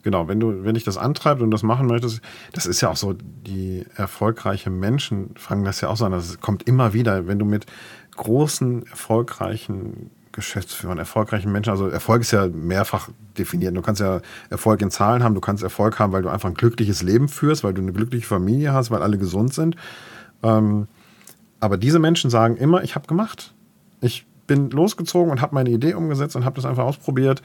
Genau, 0.02 0.28
wenn 0.28 0.38
du, 0.38 0.64
wenn 0.64 0.74
dich 0.74 0.84
das 0.84 0.96
antreibt 0.96 1.42
und 1.42 1.50
das 1.50 1.64
machen 1.64 1.88
möchtest, 1.88 2.20
das 2.52 2.66
ist 2.66 2.80
ja 2.80 2.90
auch 2.90 2.96
so, 2.96 3.12
die 3.12 3.84
erfolgreichen 3.96 4.78
Menschen 4.78 5.34
fangen 5.36 5.64
das 5.64 5.80
ja 5.80 5.88
auch 5.88 5.96
so 5.96 6.04
an. 6.04 6.12
Das 6.12 6.40
kommt 6.40 6.62
immer 6.62 6.92
wieder, 6.92 7.26
wenn 7.26 7.40
du 7.40 7.44
mit 7.44 7.66
großen, 8.16 8.86
erfolgreichen 8.86 10.10
Geschäftsführern, 10.30 10.98
erfolgreichen 10.98 11.50
Menschen, 11.50 11.70
also 11.70 11.88
Erfolg 11.88 12.20
ist 12.20 12.30
ja 12.30 12.46
mehrfach 12.46 13.08
definiert. 13.36 13.76
Du 13.76 13.82
kannst 13.82 14.00
ja 14.00 14.20
Erfolg 14.48 14.80
in 14.82 14.90
Zahlen 14.90 15.24
haben, 15.24 15.34
du 15.34 15.40
kannst 15.40 15.64
Erfolg 15.64 15.98
haben, 15.98 16.12
weil 16.12 16.22
du 16.22 16.28
einfach 16.28 16.48
ein 16.48 16.54
glückliches 16.54 17.02
Leben 17.02 17.28
führst, 17.28 17.64
weil 17.64 17.74
du 17.74 17.82
eine 17.82 17.92
glückliche 17.92 18.26
Familie 18.26 18.72
hast, 18.72 18.90
weil 18.90 19.02
alle 19.02 19.18
gesund 19.18 19.54
sind. 19.54 19.76
Ähm, 20.46 20.88
aber 21.60 21.76
diese 21.76 21.98
Menschen 21.98 22.30
sagen 22.30 22.56
immer, 22.56 22.82
ich 22.84 22.94
habe 22.94 23.06
gemacht. 23.06 23.54
Ich 24.00 24.26
bin 24.46 24.70
losgezogen 24.70 25.30
und 25.30 25.40
habe 25.40 25.54
meine 25.54 25.70
Idee 25.70 25.94
umgesetzt 25.94 26.36
und 26.36 26.44
habe 26.44 26.56
das 26.56 26.64
einfach 26.64 26.84
ausprobiert 26.84 27.42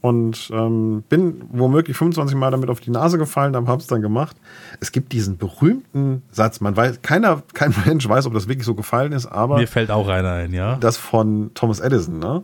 und 0.00 0.50
ähm, 0.52 1.04
bin 1.08 1.42
womöglich 1.50 1.96
25 1.96 2.36
Mal 2.36 2.50
damit 2.50 2.70
auf 2.70 2.80
die 2.80 2.90
Nase 2.90 3.18
gefallen, 3.18 3.54
aber 3.54 3.68
habe 3.68 3.80
es 3.80 3.86
dann 3.86 4.00
gemacht. 4.00 4.36
Es 4.80 4.92
gibt 4.92 5.12
diesen 5.12 5.36
berühmten 5.36 6.22
Satz, 6.30 6.60
man 6.60 6.76
weiß, 6.76 7.02
keiner, 7.02 7.42
kein 7.52 7.74
Mensch 7.86 8.08
weiß, 8.08 8.26
ob 8.26 8.34
das 8.34 8.48
wirklich 8.48 8.66
so 8.66 8.74
gefallen 8.74 9.12
ist, 9.12 9.26
aber. 9.26 9.58
Mir 9.58 9.68
fällt 9.68 9.90
auch 9.90 10.08
einer 10.08 10.32
ein, 10.32 10.54
ja. 10.54 10.76
Das 10.76 10.96
von 10.96 11.50
Thomas 11.54 11.80
Edison, 11.80 12.18
ne? 12.18 12.42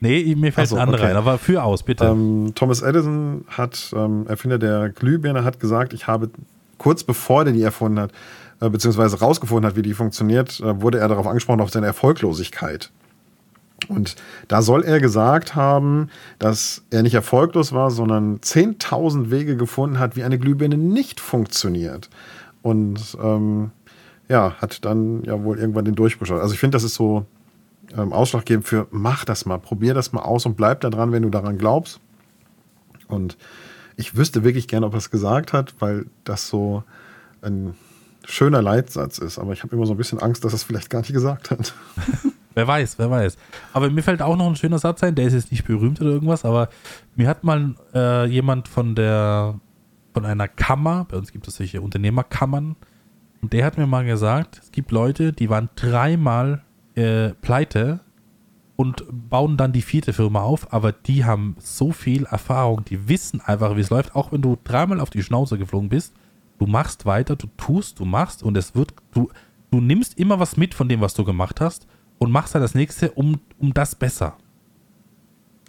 Nee, 0.00 0.34
mir 0.34 0.52
fällt 0.52 0.68
so, 0.68 0.76
ein 0.76 0.82
anderer 0.82 1.02
okay. 1.02 1.10
ein, 1.12 1.16
aber 1.16 1.38
für 1.38 1.62
aus, 1.62 1.84
bitte. 1.84 2.04
Ähm, 2.04 2.52
Thomas 2.54 2.82
Edison 2.82 3.44
hat, 3.48 3.92
ähm, 3.96 4.26
Erfinder 4.26 4.58
der 4.58 4.90
Glühbirne, 4.90 5.44
hat 5.44 5.60
gesagt, 5.60 5.92
ich 5.94 6.08
habe 6.08 6.28
kurz 6.76 7.04
bevor 7.04 7.44
der 7.44 7.54
die 7.54 7.62
erfunden 7.62 8.00
hat, 8.00 8.10
äh, 8.62 8.70
beziehungsweise 8.70 9.18
rausgefunden 9.18 9.66
hat, 9.66 9.76
wie 9.76 9.82
die 9.82 9.92
funktioniert, 9.92 10.60
äh, 10.60 10.80
wurde 10.80 11.00
er 11.00 11.08
darauf 11.08 11.26
angesprochen, 11.26 11.60
auf 11.60 11.70
seine 11.70 11.86
Erfolglosigkeit. 11.86 12.92
Und 13.88 14.14
da 14.46 14.62
soll 14.62 14.84
er 14.84 15.00
gesagt 15.00 15.56
haben, 15.56 16.08
dass 16.38 16.84
er 16.90 17.02
nicht 17.02 17.14
erfolglos 17.14 17.72
war, 17.72 17.90
sondern 17.90 18.38
10.000 18.38 19.30
Wege 19.32 19.56
gefunden 19.56 19.98
hat, 19.98 20.14
wie 20.14 20.22
eine 20.22 20.38
Glühbirne 20.38 20.76
nicht 20.76 21.18
funktioniert. 21.18 22.08
Und 22.62 23.18
ähm, 23.20 23.72
ja, 24.28 24.54
hat 24.60 24.84
dann 24.84 25.24
ja 25.24 25.42
wohl 25.42 25.58
irgendwann 25.58 25.84
den 25.84 25.96
Durchbruch. 25.96 26.30
Also 26.30 26.54
ich 26.54 26.60
finde, 26.60 26.76
das 26.76 26.84
ist 26.84 26.94
so 26.94 27.26
ähm, 27.96 28.12
ausschlaggebend 28.12 28.64
für, 28.64 28.86
mach 28.92 29.24
das 29.24 29.44
mal, 29.44 29.58
probier 29.58 29.94
das 29.94 30.12
mal 30.12 30.22
aus 30.22 30.46
und 30.46 30.56
bleib 30.56 30.82
da 30.82 30.90
dran, 30.90 31.10
wenn 31.10 31.24
du 31.24 31.30
daran 31.30 31.58
glaubst. 31.58 31.98
Und 33.08 33.36
ich 33.96 34.16
wüsste 34.16 34.44
wirklich 34.44 34.68
gerne, 34.68 34.86
ob 34.86 34.94
er 34.94 34.98
es 34.98 35.10
gesagt 35.10 35.52
hat, 35.52 35.74
weil 35.80 36.06
das 36.22 36.46
so 36.46 36.84
ein 37.40 37.74
schöner 38.24 38.62
Leitsatz 38.62 39.18
ist, 39.18 39.38
aber 39.38 39.52
ich 39.52 39.62
habe 39.62 39.74
immer 39.76 39.86
so 39.86 39.94
ein 39.94 39.96
bisschen 39.96 40.18
Angst, 40.18 40.44
dass 40.44 40.52
er 40.52 40.56
es 40.56 40.64
vielleicht 40.64 40.90
gar 40.90 41.00
nicht 41.00 41.12
gesagt 41.12 41.50
hat. 41.50 41.74
wer 42.54 42.66
weiß, 42.66 42.98
wer 42.98 43.10
weiß. 43.10 43.36
Aber 43.72 43.90
mir 43.90 44.02
fällt 44.02 44.22
auch 44.22 44.36
noch 44.36 44.46
ein 44.46 44.56
schöner 44.56 44.78
Satz 44.78 45.02
ein, 45.02 45.14
der 45.14 45.26
ist 45.26 45.34
jetzt 45.34 45.50
nicht 45.50 45.64
berühmt 45.64 46.00
oder 46.00 46.10
irgendwas, 46.10 46.44
aber 46.44 46.68
mir 47.16 47.28
hat 47.28 47.44
mal 47.44 47.74
äh, 47.94 48.26
jemand 48.26 48.68
von 48.68 48.94
der 48.94 49.58
von 50.14 50.26
einer 50.26 50.48
Kammer, 50.48 51.06
bei 51.08 51.16
uns 51.16 51.32
gibt 51.32 51.48
es 51.48 51.56
solche 51.56 51.80
Unternehmerkammern, 51.80 52.76
und 53.40 53.52
der 53.52 53.64
hat 53.64 53.76
mir 53.76 53.86
mal 53.86 54.04
gesagt, 54.04 54.60
es 54.62 54.70
gibt 54.70 54.92
Leute, 54.92 55.32
die 55.32 55.50
waren 55.50 55.68
dreimal 55.74 56.62
äh, 56.94 57.30
pleite 57.40 58.00
und 58.76 59.04
bauen 59.10 59.56
dann 59.56 59.72
die 59.72 59.82
vierte 59.82 60.12
Firma 60.12 60.42
auf, 60.42 60.72
aber 60.72 60.92
die 60.92 61.24
haben 61.24 61.56
so 61.58 61.90
viel 61.90 62.24
Erfahrung, 62.26 62.84
die 62.84 63.08
wissen 63.08 63.40
einfach, 63.40 63.76
wie 63.76 63.80
es 63.80 63.90
läuft, 63.90 64.14
auch 64.14 64.32
wenn 64.32 64.42
du 64.42 64.56
dreimal 64.62 65.00
auf 65.00 65.10
die 65.10 65.22
Schnauze 65.22 65.58
geflogen 65.58 65.88
bist, 65.88 66.14
du 66.62 66.70
machst 66.70 67.06
weiter, 67.06 67.34
du 67.34 67.48
tust, 67.56 67.98
du 67.98 68.04
machst 68.04 68.42
und 68.44 68.56
es 68.56 68.76
wird, 68.76 68.94
du, 69.10 69.30
du 69.72 69.80
nimmst 69.80 70.16
immer 70.16 70.38
was 70.38 70.56
mit 70.56 70.74
von 70.74 70.88
dem, 70.88 71.00
was 71.00 71.14
du 71.14 71.24
gemacht 71.24 71.60
hast 71.60 71.88
und 72.18 72.30
machst 72.30 72.54
dann 72.54 72.62
das 72.62 72.76
nächste 72.76 73.10
um, 73.10 73.40
um 73.58 73.74
das 73.74 73.96
besser. 73.96 74.36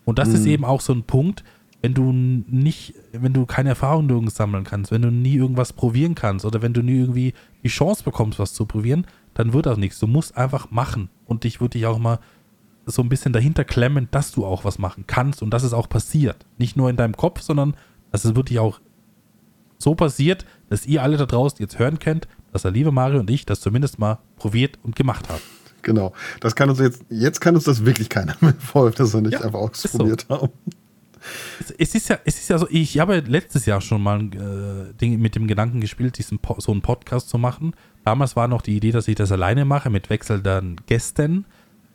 Und 0.05 0.19
das 0.19 0.29
mhm. 0.29 0.35
ist 0.35 0.45
eben 0.45 0.65
auch 0.65 0.81
so 0.81 0.93
ein 0.93 1.01
Punkt, 1.01 1.43
wenn 1.81 1.95
du 1.95 2.11
nicht, 2.13 2.93
wenn 3.11 3.33
du 3.33 3.47
keine 3.47 3.69
Erfahrung 3.69 4.05
nirgends 4.05 4.35
sammeln 4.35 4.63
kannst, 4.63 4.91
wenn 4.91 5.01
du 5.01 5.09
nie 5.09 5.33
irgendwas 5.33 5.73
probieren 5.73 6.13
kannst 6.13 6.45
oder 6.45 6.61
wenn 6.61 6.73
du 6.73 6.83
nie 6.83 6.99
irgendwie 6.99 7.33
die 7.63 7.69
Chance 7.69 8.03
bekommst, 8.03 8.37
was 8.37 8.53
zu 8.53 8.67
probieren, 8.67 9.07
dann 9.33 9.51
wird 9.51 9.65
das 9.65 9.79
nichts. 9.79 9.97
Du 9.99 10.05
musst 10.05 10.37
einfach 10.37 10.69
machen 10.69 11.09
und 11.25 11.43
dich 11.43 11.59
würde 11.59 11.79
ich 11.79 11.87
auch 11.87 11.97
mal 11.97 12.19
so 12.85 13.01
ein 13.01 13.09
bisschen 13.09 13.33
dahinter 13.33 13.63
klemmen, 13.63 14.09
dass 14.11 14.31
du 14.31 14.45
auch 14.45 14.63
was 14.63 14.77
machen 14.77 15.05
kannst 15.07 15.41
und 15.41 15.49
dass 15.49 15.63
es 15.63 15.73
auch 15.73 15.89
passiert. 15.89 16.45
Nicht 16.59 16.77
nur 16.77 16.89
in 16.91 16.97
deinem 16.97 17.17
Kopf, 17.17 17.41
sondern 17.41 17.75
dass 18.11 18.25
es 18.25 18.35
wirklich 18.35 18.59
auch 18.59 18.79
so 19.83 19.95
passiert, 19.95 20.45
dass 20.69 20.85
ihr 20.85 21.03
alle 21.03 21.17
da 21.17 21.25
draußen 21.25 21.59
jetzt 21.59 21.77
hören 21.79 21.99
könnt, 21.99 22.27
dass 22.51 22.63
der 22.63 22.71
liebe 22.71 22.91
Mario 22.91 23.19
und 23.19 23.29
ich 23.29 23.45
das 23.45 23.61
zumindest 23.61 23.99
mal 23.99 24.19
probiert 24.37 24.79
und 24.83 24.95
gemacht 24.95 25.29
haben. 25.29 25.41
Genau. 25.83 26.13
Das 26.39 26.55
kann 26.55 26.69
uns 26.69 26.79
jetzt, 26.79 27.03
jetzt 27.09 27.41
kann 27.41 27.55
uns 27.55 27.65
das 27.65 27.85
wirklich 27.85 28.09
keiner 28.09 28.35
mehr 28.41 28.53
vorwerfen, 28.53 29.05
dass 29.05 29.13
wir 29.13 29.21
nicht 29.21 29.33
ja, 29.33 29.41
einfach 29.41 29.59
ausprobiert 29.59 30.25
so. 30.27 30.35
haben. 30.35 30.49
es, 31.59 31.71
es, 31.71 31.95
ist 31.95 32.09
ja, 32.09 32.17
es 32.25 32.39
ist 32.39 32.49
ja 32.49 32.57
so, 32.57 32.67
ich 32.69 32.97
habe 32.99 33.19
letztes 33.19 33.65
Jahr 33.65 33.81
schon 33.81 34.01
mal 34.01 34.21
äh, 34.21 34.93
Ding 34.93 35.19
mit 35.19 35.35
dem 35.35 35.47
Gedanken 35.47 35.81
gespielt, 35.81 36.17
diesen 36.17 36.39
so 36.57 36.71
einen 36.71 36.81
Podcast 36.81 37.29
zu 37.29 37.37
machen. 37.37 37.75
Damals 38.05 38.35
war 38.35 38.47
noch 38.47 38.61
die 38.61 38.75
Idee, 38.75 38.91
dass 38.91 39.07
ich 39.07 39.15
das 39.15 39.31
alleine 39.31 39.65
mache 39.65 39.89
mit 39.89 40.09
wechselnden 40.09 40.77
Gästen. 40.87 41.45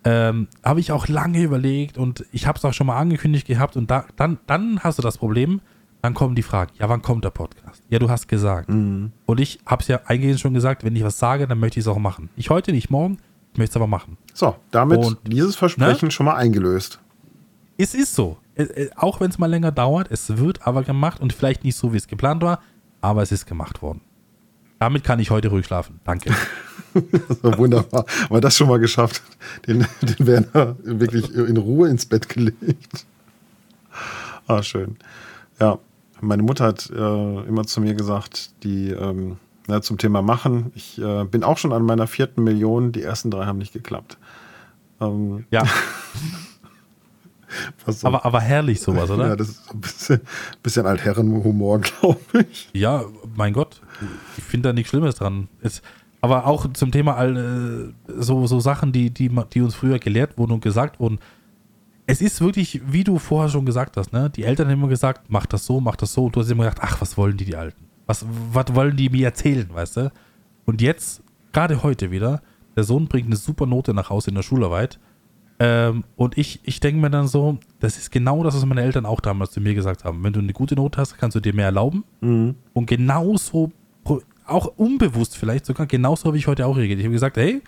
Ähm, 0.05 0.48
habe 0.62 0.81
ich 0.81 0.93
auch 0.93 1.09
lange 1.09 1.43
überlegt 1.43 1.98
und 1.98 2.24
ich 2.31 2.47
habe 2.47 2.56
es 2.56 2.65
auch 2.65 2.73
schon 2.73 2.86
mal 2.86 2.98
angekündigt 2.98 3.47
gehabt 3.47 3.77
und 3.77 3.90
da, 3.90 4.05
dann, 4.16 4.39
dann 4.47 4.81
hast 4.81 4.98
du 4.98 5.02
das 5.02 5.19
Problem, 5.19 5.60
dann 6.02 6.14
kommen 6.14 6.34
die 6.34 6.42
Fragen, 6.42 6.72
ja, 6.78 6.88
wann 6.88 7.02
kommt 7.02 7.24
der 7.24 7.30
Podcast? 7.30 7.82
Ja, 7.88 7.98
du 7.98 8.08
hast 8.08 8.28
gesagt. 8.28 8.68
Mhm. 8.68 9.12
Und 9.26 9.40
ich 9.40 9.58
habe 9.66 9.82
es 9.82 9.88
ja 9.88 10.00
eingehend 10.06 10.40
schon 10.40 10.54
gesagt, 10.54 10.84
wenn 10.84 10.94
ich 10.94 11.02
was 11.02 11.18
sage, 11.18 11.46
dann 11.46 11.58
möchte 11.58 11.80
ich 11.80 11.86
es 11.86 11.88
auch 11.88 11.98
machen. 11.98 12.30
Ich 12.36 12.50
heute 12.50 12.72
nicht, 12.72 12.90
morgen, 12.90 13.18
ich 13.52 13.58
möchte 13.58 13.72
es 13.72 13.76
aber 13.76 13.86
machen. 13.86 14.16
So, 14.32 14.56
damit 14.70 15.00
und, 15.00 15.18
dieses 15.24 15.56
Versprechen 15.56 16.06
ne? 16.06 16.10
schon 16.12 16.26
mal 16.26 16.36
eingelöst. 16.36 17.00
Es 17.76 17.94
ist 17.94 18.14
so. 18.14 18.38
Auch 18.96 19.20
wenn 19.20 19.30
es 19.30 19.38
mal 19.38 19.46
länger 19.46 19.70
dauert, 19.70 20.10
es 20.10 20.36
wird 20.36 20.66
aber 20.66 20.82
gemacht 20.82 21.20
und 21.20 21.32
vielleicht 21.32 21.64
nicht 21.64 21.76
so, 21.76 21.92
wie 21.92 21.96
es 21.96 22.08
geplant 22.08 22.42
war, 22.42 22.60
aber 23.00 23.22
es 23.22 23.32
ist 23.32 23.46
gemacht 23.46 23.82
worden. 23.82 24.00
Damit 24.78 25.04
kann 25.04 25.18
ich 25.18 25.30
heute 25.30 25.48
ruhig 25.48 25.66
schlafen. 25.66 26.00
Danke. 26.04 26.32
wunderbar. 27.42 28.04
Weil 28.28 28.40
das 28.40 28.56
schon 28.56 28.68
mal 28.68 28.78
geschafft 28.78 29.22
Den, 29.66 29.86
den 30.02 30.26
Werner 30.26 30.76
wirklich 30.82 31.34
in 31.34 31.56
Ruhe 31.56 31.88
ins 31.88 32.06
Bett 32.06 32.28
gelegt. 32.28 33.06
Ah, 34.46 34.62
schön. 34.62 34.96
Ja, 35.60 35.78
meine 36.20 36.42
Mutter 36.42 36.66
hat 36.66 36.90
äh, 36.90 37.40
immer 37.42 37.64
zu 37.64 37.80
mir 37.80 37.94
gesagt, 37.94 38.50
die 38.64 38.90
ähm, 38.90 39.36
ja, 39.68 39.82
zum 39.82 39.98
Thema 39.98 40.22
Machen, 40.22 40.72
ich 40.74 40.98
äh, 40.98 41.24
bin 41.24 41.44
auch 41.44 41.58
schon 41.58 41.72
an 41.72 41.84
meiner 41.84 42.06
vierten 42.06 42.42
Million, 42.42 42.92
die 42.92 43.02
ersten 43.02 43.30
drei 43.30 43.44
haben 43.44 43.58
nicht 43.58 43.72
geklappt. 43.72 44.16
Ähm, 45.00 45.44
ja. 45.50 45.64
so. 47.86 48.06
aber, 48.06 48.24
aber 48.24 48.40
herrlich 48.40 48.80
sowas, 48.80 49.10
oder? 49.10 49.28
Ja, 49.28 49.36
das 49.36 49.48
ist 49.48 49.72
ein 49.72 49.80
bisschen, 49.80 50.20
bisschen 50.62 50.86
Altherrenhumor, 50.86 51.80
glaube 51.80 52.46
ich. 52.50 52.70
Ja, 52.72 53.04
mein 53.36 53.52
Gott, 53.52 53.80
ich 54.36 54.44
finde 54.44 54.70
da 54.70 54.72
nichts 54.72 54.90
Schlimmes 54.90 55.16
dran. 55.16 55.48
Es, 55.60 55.82
aber 56.20 56.46
auch 56.46 56.72
zum 56.72 56.90
Thema 56.90 57.22
äh, 57.24 57.92
so, 58.08 58.46
so 58.46 58.60
Sachen, 58.60 58.92
die, 58.92 59.10
die, 59.10 59.30
die 59.52 59.60
uns 59.60 59.74
früher 59.74 59.98
gelehrt 59.98 60.38
wurden 60.38 60.52
und 60.52 60.62
gesagt 60.62 60.98
wurden. 60.98 61.18
Es 62.10 62.22
ist 62.22 62.40
wirklich, 62.40 62.80
wie 62.90 63.05
du 63.05 63.18
vorher 63.18 63.51
schon 63.51 63.66
gesagt 63.66 63.98
hast, 63.98 64.14
ne? 64.14 64.30
Die 64.30 64.44
Eltern 64.44 64.68
haben 64.68 64.78
immer 64.78 64.89
gesagt, 64.89 65.26
mach 65.28 65.44
das 65.44 65.66
so, 65.66 65.78
mach 65.78 65.94
das 65.94 66.14
so. 66.14 66.24
Und 66.24 66.35
du 66.35 66.40
hast 66.40 66.51
immer 66.51 66.64
gedacht, 66.64 66.80
ach, 66.80 67.02
was 67.02 67.18
wollen 67.18 67.36
die, 67.36 67.44
die 67.44 67.55
Alten? 67.55 67.85
Was, 68.06 68.24
was 68.51 68.74
wollen 68.74 68.97
die 68.97 69.10
mir 69.10 69.26
erzählen, 69.26 69.68
weißt 69.70 69.98
du? 69.98 70.12
Und 70.64 70.80
jetzt, 70.80 71.22
gerade 71.52 71.82
heute 71.82 72.10
wieder, 72.10 72.40
der 72.76 72.85
Sohn 72.85 73.09
bringt 73.09 73.26
eine 73.26 73.36
super 73.36 73.66
Note 73.66 73.93
nach 73.93 74.09
Hause 74.09 74.30
in 74.30 74.36
der 74.36 74.43
Schularbeit. 74.43 74.98
Ähm, 75.59 76.05
und 76.16 76.39
ich, 76.39 76.60
ich 76.62 76.80
denke 76.80 76.98
mir 76.98 77.10
dann 77.10 77.28
so, 77.28 77.59
das 77.78 77.98
ist 77.98 78.10
genau 78.10 78.43
das, 78.43 78.56
was 78.56 78.64
meine 78.64 78.80
Eltern 78.80 79.05
auch 79.05 79.20
damals 79.20 79.51
zu 79.51 79.60
mir 79.60 79.74
gesagt 79.74 80.05
haben. 80.05 80.24
Wenn 80.24 80.32
du 80.32 80.39
eine 80.39 80.55
gute 80.55 80.76
Note 80.76 80.98
hast, 80.98 81.18
kannst 81.18 81.35
du 81.35 81.40
dir 81.40 81.52
mehr 81.52 81.66
erlauben. 81.66 82.05
Mhm. 82.22 82.55
Und 82.72 82.86
genauso 82.86 83.70
auch 84.47 84.72
unbewusst 84.78 85.36
vielleicht 85.36 85.66
sogar, 85.66 85.86
genauso 85.86 86.24
habe 86.24 86.39
ich 86.39 86.47
heute 86.47 86.64
auch 86.64 86.78
reagiert. 86.78 87.01
Ich 87.01 87.05
habe 87.05 87.12
gesagt, 87.12 87.36
hey, 87.36 87.60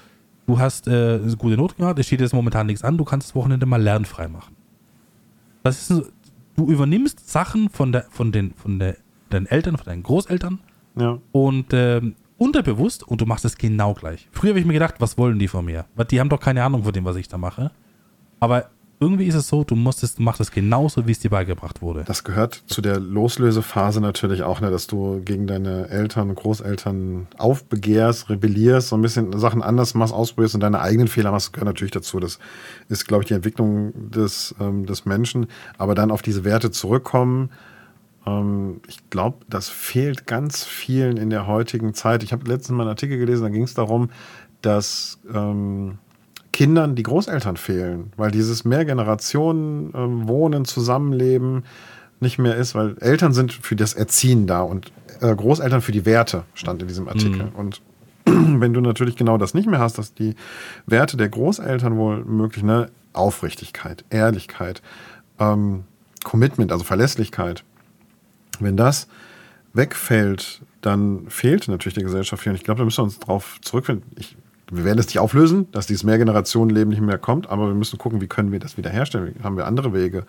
du 0.50 0.58
hast 0.58 0.88
äh, 0.88 1.20
eine 1.22 1.36
gute 1.36 1.56
Note 1.56 1.76
gemacht, 1.76 1.98
es 1.98 2.06
steht 2.06 2.20
jetzt 2.20 2.34
momentan 2.34 2.66
nichts 2.66 2.82
an, 2.82 2.98
du 2.98 3.04
kannst 3.04 3.28
das 3.28 3.34
Wochenende 3.34 3.66
mal 3.66 3.80
lernfrei 3.80 4.28
machen. 4.28 4.56
Das 5.62 5.90
ist, 5.90 6.12
du 6.56 6.66
übernimmst 6.66 7.30
Sachen 7.30 7.68
von, 7.68 7.92
der, 7.92 8.06
von, 8.10 8.32
den, 8.32 8.52
von 8.54 8.78
der, 8.78 8.96
deinen 9.28 9.46
Eltern, 9.46 9.76
von 9.76 9.86
deinen 9.86 10.02
Großeltern 10.02 10.58
ja. 10.96 11.18
und 11.30 11.72
äh, 11.72 12.00
unterbewusst 12.36 13.06
und 13.06 13.20
du 13.20 13.26
machst 13.26 13.44
es 13.44 13.58
genau 13.58 13.94
gleich. 13.94 14.28
Früher 14.32 14.50
habe 14.50 14.60
ich 14.60 14.66
mir 14.66 14.72
gedacht, 14.72 14.96
was 14.98 15.16
wollen 15.18 15.38
die 15.38 15.48
von 15.48 15.64
mir? 15.64 15.86
Weil 15.94 16.06
die 16.06 16.18
haben 16.18 16.30
doch 16.30 16.40
keine 16.40 16.64
Ahnung 16.64 16.82
von 16.82 16.92
dem, 16.92 17.04
was 17.04 17.16
ich 17.16 17.28
da 17.28 17.38
mache. 17.38 17.70
Aber 18.40 18.70
irgendwie 19.02 19.24
ist 19.26 19.34
es 19.34 19.48
so, 19.48 19.64
du 19.64 19.76
musst 19.76 20.02
es, 20.02 20.18
machst 20.18 20.42
es 20.42 20.50
genauso, 20.50 21.06
wie 21.06 21.12
es 21.12 21.18
dir 21.18 21.30
beigebracht 21.30 21.80
wurde. 21.80 22.04
Das 22.04 22.22
gehört 22.22 22.62
zu 22.66 22.82
der 22.82 23.00
Loslösephase 23.00 23.98
natürlich 24.02 24.42
auch, 24.42 24.60
ne, 24.60 24.70
dass 24.70 24.86
du 24.86 25.22
gegen 25.24 25.46
deine 25.46 25.88
Eltern 25.88 26.28
und 26.28 26.34
Großeltern 26.34 27.26
aufbegehrst, 27.38 28.28
rebellierst, 28.28 28.88
so 28.88 28.96
ein 28.96 29.02
bisschen 29.02 29.38
Sachen 29.38 29.62
anders 29.62 29.94
machst, 29.94 30.12
ausprobierst 30.12 30.54
und 30.54 30.60
deine 30.60 30.80
eigenen 30.80 31.08
Fehler 31.08 31.32
machst, 31.32 31.54
gehört 31.54 31.66
natürlich 31.66 31.92
dazu. 31.92 32.20
Das 32.20 32.38
ist, 32.90 33.08
glaube 33.08 33.22
ich, 33.22 33.28
die 33.28 33.34
Entwicklung 33.34 34.10
des, 34.10 34.54
ähm, 34.60 34.84
des 34.84 35.06
Menschen. 35.06 35.46
Aber 35.78 35.94
dann 35.94 36.10
auf 36.10 36.20
diese 36.20 36.44
Werte 36.44 36.70
zurückkommen, 36.70 37.48
ähm, 38.26 38.82
ich 38.86 39.08
glaube, 39.08 39.38
das 39.48 39.70
fehlt 39.70 40.26
ganz 40.26 40.62
vielen 40.64 41.16
in 41.16 41.30
der 41.30 41.46
heutigen 41.46 41.94
Zeit. 41.94 42.22
Ich 42.22 42.34
habe 42.34 42.46
letztens 42.46 42.76
mal 42.76 42.82
einen 42.82 42.90
Artikel 42.90 43.16
gelesen, 43.16 43.44
da 43.44 43.48
ging 43.48 43.62
es 43.62 43.72
darum, 43.72 44.10
dass 44.60 45.18
ähm, 45.32 45.96
Kindern 46.52 46.94
die 46.94 47.02
Großeltern 47.02 47.56
fehlen, 47.56 48.12
weil 48.16 48.30
dieses 48.30 48.64
Mehrgenerationen 48.64 49.90
äh, 49.94 50.28
Wohnen, 50.28 50.64
Zusammenleben 50.64 51.64
nicht 52.20 52.38
mehr 52.38 52.56
ist, 52.56 52.74
weil 52.74 52.96
Eltern 53.00 53.32
sind 53.32 53.52
für 53.52 53.76
das 53.76 53.94
Erziehen 53.94 54.46
da 54.46 54.62
und 54.62 54.92
äh, 55.20 55.34
Großeltern 55.34 55.80
für 55.80 55.92
die 55.92 56.04
Werte, 56.04 56.44
stand 56.54 56.82
in 56.82 56.88
diesem 56.88 57.08
Artikel. 57.08 57.44
Mhm. 57.44 57.54
Und 57.54 57.80
wenn 58.24 58.72
du 58.72 58.80
natürlich 58.80 59.16
genau 59.16 59.38
das 59.38 59.54
nicht 59.54 59.68
mehr 59.68 59.80
hast, 59.80 59.98
dass 59.98 60.14
die 60.14 60.34
Werte 60.86 61.16
der 61.16 61.28
Großeltern 61.28 61.96
wohl 61.96 62.24
möglich, 62.24 62.64
ne, 62.64 62.90
Aufrichtigkeit, 63.12 64.04
Ehrlichkeit, 64.10 64.82
ähm, 65.38 65.84
Commitment, 66.24 66.72
also 66.72 66.84
Verlässlichkeit, 66.84 67.64
wenn 68.58 68.76
das 68.76 69.08
wegfällt, 69.72 70.60
dann 70.82 71.26
fehlt 71.28 71.68
natürlich 71.68 71.94
die 71.94 72.02
Gesellschaft 72.02 72.42
viel. 72.42 72.50
Und 72.50 72.56
ich 72.56 72.64
glaube, 72.64 72.78
da 72.78 72.84
müssen 72.84 72.98
wir 72.98 73.04
uns 73.04 73.18
drauf 73.18 73.58
zurückfinden. 73.62 74.10
Ich 74.16 74.36
wir 74.70 74.84
werden 74.84 74.98
es 74.98 75.06
nicht 75.06 75.18
auflösen, 75.18 75.70
dass 75.72 75.86
dieses 75.86 76.04
Mehrgenerationenleben 76.04 76.90
nicht 76.90 77.02
mehr 77.02 77.18
kommt, 77.18 77.48
aber 77.48 77.66
wir 77.66 77.74
müssen 77.74 77.98
gucken, 77.98 78.20
wie 78.20 78.26
können 78.26 78.52
wir 78.52 78.60
das 78.60 78.76
wiederherstellen. 78.76 79.34
Haben 79.42 79.56
wir 79.56 79.66
andere 79.66 79.92
Wege, 79.92 80.24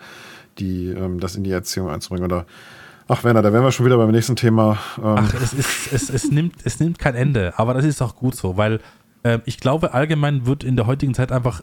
die 0.58 0.88
ähm, 0.88 1.20
das 1.20 1.36
in 1.36 1.44
die 1.44 1.52
Erziehung 1.52 1.88
einzubringen? 1.88 2.24
Oder 2.24 2.46
ach 3.08 3.24
Werner, 3.24 3.42
da 3.42 3.52
wären 3.52 3.64
wir 3.64 3.72
schon 3.72 3.86
wieder 3.86 3.96
beim 3.96 4.10
nächsten 4.10 4.36
Thema. 4.36 4.78
Ähm. 4.98 5.04
Ach, 5.18 5.34
es, 5.34 5.52
ist, 5.52 5.92
es, 5.92 6.10
es, 6.10 6.30
nimmt, 6.30 6.56
es 6.64 6.80
nimmt 6.80 6.98
kein 6.98 7.14
Ende, 7.14 7.54
aber 7.56 7.74
das 7.74 7.84
ist 7.84 8.02
auch 8.02 8.16
gut 8.16 8.34
so, 8.34 8.56
weil 8.56 8.80
äh, 9.22 9.38
ich 9.44 9.58
glaube, 9.58 9.94
allgemein 9.94 10.44
wird 10.44 10.64
in 10.64 10.76
der 10.76 10.86
heutigen 10.86 11.14
Zeit 11.14 11.30
einfach 11.30 11.62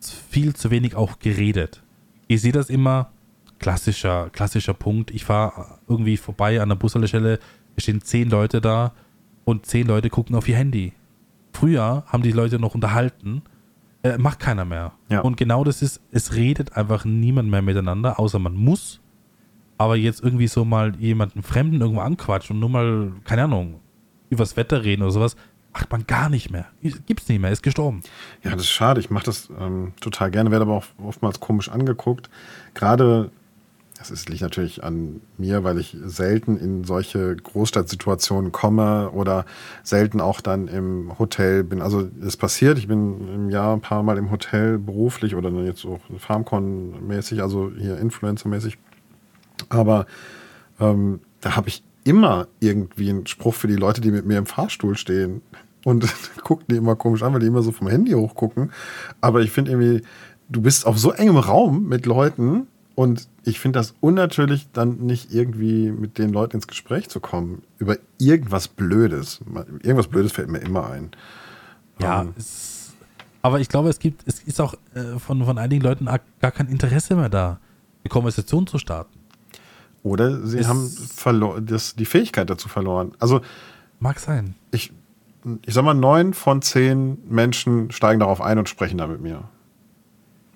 viel 0.00 0.54
zu 0.54 0.70
wenig 0.70 0.96
auch 0.96 1.18
geredet. 1.18 1.82
Ich 2.26 2.40
sehe 2.40 2.52
das 2.52 2.70
immer, 2.70 3.10
klassischer, 3.58 4.30
klassischer 4.30 4.74
Punkt. 4.74 5.10
Ich 5.10 5.24
fahre 5.24 5.78
irgendwie 5.88 6.16
vorbei 6.16 6.60
an 6.60 6.68
der 6.70 6.76
Bushaltestelle, 6.76 7.38
es 7.76 7.82
stehen 7.82 8.02
zehn 8.02 8.30
Leute 8.30 8.60
da 8.60 8.92
und 9.44 9.66
zehn 9.66 9.86
Leute 9.86 10.10
gucken 10.10 10.36
auf 10.36 10.48
ihr 10.48 10.56
Handy 10.56 10.92
Früher 11.54 12.04
haben 12.06 12.22
die 12.22 12.32
Leute 12.32 12.58
noch 12.58 12.74
unterhalten, 12.74 13.42
äh, 14.02 14.18
macht 14.18 14.40
keiner 14.40 14.64
mehr. 14.64 14.92
Ja. 15.08 15.20
Und 15.20 15.36
genau 15.36 15.64
das 15.64 15.82
ist, 15.82 16.00
es 16.10 16.34
redet 16.34 16.76
einfach 16.76 17.04
niemand 17.04 17.48
mehr 17.48 17.62
miteinander, 17.62 18.18
außer 18.18 18.38
man 18.38 18.54
muss. 18.54 19.00
Aber 19.78 19.96
jetzt 19.96 20.22
irgendwie 20.22 20.48
so 20.48 20.64
mal 20.64 20.94
jemanden 20.96 21.42
Fremden 21.42 21.80
irgendwo 21.80 22.00
anquatschen 22.00 22.56
und 22.56 22.60
nur 22.60 22.68
mal, 22.68 23.12
keine 23.24 23.44
Ahnung, 23.44 23.80
übers 24.30 24.56
Wetter 24.56 24.84
reden 24.84 25.02
oder 25.02 25.12
sowas, 25.12 25.36
macht 25.72 25.90
man 25.90 26.06
gar 26.06 26.28
nicht 26.28 26.50
mehr. 26.50 26.66
Gibt's 27.06 27.28
nicht 27.28 27.40
mehr, 27.40 27.50
ist 27.50 27.62
gestorben. 27.62 28.00
Ja, 28.42 28.52
das 28.52 28.62
ist 28.62 28.70
schade. 28.70 29.00
Ich 29.00 29.10
mache 29.10 29.24
das 29.24 29.48
ähm, 29.58 29.92
total 30.00 30.30
gerne, 30.30 30.50
werde 30.50 30.64
aber 30.64 30.74
auch 30.74 30.84
oftmals 31.02 31.40
komisch 31.40 31.68
angeguckt. 31.68 32.30
Gerade 32.74 33.30
das 34.04 34.10
ist, 34.10 34.28
liegt 34.28 34.42
natürlich 34.42 34.84
an 34.84 35.22
mir, 35.38 35.64
weil 35.64 35.78
ich 35.78 35.96
selten 36.04 36.58
in 36.58 36.84
solche 36.84 37.34
Großstadtsituationen 37.36 38.52
komme 38.52 39.10
oder 39.12 39.46
selten 39.82 40.20
auch 40.20 40.42
dann 40.42 40.68
im 40.68 41.18
Hotel 41.18 41.64
bin. 41.64 41.80
Also 41.80 42.10
es 42.22 42.36
passiert, 42.36 42.76
ich 42.76 42.86
bin 42.86 43.26
im 43.34 43.48
Jahr 43.48 43.72
ein 43.72 43.80
paar 43.80 44.02
Mal 44.02 44.18
im 44.18 44.30
Hotel 44.30 44.76
beruflich 44.76 45.34
oder 45.34 45.50
jetzt 45.62 45.86
auch 45.86 46.00
Farmcon-mäßig, 46.18 47.40
also 47.40 47.72
hier 47.78 47.96
Influencer-mäßig. 47.98 48.76
Aber 49.70 50.04
ähm, 50.80 51.20
da 51.40 51.56
habe 51.56 51.68
ich 51.68 51.82
immer 52.04 52.48
irgendwie 52.60 53.08
einen 53.08 53.26
Spruch 53.26 53.54
für 53.54 53.68
die 53.68 53.76
Leute, 53.76 54.02
die 54.02 54.10
mit 54.10 54.26
mir 54.26 54.36
im 54.36 54.46
Fahrstuhl 54.46 54.98
stehen. 54.98 55.40
Und 55.82 56.06
gucken 56.44 56.66
die 56.68 56.76
immer 56.76 56.94
komisch 56.94 57.22
an, 57.22 57.32
weil 57.32 57.40
die 57.40 57.46
immer 57.46 57.62
so 57.62 57.72
vom 57.72 57.88
Handy 57.88 58.12
hochgucken. 58.12 58.70
Aber 59.22 59.40
ich 59.40 59.50
finde 59.50 59.70
irgendwie, 59.70 60.06
du 60.50 60.60
bist 60.60 60.86
auf 60.86 60.98
so 60.98 61.10
engem 61.12 61.38
Raum 61.38 61.88
mit 61.88 62.04
Leuten, 62.04 62.66
und 62.94 63.28
ich 63.44 63.60
finde 63.60 63.78
das 63.78 63.94
unnatürlich, 64.00 64.68
dann 64.72 64.98
nicht 64.98 65.32
irgendwie 65.32 65.90
mit 65.90 66.18
den 66.18 66.32
Leuten 66.32 66.56
ins 66.56 66.66
Gespräch 66.66 67.08
zu 67.08 67.20
kommen 67.20 67.62
über 67.78 67.96
irgendwas 68.18 68.68
Blödes. 68.68 69.40
Irgendwas 69.82 70.08
Blödes 70.08 70.32
fällt 70.32 70.48
mir 70.48 70.58
immer 70.58 70.90
ein. 70.90 71.10
Ja, 72.00 72.22
ähm, 72.22 72.34
es, 72.36 72.92
aber 73.42 73.60
ich 73.60 73.68
glaube, 73.68 73.90
es 73.90 73.98
gibt, 73.98 74.22
es 74.26 74.40
ist 74.40 74.60
auch 74.60 74.74
äh, 74.94 75.18
von, 75.18 75.44
von 75.44 75.58
einigen 75.58 75.82
Leuten 75.82 76.06
gar 76.06 76.50
kein 76.50 76.68
Interesse 76.68 77.14
mehr 77.14 77.28
da, 77.28 77.60
die 78.04 78.08
Konversation 78.08 78.66
zu 78.66 78.78
starten. 78.78 79.18
Oder 80.02 80.46
sie 80.46 80.58
es, 80.58 80.68
haben 80.68 81.66
das, 81.66 81.94
die 81.94 82.04
Fähigkeit 82.04 82.48
dazu 82.48 82.68
verloren. 82.68 83.12
Also 83.18 83.40
mag 84.00 84.18
sein. 84.18 84.54
Ich, 84.70 84.92
ich 85.64 85.74
sag 85.74 85.84
mal, 85.84 85.94
neun 85.94 86.34
von 86.34 86.62
zehn 86.62 87.18
Menschen 87.28 87.90
steigen 87.90 88.20
darauf 88.20 88.40
ein 88.40 88.58
und 88.58 88.68
sprechen 88.68 88.98
da 88.98 89.06
mit 89.06 89.20
mir. 89.20 89.44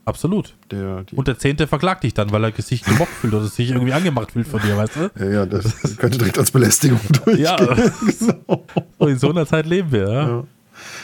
Absolut. 0.09 0.55
Der, 0.70 1.05
und 1.14 1.28
der 1.28 1.39
Zehnte 1.39 1.66
verklagt 1.66 2.02
dich 2.02 2.14
dann, 2.14 2.32
weil 2.32 2.43
er 2.43 2.52
sich 2.62 2.82
gemobbt 2.82 3.12
fühlt 3.12 3.35
oder 3.35 3.44
sich 3.44 3.68
irgendwie 3.68 3.93
angemacht 3.93 4.32
fühlt 4.32 4.48
von 4.48 4.59
dir, 4.62 4.74
weißt 4.74 4.97
du? 4.97 5.10
Ja, 5.22 5.30
ja 5.30 5.44
das 5.44 5.98
könnte 5.98 6.16
direkt 6.16 6.39
als 6.39 6.51
Belästigung 6.51 6.98
durchgehen. 7.26 7.44
Ja, 7.44 7.56
genau. 8.18 8.64
in 9.01 9.18
so 9.18 9.28
einer 9.28 9.44
Zeit 9.44 9.66
leben 9.66 9.93
wir, 9.93 10.09
ja. 10.09 10.28
Ja, 10.28 10.44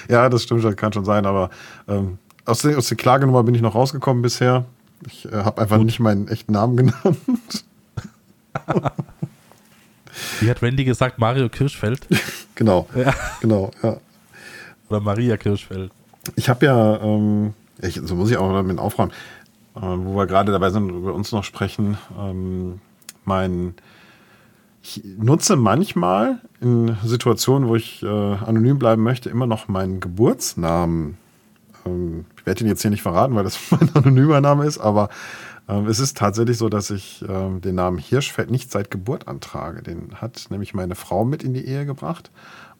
ja 0.08 0.30
das 0.30 0.44
stimmt, 0.44 0.64
das 0.64 0.74
kann 0.74 0.94
schon 0.94 1.04
sein, 1.04 1.26
aber 1.26 1.50
ähm, 1.86 2.16
aus, 2.46 2.62
der, 2.62 2.78
aus 2.78 2.88
der 2.88 2.96
Klagenummer 2.96 3.42
bin 3.42 3.54
ich 3.54 3.60
noch 3.60 3.74
rausgekommen 3.74 4.22
bisher. 4.22 4.64
Ich 5.06 5.26
äh, 5.26 5.32
habe 5.32 5.60
einfach 5.60 5.76
Gut. 5.76 5.84
nicht 5.84 6.00
meinen 6.00 6.26
echten 6.28 6.52
Namen 6.52 6.78
genannt. 6.78 7.04
Wie 10.40 10.48
hat 10.48 10.62
Randy 10.62 10.84
gesagt? 10.84 11.18
Mario 11.18 11.50
Kirschfeld? 11.50 12.06
genau. 12.54 12.88
Ja. 12.94 13.12
Genau, 13.42 13.70
ja. 13.82 13.98
Oder 14.88 15.00
Maria 15.00 15.36
Kirschfeld. 15.36 15.92
Ich 16.36 16.48
habe 16.48 16.64
ja, 16.64 17.02
ähm, 17.02 17.52
ich, 17.80 18.00
so 18.04 18.14
muss 18.14 18.30
ich 18.30 18.36
auch 18.36 18.52
damit 18.52 18.78
aufräumen, 18.78 19.12
äh, 19.76 19.80
wo 19.80 20.16
wir 20.16 20.26
gerade 20.26 20.52
dabei 20.52 20.70
sind, 20.70 20.90
über 20.90 21.14
uns 21.14 21.32
noch 21.32 21.44
sprechen, 21.44 21.98
ähm, 22.18 22.80
mein 23.24 23.74
ich 24.86 25.02
nutze 25.16 25.56
manchmal 25.56 26.42
in 26.60 26.94
Situationen, 27.02 27.70
wo 27.70 27.74
ich 27.74 28.02
äh, 28.02 28.06
anonym 28.06 28.78
bleiben 28.78 29.02
möchte, 29.02 29.30
immer 29.30 29.46
noch 29.46 29.66
meinen 29.66 29.98
Geburtsnamen. 29.98 31.16
Ähm, 31.86 32.26
ich 32.36 32.44
werde 32.44 32.64
ihn 32.64 32.68
jetzt 32.68 32.82
hier 32.82 32.90
nicht 32.90 33.00
verraten, 33.00 33.34
weil 33.34 33.44
das 33.44 33.58
mein 33.70 33.88
anonymer 33.94 34.42
Name 34.42 34.66
ist, 34.66 34.76
aber 34.76 35.08
ähm, 35.68 35.86
es 35.86 36.00
ist 36.00 36.18
tatsächlich 36.18 36.58
so, 36.58 36.68
dass 36.68 36.90
ich 36.90 37.24
ähm, 37.26 37.62
den 37.62 37.76
Namen 37.76 37.96
Hirschfeld 37.96 38.50
nicht 38.50 38.70
seit 38.70 38.90
Geburt 38.90 39.26
antrage. 39.26 39.82
Den 39.82 40.20
hat 40.20 40.46
nämlich 40.50 40.74
meine 40.74 40.96
Frau 40.96 41.24
mit 41.24 41.42
in 41.42 41.54
die 41.54 41.64
Ehe 41.64 41.86
gebracht. 41.86 42.30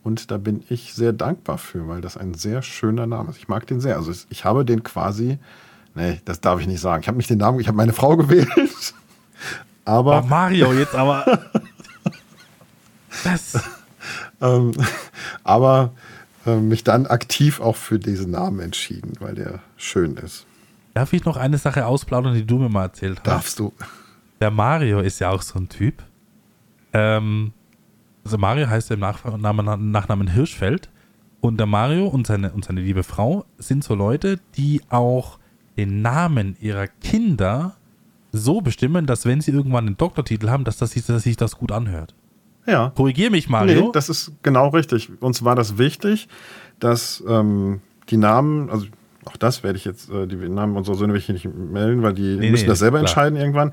Und 0.05 0.31
da 0.31 0.37
bin 0.37 0.63
ich 0.69 0.93
sehr 0.93 1.15
dankbar 1.15 1.57
für, 1.57 1.89
weil 1.89 2.03
das 2.03 2.19
ein 2.19 2.35
sehr 2.35 2.61
schöner 2.61 3.07
Name 3.07 3.31
ist. 3.31 3.39
Ich 3.39 3.49
mag 3.49 3.67
den 3.67 3.81
sehr. 3.81 3.97
Also 3.97 4.13
ich 4.29 4.45
habe 4.45 4.67
den 4.67 4.83
quasi, 4.83 5.39
nee, 5.95 6.21
das 6.27 6.43
darf 6.43 6.61
ich 6.61 6.67
nicht 6.67 6.81
sagen. 6.81 7.01
Ich 7.01 7.09
habe 7.09 7.17
nicht 7.17 7.31
den 7.31 7.39
Namen, 7.39 7.59
ich 7.59 7.69
habe 7.69 7.79
meine 7.79 7.95
Frau 7.95 8.15
gewählt. 8.17 8.95
Aber. 9.87 10.23
Oh, 10.23 10.27
Mario, 10.27 10.75
jetzt 10.75 10.95
aber. 10.95 11.25
das. 13.25 13.59
ähm, 14.43 14.73
aber 15.43 15.93
äh, 16.45 16.57
mich 16.57 16.85
dann 16.85 17.07
aktiv 17.07 17.61
auch 17.61 17.77
für 17.77 17.99
diesen 17.99 18.31
Namen 18.31 18.61
entschieden, 18.61 19.15
weil 19.21 19.35
der 19.35 19.61
schön 19.79 20.19
ist. 20.19 20.45
Darf 20.93 21.15
ich 21.15 21.25
noch 21.25 21.39
eine 21.39 21.57
Sache 21.57 21.87
ausplaudern, 21.87 22.35
die 22.35 22.47
du 22.47 22.59
mir 22.59 22.69
mal 22.69 22.85
erzählt 22.85 23.21
hast? 23.21 23.27
Darfst 23.27 23.59
du. 23.59 23.73
Der 24.41 24.51
Mario 24.51 25.01
ist 25.01 25.19
ja 25.19 25.31
auch 25.31 25.41
so 25.41 25.59
ein 25.59 25.71
Typ. 25.71 26.03
Ähm, 26.93 27.55
also 28.25 28.39
Mario 28.39 28.69
heißt 28.69 28.91
im 28.91 29.01
Nachnamen, 29.01 29.91
Nachnamen 29.91 30.29
Hirschfeld. 30.29 30.91
Und 31.41 31.59
der 31.59 31.67
Mario 31.67 32.07
und 32.07 32.27
seine, 32.27 32.53
und 32.53 32.65
seine 32.65 32.81
liebe 32.81 33.03
Frau 33.03 33.45
sind 33.59 33.85
so 33.85 33.95
Leute, 33.95 34.41
die 34.57 34.81
auch 34.89 35.39
den 35.77 36.01
Namen 36.01 36.57
ihrer 36.59 36.87
Kinder 36.87 37.77
so 38.33 38.61
bestimmen, 38.61 39.07
dass 39.07 39.27
wenn 39.27 39.41
sie 39.41 39.51
irgendwann 39.51 39.87
einen 39.87 39.97
Doktortitel 39.97 40.49
haben, 40.49 40.65
dass, 40.65 40.79
das, 40.79 40.95
dass 40.95 41.23
sich 41.23 41.37
das 41.37 41.57
gut 41.57 41.71
anhört. 41.71 42.15
Ja. 42.67 42.93
Korrigier 42.97 43.31
mich, 43.31 43.49
Mario. 43.49 43.83
Nee, 43.83 43.91
das 43.93 44.09
ist 44.09 44.33
genau 44.43 44.69
richtig. 44.69 45.11
Uns 45.21 45.45
war 45.45 45.55
das 45.55 45.77
wichtig, 45.77 46.29
dass 46.81 47.23
ähm, 47.29 47.81
die 48.09 48.17
Namen, 48.17 48.71
also 48.71 48.87
auch 49.27 49.37
das 49.37 49.63
werde 49.63 49.79
ich 49.79 49.85
jetzt, 49.85 50.11
äh, 50.11 50.27
die 50.27 50.37
Namen 50.37 50.77
unserer 50.77 50.97
Söhne 50.97 51.13
will 51.13 51.21
ich 51.21 51.29
nicht 51.29 51.47
melden, 51.47 52.03
weil 52.03 52.15
die 52.15 52.37
nee, 52.37 52.51
müssen 52.51 52.65
nee, 52.65 52.69
das 52.69 52.79
selber 52.79 52.99
klar. 52.99 53.09
entscheiden 53.09 53.39
irgendwann, 53.39 53.73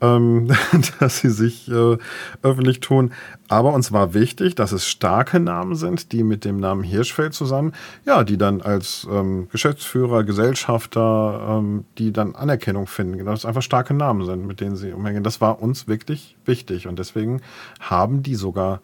ähm, 0.00 0.48
dass 1.00 1.18
sie 1.18 1.30
sich 1.30 1.68
äh, 1.70 1.96
öffentlich 2.42 2.80
tun. 2.80 3.12
Aber 3.48 3.72
uns 3.72 3.92
war 3.92 4.14
wichtig, 4.14 4.54
dass 4.54 4.72
es 4.72 4.86
starke 4.86 5.40
Namen 5.40 5.74
sind, 5.74 6.12
die 6.12 6.22
mit 6.22 6.44
dem 6.44 6.58
Namen 6.58 6.82
Hirschfeld 6.82 7.34
zusammen, 7.34 7.72
ja, 8.04 8.24
die 8.24 8.36
dann 8.36 8.60
als 8.60 9.06
ähm, 9.10 9.48
Geschäftsführer, 9.50 10.24
Gesellschafter, 10.24 11.58
ähm, 11.58 11.84
die 11.98 12.12
dann 12.12 12.34
Anerkennung 12.34 12.86
finden, 12.86 13.18
genau, 13.18 13.30
dass 13.30 13.40
es 13.40 13.46
einfach 13.46 13.62
starke 13.62 13.94
Namen 13.94 14.26
sind, 14.26 14.46
mit 14.46 14.60
denen 14.60 14.76
sie 14.76 14.92
umhängen. 14.92 15.22
Das 15.22 15.40
war 15.40 15.62
uns 15.62 15.88
wirklich 15.88 16.36
wichtig 16.44 16.86
und 16.88 16.98
deswegen 16.98 17.40
haben 17.80 18.22
die 18.22 18.34
sogar 18.34 18.80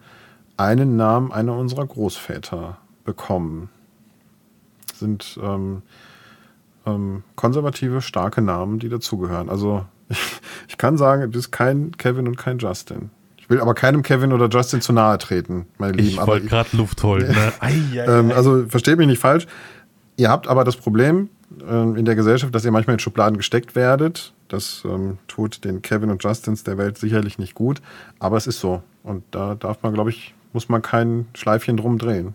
einen 0.57 0.97
Namen 0.97 1.33
einer 1.33 1.57
unserer 1.57 1.87
Großväter 1.87 2.79
bekommen. 3.05 3.71
Sind 4.93 5.39
ähm, 5.43 5.83
ähm, 6.89 7.23
konservative, 7.37 8.01
starke 8.01 8.43
Namen, 8.43 8.79
die 8.79 8.89
dazugehören. 8.89 9.49
Also 9.49 9.85
ich, 10.09 10.19
ich 10.69 10.79
kann 10.79 10.97
sagen, 10.97 11.31
es 11.31 11.37
ist 11.37 11.51
kein 11.51 11.93
Kevin 11.97 12.27
und 12.27 12.37
kein 12.37 12.59
Justin. 12.59 13.11
Ich 13.37 13.51
will 13.51 13.61
aber 13.61 13.75
keinem 13.75 14.03
Kevin 14.03 14.33
oder 14.33 14.49
Justin 14.49 14.81
zu 14.81 14.93
nahe 14.93 15.17
treten, 15.19 15.67
meine 15.79 15.95
Lieben. 15.95 16.21
Ich 16.21 16.27
wollte 16.27 16.47
gerade 16.47 16.77
Luft 16.77 17.03
holen. 17.03 17.29
Ne? 17.29 17.53
ei, 17.61 17.75
ei, 17.95 18.05
ähm, 18.07 18.31
also 18.31 18.67
versteht 18.69 18.99
mich 18.99 19.07
nicht 19.07 19.21
falsch. 19.21 19.47
Ihr 20.17 20.29
habt 20.29 20.49
aber 20.49 20.65
das 20.65 20.77
Problem 20.77 21.31
ähm, 21.67 21.97
in 21.97 22.05
der 22.05 22.15
Gesellschaft, 22.15 22.55
dass 22.55 22.65
ihr 22.65 22.73
manchmal 22.73 22.95
in 22.95 23.01
Schubladen 23.01 23.37
gesteckt 23.37 23.75
werdet. 23.75 24.33
Das 24.49 24.83
ähm, 24.85 25.19
tut 25.29 25.65
den 25.65 25.83
Kevin 25.83 26.11
und 26.11 26.23
Justins 26.23 26.65
der 26.65 26.77
Welt 26.77 26.99
sicherlich 26.99 27.39
nicht 27.39 27.55
gut. 27.55 27.81
Aber 28.19 28.37
es 28.37 28.47
ist 28.47 28.61
so. 28.61 28.83
Und 29.03 29.25
da 29.31 29.55
darf 29.55 29.83
man, 29.83 29.95
glaube 29.95 30.11
ich, 30.11 30.35
muss 30.53 30.69
man 30.69 30.83
kein 30.83 31.27
Schleifchen 31.35 31.77
drum 31.77 31.99
drehen. 31.99 32.35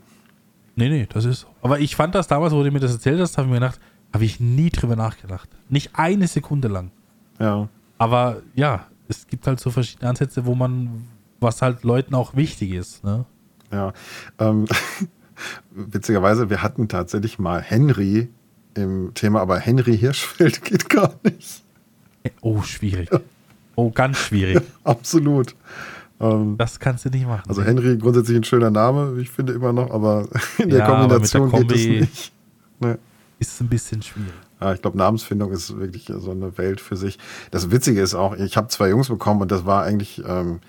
Nee, 0.75 0.89
nee, 0.89 1.07
das 1.11 1.25
ist 1.25 1.41
so. 1.41 1.47
Aber 1.61 1.79
ich 1.79 1.95
fand 1.95 2.15
das 2.15 2.27
damals, 2.27 2.53
wo 2.53 2.63
du 2.63 2.71
mir 2.71 2.79
das 2.79 2.93
erzählt 2.93 3.19
hast, 3.19 3.37
habe 3.37 3.47
ich 3.47 3.51
mir 3.51 3.59
gedacht, 3.59 3.79
habe 4.13 4.25
ich 4.25 4.39
nie 4.39 4.69
drüber 4.69 4.95
nachgedacht. 4.95 5.49
Nicht 5.69 5.91
eine 5.93 6.27
Sekunde 6.27 6.67
lang. 6.67 6.91
Ja. 7.39 7.67
Aber 7.97 8.41
ja, 8.53 8.87
es 9.07 9.27
gibt 9.27 9.47
halt 9.47 9.59
so 9.59 9.71
verschiedene 9.71 10.09
Ansätze, 10.09 10.45
wo 10.45 10.53
man, 10.53 11.07
was 11.39 11.61
halt 11.61 11.83
Leuten 11.83 12.13
auch 12.13 12.35
wichtig 12.35 12.71
ist. 12.71 13.03
Ne? 13.03 13.25
Ja. 13.71 13.91
Ähm, 14.39 14.67
witzigerweise, 15.71 16.49
wir 16.49 16.61
hatten 16.61 16.87
tatsächlich 16.87 17.39
mal 17.39 17.61
Henry 17.61 18.29
im 18.75 19.13
Thema, 19.15 19.41
aber 19.41 19.59
Henry 19.59 19.97
Hirschfeld 19.97 20.61
geht 20.63 20.89
gar 20.89 21.15
nicht. 21.23 21.63
Oh, 22.41 22.61
schwierig. 22.61 23.09
Oh, 23.75 23.89
ganz 23.89 24.17
schwierig. 24.17 24.61
Absolut. 24.83 25.55
Ähm, 26.19 26.55
das 26.57 26.79
kannst 26.79 27.05
du 27.05 27.09
nicht 27.09 27.25
machen. 27.25 27.43
Also 27.47 27.63
Henry 27.63 27.97
grundsätzlich 27.97 28.37
ein 28.37 28.43
schöner 28.43 28.69
Name, 28.69 29.19
ich 29.19 29.29
finde 29.29 29.53
immer 29.53 29.73
noch, 29.73 29.89
aber 29.89 30.27
in 30.59 30.69
der 30.69 30.79
ja, 30.79 30.85
Kombination 30.85 31.49
der 31.49 31.59
Kombi 31.59 31.73
geht 31.73 32.01
es 32.03 32.09
nicht. 32.09 32.33
Nee 32.79 32.95
ist 33.47 33.61
ein 33.61 33.67
bisschen 33.67 34.01
schwierig. 34.01 34.33
Ja, 34.61 34.73
ich 34.73 34.81
glaube, 34.81 34.97
Namensfindung 34.97 35.51
ist 35.51 35.77
wirklich 35.77 36.05
so 36.05 36.31
eine 36.31 36.57
Welt 36.57 36.79
für 36.79 36.95
sich. 36.95 37.19
Das 37.51 37.71
Witzige 37.71 38.01
ist 38.01 38.15
auch, 38.15 38.35
ich 38.35 38.57
habe 38.57 38.67
zwei 38.69 38.89
Jungs 38.89 39.09
bekommen 39.09 39.41
und 39.41 39.51
das 39.51 39.65
war 39.65 39.83
eigentlich, 39.83 40.23
ähm, 40.25 40.59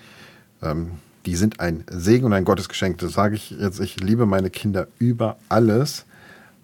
ähm, 0.61 0.91
die 1.25 1.35
sind 1.35 1.59
ein 1.59 1.83
Segen 1.89 2.25
und 2.25 2.33
ein 2.33 2.45
Gottesgeschenk. 2.45 2.97
Das 2.99 3.13
sage 3.13 3.35
ich 3.35 3.51
jetzt, 3.51 3.79
ich 3.79 3.99
liebe 3.99 4.25
meine 4.25 4.49
Kinder 4.49 4.87
über 4.99 5.37
alles. 5.49 6.05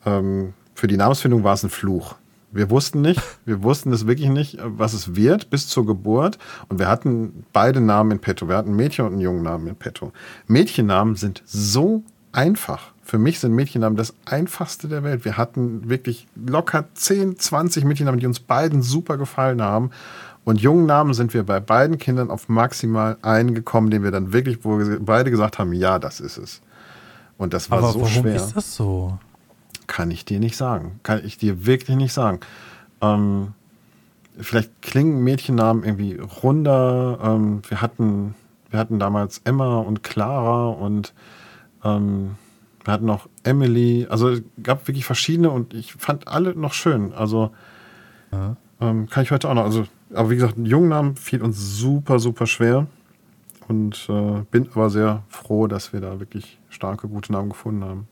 Ähm, 0.06 0.54
für 0.76 0.88
die 0.88 0.98
Namensfindung 0.98 1.44
war 1.44 1.54
es 1.54 1.64
ein 1.64 1.70
Fluch. 1.70 2.16
Wir 2.52 2.70
wussten 2.70 3.02
nicht, 3.02 3.22
wir 3.46 3.64
wussten 3.64 3.94
es 3.94 4.08
wirklich 4.08 4.30
nicht, 4.30 4.58
was 4.62 4.94
es 4.94 5.16
wird 5.16 5.50
bis 5.50 5.68
zur 5.68 5.86
Geburt. 5.86 6.38
Und 6.68 6.80
wir 6.80 6.88
hatten 6.88 7.46
beide 7.54 7.82
Namen 7.82 8.12
in 8.12 8.20
petto. 8.20 8.50
Wir 8.50 8.58
hatten 8.58 8.70
einen 8.70 8.78
Mädchen 8.78 9.06
und 9.06 9.14
einen 9.14 9.22
jungen 9.22 9.44
Namen 9.44 9.68
in 9.68 9.76
petto. 9.76 10.12
Mädchennamen 10.48 11.16
sind 11.16 11.42
so 11.46 12.04
einfach. 12.32 12.92
Für 13.04 13.18
mich 13.18 13.40
sind 13.40 13.54
Mädchennamen 13.54 13.98
das 13.98 14.14
einfachste 14.26 14.88
der 14.88 15.04
Welt. 15.04 15.26
Wir 15.26 15.38
hatten 15.38 15.90
wirklich 15.90 16.28
locker 16.36 16.86
10, 16.94 17.38
20 17.38 17.84
Mädchennamen, 17.84 18.20
die 18.20 18.26
uns 18.26 18.40
beiden 18.40 18.82
super 18.82 19.18
gefallen 19.18 19.62
haben. 19.62 19.92
Und 20.44 20.62
jungen 20.62 20.86
Namen 20.86 21.14
sind 21.14 21.34
wir 21.34 21.44
bei 21.44 21.60
beiden 21.60 21.98
Kindern 21.98 22.32
auf 22.32 22.50
maximal 22.50 23.18
einen 23.22 23.54
gekommen, 23.54 23.92
den 23.92 24.04
wir 24.04 24.12
dann 24.12 24.34
wirklich, 24.34 24.64
wo 24.64 24.80
wir 24.80 25.00
beide 25.00 25.30
gesagt 25.30 25.60
haben, 25.60 25.74
ja, 25.74 26.00
das 26.00 26.20
ist 26.20 26.38
es. 26.38 26.62
Und 27.38 27.54
das 27.54 27.70
war 27.70 27.80
Aber 27.80 27.92
so 27.92 28.02
warum 28.02 28.12
schwer. 28.12 28.24
Warum 28.24 28.36
ist 28.36 28.56
das 28.56 28.76
so? 28.76 29.18
Kann 29.88 30.10
ich 30.10 30.26
dir 30.26 30.40
nicht 30.40 30.58
sagen. 30.58 31.00
Kann 31.04 31.22
ich 31.24 31.38
dir 31.38 31.66
wirklich 31.66 31.98
nicht 31.98 32.14
sagen. 32.14 32.40
Ähm, 33.02 33.54
vielleicht 34.40 34.82
klingen 34.82 35.24
Mädchennamen 35.24 35.84
irgendwie 35.84 36.20
runder. 36.44 37.20
Ähm, 37.22 37.62
wir 37.68 37.82
hatten, 37.82 38.36
wir 38.70 38.80
hatten 38.80 39.00
damals 39.00 39.42
Emma 39.44 39.80
und 39.80 40.04
Clara 40.04 40.70
und 40.70 41.14
ähm, 41.84 42.36
wir 42.84 42.94
hatten 42.94 43.06
noch 43.06 43.30
Emily. 43.44 44.08
Also 44.10 44.30
es 44.30 44.42
gab 44.64 44.88
wirklich 44.88 45.06
verschiedene 45.06 45.50
und 45.50 45.74
ich 45.74 45.94
fand 45.94 46.28
alle 46.28 46.56
noch 46.56 46.74
schön. 46.74 47.14
Also 47.14 47.52
ähm, 48.82 49.08
kann 49.08 49.24
ich 49.24 49.32
heute 49.32 49.48
auch 49.48 49.54
noch. 49.54 49.64
Also, 49.64 49.86
aber 50.14 50.30
wie 50.32 50.36
gesagt, 50.36 50.58
einen 50.58 50.90
Namen 50.90 51.16
fiel 51.16 51.42
uns 51.42 51.78
super, 51.78 52.20
super 52.20 52.48
schwer. 52.48 52.88
Und 53.68 54.08
äh, 54.10 54.42
bin 54.50 54.68
aber 54.74 54.90
sehr 54.90 55.24
froh, 55.30 55.68
dass 55.68 55.94
wir 55.94 56.02
da 56.02 56.20
wirklich 56.20 56.60
starke, 56.70 57.08
gute 57.08 57.32
Namen 57.32 57.50
gefunden 57.50 57.86
haben. 57.86 58.08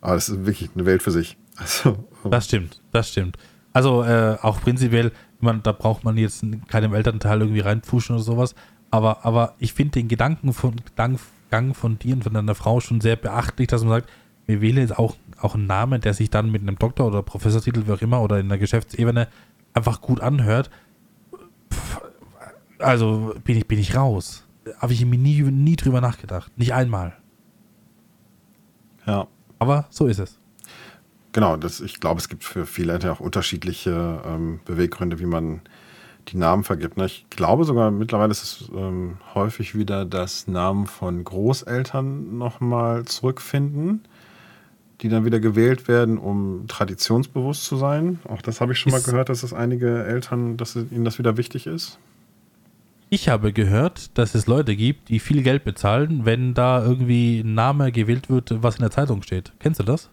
Aber 0.00 0.14
es 0.14 0.28
ist 0.28 0.46
wirklich 0.46 0.70
eine 0.74 0.86
Welt 0.86 1.02
für 1.02 1.10
sich. 1.10 1.36
Also, 1.54 1.90
ähm, 2.24 2.30
das 2.30 2.46
stimmt, 2.46 2.80
das 2.92 3.10
stimmt. 3.10 3.36
Also 3.74 4.02
äh, 4.04 4.38
auch 4.40 4.60
prinzipiell, 4.60 5.12
man, 5.38 5.62
da 5.62 5.72
braucht 5.72 6.02
man 6.02 6.16
jetzt 6.16 6.44
keinem 6.66 6.94
Elternteil 6.94 7.40
irgendwie 7.40 7.60
reinpfuschen 7.60 8.16
oder 8.16 8.24
sowas. 8.24 8.54
Aber, 8.90 9.24
aber 9.26 9.54
ich 9.58 9.74
finde 9.74 9.92
den 9.92 10.08
Gedanken 10.08 10.54
von, 10.54 10.76
Gedanken 10.76 11.20
Gang 11.52 11.76
von 11.76 11.98
dir 11.98 12.14
und 12.14 12.24
von 12.24 12.32
deiner 12.32 12.54
Frau 12.54 12.80
schon 12.80 13.02
sehr 13.02 13.16
beachtlich, 13.16 13.68
dass 13.68 13.82
man 13.82 13.90
sagt, 13.90 14.10
wir 14.46 14.62
wählen 14.62 14.78
jetzt 14.78 14.98
auch, 14.98 15.16
auch 15.38 15.54
einen 15.54 15.66
Namen, 15.66 16.00
der 16.00 16.14
sich 16.14 16.30
dann 16.30 16.50
mit 16.50 16.62
einem 16.62 16.78
Doktor- 16.78 17.06
oder 17.06 17.22
Professortitel, 17.22 17.86
wie 17.86 17.92
auch 17.92 18.00
immer, 18.00 18.22
oder 18.22 18.40
in 18.40 18.48
der 18.48 18.56
Geschäftsebene 18.56 19.28
einfach 19.74 20.00
gut 20.00 20.20
anhört. 20.20 20.70
Also 22.78 23.34
bin 23.44 23.58
ich, 23.58 23.68
bin 23.68 23.78
ich 23.78 23.94
raus. 23.94 24.46
Habe 24.78 24.94
ich 24.94 25.04
mir 25.04 25.18
nie, 25.18 25.42
nie 25.42 25.76
drüber 25.76 26.00
nachgedacht. 26.00 26.56
Nicht 26.56 26.72
einmal. 26.72 27.16
Ja. 29.06 29.28
Aber 29.58 29.86
so 29.90 30.06
ist 30.06 30.18
es. 30.18 30.38
Genau, 31.32 31.58
das, 31.58 31.80
ich 31.80 32.00
glaube, 32.00 32.18
es 32.18 32.30
gibt 32.30 32.44
für 32.44 32.64
viele 32.64 32.98
auch 33.12 33.20
unterschiedliche 33.20 34.22
ähm, 34.26 34.60
Beweggründe, 34.64 35.20
wie 35.20 35.26
man 35.26 35.60
die 36.28 36.36
Namen 36.36 36.64
vergibt. 36.64 36.96
Ne? 36.96 37.06
Ich 37.06 37.26
glaube 37.30 37.64
sogar, 37.64 37.90
mittlerweile 37.90 38.30
ist 38.30 38.42
es 38.42 38.70
ähm, 38.74 39.18
häufig 39.34 39.74
wieder, 39.76 40.04
dass 40.04 40.46
Namen 40.46 40.86
von 40.86 41.24
Großeltern 41.24 42.38
nochmal 42.38 43.04
zurückfinden, 43.04 44.02
die 45.00 45.08
dann 45.08 45.24
wieder 45.24 45.40
gewählt 45.40 45.88
werden, 45.88 46.16
um 46.18 46.66
traditionsbewusst 46.68 47.64
zu 47.64 47.76
sein. 47.76 48.20
Auch 48.28 48.40
das 48.40 48.60
habe 48.60 48.72
ich 48.72 48.78
schon 48.78 48.92
Ist- 48.92 49.04
mal 49.06 49.10
gehört, 49.10 49.28
dass 49.28 49.42
es 49.42 49.52
einige 49.52 50.04
Eltern, 50.04 50.56
dass 50.56 50.76
ihnen 50.76 51.04
das 51.04 51.18
wieder 51.18 51.36
wichtig 51.36 51.66
ist. 51.66 51.98
Ich 53.10 53.28
habe 53.28 53.52
gehört, 53.52 54.16
dass 54.16 54.34
es 54.34 54.46
Leute 54.46 54.74
gibt, 54.74 55.10
die 55.10 55.18
viel 55.18 55.42
Geld 55.42 55.64
bezahlen, 55.64 56.24
wenn 56.24 56.54
da 56.54 56.82
irgendwie 56.82 57.40
ein 57.40 57.52
Name 57.54 57.92
gewählt 57.92 58.30
wird, 58.30 58.62
was 58.62 58.76
in 58.76 58.80
der 58.80 58.90
Zeitung 58.90 59.22
steht. 59.22 59.52
Kennst 59.58 59.80
du 59.80 59.84
das? 59.84 60.08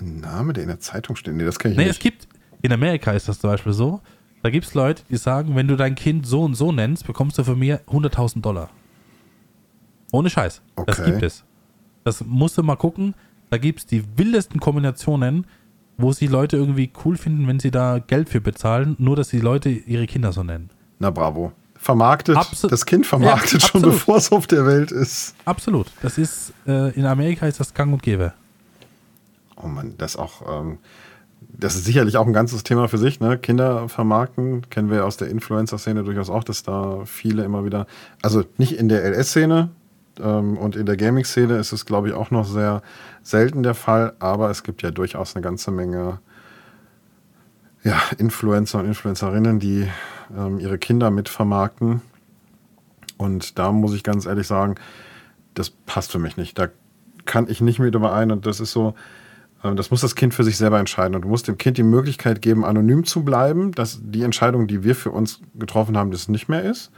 Ein 0.00 0.18
Name, 0.18 0.52
der 0.52 0.64
in 0.64 0.68
der 0.70 0.80
Zeitung 0.80 1.14
steht. 1.14 1.34
Nee, 1.34 1.44
das 1.44 1.58
kenne 1.58 1.72
ich 1.74 1.78
Nee, 1.78 1.84
nicht. 1.84 1.92
es 1.96 1.98
gibt, 2.02 2.26
in 2.62 2.72
Amerika 2.72 3.12
ist 3.12 3.28
das 3.28 3.38
zum 3.38 3.50
Beispiel 3.50 3.72
so, 3.72 4.00
da 4.42 4.50
gibt 4.50 4.66
es 4.66 4.74
Leute, 4.74 5.02
die 5.10 5.16
sagen, 5.16 5.54
wenn 5.56 5.68
du 5.68 5.76
dein 5.76 5.94
Kind 5.94 6.26
so 6.26 6.42
und 6.42 6.54
so 6.54 6.72
nennst, 6.72 7.06
bekommst 7.06 7.38
du 7.38 7.44
von 7.44 7.58
mir 7.58 7.80
100.000 7.88 8.40
Dollar. 8.42 8.70
Ohne 10.12 10.30
Scheiß. 10.30 10.60
Das 10.86 10.98
Okay. 11.00 11.10
gibt 11.10 11.22
es. 11.22 11.44
Das 12.04 12.24
musst 12.24 12.56
du 12.58 12.62
mal 12.62 12.76
gucken. 12.76 13.14
Da 13.50 13.58
gibt 13.58 13.80
es 13.80 13.86
die 13.86 14.02
wildesten 14.16 14.60
Kombinationen, 14.60 15.46
wo 15.98 16.12
sich 16.12 16.30
Leute 16.30 16.56
irgendwie 16.56 16.90
cool 17.04 17.16
finden, 17.16 17.46
wenn 17.46 17.60
sie 17.60 17.70
da 17.70 17.98
Geld 17.98 18.28
für 18.28 18.40
bezahlen, 18.40 18.96
nur 18.98 19.16
dass 19.16 19.28
die 19.28 19.40
Leute 19.40 19.68
ihre 19.68 20.06
Kinder 20.06 20.32
so 20.32 20.42
nennen. 20.42 20.70
Na 20.98 21.10
bravo. 21.10 21.52
Vermarktet, 21.76 22.36
Abso- 22.36 22.68
das 22.68 22.84
Kind 22.84 23.06
vermarktet 23.06 23.62
Ja, 23.62 23.68
schon, 23.68 23.82
bevor 23.82 24.16
es 24.16 24.30
auf 24.32 24.46
der 24.46 24.66
Welt 24.66 24.92
ist. 24.92 25.34
Absolut. 25.46 25.86
Das 26.02 26.18
ist, 26.18 26.52
äh, 26.66 26.90
in 26.94 27.06
Amerika 27.06 27.46
ist 27.46 27.58
das 27.60 27.72
gang 27.72 27.92
und 27.92 28.02
gäbe. 28.02 28.32
Oh 29.56 29.66
Mann, 29.66 29.94
das 29.98 30.16
auch, 30.16 30.60
ähm, 30.62 30.78
das 31.60 31.76
ist 31.76 31.84
sicherlich 31.84 32.16
auch 32.16 32.26
ein 32.26 32.32
ganzes 32.32 32.64
Thema 32.64 32.88
für 32.88 32.98
sich, 32.98 33.20
ne? 33.20 33.38
Kinder 33.38 33.88
vermarkten, 33.88 34.68
kennen 34.70 34.90
wir 34.90 35.04
aus 35.04 35.16
der 35.16 35.28
Influencer-Szene 35.28 36.02
durchaus 36.02 36.30
auch, 36.30 36.44
dass 36.44 36.62
da 36.62 37.04
viele 37.04 37.44
immer 37.44 37.64
wieder, 37.64 37.86
also 38.22 38.44
nicht 38.58 38.76
in 38.76 38.88
der 38.88 39.04
LS-Szene 39.04 39.70
ähm, 40.18 40.56
und 40.56 40.76
in 40.76 40.86
der 40.86 40.96
Gaming-Szene 40.96 41.56
ist 41.56 41.72
es, 41.72 41.86
glaube 41.86 42.08
ich, 42.08 42.14
auch 42.14 42.30
noch 42.30 42.46
sehr 42.46 42.82
selten 43.22 43.62
der 43.62 43.74
Fall, 43.74 44.14
aber 44.18 44.50
es 44.50 44.62
gibt 44.62 44.82
ja 44.82 44.90
durchaus 44.90 45.36
eine 45.36 45.42
ganze 45.42 45.70
Menge 45.70 46.18
ja, 47.82 48.00
Influencer 48.18 48.80
und 48.80 48.86
Influencerinnen, 48.86 49.58
die 49.58 49.88
ähm, 50.36 50.58
ihre 50.58 50.78
Kinder 50.78 51.10
mit 51.10 51.28
vermarkten. 51.28 52.02
Und 53.16 53.58
da 53.58 53.72
muss 53.72 53.94
ich 53.94 54.02
ganz 54.02 54.26
ehrlich 54.26 54.46
sagen, 54.46 54.74
das 55.54 55.70
passt 55.70 56.12
für 56.12 56.18
mich 56.18 56.36
nicht. 56.36 56.58
Da 56.58 56.68
kann 57.24 57.48
ich 57.48 57.60
nicht 57.60 57.78
mit 57.78 57.94
überein 57.94 58.30
und 58.30 58.46
das 58.46 58.60
ist 58.60 58.72
so, 58.72 58.94
das 59.62 59.90
muss 59.90 60.00
das 60.00 60.14
Kind 60.14 60.32
für 60.34 60.44
sich 60.44 60.56
selber 60.56 60.78
entscheiden. 60.78 61.14
Und 61.14 61.22
du 61.22 61.28
musst 61.28 61.46
dem 61.48 61.58
Kind 61.58 61.76
die 61.76 61.82
Möglichkeit 61.82 62.40
geben, 62.40 62.64
anonym 62.64 63.04
zu 63.04 63.22
bleiben, 63.24 63.72
dass 63.72 64.00
die 64.02 64.22
Entscheidung, 64.22 64.66
die 64.66 64.82
wir 64.84 64.94
für 64.94 65.10
uns 65.10 65.40
getroffen 65.54 65.96
haben, 65.98 66.10
das 66.10 66.28
nicht 66.28 66.48
mehr 66.48 66.62
ist. 66.62 66.90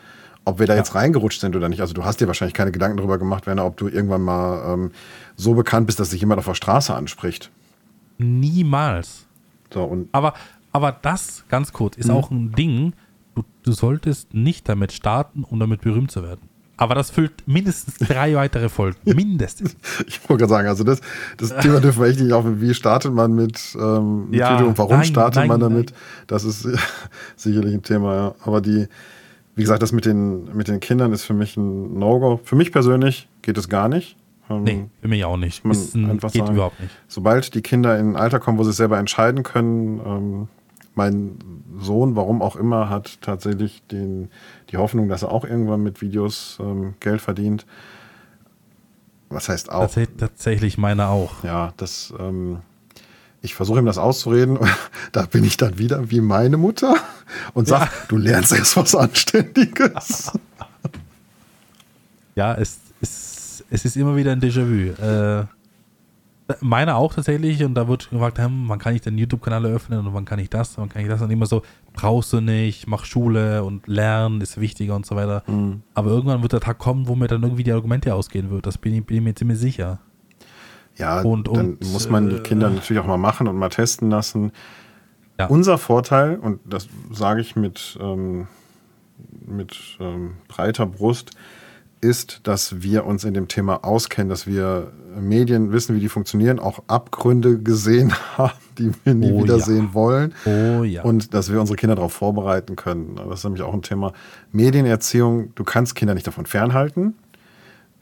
Ob 0.44 0.58
wir 0.58 0.66
da 0.66 0.74
jetzt 0.74 0.94
reingerutscht 0.94 1.40
sind 1.40 1.54
oder 1.54 1.68
nicht. 1.68 1.80
Also 1.80 1.94
du 1.94 2.04
hast 2.04 2.20
dir 2.20 2.26
wahrscheinlich 2.26 2.54
keine 2.54 2.72
Gedanken 2.72 2.96
darüber 2.96 3.18
gemacht, 3.18 3.46
Werner, 3.46 3.64
ob 3.64 3.76
du 3.76 3.88
irgendwann 3.88 4.22
mal 4.22 4.74
ähm, 4.74 4.90
so 5.36 5.54
bekannt 5.54 5.86
bist, 5.86 6.00
dass 6.00 6.10
sich 6.10 6.20
jemand 6.20 6.38
auf 6.40 6.46
der 6.46 6.54
Straße 6.54 6.94
anspricht. 6.94 7.50
Niemals. 8.18 9.26
So, 9.72 9.84
und 9.84 10.08
Aber, 10.12 10.34
aber 10.72 10.92
das, 11.02 11.44
ganz 11.48 11.72
kurz, 11.72 11.96
Mhm. 11.96 12.00
ist 12.02 12.10
auch 12.10 12.30
ein 12.30 12.52
Ding, 12.52 12.92
du, 13.34 13.42
du 13.62 13.72
solltest 13.72 14.34
nicht 14.34 14.68
damit 14.68 14.92
starten, 14.92 15.44
um 15.44 15.58
damit 15.58 15.80
berühmt 15.80 16.10
zu 16.10 16.22
werden. 16.22 16.48
Aber 16.76 16.94
das 16.94 17.10
füllt 17.10 17.32
mindestens 17.46 17.98
drei 17.98 18.34
weitere 18.36 18.68
Folgen. 18.68 18.96
Mindestens. 19.04 19.76
ich 20.06 20.20
wollte 20.28 20.40
gerade 20.42 20.50
sagen, 20.50 20.68
also 20.68 20.84
das, 20.84 21.00
das 21.36 21.54
Thema 21.58 21.80
dürfen 21.80 22.00
wir 22.02 22.08
echt 22.08 22.20
nicht 22.20 22.32
auf. 22.32 22.44
Wie 22.46 22.74
startet 22.74 23.12
man 23.12 23.34
mit 23.34 23.60
ähm, 23.78 24.30
mit 24.30 24.40
Ja, 24.40 24.56
und 24.62 24.76
warum 24.78 24.96
nein, 24.96 25.04
startet 25.04 25.36
nein, 25.40 25.48
man 25.48 25.60
damit? 25.60 25.90
nein. 25.90 26.00
Das 26.26 26.44
ist 26.44 26.66
sicherlich 27.36 27.74
ein 27.74 27.82
Thema, 27.82 28.14
ja. 28.14 28.34
Aber 28.44 28.60
die, 28.60 28.88
wie 29.54 29.62
gesagt, 29.62 29.82
das 29.82 29.92
mit 29.92 30.06
den, 30.06 30.54
mit 30.56 30.68
den 30.68 30.80
Kindern 30.80 31.12
ist 31.12 31.24
für 31.24 31.34
mich 31.34 31.56
ein 31.56 31.98
No-Go. 31.98 32.40
Für 32.42 32.56
mich 32.56 32.72
persönlich 32.72 33.28
geht 33.42 33.58
es 33.58 33.68
gar 33.68 33.88
nicht. 33.88 34.16
Ähm, 34.50 34.64
Nee, 34.64 34.84
für 35.02 35.08
mich 35.08 35.24
auch 35.24 35.36
nicht. 35.36 35.64
man 35.64 35.76
ein, 35.76 36.18
geht 36.18 36.32
sagen, 36.32 36.54
überhaupt 36.54 36.80
nicht. 36.80 36.92
Sobald 37.06 37.54
die 37.54 37.62
Kinder 37.62 37.98
in 37.98 38.10
ein 38.12 38.16
Alter 38.16 38.40
kommen, 38.40 38.58
wo 38.58 38.64
sie 38.64 38.70
es 38.70 38.76
selber 38.76 38.98
entscheiden 38.98 39.42
können, 39.44 40.00
ähm, 40.04 40.48
mein 40.94 41.38
Sohn, 41.78 42.16
warum 42.16 42.42
auch 42.42 42.56
immer, 42.56 42.90
hat 42.90 43.20
tatsächlich 43.22 43.82
den, 43.90 44.30
die 44.70 44.76
Hoffnung, 44.76 45.08
dass 45.08 45.22
er 45.22 45.32
auch 45.32 45.44
irgendwann 45.44 45.82
mit 45.82 46.00
Videos 46.00 46.58
ähm, 46.60 46.94
Geld 47.00 47.20
verdient. 47.20 47.66
Was 49.28 49.48
heißt 49.48 49.72
auch? 49.72 49.90
Tats 49.90 50.10
tatsächlich 50.18 50.76
meine 50.76 51.08
auch. 51.08 51.42
Ja, 51.44 51.72
das, 51.76 52.12
ähm, 52.18 52.58
ich 53.40 53.54
versuche 53.54 53.78
ihm 53.78 53.86
das 53.86 53.98
auszureden. 53.98 54.58
da 55.12 55.22
bin 55.22 55.44
ich 55.44 55.56
dann 55.56 55.78
wieder 55.78 56.10
wie 56.10 56.20
meine 56.20 56.56
Mutter 56.56 56.94
und 57.54 57.66
sage, 57.66 57.90
du 58.08 58.16
lernst 58.16 58.52
erst 58.52 58.76
was 58.76 58.94
Anständiges. 58.94 60.32
Ja, 62.34 62.54
es, 62.54 62.78
es, 63.02 63.62
es 63.68 63.84
ist 63.84 63.94
immer 63.94 64.16
wieder 64.16 64.32
ein 64.32 64.40
Déjà-vu. 64.40 65.02
Äh, 65.02 65.44
meine 66.60 66.96
auch 66.96 67.14
tatsächlich 67.14 67.64
und 67.64 67.74
da 67.74 67.88
wird 67.88 68.10
gefragt, 68.10 68.38
hm, 68.38 68.64
wann 68.66 68.78
kann 68.78 68.94
ich 68.94 69.00
den 69.00 69.16
YouTube-Kanal 69.16 69.64
eröffnen 69.64 70.06
und 70.06 70.12
wann 70.14 70.24
kann 70.24 70.38
ich 70.38 70.50
das, 70.50 70.76
wann 70.76 70.88
kann 70.88 71.02
ich 71.02 71.08
das 71.08 71.22
und 71.22 71.30
immer 71.30 71.46
so, 71.46 71.62
brauchst 71.92 72.32
du 72.32 72.40
nicht, 72.40 72.86
mach 72.86 73.04
Schule 73.04 73.64
und 73.64 73.86
Lernen 73.86 74.40
ist 74.40 74.60
wichtiger 74.60 74.96
und 74.96 75.06
so 75.06 75.16
weiter. 75.16 75.42
Mhm. 75.46 75.82
Aber 75.94 76.10
irgendwann 76.10 76.42
wird 76.42 76.52
der 76.52 76.60
Tag 76.60 76.78
kommen, 76.78 77.06
wo 77.08 77.14
mir 77.14 77.28
dann 77.28 77.42
irgendwie 77.42 77.64
die 77.64 77.72
Argumente 77.72 78.14
ausgehen 78.14 78.50
wird. 78.50 78.66
Das 78.66 78.78
bin 78.78 78.94
ich, 78.94 79.04
bin 79.04 79.18
ich 79.18 79.22
mir 79.22 79.34
ziemlich 79.34 79.58
sicher. 79.58 80.00
Ja, 80.96 81.22
Und- 81.22 81.48
dann 81.48 81.74
und, 81.74 81.92
muss 81.92 82.10
man 82.10 82.28
die 82.28 82.36
äh, 82.36 82.40
Kinder 82.40 82.68
natürlich 82.68 83.00
auch 83.02 83.06
mal 83.06 83.16
machen 83.18 83.46
und 83.48 83.56
mal 83.56 83.70
testen 83.70 84.10
lassen. 84.10 84.52
Ja. 85.38 85.46
Unser 85.46 85.78
Vorteil, 85.78 86.36
und 86.36 86.60
das 86.66 86.88
sage 87.10 87.40
ich 87.40 87.56
mit, 87.56 87.98
ähm, 88.00 88.46
mit 89.46 89.96
ähm, 90.00 90.34
breiter 90.48 90.86
Brust, 90.86 91.30
ist, 92.02 92.40
dass 92.42 92.82
wir 92.82 93.06
uns 93.06 93.24
in 93.24 93.32
dem 93.32 93.48
Thema 93.48 93.84
auskennen, 93.84 94.28
dass 94.28 94.46
wir 94.46 94.92
Medien 95.18 95.72
wissen, 95.72 95.94
wie 95.96 96.00
die 96.00 96.08
funktionieren, 96.08 96.58
auch 96.58 96.82
Abgründe 96.88 97.58
gesehen 97.58 98.12
haben, 98.36 98.52
die 98.76 98.90
wir 99.04 99.14
nie 99.14 99.32
Oh, 99.32 99.42
wiedersehen 99.44 99.86
ja. 99.88 99.94
wollen. 99.94 100.34
Oh 100.44 100.82
ja. 100.84 101.02
Und 101.02 101.32
dass 101.32 101.50
wir 101.50 101.60
unsere 101.60 101.76
Kinder 101.76 101.94
darauf 101.94 102.12
vorbereiten 102.12 102.76
können. 102.76 103.16
Das 103.16 103.40
ist 103.40 103.44
nämlich 103.44 103.62
auch 103.62 103.72
ein 103.72 103.82
Thema. 103.82 104.12
Medienerziehung, 104.50 105.54
du 105.54 105.64
kannst 105.64 105.94
Kinder 105.94 106.14
nicht 106.14 106.26
davon 106.26 106.44
fernhalten. 106.44 107.14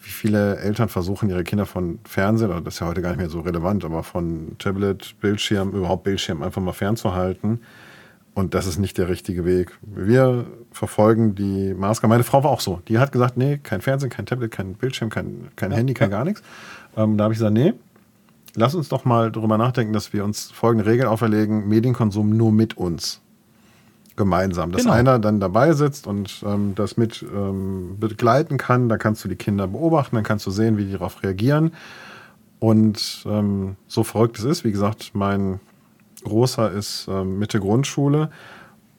Wie 0.03 0.11
viele 0.11 0.57
Eltern 0.57 0.89
versuchen, 0.89 1.29
ihre 1.29 1.45
Kinder 1.45 1.67
von 1.67 1.99
Fernsehen, 2.05 2.51
das 2.65 2.75
ist 2.75 2.81
ja 2.81 2.87
heute 2.87 3.03
gar 3.03 3.11
nicht 3.11 3.19
mehr 3.19 3.29
so 3.29 3.41
relevant, 3.41 3.85
aber 3.85 4.03
von 4.03 4.57
Tablet, 4.59 5.15
Bildschirm, 5.21 5.73
überhaupt 5.73 6.05
Bildschirm 6.05 6.43
einfach 6.43 6.63
mal 6.63 6.73
fernzuhalten. 6.73 7.61
Und 8.35 8.55
das 8.55 8.67
ist 8.67 8.79
nicht 8.79 8.97
der 8.97 9.09
richtige 9.09 9.45
Weg. 9.45 9.77
Wir 9.83 10.47
verfolgen 10.73 11.35
die 11.35 11.75
Maßgabe. 11.75 12.11
Meine 12.11 12.25
Frau 12.25 12.45
war 12.45 12.51
auch 12.51 12.61
so. 12.61 12.81
Die 12.89 12.99
hat 12.99 13.13
gesagt, 13.13 13.37
nee, 13.37 13.59
kein 13.63 13.81
Fernsehen, 13.81 14.11
kein 14.11 14.27
Tablet, 14.27 14.51
kein 14.53 14.75
Bildschirm, 14.75 15.11
kein, 15.11 15.49
kein 15.57 15.73
Handy, 15.73 15.95
kein 15.95 16.11
gar 16.11 16.25
nichts. 16.25 16.43
Ähm, 16.97 17.17
da 17.17 17.25
habe 17.25 17.35
ich 17.35 17.39
gesagt, 17.39 17.55
nee, 17.55 17.75
lass 18.55 18.75
uns 18.75 18.89
doch 18.89 19.05
mal 19.05 19.33
darüber 19.33 19.59
nachdenken, 19.59 19.93
dass 19.93 20.13
wir 20.13 20.25
uns 20.25 20.51
folgende 20.51 20.87
Regel 20.87 21.07
auferlegen: 21.07 21.69
Medienkonsum 21.69 22.37
nur 22.37 22.53
mit 22.53 22.77
uns. 22.77 23.21
Gemeinsam. 24.17 24.71
Dass 24.71 24.83
Genau. 24.83 24.95
einer 24.95 25.19
dann 25.19 25.41
dabei 25.41 25.73
sitzt 25.73 26.07
und 26.07 26.43
ähm, 26.47 26.75
das 26.75 26.97
mit 26.97 27.25
ähm, 27.35 27.97
begleiten 27.99 28.59
kann. 28.59 28.89
Da 28.89 28.99
kannst 28.99 29.25
du 29.25 29.29
die 29.29 29.37
Kinder 29.37 29.67
beobachten, 29.67 30.15
dann 30.15 30.25
kannst 30.25 30.47
du 30.47 30.51
sehen, 30.51 30.77
wie 30.77 30.85
die 30.85 30.93
darauf 30.93 31.23
reagieren. 31.23 31.73
Und 32.59 33.25
ähm, 33.27 33.77
so 33.87 34.05
verrückt 34.05 34.39
es 34.39 34.45
ist, 34.45 34.65
wie 34.65 34.73
gesagt, 34.73 35.13
mein 35.15 35.59
Großer 36.25 36.71
ist 36.71 37.09
ähm, 37.09 37.39
Mitte 37.39 37.61
Grundschule 37.61 38.31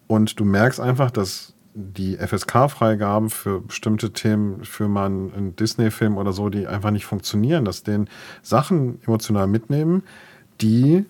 und 0.08 0.40
du 0.40 0.46
merkst 0.46 0.80
einfach, 0.80 1.12
dass 1.12 1.54
die 1.74 2.18
FSK-Freigaben 2.18 3.30
für 3.30 3.62
bestimmte 3.62 4.12
Themen, 4.12 4.66
für 4.66 4.88
mal 4.88 5.06
einen 5.06 5.56
Disney-Film 5.56 6.18
oder 6.18 6.34
so, 6.34 6.50
die 6.50 6.68
einfach 6.68 6.92
nicht 6.92 7.06
funktionieren, 7.06 7.66
dass 7.66 7.84
den 7.84 8.10
Sachen 8.42 9.00
emotional 9.06 9.48
mitnehmen, 9.48 10.04
die, 10.60 11.06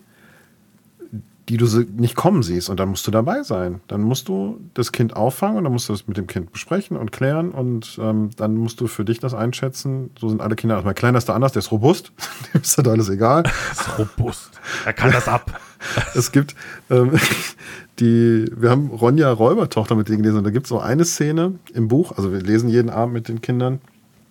die 1.48 1.56
du 1.56 1.66
nicht 1.96 2.14
kommen 2.14 2.42
siehst. 2.42 2.70
Und 2.70 2.78
dann 2.78 2.90
musst 2.90 3.06
du 3.06 3.10
dabei 3.10 3.42
sein. 3.42 3.80
Dann 3.88 4.02
musst 4.02 4.28
du 4.28 4.60
das 4.74 4.92
Kind 4.92 5.16
auffangen 5.16 5.58
und 5.58 5.64
dann 5.64 5.72
musst 5.72 5.88
du 5.88 5.92
das 5.92 6.06
mit 6.06 6.16
dem 6.16 6.28
Kind 6.28 6.52
besprechen 6.52 6.96
und 6.96 7.10
klären 7.10 7.50
und 7.50 7.98
ähm, 8.00 8.30
dann 8.36 8.54
musst 8.54 8.80
du 8.80 8.86
für 8.86 9.04
dich 9.04 9.18
das 9.18 9.34
einschätzen. 9.34 10.10
So 10.18 10.28
sind 10.28 10.40
alle 10.40 10.54
Kinder. 10.54 10.76
Also 10.76 10.86
mein 10.86 10.94
Kleiner 10.94 11.18
ist 11.18 11.28
da 11.28 11.34
anders, 11.34 11.52
der 11.52 11.60
ist 11.60 11.72
robust, 11.72 12.12
dem 12.54 12.62
ist 12.62 12.78
das 12.78 12.86
alles 12.86 13.08
egal. 13.08 13.42
Das 13.42 13.80
ist 13.88 13.98
robust. 13.98 14.60
Er 14.84 14.92
kann 14.92 15.10
das 15.10 15.26
ab. 15.26 15.60
Es 16.14 16.32
gibt 16.32 16.54
ähm, 16.90 17.12
die, 17.98 18.50
wir 18.56 18.70
haben 18.70 18.88
Ronja 18.88 19.30
Räubertochter 19.30 19.94
mit 19.94 20.08
denen 20.08 20.18
gelesen 20.18 20.38
und 20.38 20.44
da 20.44 20.50
gibt 20.50 20.66
es 20.66 20.70
so 20.70 20.80
eine 20.80 21.04
Szene 21.04 21.54
im 21.74 21.88
Buch, 21.88 22.16
also 22.16 22.32
wir 22.32 22.40
lesen 22.40 22.68
jeden 22.68 22.90
Abend 22.90 23.14
mit 23.14 23.28
den 23.28 23.40
Kindern. 23.40 23.80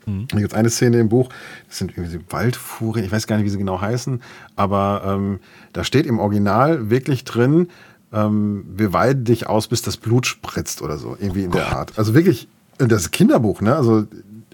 Da 0.05 0.39
gibt 0.39 0.51
es 0.51 0.57
eine 0.57 0.69
Szene 0.71 0.99
im 0.99 1.09
Buch, 1.09 1.29
das 1.67 1.77
sind 1.77 1.95
irgendwie 1.95 2.19
Waldfurien, 2.29 3.05
ich 3.05 3.11
weiß 3.11 3.27
gar 3.27 3.37
nicht, 3.37 3.45
wie 3.45 3.49
sie 3.49 3.59
genau 3.59 3.79
heißen, 3.79 4.21
aber 4.55 5.03
ähm, 5.05 5.39
da 5.73 5.83
steht 5.83 6.07
im 6.07 6.17
Original 6.17 6.89
wirklich 6.89 7.23
drin, 7.23 7.67
ähm, 8.11 8.65
wir 8.75 8.93
weiden 8.93 9.23
dich 9.23 9.47
aus, 9.47 9.67
bis 9.67 9.81
das 9.81 9.97
Blut 9.97 10.25
spritzt 10.25 10.81
oder 10.81 10.97
so, 10.97 11.15
irgendwie 11.19 11.43
in 11.43 11.51
der 11.51 11.75
Art. 11.75 11.93
Also 11.97 12.13
wirklich, 12.13 12.47
und 12.79 12.91
das 12.91 13.03
ist 13.03 13.11
Kinderbuch, 13.11 13.61
ne? 13.61 13.75
Also 13.75 14.05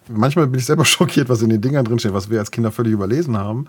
manchmal 0.09 0.47
bin 0.47 0.59
ich 0.59 0.65
selber 0.65 0.85
schockiert, 0.85 1.29
was 1.29 1.41
in 1.41 1.49
den 1.49 1.61
Dingern 1.61 1.85
drinsteht, 1.85 2.13
was 2.13 2.29
wir 2.29 2.39
als 2.39 2.51
Kinder 2.51 2.71
völlig 2.71 2.93
überlesen 2.93 3.37
haben. 3.37 3.67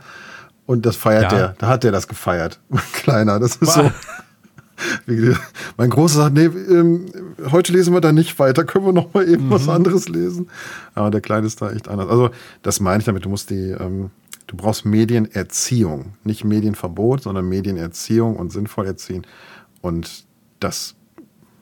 Und 0.68 0.84
das 0.84 0.96
feiert 0.96 1.32
Ja. 1.32 1.38
der. 1.38 1.54
Da 1.58 1.66
hat 1.68 1.82
der 1.82 1.92
das 1.92 2.06
gefeiert. 2.06 2.60
Mein 2.68 2.82
Kleiner. 2.92 3.40
Das 3.40 3.56
ist 3.56 3.72
so. 3.72 3.90
Mein 5.76 5.90
Großer 5.90 6.16
sagt, 6.16 6.34
nee, 6.34 6.44
ähm, 6.44 7.06
heute 7.50 7.72
lesen 7.72 7.94
wir 7.94 8.00
da 8.00 8.12
nicht 8.12 8.38
weiter, 8.38 8.64
können 8.64 8.84
wir 8.84 8.92
noch 8.92 9.12
mal 9.12 9.28
eben 9.28 9.50
was 9.50 9.68
anderes 9.68 10.08
lesen. 10.08 10.48
Aber 10.94 11.10
der 11.10 11.20
Kleine 11.20 11.46
ist 11.46 11.60
da 11.60 11.72
echt 11.72 11.88
anders. 11.88 12.08
Also 12.08 12.30
das 12.62 12.78
meine 12.78 12.98
ich 13.00 13.04
damit, 13.06 13.24
du 13.24 13.28
musst 13.28 13.50
die, 13.50 13.70
ähm, 13.70 14.10
Du 14.46 14.56
brauchst 14.56 14.86
Medienerziehung, 14.86 16.14
nicht 16.24 16.42
Medienverbot, 16.42 17.22
sondern 17.24 17.46
Medienerziehung 17.50 18.34
und 18.36 18.50
sinnvoll 18.50 18.86
erziehen. 18.86 19.26
Und 19.82 20.24
das 20.58 20.94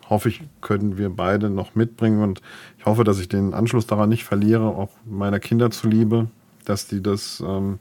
hoffe 0.09 0.29
ich, 0.29 0.41
können 0.61 0.97
wir 0.97 1.11
beide 1.11 1.51
noch 1.51 1.75
mitbringen. 1.75 2.23
Und 2.23 2.41
ich 2.79 2.87
hoffe, 2.87 3.03
dass 3.03 3.19
ich 3.19 3.29
den 3.29 3.55
Anschluss 3.55 3.89
daran 3.89 4.09
nicht 4.09 4.23
verliere, 4.25 4.67
auch 4.69 4.91
meiner 5.05 5.41
Kinder 5.41 5.73
zuliebe, 5.73 6.29
dass 6.65 6.87
die 6.87 7.03
das 7.03 7.43
ähm, 7.45 7.81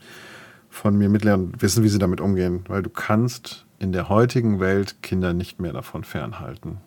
von 0.76 0.98
mir 0.98 1.10
mitlernen, 1.10 1.54
wissen, 1.60 1.84
wie 1.84 1.90
sie 1.90 2.00
damit 2.00 2.22
umgehen. 2.22 2.64
Weil 2.68 2.84
du 2.84 2.90
kannst 2.90 3.66
in 3.80 3.92
der 3.92 4.10
heutigen 4.10 4.60
Welt 4.60 5.02
Kinder 5.02 5.34
nicht 5.34 5.60
mehr 5.60 5.74
davon 5.74 6.04
fernhalten. 6.04 6.78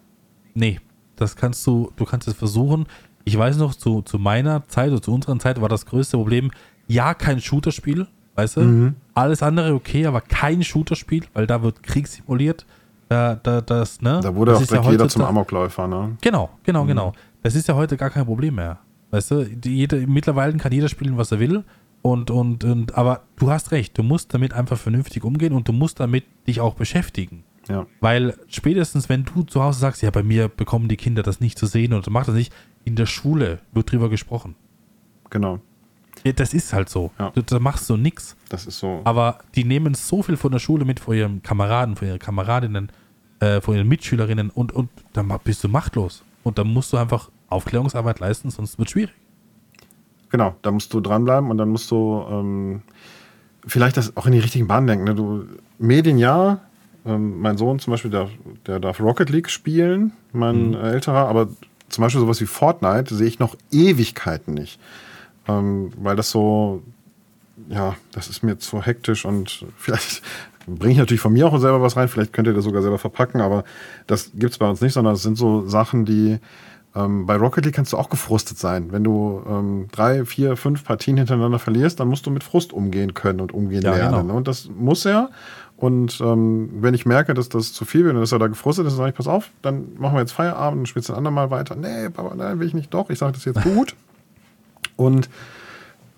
Nee, 0.54 0.80
das 1.16 1.36
kannst 1.36 1.66
du, 1.66 1.92
du 1.96 2.04
kannst 2.04 2.28
es 2.28 2.34
versuchen. 2.34 2.86
Ich 3.24 3.36
weiß 3.36 3.56
noch, 3.56 3.74
zu, 3.74 4.02
zu 4.02 4.18
meiner 4.18 4.66
Zeit 4.68 4.90
oder 4.90 5.02
zu 5.02 5.12
unserer 5.12 5.38
Zeit 5.38 5.60
war 5.60 5.68
das 5.68 5.86
größte 5.86 6.16
Problem, 6.16 6.50
ja, 6.86 7.12
kein 7.14 7.40
Shooterspiel, 7.40 8.06
weißt 8.36 8.56
du? 8.56 8.60
Mhm. 8.60 8.94
Alles 9.14 9.42
andere 9.42 9.74
okay, 9.74 10.06
aber 10.06 10.20
kein 10.20 10.62
Shooterspiel, 10.62 11.24
weil 11.34 11.46
da 11.46 11.62
wird 11.62 11.82
Krieg 11.82 12.06
simuliert. 12.08 12.66
Da, 13.08 13.36
da, 13.36 13.62
das, 13.62 14.02
ne? 14.02 14.20
da 14.22 14.34
wurde 14.34 14.52
das 14.52 14.62
auch 14.62 14.66
direkt 14.66 14.84
ja 14.84 14.90
jeder 14.92 15.08
zum 15.08 15.22
Amokläufer, 15.22 15.88
ne? 15.88 16.16
Genau, 16.20 16.50
genau, 16.62 16.84
mhm. 16.84 16.88
genau. 16.88 17.12
Das 17.42 17.54
ist 17.54 17.66
ja 17.66 17.74
heute 17.74 17.96
gar 17.96 18.10
kein 18.10 18.26
Problem 18.26 18.56
mehr. 18.56 18.78
Weißt 19.10 19.30
du, 19.30 19.46
jede, 19.64 20.06
mittlerweile 20.06 20.54
kann 20.58 20.72
jeder 20.72 20.88
spielen, 20.88 21.16
was 21.16 21.32
er 21.32 21.38
will. 21.38 21.64
Und, 22.08 22.30
und, 22.30 22.64
und, 22.64 22.94
aber 22.94 23.20
du 23.36 23.50
hast 23.50 23.70
recht, 23.70 23.98
du 23.98 24.02
musst 24.02 24.32
damit 24.32 24.54
einfach 24.54 24.78
vernünftig 24.78 25.24
umgehen 25.24 25.52
und 25.52 25.68
du 25.68 25.72
musst 25.74 26.00
damit 26.00 26.24
dich 26.46 26.60
auch 26.62 26.72
beschäftigen. 26.72 27.44
Ja. 27.68 27.86
Weil 28.00 28.34
spätestens, 28.48 29.10
wenn 29.10 29.26
du 29.26 29.42
zu 29.42 29.62
Hause 29.62 29.78
sagst, 29.78 30.00
ja, 30.00 30.10
bei 30.10 30.22
mir 30.22 30.48
bekommen 30.48 30.88
die 30.88 30.96
Kinder 30.96 31.22
das 31.22 31.40
nicht 31.40 31.58
zu 31.58 31.66
sehen 31.66 31.92
oder 31.92 32.10
macht 32.10 32.28
das 32.28 32.34
nicht, 32.34 32.50
in 32.84 32.96
der 32.96 33.04
Schule 33.04 33.58
wird 33.72 33.92
drüber 33.92 34.08
gesprochen. 34.08 34.54
Genau. 35.28 35.60
Ja, 36.24 36.32
das 36.32 36.54
ist 36.54 36.72
halt 36.72 36.88
so. 36.88 37.10
Ja. 37.18 37.28
Du, 37.30 37.42
da 37.42 37.58
machst 37.58 37.90
du 37.90 37.98
nichts. 37.98 38.36
Das 38.48 38.66
ist 38.66 38.78
so. 38.78 39.02
Aber 39.04 39.40
die 39.54 39.64
nehmen 39.64 39.92
so 39.92 40.22
viel 40.22 40.38
von 40.38 40.50
der 40.50 40.60
Schule 40.60 40.86
mit 40.86 41.00
vor 41.00 41.12
ihren 41.12 41.42
Kameraden, 41.42 41.94
von 41.94 42.08
ihren 42.08 42.18
Kameradinnen, 42.18 42.90
äh, 43.40 43.60
von 43.60 43.76
ihren 43.76 43.86
Mitschülerinnen 43.86 44.48
und, 44.48 44.72
und 44.72 44.88
dann 45.12 45.30
bist 45.44 45.62
du 45.62 45.68
machtlos. 45.68 46.24
Und 46.42 46.56
dann 46.56 46.68
musst 46.68 46.94
du 46.94 46.96
einfach 46.96 47.30
Aufklärungsarbeit 47.50 48.18
leisten, 48.20 48.48
sonst 48.48 48.78
wird 48.78 48.88
es 48.88 48.92
schwierig. 48.92 49.14
Genau, 50.30 50.54
da 50.62 50.70
musst 50.70 50.92
du 50.92 51.00
dranbleiben 51.00 51.50
und 51.50 51.58
dann 51.58 51.68
musst 51.70 51.90
du 51.90 52.24
ähm, 52.30 52.82
vielleicht 53.66 53.96
das 53.96 54.16
auch 54.16 54.26
in 54.26 54.32
die 54.32 54.38
richtigen 54.38 54.66
Bahnen 54.66 54.86
denken. 54.86 55.04
Ne? 55.04 55.14
Du, 55.14 55.44
Medien 55.78 56.18
ja, 56.18 56.60
ähm, 57.06 57.40
mein 57.40 57.56
Sohn 57.56 57.78
zum 57.78 57.92
Beispiel, 57.92 58.10
der, 58.10 58.28
der 58.66 58.80
darf 58.80 59.00
Rocket 59.00 59.30
League 59.30 59.48
spielen, 59.48 60.12
mein 60.32 60.70
mhm. 60.70 60.74
älterer, 60.74 61.28
aber 61.28 61.48
zum 61.88 62.02
Beispiel 62.02 62.20
sowas 62.20 62.40
wie 62.40 62.46
Fortnite 62.46 63.14
sehe 63.14 63.26
ich 63.26 63.38
noch 63.38 63.56
Ewigkeiten 63.70 64.54
nicht. 64.54 64.78
Ähm, 65.46 65.92
weil 65.96 66.16
das 66.16 66.30
so, 66.30 66.82
ja, 67.68 67.96
das 68.12 68.28
ist 68.28 68.42
mir 68.42 68.58
zu 68.58 68.82
hektisch 68.82 69.24
und 69.24 69.64
vielleicht 69.76 70.22
bringe 70.66 70.92
ich 70.92 70.98
natürlich 70.98 71.22
von 71.22 71.32
mir 71.32 71.46
auch 71.46 71.58
selber 71.58 71.80
was 71.80 71.96
rein, 71.96 72.08
vielleicht 72.08 72.34
könnt 72.34 72.46
ihr 72.46 72.54
das 72.54 72.64
sogar 72.64 72.82
selber 72.82 72.98
verpacken, 72.98 73.40
aber 73.40 73.64
das 74.06 74.32
gibt 74.34 74.52
es 74.52 74.58
bei 74.58 74.68
uns 74.68 74.82
nicht, 74.82 74.92
sondern 74.92 75.14
es 75.14 75.22
sind 75.22 75.38
so 75.38 75.66
Sachen, 75.66 76.04
die 76.04 76.38
ähm, 76.94 77.26
bei 77.26 77.36
Rocket 77.36 77.64
League 77.64 77.74
kannst 77.74 77.92
du 77.92 77.96
auch 77.96 78.08
gefrustet 78.08 78.58
sein. 78.58 78.92
Wenn 78.92 79.04
du 79.04 79.42
ähm, 79.48 79.88
drei, 79.92 80.24
vier, 80.24 80.56
fünf 80.56 80.84
Partien 80.84 81.16
hintereinander 81.16 81.58
verlierst, 81.58 82.00
dann 82.00 82.08
musst 82.08 82.26
du 82.26 82.30
mit 82.30 82.42
Frust 82.42 82.72
umgehen 82.72 83.14
können 83.14 83.40
und 83.40 83.52
umgehen 83.52 83.82
ja, 83.82 83.94
lernen. 83.94 84.22
Genau. 84.22 84.36
Und 84.36 84.48
das 84.48 84.68
muss 84.68 85.04
er. 85.04 85.30
Und 85.76 86.20
ähm, 86.20 86.70
wenn 86.80 86.94
ich 86.94 87.06
merke, 87.06 87.34
dass 87.34 87.48
das 87.48 87.72
zu 87.72 87.84
viel 87.84 88.04
wird 88.04 88.14
und 88.14 88.20
dass 88.20 88.32
er 88.32 88.40
da 88.40 88.48
gefrustet 88.48 88.86
ist, 88.86 88.94
dann 88.94 88.98
sage 88.98 89.10
ich, 89.10 89.16
pass 89.16 89.28
auf, 89.28 89.50
dann 89.62 89.94
machen 89.98 90.14
wir 90.14 90.20
jetzt 90.20 90.32
Feierabend 90.32 90.80
und 90.80 90.86
spielst 90.86 91.10
ein 91.10 91.16
andermal 91.16 91.50
weiter. 91.50 91.76
Nee, 91.76 92.08
Papa, 92.08 92.34
nein, 92.34 92.58
will 92.58 92.66
ich 92.66 92.74
nicht. 92.74 92.92
Doch, 92.92 93.10
ich 93.10 93.18
sage 93.18 93.32
das 93.32 93.44
jetzt 93.44 93.62
gut. 93.62 93.94
und 94.96 95.28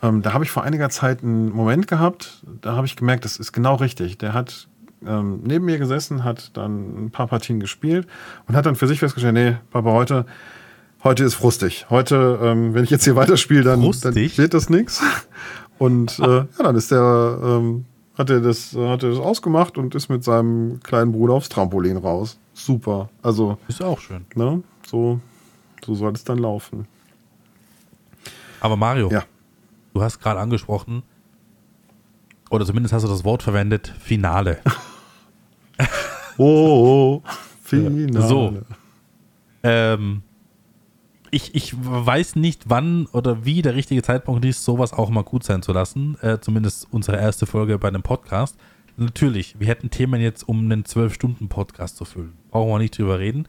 ähm, 0.03 0.23
da 0.23 0.33
habe 0.33 0.45
ich 0.45 0.51
vor 0.51 0.63
einiger 0.63 0.89
Zeit 0.89 1.23
einen 1.23 1.51
Moment 1.51 1.89
gehabt, 1.89 2.43
da 2.63 2.75
habe 2.75 2.87
ich 2.87 2.97
gemerkt, 2.97 3.27
das 3.27 3.37
ist 3.37 3.53
genau 3.53 3.75
richtig. 3.75 4.17
Der 4.17 4.33
hat 4.33 4.67
ähm, 5.07 5.41
neben 5.45 5.67
mir 5.67 5.79
gesessen, 5.79 6.25
hat 6.25 6.57
dann 6.57 7.07
ein 7.07 7.11
paar 7.11 7.27
Partien 7.27 7.61
gespielt 7.61 8.07
und 8.49 8.57
hat 8.57 8.67
dann 8.67 8.77
für 8.77 8.87
sich 8.87 9.01
festgestellt, 9.01 9.35
nee, 9.35 9.57
Papa, 9.71 9.91
heute, 9.91 10.25
heute 11.05 11.25
ist 11.25 11.35
frustig. 11.35 11.87
Heute, 11.91 12.39
ähm, 12.43 12.75
wenn 12.75 12.85
ich 12.85 12.91
jetzt 12.91 13.05
hier 13.05 13.17
weiterspiele, 13.17 13.63
dann, 13.63 13.81
dann 13.81 14.15
wird 14.15 14.55
das 14.55 14.71
nichts. 14.71 15.03
Und 15.79 16.19
äh, 16.19 16.23
ja, 16.23 16.47
dann 16.59 16.77
ist 16.77 16.91
der, 16.91 17.39
ähm, 17.43 17.87
hat 18.17 18.31
er 18.31 18.41
das, 18.41 18.75
hat 18.75 19.03
er 19.03 19.11
das 19.11 19.19
ausgemacht 19.19 19.79
und 19.79 19.95
ist 19.95 20.09
mit 20.09 20.25
seinem 20.25 20.81
kleinen 20.83 21.13
Bruder 21.13 21.35
aufs 21.35 21.49
Trampolin 21.49 21.97
raus. 21.97 22.39
Super. 22.53 23.09
Also. 23.23 23.59
Ist 23.69 23.83
auch 23.83 23.99
schön. 23.99 24.27
Ne? 24.35 24.63
So, 24.87 25.21
so 25.85 25.95
soll 25.95 26.13
es 26.13 26.25
dann 26.25 26.39
laufen. 26.39 26.87
Aber 28.61 28.77
Mario, 28.77 29.11
ja. 29.11 29.25
du 29.95 30.03
hast 30.03 30.21
gerade 30.21 30.39
angesprochen, 30.39 31.03
oder 32.51 32.67
zumindest 32.67 32.93
hast 32.93 33.05
du 33.05 33.09
das 33.09 33.25
Wort 33.25 33.43
verwendet, 33.43 33.95
Finale. 34.01 34.59
oh, 36.37 37.23
oh, 37.23 37.23
Finale. 37.63 38.29
So. 38.29 38.59
Ähm, 39.63 40.23
ich, 41.31 41.55
ich 41.55 41.75
weiß 41.79 42.37
nicht, 42.37 42.69
wann 42.69 43.07
oder 43.07 43.45
wie 43.45 43.63
der 43.63 43.75
richtige 43.75 44.03
Zeitpunkt 44.03 44.45
ist, 44.45 44.65
sowas 44.65 44.93
auch 44.93 45.11
mal 45.11 45.23
gut 45.23 45.45
sein 45.45 45.63
zu 45.63 45.73
lassen. 45.73 46.17
Äh, 46.23 46.41
zumindest 46.41 46.89
unsere 46.91 47.19
erste 47.19 47.47
Folge 47.47 47.79
bei 47.79 47.89
einem 47.89 48.03
Podcast. 48.03 48.57
Natürlich, 48.97 49.59
wir 49.59 49.69
hätten 49.69 49.91
Themen 49.91 50.21
jetzt, 50.21 50.49
um 50.49 50.61
einen 50.61 50.85
12-Stunden-Podcast 50.85 51.97
zu 51.97 52.05
füllen. 52.05 52.35
Brauchen 52.51 52.71
wir 52.71 52.79
nicht 52.79 52.99
drüber 52.99 53.19
reden. 53.19 53.47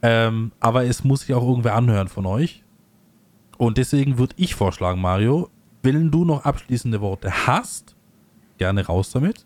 Ähm, 0.00 0.52
aber 0.60 0.84
es 0.84 1.04
muss 1.04 1.22
sich 1.22 1.34
auch 1.34 1.46
irgendwer 1.46 1.74
anhören 1.74 2.08
von 2.08 2.24
euch. 2.24 2.62
Und 3.56 3.78
deswegen 3.78 4.18
würde 4.18 4.34
ich 4.38 4.54
vorschlagen, 4.54 5.00
Mario, 5.00 5.50
wenn 5.82 6.10
du 6.10 6.24
noch 6.24 6.44
abschließende 6.44 7.00
Worte 7.00 7.46
hast, 7.46 7.96
gerne 8.58 8.86
raus 8.86 9.10
damit. 9.10 9.44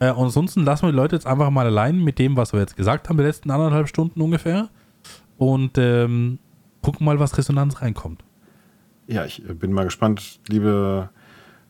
Äh, 0.00 0.10
und 0.10 0.24
ansonsten 0.24 0.64
lassen 0.64 0.86
wir 0.86 0.90
die 0.90 0.96
Leute 0.96 1.16
jetzt 1.16 1.26
einfach 1.26 1.50
mal 1.50 1.66
allein 1.66 2.02
mit 2.02 2.18
dem, 2.18 2.36
was 2.36 2.52
wir 2.52 2.60
jetzt 2.60 2.76
gesagt 2.76 3.08
haben, 3.08 3.16
die 3.16 3.24
letzten 3.24 3.50
anderthalb 3.50 3.88
Stunden 3.88 4.20
ungefähr. 4.20 4.68
Und 5.36 5.78
ähm, 5.78 6.40
gucken 6.82 7.04
mal, 7.04 7.18
was 7.18 7.36
Resonanz 7.36 7.80
reinkommt. 7.82 8.24
Ja, 9.06 9.24
ich 9.24 9.42
bin 9.42 9.72
mal 9.72 9.84
gespannt, 9.84 10.40
liebe 10.48 11.08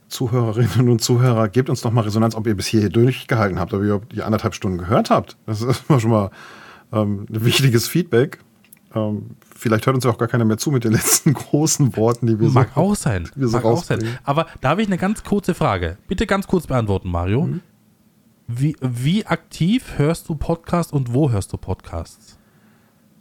Zuhörerinnen 0.09 0.89
und 0.89 1.01
Zuhörer, 1.01 1.49
gebt 1.49 1.71
uns 1.71 1.83
doch 1.83 1.93
mal 1.93 2.01
Resonanz, 2.01 2.35
ob 2.35 2.47
ihr 2.47 2.57
bis 2.57 2.67
hier 2.67 2.89
durchgehalten 2.89 3.59
habt, 3.59 3.75
ob 3.75 3.83
ihr 3.83 4.01
die 4.13 4.23
anderthalb 4.23 4.55
Stunden 4.55 4.79
gehört 4.79 5.11
habt. 5.11 5.37
Das 5.47 5.63
ist 5.63 5.85
schon 5.87 6.11
mal 6.11 6.31
ähm, 6.93 7.27
ein 7.31 7.45
wichtiges 7.45 7.87
Feedback. 7.87 8.39
Ähm, 8.95 9.37
vielleicht 9.55 9.87
hört 9.87 9.95
uns 9.95 10.05
ja 10.05 10.11
auch 10.11 10.19
gar 10.19 10.29
keiner 10.29 10.47
mehr 10.47 10.57
zu 10.57 10.71
mit 10.71 10.85
den 10.85 10.93
letzten 10.93 11.33
großen 11.35 11.97
Worten, 11.97 12.27
die 12.27 12.41
wir 12.41 12.49
Mag 12.49 12.71
so, 12.75 12.81
auch 12.81 12.97
sein. 12.97 13.29
Wir 13.35 13.49
so 13.49 13.57
Mag 13.59 13.65
auch 13.67 13.85
sein. 13.85 14.01
Aber 14.25 14.47
da 14.61 14.71
habe 14.71 14.83
ich 14.83 14.89
eine 14.89 14.99
ganz 14.99 15.23
kurze 15.23 15.55
Frage. 15.55 15.99
Bitte 16.09 16.27
ganz 16.27 16.47
kurz 16.47 16.67
beantworten, 16.67 17.11
Mario. 17.11 17.43
Mhm. 17.43 17.61
Wie, 18.47 18.77
wie 18.81 19.27
aktiv 19.27 19.99
hörst 19.99 20.29
du 20.31 20.35
Podcasts 20.35 20.91
und 20.91 21.13
wo 21.13 21.31
hörst 21.31 21.53
du 21.53 21.59
Podcasts? 21.59 22.38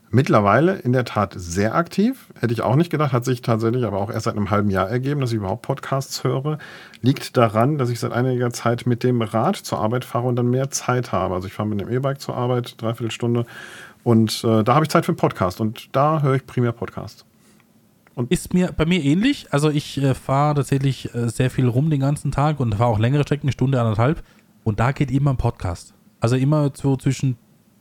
Mittlerweile 0.10 0.76
in 0.76 0.94
der 0.94 1.04
Tat 1.04 1.34
sehr 1.36 1.76
aktiv. 1.76 2.28
Hätte 2.40 2.54
ich 2.54 2.62
auch 2.62 2.76
nicht 2.76 2.90
gedacht, 2.90 3.12
hat 3.12 3.26
sich 3.26 3.42
tatsächlich 3.42 3.84
aber 3.84 3.98
auch 3.98 4.10
erst 4.10 4.24
seit 4.24 4.38
einem 4.38 4.50
halben 4.50 4.70
Jahr 4.70 4.90
ergeben, 4.90 5.20
dass 5.20 5.32
ich 5.32 5.38
überhaupt 5.38 5.64
Podcasts 5.64 6.24
höre. 6.24 6.60
Liegt 7.02 7.36
daran, 7.36 7.78
dass 7.78 7.90
ich 7.90 8.00
seit 8.00 8.14
einiger 8.14 8.52
Zeit 8.52 8.86
mit 8.86 9.04
dem 9.04 9.22
Rad 9.22 9.58
zur 9.58 9.80
Arbeit 9.80 10.06
fahre 10.06 10.28
und 10.28 10.38
dann 10.38 10.50
mehr 10.50 10.70
Zeit 10.70 11.12
habe. 11.12 11.36
Also 11.36 11.48
ich 11.48 11.54
fahre 11.54 11.68
mit 11.68 11.82
dem 11.82 11.90
E-Bike 11.90 12.22
zur 12.22 12.38
Arbeit, 12.38 12.82
dreiviertel 12.82 13.12
Stunde. 13.12 13.46
Und 14.04 14.44
äh, 14.46 14.64
da 14.64 14.76
habe 14.76 14.86
ich 14.86 14.90
Zeit 14.90 15.06
für 15.06 15.12
einen 15.12 15.18
Podcast 15.18 15.60
und 15.60 15.94
da 15.94 16.22
höre 16.22 16.36
ich 16.36 16.46
primär 16.46 16.72
Podcasts. 16.72 17.26
Und 18.16 18.32
ist 18.32 18.54
mir 18.54 18.72
bei 18.72 18.86
mir 18.86 19.04
ähnlich. 19.04 19.48
Also 19.52 19.70
ich 19.70 20.02
äh, 20.02 20.14
fahre 20.14 20.56
tatsächlich 20.56 21.14
äh, 21.14 21.30
sehr 21.30 21.52
viel 21.52 21.68
rum 21.68 21.90
den 21.90 22.00
ganzen 22.00 22.32
Tag 22.32 22.62
und 22.62 22.74
fahre 22.76 22.90
auch 22.90 23.00
längere 23.00 23.24
Strecken, 23.24 23.48
eine 23.48 23.52
Stunde, 23.52 23.80
anderthalb. 23.82 24.24
Und 24.64 24.80
da 24.80 24.94
geht 24.94 25.12
immer 25.12 25.32
ein 25.32 25.38
Podcast. 25.38 25.94
Also 26.22 26.38
immer 26.38 26.72
so 26.74 26.96
zwischen 26.96 27.38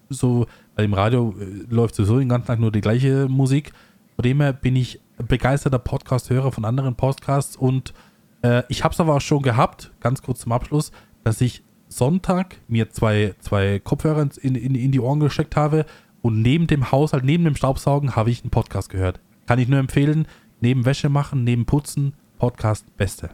so 0.09 0.47
im 0.85 0.94
Radio 0.94 1.35
äh, 1.39 1.73
läuft 1.73 1.94
sowieso 1.94 2.19
den 2.19 2.28
ganzen 2.28 2.47
Tag 2.47 2.59
nur 2.59 2.73
die 2.73 2.81
gleiche 2.81 3.28
Musik. 3.28 3.73
Von 4.16 4.23
dem 4.23 4.40
her 4.40 4.53
bin 4.53 4.77
ich 4.77 5.01
begeisterter 5.28 5.78
Podcast-Hörer 5.78 6.53
von 6.53 6.65
anderen 6.65 6.94
Podcasts 6.94 7.57
und 7.57 7.94
äh, 8.43 8.62
ich 8.69 8.85
habe 8.85 8.93
es 8.93 9.01
aber 9.01 9.15
auch 9.15 9.20
schon 9.20 9.43
gehabt, 9.43 9.93
ganz 10.01 10.23
kurz 10.23 10.40
zum 10.40 10.53
Abschluss, 10.53 10.93
dass 11.24 11.40
ich 11.40 11.62
Sonntag 11.89 12.57
mir 12.69 12.90
zwei, 12.90 13.35
zwei 13.40 13.78
Kopfhörer 13.78 14.28
in, 14.43 14.55
in, 14.55 14.74
in 14.74 14.93
die 14.93 15.01
Ohren 15.01 15.20
gesteckt 15.20 15.57
habe 15.57 15.86
und 16.23 16.43
neben 16.43 16.66
dem 16.66 16.90
Haushalt, 16.90 17.24
neben 17.24 17.44
dem 17.44 17.57
Staubsaugen 17.57 18.16
habe 18.16 18.31
ich 18.31 18.43
einen 18.43 18.51
Podcast 18.51 18.90
gehört. 18.90 19.20
Kann 19.47 19.59
ich 19.59 19.69
nur 19.69 19.78
empfehlen, 19.78 20.27
neben 20.61 20.85
Wäsche 20.85 21.09
machen, 21.09 21.44
neben 21.44 21.66
Putzen, 21.66 22.15
Podcast, 22.39 22.97
beste. 22.97 23.31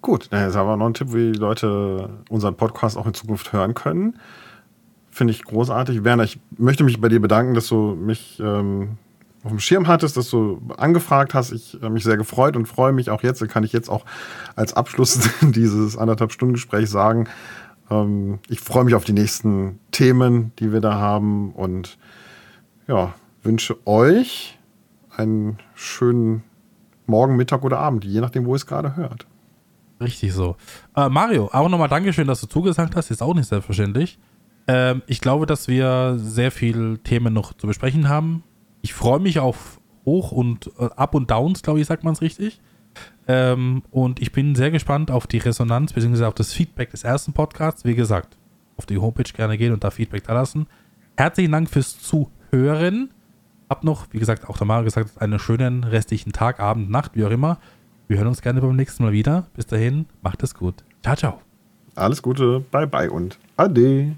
Gut, 0.00 0.28
das 0.30 0.50
ist 0.50 0.56
aber 0.56 0.76
noch 0.76 0.86
ein 0.86 0.94
Tipp, 0.94 1.12
wie 1.12 1.32
die 1.32 1.38
Leute 1.38 2.10
unseren 2.30 2.56
Podcast 2.56 2.96
auch 2.96 3.06
in 3.06 3.14
Zukunft 3.14 3.52
hören 3.52 3.74
können. 3.74 4.18
Finde 5.18 5.32
ich 5.32 5.42
großartig. 5.42 6.04
Werner, 6.04 6.22
ich 6.22 6.38
möchte 6.56 6.84
mich 6.84 7.00
bei 7.00 7.08
dir 7.08 7.20
bedanken, 7.20 7.54
dass 7.54 7.66
du 7.66 7.96
mich 8.00 8.38
ähm, 8.38 8.98
auf 9.42 9.50
dem 9.50 9.58
Schirm 9.58 9.88
hattest, 9.88 10.16
dass 10.16 10.30
du 10.30 10.62
angefragt 10.76 11.34
hast. 11.34 11.50
Ich 11.50 11.76
habe 11.82 11.90
mich 11.90 12.04
sehr 12.04 12.16
gefreut 12.16 12.56
und 12.56 12.66
freue 12.66 12.92
mich 12.92 13.10
auch 13.10 13.24
jetzt. 13.24 13.42
Kann 13.48 13.64
ich 13.64 13.72
jetzt 13.72 13.88
auch 13.88 14.04
als 14.54 14.74
Abschluss 14.74 15.18
dieses 15.42 15.98
anderthalb 15.98 16.30
Stunden 16.30 16.54
Gesprächs 16.54 16.92
sagen, 16.92 17.26
ähm, 17.90 18.38
ich 18.48 18.60
freue 18.60 18.84
mich 18.84 18.94
auf 18.94 19.02
die 19.02 19.12
nächsten 19.12 19.80
Themen, 19.90 20.52
die 20.60 20.72
wir 20.72 20.80
da 20.80 20.94
haben 20.94 21.50
und 21.50 21.98
ja, 22.86 23.12
wünsche 23.42 23.76
euch 23.88 24.56
einen 25.10 25.58
schönen 25.74 26.44
Morgen, 27.06 27.34
Mittag 27.34 27.64
oder 27.64 27.80
Abend, 27.80 28.04
je 28.04 28.20
nachdem, 28.20 28.46
wo 28.46 28.52
ihr 28.52 28.56
es 28.56 28.66
gerade 28.66 28.94
hört. 28.94 29.26
Richtig 30.00 30.32
so. 30.32 30.54
Äh, 30.94 31.08
Mario, 31.08 31.50
auch 31.52 31.68
nochmal 31.68 31.88
Dankeschön, 31.88 32.28
dass 32.28 32.40
du 32.40 32.46
zugesagt 32.46 32.94
hast. 32.94 33.10
Ist 33.10 33.20
auch 33.20 33.34
nicht 33.34 33.48
selbstverständlich. 33.48 34.16
Ähm, 34.68 35.02
ich 35.06 35.20
glaube, 35.20 35.46
dass 35.46 35.66
wir 35.66 36.16
sehr 36.18 36.52
viele 36.52 36.98
Themen 36.98 37.32
noch 37.32 37.54
zu 37.54 37.66
besprechen 37.66 38.08
haben. 38.08 38.44
Ich 38.82 38.94
freue 38.94 39.18
mich 39.18 39.40
auf 39.40 39.80
Hoch- 40.04 40.30
und 40.30 40.70
äh, 40.78 40.90
Up- 40.94 41.14
und 41.14 41.30
Downs, 41.30 41.62
glaube 41.62 41.80
ich, 41.80 41.86
sagt 41.86 42.04
man 42.04 42.12
es 42.12 42.20
richtig. 42.20 42.60
Ähm, 43.26 43.82
und 43.90 44.20
ich 44.20 44.30
bin 44.30 44.54
sehr 44.54 44.70
gespannt 44.70 45.10
auf 45.10 45.26
die 45.26 45.38
Resonanz 45.38 45.92
bzw. 45.92 46.24
auf 46.24 46.34
das 46.34 46.52
Feedback 46.52 46.90
des 46.90 47.02
ersten 47.02 47.32
Podcasts. 47.32 47.84
Wie 47.84 47.94
gesagt, 47.94 48.36
auf 48.76 48.86
die 48.86 48.98
Homepage 48.98 49.30
gerne 49.32 49.58
gehen 49.58 49.72
und 49.72 49.82
da 49.84 49.90
Feedback 49.90 50.24
da 50.24 50.34
lassen. 50.34 50.66
Herzlichen 51.16 51.52
Dank 51.52 51.68
fürs 51.70 52.00
Zuhören. 52.00 53.10
Hab 53.68 53.84
noch, 53.84 54.06
wie 54.12 54.18
gesagt, 54.18 54.48
auch 54.48 54.56
der 54.56 54.66
Mario 54.66 54.84
gesagt, 54.84 55.20
einen 55.20 55.38
schönen 55.38 55.84
restlichen 55.84 56.32
Tag, 56.32 56.60
Abend, 56.60 56.90
Nacht, 56.90 57.12
wie 57.14 57.24
auch 57.24 57.30
immer. 57.30 57.58
Wir 58.06 58.18
hören 58.18 58.28
uns 58.28 58.40
gerne 58.40 58.60
beim 58.60 58.76
nächsten 58.76 59.02
Mal 59.02 59.12
wieder. 59.12 59.46
Bis 59.54 59.66
dahin, 59.66 60.06
macht 60.22 60.42
es 60.42 60.54
gut. 60.54 60.84
Ciao, 61.02 61.16
ciao. 61.16 61.40
Alles 61.94 62.22
Gute, 62.22 62.60
bye 62.70 62.86
bye 62.86 63.10
und 63.10 63.38
ade. 63.56 64.16